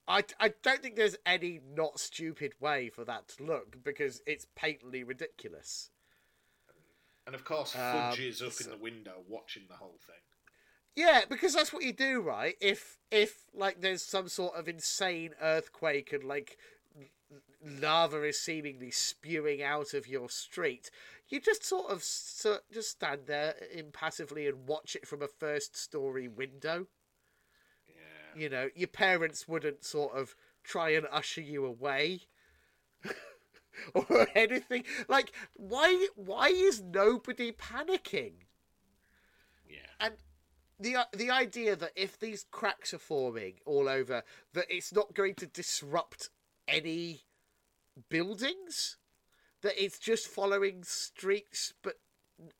I, 0.07 0.23
I 0.39 0.53
don't 0.63 0.81
think 0.81 0.95
there's 0.95 1.17
any 1.25 1.59
not 1.75 1.99
stupid 1.99 2.53
way 2.59 2.89
for 2.89 3.03
that 3.05 3.27
to 3.29 3.43
look 3.43 3.83
because 3.83 4.21
it's 4.25 4.47
patently 4.55 5.03
ridiculous. 5.03 5.91
And 7.27 7.35
of 7.35 7.43
course, 7.43 7.75
Um, 7.75 7.81
Fudge 8.11 8.21
is 8.21 8.41
up 8.41 8.53
so- 8.53 8.63
in 8.65 8.69
the 8.71 8.77
window 8.77 9.23
watching 9.27 9.67
the 9.67 9.75
whole 9.75 9.99
thing. 10.07 10.21
Yeah, 10.95 11.21
because 11.29 11.53
that's 11.53 11.71
what 11.71 11.83
you 11.83 11.93
do, 11.93 12.21
right? 12.21 12.55
If 12.59 12.97
if 13.11 13.45
like 13.53 13.81
there's 13.81 14.03
some 14.03 14.27
sort 14.27 14.55
of 14.55 14.67
insane 14.67 15.33
earthquake 15.41 16.11
and 16.13 16.23
like 16.23 16.57
lava 17.63 18.23
is 18.23 18.39
seemingly 18.39 18.91
spewing 18.91 19.61
out 19.61 19.93
of 19.93 20.07
your 20.07 20.29
street, 20.29 20.89
you 21.29 21.39
just 21.39 21.63
sort 21.63 21.91
of 21.91 22.03
so, 22.03 22.59
just 22.71 22.91
stand 22.91 23.21
there 23.27 23.55
impassively 23.73 24.47
and 24.47 24.67
watch 24.67 24.95
it 24.95 25.07
from 25.07 25.21
a 25.21 25.27
first 25.27 25.75
story 25.77 26.27
window. 26.27 26.87
Yeah. 27.87 28.41
You 28.41 28.49
know, 28.49 28.69
your 28.75 28.87
parents 28.87 29.47
wouldn't 29.47 29.83
sort 29.83 30.15
of 30.15 30.35
try 30.63 30.89
and 30.91 31.07
usher 31.11 31.41
you 31.41 31.65
away. 31.65 32.21
or 33.93 34.27
anything 34.35 34.83
like 35.07 35.31
why 35.53 36.07
why 36.15 36.47
is 36.49 36.81
nobody 36.81 37.51
panicking 37.51 38.33
Yeah. 39.67 39.85
and 39.99 40.15
the 40.79 40.95
uh, 40.95 41.03
the 41.15 41.29
idea 41.29 41.75
that 41.75 41.91
if 41.95 42.19
these 42.19 42.45
cracks 42.51 42.93
are 42.93 42.99
forming 42.99 43.55
all 43.65 43.89
over 43.89 44.23
that 44.53 44.65
it's 44.69 44.93
not 44.93 45.13
going 45.13 45.35
to 45.35 45.45
disrupt 45.47 46.29
any 46.67 47.21
buildings? 48.09 48.97
That 49.61 49.73
it's 49.83 49.99
just 49.99 50.27
following 50.27 50.83
streets 50.83 51.73
but 51.83 51.95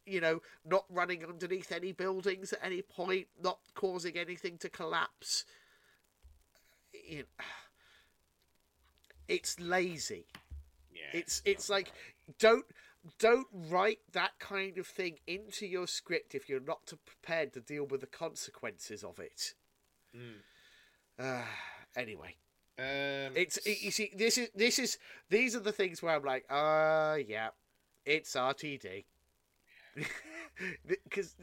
you 0.05 0.19
know 0.19 0.41
not 0.65 0.83
running 0.89 1.23
underneath 1.23 1.71
any 1.71 1.93
buildings 1.93 2.51
at 2.51 2.59
any 2.61 2.81
point 2.81 3.27
not 3.41 3.59
causing 3.73 4.17
anything 4.17 4.57
to 4.59 4.69
collapse? 4.69 5.45
You 6.93 7.19
know, 7.19 7.23
it's 9.27 9.59
lazy. 9.59 10.25
Yeah. 10.93 11.19
it's 11.19 11.41
it's 11.45 11.69
like 11.69 11.93
don't 12.37 12.65
don't 13.17 13.47
write 13.53 13.99
that 14.11 14.39
kind 14.39 14.77
of 14.77 14.87
thing 14.87 15.19
into 15.27 15.65
your 15.65 15.87
script 15.87 16.35
if 16.35 16.49
you're 16.49 16.59
not 16.59 16.91
prepared 17.05 17.53
to 17.53 17.61
deal 17.61 17.85
with 17.85 18.01
the 18.01 18.07
consequences 18.07 19.03
of 19.03 19.19
it. 19.19 19.53
Mm. 20.15 20.41
Uh, 21.17 21.43
anyway, 21.95 22.35
Um, 22.77 23.33
it's 23.35 23.57
it, 23.57 23.81
you 23.81 23.91
see 23.91 24.11
this 24.15 24.37
is 24.37 24.49
this 24.55 24.79
is 24.79 24.97
these 25.29 25.55
are 25.55 25.59
the 25.59 25.71
things 25.71 26.01
where 26.01 26.15
I'm 26.15 26.23
like, 26.23 26.45
uh 26.49 27.17
yeah, 27.27 27.49
it's 28.05 28.35
RTD 28.35 29.05
because 30.87 31.35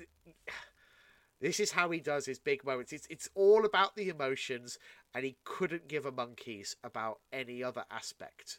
this 1.40 1.60
is 1.60 1.72
how 1.72 1.90
he 1.90 2.00
does 2.00 2.26
his 2.26 2.38
big 2.38 2.64
moments. 2.64 2.92
It's 2.92 3.06
it's 3.10 3.28
all 3.34 3.64
about 3.64 3.96
the 3.96 4.08
emotions, 4.08 4.78
and 5.14 5.24
he 5.24 5.36
couldn't 5.44 5.88
give 5.88 6.06
a 6.06 6.12
monkeys 6.12 6.76
about 6.82 7.20
any 7.32 7.62
other 7.62 7.84
aspect. 7.90 8.58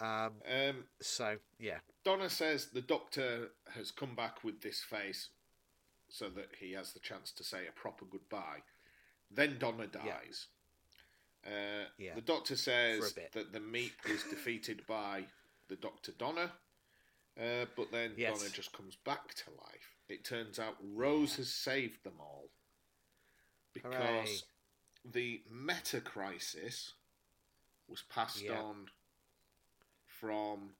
Yeah. 0.00 0.26
Um. 0.26 0.32
um, 0.50 0.84
So 1.00 1.36
yeah. 1.58 1.78
Donna 2.04 2.28
says 2.30 2.66
the 2.66 2.80
doctor 2.80 3.50
has 3.74 3.90
come 3.90 4.14
back 4.14 4.44
with 4.44 4.60
this 4.60 4.80
face 4.80 5.28
so 6.08 6.28
that 6.30 6.48
he 6.60 6.72
has 6.72 6.92
the 6.92 7.00
chance 7.00 7.32
to 7.32 7.44
say 7.44 7.66
a 7.68 7.72
proper 7.72 8.04
goodbye. 8.04 8.62
Then 9.30 9.56
Donna 9.58 9.86
dies. 9.86 10.46
Uh, 11.46 11.86
Yeah. 11.98 12.14
The 12.14 12.20
doctor 12.20 12.56
says 12.56 12.98
For 13.12 13.20
a 13.20 13.22
bit. 13.24 13.32
that 13.32 13.52
the 13.52 13.60
Meep 13.60 13.92
was 14.08 14.22
defeated 14.24 14.86
by 14.86 15.24
the 15.68 15.76
Doctor 15.76 16.12
Donna, 16.12 16.52
uh, 17.40 17.64
but 17.76 17.90
then 17.90 18.12
Yes. 18.16 18.38
Donna 18.38 18.50
just 18.50 18.72
comes 18.72 18.96
back 18.96 19.34
to 19.34 19.50
life. 19.50 19.96
It 20.08 20.24
turns 20.24 20.58
out 20.58 20.76
Rose 20.80 21.36
has 21.36 21.52
saved 21.52 22.04
them 22.04 22.20
all 22.20 22.50
because 23.72 23.92
Hooray. 23.94 24.26
the 25.04 25.42
meta 25.50 26.00
crisis 26.00 26.92
was 27.88 28.02
passed 28.02 28.42
Yeah. 28.42 28.60
on 28.62 28.90
from 30.24 30.70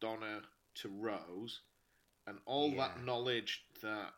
Donna 0.00 0.40
to 0.76 0.88
Rose, 0.88 1.60
and 2.26 2.38
all 2.46 2.74
that 2.76 3.04
knowledge 3.04 3.66
that 3.82 4.14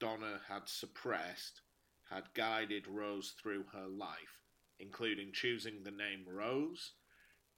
Donna 0.00 0.40
had 0.48 0.66
suppressed 0.66 1.60
had 2.08 2.24
guided 2.32 2.86
Rose 2.86 3.34
through 3.42 3.64
her 3.74 3.86
life, 3.86 4.40
including 4.78 5.32
choosing 5.32 5.82
the 5.82 5.90
name 5.90 6.24
Rose. 6.26 6.92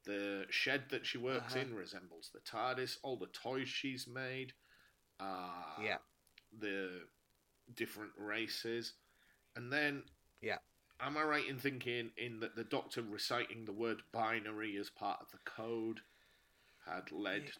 The 0.04 0.46
shed 0.50 0.88
that 0.90 1.06
she 1.06 1.18
works 1.18 1.54
Uh-huh. 1.54 1.60
in 1.64 1.74
resembles 1.74 2.30
the 2.30 2.40
TARDIS. 2.40 2.98
All 3.02 3.16
the 3.16 3.28
toys 3.28 3.68
she's 3.68 4.08
made 4.08 4.52
are 5.20 5.76
Yeah. 5.80 5.98
the 6.50 7.08
different 7.74 8.12
races. 8.16 8.94
And 9.54 9.72
then, 9.72 10.10
Yeah. 10.40 10.58
am 10.98 11.16
I 11.16 11.22
right 11.22 11.46
in 11.46 11.58
thinking 11.60 12.12
in 12.16 12.40
that 12.40 12.56
the 12.56 12.64
Doctor 12.64 13.02
reciting 13.02 13.64
the 13.64 13.72
word 13.72 14.02
binary 14.10 14.76
as 14.76 14.90
part 14.90 15.20
of 15.20 15.30
the 15.30 15.38
code 15.38 16.02
had 16.86 17.10
led, 17.12 17.50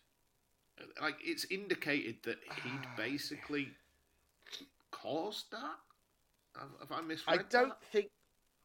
like 1.01 1.17
it's 1.25 1.45
indicated 1.51 2.17
that 2.25 2.39
he'd 2.63 2.87
Ah, 2.87 2.95
basically 2.97 3.69
caused 4.91 5.51
that? 5.53 5.77
Have, 6.57 6.71
have 6.81 6.93
I 6.93 7.03
I 7.27 7.37
don't 7.39 7.69
that? 7.69 7.79
think 7.93 8.11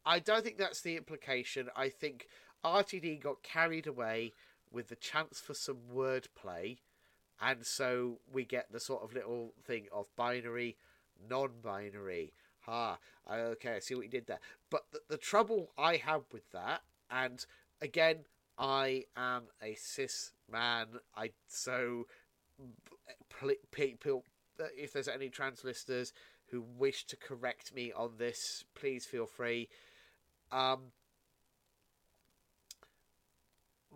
I 0.05 0.19
don't 0.19 0.43
think 0.43 0.57
that's 0.57 0.81
the 0.81 0.97
implication. 0.97 1.69
I 1.75 1.89
think 1.89 2.27
RTD 2.63 3.21
got 3.21 3.43
carried 3.43 3.87
away 3.87 4.33
with 4.71 4.87
the 4.89 4.95
chance 4.95 5.39
for 5.39 5.53
some 5.53 5.79
wordplay, 5.93 6.79
and 7.41 7.65
so 7.65 8.19
we 8.31 8.45
get 8.45 8.71
the 8.71 8.79
sort 8.79 9.03
of 9.03 9.13
little 9.13 9.53
thing 9.65 9.87
of 9.91 10.07
binary, 10.15 10.77
non-binary. 11.29 12.33
Ha, 12.61 12.99
okay, 13.29 13.75
I 13.75 13.79
see 13.79 13.95
what 13.95 14.03
you 14.05 14.09
did 14.11 14.27
there. 14.27 14.39
But 14.69 14.85
the, 14.91 15.01
the 15.09 15.17
trouble 15.17 15.71
I 15.77 15.97
have 15.97 16.23
with 16.31 16.49
that, 16.51 16.83
and 17.09 17.45
again, 17.81 18.25
I 18.61 19.05
am 19.17 19.45
a 19.61 19.73
cis 19.73 20.33
man. 20.49 20.87
I 21.17 21.31
so 21.47 22.05
pl- 23.29 23.55
people, 23.71 24.23
if 24.77 24.93
there's 24.93 25.07
any 25.07 25.29
trans 25.29 25.63
listeners 25.63 26.13
who 26.51 26.61
wish 26.61 27.05
to 27.05 27.15
correct 27.17 27.73
me 27.73 27.91
on 27.91 28.11
this, 28.19 28.63
please 28.75 29.05
feel 29.07 29.25
free. 29.25 29.67
Um, 30.51 30.91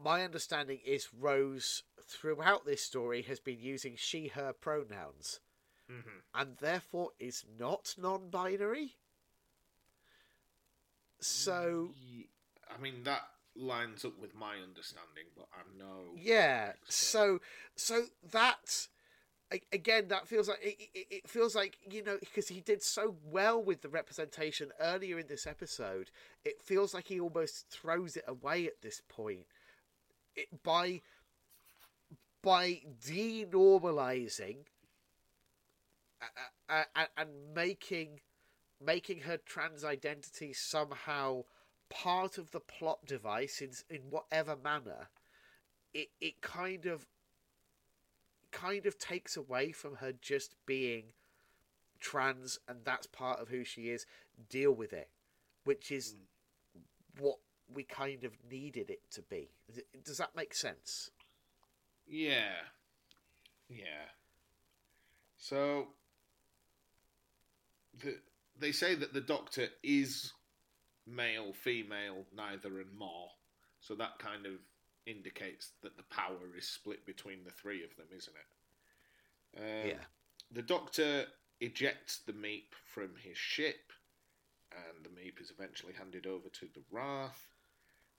my 0.03 0.23
understanding 0.23 0.79
is 0.83 1.09
Rose, 1.13 1.83
throughout 2.01 2.65
this 2.65 2.81
story, 2.81 3.21
has 3.23 3.39
been 3.39 3.59
using 3.59 3.95
she, 3.95 4.29
her 4.29 4.51
pronouns, 4.51 5.41
Mhm. 5.87 6.23
and 6.33 6.57
therefore 6.57 7.11
is 7.19 7.45
not 7.45 7.93
non 7.99 8.31
binary. 8.31 8.97
So, 11.19 11.93
I 12.69 12.77
mean 12.77 13.03
that 13.03 13.34
lines 13.55 14.05
up 14.05 14.19
with 14.19 14.35
my 14.35 14.55
understanding, 14.57 15.25
but 15.35 15.47
I'm 15.53 15.77
no. 15.77 16.13
yeah, 16.15 16.73
so, 16.87 17.39
so 17.75 18.05
that 18.31 18.87
again, 19.71 20.07
that 20.09 20.27
feels 20.27 20.47
like 20.49 20.59
it, 20.61 20.89
it, 20.93 21.07
it 21.11 21.29
feels 21.29 21.55
like 21.55 21.77
you 21.89 22.03
know 22.03 22.17
because 22.19 22.47
he 22.47 22.61
did 22.61 22.81
so 22.81 23.15
well 23.23 23.61
with 23.61 23.81
the 23.81 23.89
representation 23.89 24.71
earlier 24.79 25.19
in 25.19 25.27
this 25.27 25.47
episode. 25.47 26.11
It 26.43 26.61
feels 26.61 26.93
like 26.93 27.07
he 27.07 27.19
almost 27.19 27.69
throws 27.69 28.17
it 28.17 28.25
away 28.27 28.65
at 28.67 28.81
this 28.81 29.01
point 29.07 29.45
it, 30.35 30.63
by 30.63 31.01
by 32.43 32.81
denormalizing 33.03 34.57
uh, 36.21 36.25
uh, 36.69 36.83
uh, 36.95 37.05
and 37.17 37.29
making 37.55 38.19
making 38.83 39.21
her 39.21 39.37
trans 39.37 39.83
identity 39.83 40.53
somehow 40.53 41.43
part 41.89 42.37
of 42.37 42.51
the 42.51 42.59
plot 42.59 43.05
device 43.05 43.61
in 43.61 43.71
in 43.89 44.03
whatever 44.09 44.55
manner. 44.55 45.09
It 45.93 46.09
it 46.19 46.41
kind 46.41 46.85
of 46.85 47.05
kind 48.51 48.85
of 48.85 48.97
takes 48.97 49.35
away 49.35 49.71
from 49.71 49.95
her 49.95 50.13
just 50.13 50.55
being 50.65 51.03
trans 51.99 52.59
and 52.67 52.79
that's 52.85 53.07
part 53.07 53.39
of 53.39 53.49
who 53.49 53.63
she 53.63 53.89
is 53.89 54.05
deal 54.49 54.71
with 54.71 54.93
it 54.93 55.09
which 55.63 55.91
is 55.91 56.15
mm. 56.77 57.21
what 57.21 57.37
we 57.73 57.83
kind 57.83 58.23
of 58.23 58.31
needed 58.49 58.89
it 58.89 59.01
to 59.09 59.21
be 59.23 59.49
does 60.03 60.17
that 60.17 60.35
make 60.35 60.53
sense 60.53 61.09
Yeah. 62.07 62.53
Yeah. 63.69 64.09
So 65.37 65.87
the, 67.99 68.17
they 68.59 68.71
say 68.71 68.95
that 68.95 69.13
the 69.13 69.21
doctor 69.21 69.67
is 69.83 70.33
male, 71.07 71.53
female, 71.53 72.25
neither 72.35 72.79
and 72.79 72.93
more. 72.97 73.29
So 73.79 73.95
that 73.95 74.19
kind 74.19 74.45
of 74.45 74.53
indicates 75.05 75.71
that 75.83 75.97
the 75.97 76.03
power 76.03 76.55
is 76.57 76.67
split 76.67 77.05
between 77.05 77.43
the 77.43 77.51
three 77.51 77.83
of 77.83 77.95
them, 77.95 78.07
isn't 78.15 78.33
it? 78.35 79.61
Um, 79.61 79.89
yeah 79.89 80.05
The 80.51 80.61
doctor 80.61 81.25
ejects 81.61 82.19
the 82.19 82.33
Meep 82.33 82.73
from 82.93 83.11
his 83.21 83.37
ship, 83.37 83.91
and 84.71 85.05
the 85.05 85.09
Meep 85.09 85.39
is 85.39 85.51
eventually 85.51 85.93
handed 85.93 86.25
over 86.25 86.49
to 86.49 86.67
the 86.73 86.83
Wrath. 86.91 87.53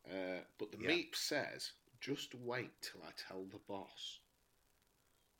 Uh, 0.08 0.40
but 0.58 0.70
the 0.70 0.78
Yeah. 0.78 0.90
Meep 0.90 1.16
says, 1.16 1.72
"Just 2.00 2.34
wait 2.34 2.80
till 2.80 3.02
I 3.02 3.10
tell 3.12 3.44
the 3.44 3.58
boss." 3.58 4.20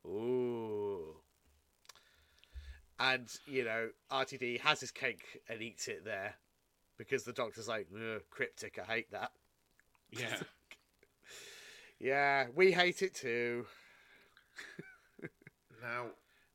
Ooh. 0.04 1.22
And, 2.98 3.28
you 3.46 3.64
know, 3.64 3.92
RTD 4.10 4.58
has 4.58 4.80
his 4.80 4.90
cake 4.90 5.42
and 5.48 5.62
eats 5.62 5.86
it 5.86 6.04
there 6.04 6.36
because 6.98 7.24
the 7.24 7.32
doctor's 7.32 7.68
like, 7.68 7.88
cryptic, 8.30 8.78
I 8.78 8.84
hate 8.92 9.10
that. 9.12 9.32
Yeah, 10.10 10.36
Yeah, 11.98 12.46
we 12.54 12.72
hate 12.72 13.02
it 13.02 13.14
too. 13.14 13.66
now 15.82 16.06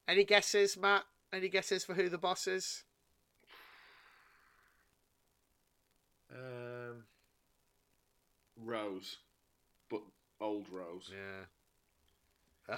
Any 0.07 0.23
guesses, 0.23 0.77
Matt? 0.77 1.03
Any 1.34 1.49
guesses 1.49 1.84
for 1.84 1.93
who 1.93 2.09
the 2.09 2.18
boss 2.18 2.47
is? 2.47 2.84
um, 6.34 7.03
Rose, 8.57 9.18
but 9.89 10.01
old 10.39 10.68
Rose. 10.72 11.11
Yeah. 11.11 11.45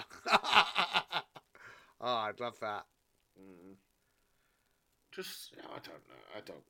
oh, 2.00 2.16
I'd 2.16 2.40
love 2.40 2.58
that. 2.60 2.86
Mm. 3.38 3.74
Just 5.12 5.52
I 5.62 5.74
don't 5.74 6.08
know. 6.08 6.24
I 6.36 6.40
don't. 6.40 6.64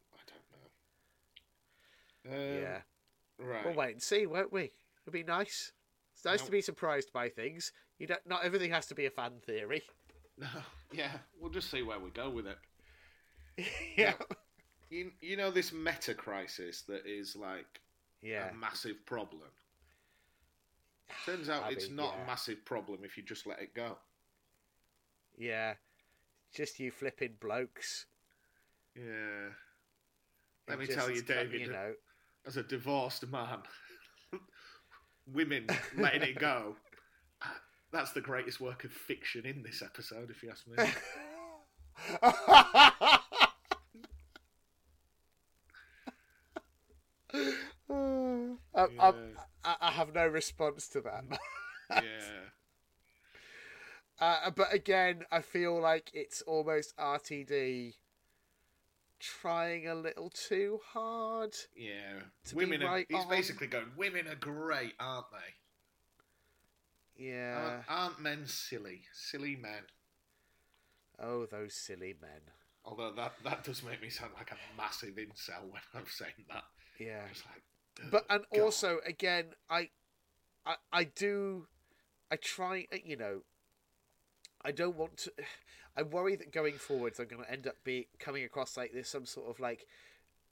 I 2.27 2.31
don't 2.31 2.39
know. 2.39 2.57
Um, 2.57 2.63
yeah. 2.63 2.79
Right. 3.39 3.65
We'll 3.65 3.75
wait 3.75 3.93
and 3.93 4.03
see, 4.03 4.27
won't 4.27 4.53
we? 4.53 4.71
It'll 5.03 5.13
be 5.13 5.23
nice. 5.25 5.73
It's 6.15 6.25
nice 6.25 6.41
No. 6.41 6.47
to 6.47 6.53
be 6.53 6.61
surprised 6.61 7.13
by 7.13 7.29
things. 7.29 7.73
You 7.99 8.07
don't. 8.07 8.27
Not 8.27 8.45
everything 8.45 8.71
has 8.71 8.87
to 8.87 8.95
be 8.95 9.07
a 9.07 9.11
fan 9.11 9.33
theory. 9.45 9.83
No. 10.39 10.47
Yeah. 10.93 11.11
We'll 11.41 11.51
just 11.51 11.73
see 11.73 11.83
where 11.83 11.99
we 11.99 12.11
go 12.11 12.31
with 12.31 12.47
it. 12.47 12.59
yeah. 13.97 14.15
You, 14.91 15.11
you 15.21 15.37
know 15.37 15.51
this 15.51 15.73
meta 15.73 16.15
crisis 16.15 16.83
that 16.83 17.05
is 17.05 17.35
like 17.35 17.81
Yeah. 18.23 18.51
a 18.51 18.55
massive 18.55 19.05
problem. 19.05 19.49
Turns 21.27 21.49
out 21.49 21.65
I 21.65 21.71
it's 21.71 21.89
mean, 21.89 21.97
not 21.97 22.15
yeah. 22.17 22.23
a 22.23 22.27
massive 22.29 22.65
problem 22.65 23.01
if 23.03 23.17
you 23.17 23.25
just 23.25 23.45
let 23.45 23.59
it 23.61 23.75
go. 23.75 23.99
Yeah. 25.37 25.75
Just 26.55 26.79
you 26.79 26.93
flipping 26.93 27.35
blokes. 27.41 28.07
Yeah. 28.95 29.49
Let 30.69 30.79
me 30.79 30.87
tell 30.87 31.11
you, 31.11 31.23
David, 31.23 31.61
You 31.61 31.73
know. 31.73 31.95
As 32.47 32.57
a 32.57 32.63
divorced 32.63 33.27
man, 33.29 33.59
women 35.33 35.67
letting 35.97 36.23
it 36.23 36.39
go. 36.39 36.77
That's 37.93 38.13
the 38.13 38.21
greatest 38.21 38.61
work 38.61 38.85
of 38.85 38.93
fiction 38.93 39.47
in 39.47 39.63
this 39.63 39.83
episode, 39.83 40.31
if 40.31 40.43
you 40.43 40.51
ask 40.51 40.67
me. 40.67 40.75
I, 48.75 48.87
Yeah. 48.93 49.13
I, 49.65 49.77
I 49.81 49.91
have 49.93 50.15
no 50.15 50.27
response 50.27 50.89
to 50.89 51.01
that. 51.03 51.25
yeah. 51.91 52.01
Uh, 54.21 54.49
but 54.53 54.73
again, 54.73 55.25
I 55.33 55.41
feel 55.41 55.81
like 55.81 56.09
it's 56.15 56.41
almost 56.43 56.97
RTD 56.97 57.95
trying 59.41 59.89
a 59.89 59.95
little 59.95 60.31
too 60.31 60.81
hard. 60.93 61.55
Yeah. 61.77 62.21
Women 62.53 62.83
are, 62.83 62.87
right 62.87 63.07
he's 63.09 63.23
on. 63.23 63.29
basically 63.29 63.67
going, 63.67 63.87
women 63.97 64.29
are 64.29 64.35
great, 64.35 64.93
aren't 65.01 65.27
they? 65.33 67.27
Yeah. 67.27 67.59
Aren't, 67.59 67.85
aren't 67.89 68.21
men 68.21 68.47
silly? 68.47 69.03
Silly 69.13 69.57
men. 69.57 69.83
Oh, 71.21 71.47
those 71.47 71.75
silly 71.75 72.15
men. 72.21 72.41
Although 72.85 73.13
that, 73.17 73.35
that 73.45 73.65
does 73.65 73.83
make 73.83 74.03
me 74.03 74.11
sound 74.11 74.33
like 74.37 74.51
a 74.51 74.57
massive 74.77 75.15
incel 75.15 75.71
when 75.71 75.81
I'm 75.95 76.07
saying 76.09 76.33
that. 76.49 76.65
Yeah. 76.99 77.23
Like, 77.23 78.11
But 78.11 78.27
and 78.29 78.45
God. 78.53 78.61
also 78.61 78.99
again, 79.07 79.47
I, 79.71 79.89
I, 80.67 80.75
I 80.93 81.05
do, 81.05 81.67
I 82.31 82.37
try. 82.37 82.87
You 83.05 83.17
know, 83.17 83.43
I 84.63 84.73
don't 84.73 84.97
want 84.97 85.17
to. 85.19 85.33
I 85.97 86.03
worry 86.03 86.37
that 86.37 86.53
going 86.53 86.75
forwards, 86.75 87.21
I'm 87.21 87.27
going 87.27 87.45
to 87.45 87.51
end 87.51 87.67
up 87.67 87.77
be 87.85 88.09
coming 88.19 88.45
across 88.45 88.77
like 88.77 88.93
there's 88.93 89.09
some 89.09 89.27
sort 89.27 89.49
of 89.49 89.61
like 89.61 89.87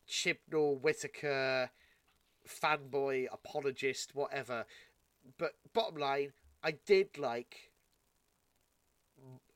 Chibnall 0.09 0.81
Whittaker 0.81 1.70
fanboy 2.48 3.27
apologist, 3.32 4.14
whatever. 4.14 4.66
But 5.39 5.52
bottom 5.73 5.98
line, 5.98 6.32
I 6.62 6.73
did 6.86 7.19
like. 7.19 7.70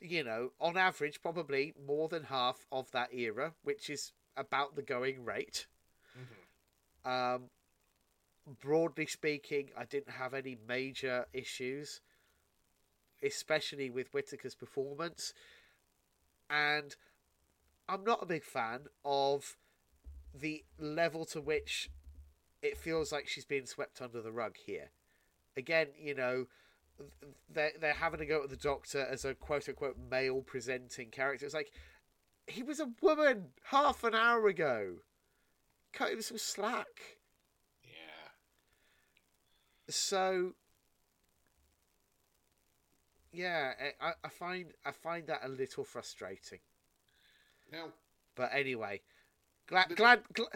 You 0.00 0.22
know, 0.22 0.52
on 0.60 0.76
average, 0.76 1.20
probably 1.22 1.74
more 1.84 2.08
than 2.08 2.24
half 2.24 2.66
of 2.70 2.92
that 2.92 3.12
era, 3.12 3.54
which 3.64 3.90
is 3.90 4.12
about 4.36 4.76
the 4.76 4.82
going 4.82 5.24
rate. 5.24 5.66
Um, 7.04 7.50
broadly 8.60 9.06
speaking, 9.06 9.70
I 9.78 9.84
didn't 9.84 10.14
have 10.14 10.34
any 10.34 10.56
major 10.68 11.26
issues, 11.32 12.00
especially 13.22 13.90
with 13.90 14.12
Whittaker's 14.12 14.56
performance. 14.56 15.32
And 16.48 16.94
I'm 17.89 18.05
not 18.05 18.23
a 18.23 18.27
big 18.27 18.44
fan 18.44 18.86
of 19.05 19.56
the 20.35 20.64
level 20.78 21.24
to 21.27 21.40
which 21.40 21.90
it 22.62 22.77
feels 22.77 23.12
like 23.12 23.28
she's 23.28 23.44
being 23.44 23.66
swept 23.66 24.01
under 24.01 24.20
the 24.20 24.32
rug 24.32 24.56
here. 24.56 24.90
Again, 25.56 25.89
you 25.98 26.14
know, 26.14 26.47
they're, 27.52 27.73
they're 27.81 27.94
having 27.94 28.20
to 28.20 28.27
go 28.27 28.43
at 28.43 28.51
the 28.51 28.56
doctor 28.56 29.06
as 29.10 29.24
a 29.24 29.35
quote 29.35 29.68
unquote 29.68 29.97
male 30.10 30.43
presenting 30.43 31.10
character. 31.10 31.47
It's 31.47 31.55
like, 31.55 31.73
he 32.47 32.62
was 32.62 32.81
a 32.81 32.90
woman 33.01 33.47
half 33.64 34.05
an 34.05 34.14
hour 34.14 34.47
ago. 34.47 34.97
Cut 35.93 36.12
him 36.12 36.23
some 36.23 36.39
slack. 36.39 37.18
yeah. 37.82 38.31
So, 39.89 40.55
yeah, 43.36 43.72
eh, 43.78 43.90
I, 44.00 44.12
I 44.24 44.28
find 44.28 44.66
I 44.84 44.92
find 44.92 45.26
that 45.26 45.40
a 45.44 45.48
little 45.48 45.84
frustrating. 45.84 46.60
Now, 47.72 47.86
But 48.34 48.50
anyway, 48.52 49.00
glad 49.66 49.94
glad, 49.96 50.22
glad 50.32 50.48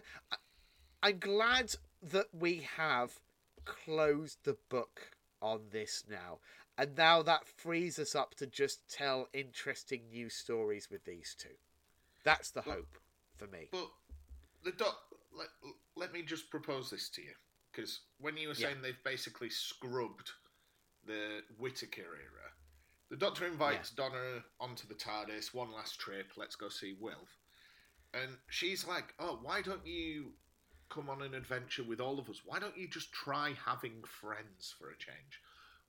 I'm 1.02 1.18
glad 1.18 1.74
that 2.02 2.26
we 2.32 2.66
have 2.76 3.18
closed 3.64 4.38
the 4.44 4.56
book 4.68 5.10
on 5.42 5.60
this 5.70 6.04
now, 6.08 6.38
and 6.78 6.96
now 6.96 7.22
that 7.22 7.46
frees 7.46 7.98
us 7.98 8.14
up 8.14 8.34
to 8.36 8.46
just 8.46 8.88
tell 8.90 9.28
interesting 9.32 10.02
new 10.10 10.28
stories 10.28 10.88
with 10.90 11.04
these 11.04 11.34
two. 11.38 11.56
That's 12.24 12.50
the 12.50 12.62
But- 12.62 12.74
hope 12.74 12.98
for 13.36 13.46
me. 13.46 13.68
but 13.70 13.88
the 14.64 14.72
doc. 14.72 14.96
Let, 15.32 15.48
let 15.94 16.12
me 16.12 16.22
just 16.22 16.50
propose 16.50 16.90
this 16.90 17.08
to 17.10 17.22
you. 17.22 17.34
Because 17.70 18.00
when 18.18 18.36
you 18.36 18.48
were 18.48 18.54
Yeah. 18.54 18.66
saying 18.68 18.82
they've 18.82 19.04
basically 19.04 19.48
scrubbed 19.48 20.32
the 21.06 21.42
Whittaker 21.56 22.02
era, 22.16 22.39
the 23.10 23.16
Doctor 23.16 23.46
invites 23.46 23.90
Donna 23.90 24.44
onto 24.60 24.86
the 24.86 24.94
TARDIS, 24.94 25.52
one 25.52 25.72
last 25.72 25.98
trip, 25.98 26.32
let's 26.36 26.56
go 26.56 26.68
see 26.68 26.94
Wilf. 27.00 27.38
And 28.14 28.30
she's 28.48 28.86
like, 28.86 29.14
oh, 29.18 29.38
why 29.42 29.62
don't 29.62 29.86
you 29.86 30.32
come 30.88 31.10
on 31.10 31.22
an 31.22 31.34
adventure 31.34 31.84
with 31.84 32.00
all 32.00 32.18
of 32.18 32.28
us? 32.30 32.42
Why 32.44 32.58
don't 32.58 32.76
you 32.76 32.88
just 32.88 33.12
try 33.12 33.54
having 33.64 34.02
friends 34.20 34.74
for 34.78 34.90
a 34.90 34.96
change? 34.98 35.40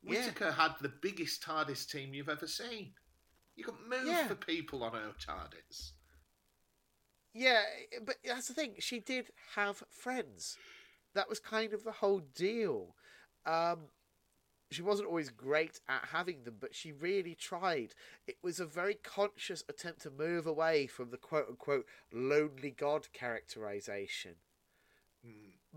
Yeah. 0.03 0.11
Whittaker 0.11 0.51
had 0.51 0.75
the 0.81 0.91
biggest 1.01 1.43
TARDIS 1.43 1.89
team 1.89 2.13
you've 2.13 2.29
ever 2.29 2.47
seen. 2.47 2.93
You 3.55 3.65
can 3.65 3.75
move 3.87 4.07
Yeah. 4.07 4.27
for 4.27 4.35
people 4.35 4.83
on 4.83 4.93
her 4.93 5.13
TARDIS. 5.19 5.91
Yeah, 7.33 7.61
but 8.03 8.17
that's 8.25 8.47
the 8.47 8.53
thing. 8.53 8.75
She 8.79 8.99
did 8.99 9.31
have 9.55 9.83
friends. 9.89 10.57
That 11.13 11.29
was 11.29 11.39
kind 11.39 11.73
of 11.73 11.83
the 11.83 11.91
whole 11.91 12.19
deal. 12.19 12.95
Um, 13.45 13.89
she 14.71 14.81
wasn't 14.81 15.09
always 15.09 15.29
great 15.29 15.81
at 15.89 16.05
having 16.11 16.43
them, 16.43 16.55
but 16.59 16.73
she 16.73 16.93
really 16.93 17.35
tried. 17.35 17.93
It 18.25 18.37
was 18.41 18.59
a 18.59 18.65
very 18.65 18.95
conscious 18.95 19.63
attempt 19.67 20.01
to 20.03 20.09
move 20.09 20.47
away 20.47 20.87
from 20.87 21.11
the 21.11 21.17
quote 21.17 21.47
unquote 21.49 21.85
lonely 22.11 22.71
god 22.71 23.07
characterization. 23.11 24.35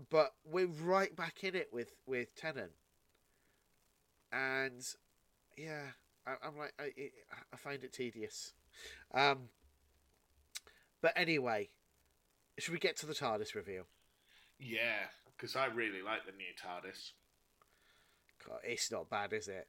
But 0.09 0.33
we're 0.45 0.67
right 0.67 1.15
back 1.15 1.43
in 1.43 1.55
it 1.55 1.69
with 1.71 1.93
with 2.05 2.35
Tennant, 2.35 2.71
and 4.31 4.85
yeah, 5.57 5.91
I, 6.25 6.35
I'm 6.43 6.57
like 6.57 6.73
I, 6.79 6.91
I 7.53 7.57
find 7.57 7.83
it 7.83 7.93
tedious. 7.93 8.53
Um, 9.13 9.49
but 11.01 11.13
anyway, 11.15 11.69
should 12.57 12.73
we 12.73 12.79
get 12.79 12.97
to 12.97 13.05
the 13.05 13.13
TARDIS 13.13 13.55
reveal? 13.55 13.83
Yeah, 14.57 15.07
because 15.35 15.55
I 15.55 15.67
really 15.67 16.01
like 16.01 16.25
the 16.25 16.31
new 16.31 16.53
TARDIS. 16.61 17.11
God, 18.47 18.59
it's 18.63 18.91
not 18.91 19.09
bad, 19.09 19.33
is 19.33 19.47
it? 19.47 19.67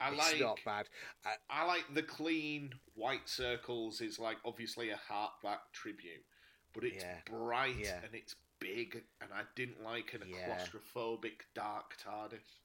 I 0.00 0.08
it's 0.10 0.18
like 0.18 0.40
not 0.40 0.58
bad. 0.64 0.88
Uh, 1.24 1.30
I 1.48 1.64
like 1.64 1.84
the 1.94 2.02
clean 2.02 2.74
white 2.94 3.28
circles 3.28 4.00
is 4.00 4.18
like 4.18 4.36
obviously 4.44 4.90
a 4.90 4.96
hardback 5.10 5.58
tribute, 5.72 6.24
but 6.72 6.84
it's 6.84 7.02
Yeah. 7.04 7.18
bright 7.24 7.76
Yeah. 7.78 8.00
and 8.04 8.14
it's 8.14 8.34
big, 8.58 9.02
and 9.20 9.32
I 9.32 9.42
didn't 9.54 9.82
like 9.82 10.12
an 10.14 10.22
Yeah. 10.26 10.58
claustrophobic 10.58 11.42
dark 11.54 11.96
TARDIS. 11.98 12.58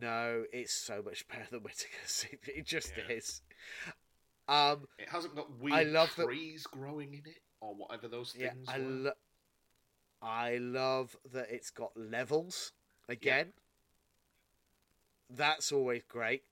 no, 0.00 0.44
it's 0.52 0.72
so 0.72 1.02
much 1.02 1.26
better 1.28 1.46
than 1.50 1.60
Whittaker's. 1.60 2.24
It, 2.30 2.40
it 2.46 2.64
just 2.66 2.92
is. 3.08 3.42
Um, 4.48 4.86
It 4.98 5.08
hasn't 5.08 5.34
got 5.34 5.50
weird 5.58 5.88
love 5.88 6.14
that- 6.16 6.26
trees 6.26 6.66
growing 6.66 7.14
in 7.14 7.26
it 7.26 7.42
or 7.60 7.74
whatever 7.74 8.08
those 8.08 8.32
things 8.32 8.68
I 8.68 8.78
were. 8.78 8.84
lo- 8.84 9.12
I 10.22 10.56
love 10.58 11.16
that 11.32 11.50
it's 11.50 11.70
got 11.70 11.96
levels 11.96 12.72
again. 13.08 13.52
That's 15.30 15.72
always 15.72 16.02
great. 16.08 16.42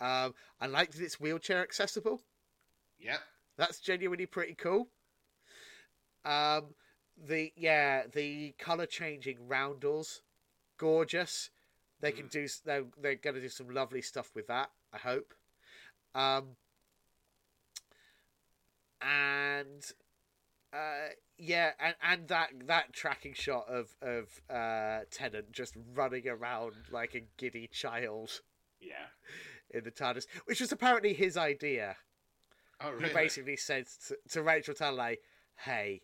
Um, 0.00 0.34
I 0.60 0.66
like 0.66 0.92
that 0.92 1.02
it's 1.02 1.20
wheelchair 1.20 1.62
accessible. 1.62 2.20
Yep. 3.00 3.20
That's 3.56 3.80
genuinely 3.80 4.26
pretty 4.26 4.54
cool. 4.54 4.88
Um, 6.24 6.74
the 7.16 7.52
yeah, 7.56 8.02
the 8.12 8.54
color 8.58 8.86
changing 8.86 9.46
roundels, 9.46 10.22
gorgeous. 10.78 11.50
They 12.00 12.12
can 12.12 12.26
do. 12.26 12.46
They're 12.64 12.84
they're 13.00 13.14
going 13.14 13.36
to 13.36 13.40
do 13.40 13.48
some 13.48 13.70
lovely 13.70 14.02
stuff 14.02 14.30
with 14.34 14.46
that. 14.48 14.70
I 14.92 14.98
hope. 14.98 15.32
Um, 16.14 16.56
and 19.00 19.92
uh, 20.72 21.12
yeah, 21.38 21.72
and, 21.80 21.94
and 22.02 22.28
that 22.28 22.50
that 22.66 22.92
tracking 22.92 23.34
shot 23.34 23.66
of 23.68 23.94
of 24.02 24.40
uh, 24.50 25.00
Tennant 25.10 25.52
just 25.52 25.74
running 25.94 26.28
around 26.28 26.74
like 26.90 27.14
a 27.14 27.22
giddy 27.36 27.66
child 27.66 28.40
Yeah. 28.80 29.06
in 29.70 29.84
the 29.84 29.90
TARDIS, 29.90 30.26
which 30.44 30.60
was 30.60 30.72
apparently 30.72 31.14
his 31.14 31.36
idea 31.36 31.96
Oh, 32.80 32.98
he 32.98 33.08
basically 33.12 33.56
said 33.56 33.86
to, 34.08 34.16
to 34.30 34.42
Rachel 34.42 34.74
Talalay, 34.74 35.16
"Hey, 35.56 36.02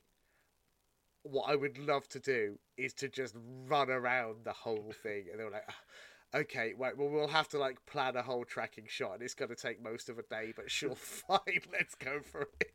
what 1.22 1.50
I 1.50 1.56
would 1.56 1.78
love 1.78 2.08
to 2.08 2.20
do 2.20 2.58
is 2.76 2.94
to 2.94 3.08
just 3.08 3.34
run 3.66 3.90
around 3.90 4.44
the 4.44 4.52
whole 4.52 4.92
thing." 5.02 5.26
And 5.30 5.38
they 5.40 5.44
were 5.44 5.50
like, 5.50 5.68
"Ah, 5.68 6.38
"Okay, 6.38 6.74
wait, 6.76 6.96
well, 6.96 7.08
we'll 7.08 7.28
have 7.28 7.48
to 7.48 7.58
like 7.58 7.84
plan 7.86 8.16
a 8.16 8.22
whole 8.22 8.44
tracking 8.44 8.86
shot, 8.88 9.14
and 9.14 9.22
it's 9.22 9.34
going 9.34 9.50
to 9.50 9.56
take 9.56 9.82
most 9.82 10.08
of 10.08 10.18
a 10.18 10.22
day, 10.22 10.52
but 10.54 10.70
sure, 10.70 10.94
fine, 10.96 11.62
let's 11.72 11.94
go 11.94 12.20
for 12.22 12.48
it." 12.60 12.72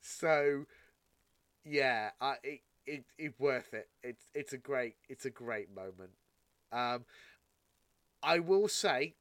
So, 0.00 0.66
yeah, 1.64 2.10
I, 2.20 2.34
it, 2.42 2.60
it 2.86 3.04
it 3.18 3.34
worth 3.38 3.74
it. 3.74 3.88
It's 4.02 4.24
it's 4.34 4.52
a 4.52 4.58
great 4.58 4.96
it's 5.08 5.24
a 5.24 5.30
great 5.30 5.74
moment. 5.74 6.12
Um, 6.72 7.04
I 8.22 8.38
will 8.38 8.68
say, 8.68 9.14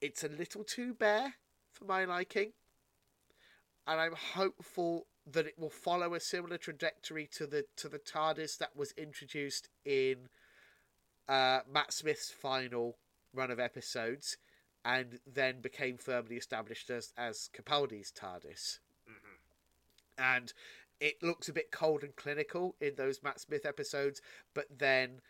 it's 0.00 0.22
a 0.22 0.28
little 0.28 0.64
too 0.64 0.94
bare 0.94 1.34
for 1.72 1.84
my 1.84 2.04
liking, 2.04 2.52
and 3.86 4.00
I'm 4.00 4.14
hopeful 4.34 5.06
that 5.26 5.46
it 5.46 5.58
will 5.58 5.70
follow 5.70 6.14
a 6.14 6.20
similar 6.20 6.58
trajectory 6.58 7.28
to 7.32 7.46
the 7.46 7.64
to 7.76 7.88
the 7.88 7.98
TARDIS 7.98 8.58
that 8.58 8.76
was 8.76 8.92
introduced 8.96 9.68
in 9.84 10.28
uh, 11.28 11.60
Matt 11.70 11.92
Smith's 11.92 12.30
final 12.30 12.96
run 13.32 13.50
of 13.50 13.58
episodes, 13.58 14.36
and 14.84 15.18
then 15.26 15.60
became 15.60 15.96
firmly 15.98 16.36
established 16.36 16.90
as 16.90 17.12
as 17.16 17.48
Capaldi's 17.56 18.12
TARDIS. 18.12 18.78
And 20.18 20.52
it 21.00 21.22
looks 21.22 21.48
a 21.48 21.52
bit 21.52 21.70
cold 21.70 22.02
and 22.02 22.14
clinical 22.16 22.76
in 22.80 22.94
those 22.96 23.22
Matt 23.22 23.40
Smith 23.40 23.66
episodes, 23.66 24.20
but 24.54 24.66
then 24.78 25.20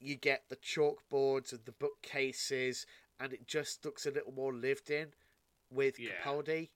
you 0.00 0.14
get 0.16 0.44
the 0.48 0.56
chalkboards 0.56 1.52
and 1.52 1.64
the 1.64 1.72
bookcases, 1.72 2.86
and 3.18 3.32
it 3.32 3.46
just 3.46 3.84
looks 3.84 4.06
a 4.06 4.10
little 4.10 4.32
more 4.32 4.52
lived 4.52 4.90
in 4.90 5.08
with 5.70 5.98
Yeah. 5.98 6.10
Capaldi, 6.22 6.70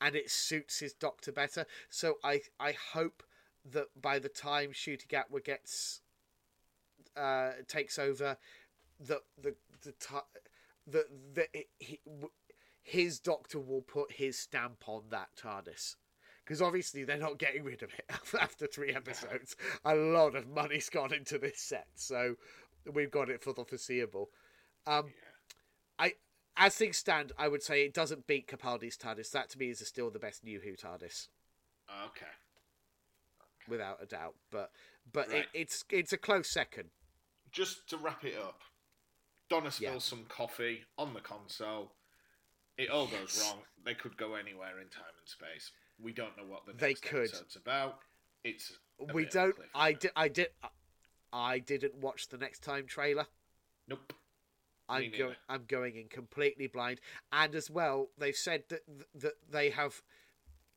and 0.00 0.14
it 0.14 0.30
suits 0.30 0.78
his 0.80 0.92
Doctor 0.92 1.32
better. 1.32 1.66
So 1.88 2.18
I 2.22 2.42
I 2.60 2.72
hope 2.72 3.22
that 3.64 3.88
by 4.00 4.18
the 4.18 4.28
time 4.28 4.70
Ncuti 4.72 5.06
Gatwa 5.06 5.42
gets 5.44 6.02
uh, 7.16 7.52
takes 7.66 7.98
over, 7.98 8.36
the 9.00 9.22
the 9.40 9.54
the 9.82 9.94
the, 10.86 11.06
the 11.34 11.48
he, 11.78 12.00
his 12.82 13.20
Doctor 13.20 13.58
will 13.58 13.82
put 13.82 14.12
his 14.12 14.38
stamp 14.38 14.88
on 14.88 15.04
that 15.10 15.30
TARDIS. 15.36 15.96
Because 16.44 16.60
obviously 16.60 17.04
they're 17.04 17.18
not 17.18 17.38
getting 17.38 17.62
rid 17.64 17.82
of 17.82 17.90
it 17.94 18.04
after 18.40 18.66
three 18.66 18.92
episodes. 18.94 19.54
A 19.84 19.94
lot 19.94 20.34
of 20.34 20.48
money's 20.48 20.88
gone 20.88 21.12
into 21.14 21.38
this 21.38 21.60
set, 21.60 21.86
so 21.94 22.34
we've 22.92 23.10
got 23.10 23.28
it 23.30 23.42
for 23.42 23.52
the 23.52 23.64
foreseeable. 23.64 24.30
Um, 24.86 25.12
I, 25.98 26.14
as 26.56 26.74
things 26.74 26.96
stand, 26.96 27.32
I 27.38 27.46
would 27.48 27.62
say 27.62 27.84
it 27.84 27.94
doesn't 27.94 28.26
beat 28.26 28.48
Capaldi's 28.48 28.96
TARDIS. 28.96 29.30
That 29.30 29.50
to 29.50 29.58
me 29.58 29.70
is 29.70 29.86
still 29.86 30.10
the 30.10 30.18
best 30.18 30.42
New 30.42 30.60
Who 30.60 30.72
TARDIS, 30.72 31.28
Okay. 32.06 32.26
without 33.68 34.02
a 34.02 34.06
doubt. 34.06 34.34
But 34.50 34.72
but 35.12 35.28
Right. 35.28 35.38
it, 35.44 35.48
it's 35.54 35.84
it's 35.90 36.12
a 36.12 36.18
close 36.18 36.50
second. 36.50 36.90
Just 37.52 37.88
to 37.90 37.98
wrap 37.98 38.24
it 38.24 38.36
up, 38.36 38.62
Donna 39.48 39.70
spills 39.70 39.80
Yeah. 39.92 39.98
some 39.98 40.24
coffee 40.26 40.84
on 40.98 41.14
the 41.14 41.20
console. 41.20 41.92
It 42.76 42.88
all 42.90 43.06
goes 43.06 43.36
Yes. 43.36 43.40
wrong. 43.42 43.62
They 43.84 43.94
could 43.94 44.16
go 44.16 44.34
anywhere 44.34 44.80
in 44.80 44.88
time 44.88 45.14
and 45.18 45.28
space. 45.28 45.70
We 46.00 46.12
don't 46.12 46.36
know 46.36 46.44
what 46.44 46.66
the 46.66 46.72
They 46.72 46.88
next 46.88 47.02
could. 47.02 47.28
episode's 47.28 47.56
about. 47.56 47.98
It's 48.44 48.78
we 49.12 49.24
don't. 49.24 49.54
I 49.74 49.92
did. 49.92 50.10
I 50.16 50.28
did. 50.28 50.48
I 51.32 51.58
didn't 51.58 51.96
watch 51.96 52.28
the 52.28 52.38
next 52.38 52.62
time 52.62 52.86
trailer. 52.86 53.26
Nope. 53.88 54.12
I'm 54.88 55.10
going. 55.16 55.36
I'm 55.48 55.64
going 55.66 55.96
in 55.96 56.08
completely 56.08 56.66
blind, 56.66 57.00
and 57.32 57.54
as 57.54 57.70
well, 57.70 58.08
they've 58.18 58.36
said 58.36 58.64
that 58.68 58.82
that 59.14 59.34
they 59.50 59.70
have 59.70 60.02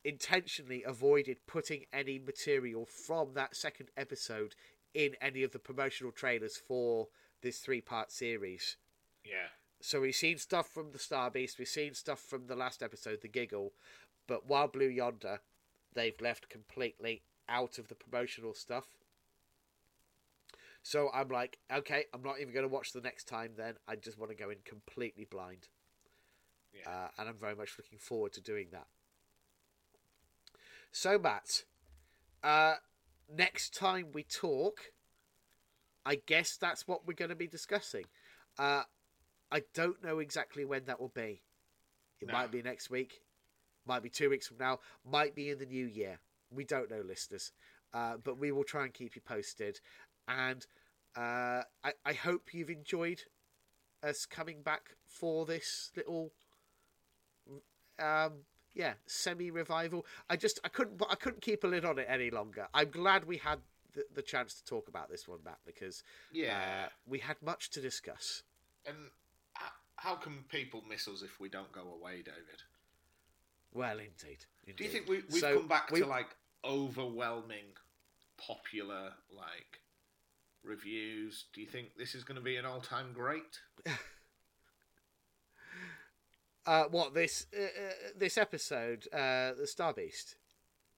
intentionally 0.04 0.84
avoided 0.84 1.38
putting 1.46 1.84
any 1.92 2.18
material 2.18 2.86
from 2.86 3.34
that 3.34 3.56
second 3.56 3.88
episode 3.96 4.54
in 4.94 5.16
any 5.20 5.42
of 5.42 5.50
the 5.50 5.58
promotional 5.58 6.12
trailers 6.12 6.56
for 6.56 7.08
this 7.42 7.58
three-part 7.58 8.12
series. 8.12 8.76
Yeah. 9.24 9.48
So 9.80 10.00
we've 10.00 10.14
seen 10.14 10.38
stuff 10.38 10.68
from 10.68 10.92
the 10.92 10.98
Star 10.98 11.30
Beast, 11.30 11.58
we've 11.58 11.68
seen 11.68 11.92
stuff 11.92 12.20
from 12.20 12.46
the 12.46 12.56
last 12.56 12.82
episode, 12.82 13.20
the 13.20 13.28
Giggle, 13.28 13.72
but 14.26 14.46
Wild 14.46 14.72
Blue 14.72 14.88
Yonder, 14.88 15.40
they've 15.94 16.20
left 16.20 16.48
completely 16.48 17.22
out 17.48 17.78
of 17.78 17.88
the 17.88 17.94
promotional 17.94 18.54
stuff. 18.54 18.86
So 20.82 21.10
I'm 21.12 21.28
like, 21.28 21.58
okay, 21.72 22.04
I'm 22.14 22.22
not 22.22 22.40
even 22.40 22.54
going 22.54 22.64
to 22.64 22.72
watch 22.72 22.92
the 22.92 23.00
next 23.00 23.24
time. 23.26 23.52
Then 23.56 23.74
I 23.88 23.96
just 23.96 24.18
want 24.18 24.30
to 24.30 24.36
go 24.36 24.50
in 24.50 24.58
completely 24.64 25.24
blind, 25.24 25.68
Yeah. 26.72 26.88
uh, 26.88 27.08
and 27.18 27.28
I'm 27.28 27.38
very 27.38 27.56
much 27.56 27.74
looking 27.76 27.98
forward 27.98 28.32
to 28.34 28.40
doing 28.40 28.68
that. 28.70 28.86
So 30.92 31.18
Matt, 31.18 31.64
uh, 32.42 32.76
next 33.28 33.74
time 33.74 34.06
we 34.12 34.22
talk, 34.22 34.92
I 36.04 36.20
guess 36.26 36.56
that's 36.56 36.86
what 36.86 37.06
we're 37.06 37.14
going 37.14 37.30
to 37.30 37.34
be 37.34 37.48
discussing. 37.48 38.04
Uh, 38.56 38.84
I 39.50 39.62
don't 39.74 40.02
know 40.02 40.20
exactly 40.20 40.64
when 40.64 40.84
that 40.84 41.00
will 41.00 41.12
be. 41.14 41.42
It 42.20 42.28
No. 42.28 42.32
might 42.32 42.50
be 42.52 42.62
next 42.62 42.90
week, 42.90 43.20
might 43.86 44.02
be 44.02 44.10
two 44.10 44.30
weeks 44.30 44.46
from 44.48 44.58
now, 44.58 44.80
might 45.08 45.34
be 45.34 45.50
in 45.50 45.58
the 45.58 45.66
new 45.66 45.86
year. 45.86 46.18
We 46.50 46.64
don't 46.64 46.90
know, 46.90 47.02
listeners, 47.06 47.52
uh, 47.94 48.16
but 48.22 48.38
we 48.38 48.52
will 48.52 48.64
try 48.64 48.84
and 48.84 48.92
keep 48.94 49.16
you 49.16 49.22
posted. 49.22 49.80
And 50.28 50.66
uh, 51.16 51.62
I, 51.84 51.92
I 52.04 52.12
hope 52.12 52.52
you've 52.52 52.70
enjoyed 52.70 53.22
us 54.02 54.26
coming 54.26 54.62
back 54.62 54.90
for 55.06 55.46
this 55.46 55.90
little, 55.96 56.32
um, 57.98 58.32
yeah, 58.74 58.94
semi 59.06 59.50
revival. 59.50 60.04
I 60.28 60.36
just 60.36 60.60
I 60.64 60.68
couldn't 60.68 61.02
I 61.08 61.14
couldn't 61.14 61.42
keep 61.42 61.64
a 61.64 61.66
lid 61.66 61.84
on 61.84 61.98
it 61.98 62.06
any 62.08 62.30
longer. 62.30 62.68
I'm 62.74 62.90
glad 62.90 63.24
we 63.24 63.38
had 63.38 63.60
the, 63.94 64.04
the 64.14 64.22
chance 64.22 64.54
to 64.54 64.64
talk 64.64 64.88
about 64.88 65.08
this 65.10 65.26
one, 65.26 65.38
Matt, 65.44 65.58
because 65.64 66.02
Yeah. 66.32 66.58
uh, 66.86 66.88
we 67.06 67.18
had 67.18 67.36
much 67.42 67.70
to 67.70 67.80
discuss. 67.80 68.42
and 68.86 68.96
how 69.98 70.14
can 70.14 70.44
people 70.50 70.84
miss 70.86 71.08
us 71.08 71.22
if 71.22 71.40
we 71.40 71.48
don't 71.48 71.72
go 71.72 71.80
away, 71.98 72.16
David? 72.22 72.62
Well, 73.76 73.98
indeed. 73.98 74.38
Do 74.76 74.82
you 74.84 74.90
think 74.90 75.06
we, 75.08 75.16
we've 75.30 75.40
So, 75.40 75.58
come 75.58 75.68
back 75.68 75.90
we- 75.90 76.00
to 76.00 76.06
like 76.06 76.34
overwhelming, 76.64 77.66
popular 78.38 79.12
like 79.30 79.80
reviews? 80.64 81.44
Do 81.52 81.60
you 81.60 81.66
think 81.66 81.96
this 81.98 82.14
is 82.14 82.24
going 82.24 82.36
to 82.36 82.42
be 82.42 82.56
an 82.56 82.64
all-time 82.64 83.12
great? 83.12 83.60
uh, 86.66 86.84
what 86.90 87.14
this 87.14 87.46
uh, 87.56 87.62
uh, 87.62 87.92
this 88.16 88.38
episode, 88.38 89.06
uh, 89.12 89.52
the 89.58 89.66
Star 89.66 89.92
Beast? 89.92 90.36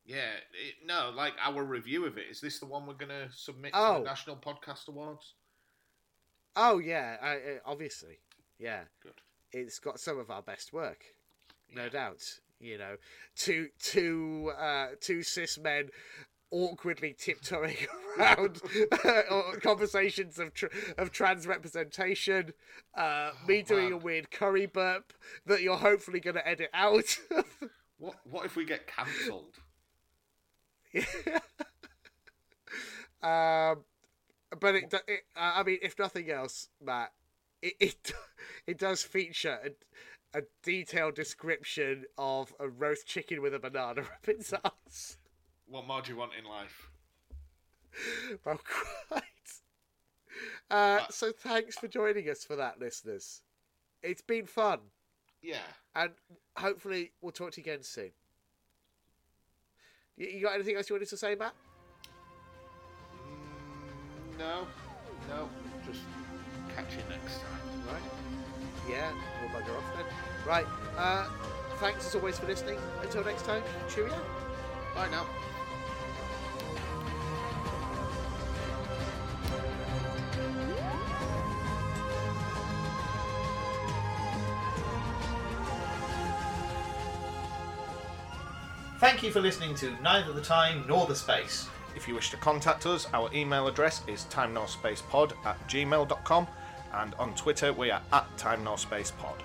Yeah, 0.06 0.36
it, 0.52 0.86
no, 0.86 1.12
like 1.14 1.34
our 1.44 1.62
review 1.64 2.06
of 2.06 2.16
it. 2.16 2.24
Is 2.30 2.40
this 2.40 2.58
the 2.60 2.66
one 2.66 2.86
we're 2.86 2.94
going 2.94 3.10
to 3.10 3.28
submit 3.34 3.74
to 3.74 3.78
Oh. 3.78 3.98
the 3.98 4.04
National 4.04 4.36
Podcast 4.36 4.88
Awards? 4.88 5.34
Oh 6.56 6.78
yeah, 6.78 7.16
uh, 7.22 7.58
obviously, 7.66 8.18
yeah. 8.58 8.84
Good. 9.02 9.20
It's 9.52 9.78
got 9.78 10.00
some 10.00 10.18
of 10.18 10.30
our 10.30 10.42
best 10.42 10.72
work, 10.72 11.04
no 11.74 11.84
Yeah. 11.84 11.88
doubt. 11.90 12.22
You 12.60 12.78
know, 12.78 12.96
two 13.36 13.68
two 13.78 14.52
uh, 14.58 14.88
two 15.00 15.22
cis 15.22 15.58
men 15.58 15.90
awkwardly 16.50 17.14
tiptoeing 17.16 17.76
around 18.18 18.60
uh, 19.04 19.22
conversations 19.62 20.38
of 20.38 20.54
tr- 20.54 20.66
of 20.96 21.12
trans 21.12 21.46
representation. 21.46 22.52
Uh, 22.94 23.30
me 23.46 23.62
doing 23.62 23.92
a 23.92 23.96
weird 23.96 24.30
curry 24.30 24.66
burp 24.66 25.12
that 25.46 25.62
you're 25.62 25.76
hopefully 25.76 26.20
going 26.20 26.36
to 26.36 26.46
edit 26.46 26.70
out. 26.72 27.18
What 28.00 28.14
What 28.22 28.46
if 28.46 28.54
we 28.54 28.64
get 28.64 28.86
cancelled? 28.86 29.58
um, 33.20 33.82
but 34.60 34.76
it, 34.76 34.94
it 35.08 35.24
uh, 35.36 35.54
I 35.56 35.64
mean, 35.64 35.78
if 35.82 35.98
nothing 35.98 36.30
else, 36.30 36.68
Matt, 36.80 37.10
it 37.60 37.74
it, 37.80 38.12
it 38.68 38.78
does 38.78 39.02
feature 39.02 39.58
a, 40.34 40.42
detailed 40.62 41.14
description 41.14 42.04
of 42.16 42.52
a 42.60 42.68
roast 42.68 43.06
chicken 43.06 43.40
with 43.42 43.54
a 43.54 43.58
banana 43.58 44.02
up 44.02 44.28
its 44.28 44.52
ass. 44.52 45.16
What 45.66 45.86
more 45.86 46.02
do 46.02 46.10
you 46.12 46.16
want 46.18 46.32
in 46.38 46.44
life? 46.44 46.90
Well, 48.44 48.60
quite. 49.08 49.22
Uh, 50.70 51.00
so 51.10 51.32
thanks 51.32 51.76
for 51.76 51.88
joining 51.88 52.28
us 52.28 52.44
for 52.44 52.54
that, 52.56 52.78
listeners. 52.78 53.42
It's 54.02 54.22
been 54.22 54.46
fun, 54.46 54.78
Yeah. 55.42 55.56
and 55.96 56.12
hopefully 56.56 57.12
we'll 57.20 57.32
talk 57.32 57.52
to 57.52 57.60
you 57.60 57.64
again 57.64 57.82
soon. 57.82 58.10
You, 60.16 60.28
you 60.28 60.42
got 60.42 60.54
anything 60.54 60.76
else 60.76 60.88
you 60.88 60.94
wanted 60.94 61.08
to 61.08 61.16
say, 61.16 61.34
Matt? 61.34 61.54
Mm, 63.24 64.38
no, 64.38 64.66
no. 65.28 65.48
Just 65.86 66.02
catch 66.76 66.92
you 66.92 67.02
next 67.08 67.38
time. 67.40 67.86
Right. 67.86 68.37
Yeah, 68.88 69.12
we'll 69.40 69.50
bugger 69.50 69.76
off 69.76 69.84
then. 69.94 70.04
Right. 70.46 70.66
Uh, 70.96 71.28
thanks 71.76 72.06
as 72.06 72.14
always 72.14 72.38
for 72.38 72.46
listening. 72.46 72.78
Until 73.02 73.24
next 73.24 73.44
time, 73.44 73.62
cheerio. 73.88 74.18
Bye 74.94 75.08
now. 75.10 75.26
Thank 88.98 89.22
you 89.22 89.30
for 89.30 89.40
listening 89.40 89.76
to 89.76 89.92
Neither 90.02 90.32
the 90.32 90.40
Time 90.40 90.84
nor 90.88 91.06
the 91.06 91.14
Space. 91.14 91.68
If 91.94 92.08
you 92.08 92.16
wish 92.16 92.30
to 92.30 92.36
contact 92.36 92.84
us, 92.84 93.06
our 93.12 93.30
email 93.32 93.68
address 93.68 94.02
is 94.08 94.24
time 94.24 94.54
nor 94.54 94.66
space 94.66 95.02
pod 95.02 95.34
at 95.44 95.56
gmail.com 95.68 96.48
and 96.94 97.14
on 97.14 97.34
Twitter 97.34 97.72
we 97.72 97.90
are 97.90 98.02
at 98.12 98.36
time 98.36 98.64
nor 98.64 98.78
space 98.78 99.10
pod. 99.10 99.42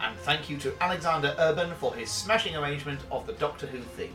And 0.00 0.16
thank 0.20 0.48
you 0.48 0.56
to 0.58 0.72
Alexander 0.82 1.34
Erben 1.38 1.74
for 1.74 1.94
his 1.94 2.10
smashing 2.10 2.56
arrangement 2.56 3.00
of 3.10 3.26
the 3.26 3.34
Doctor 3.34 3.66
Who 3.66 3.80
theme. 3.80 4.14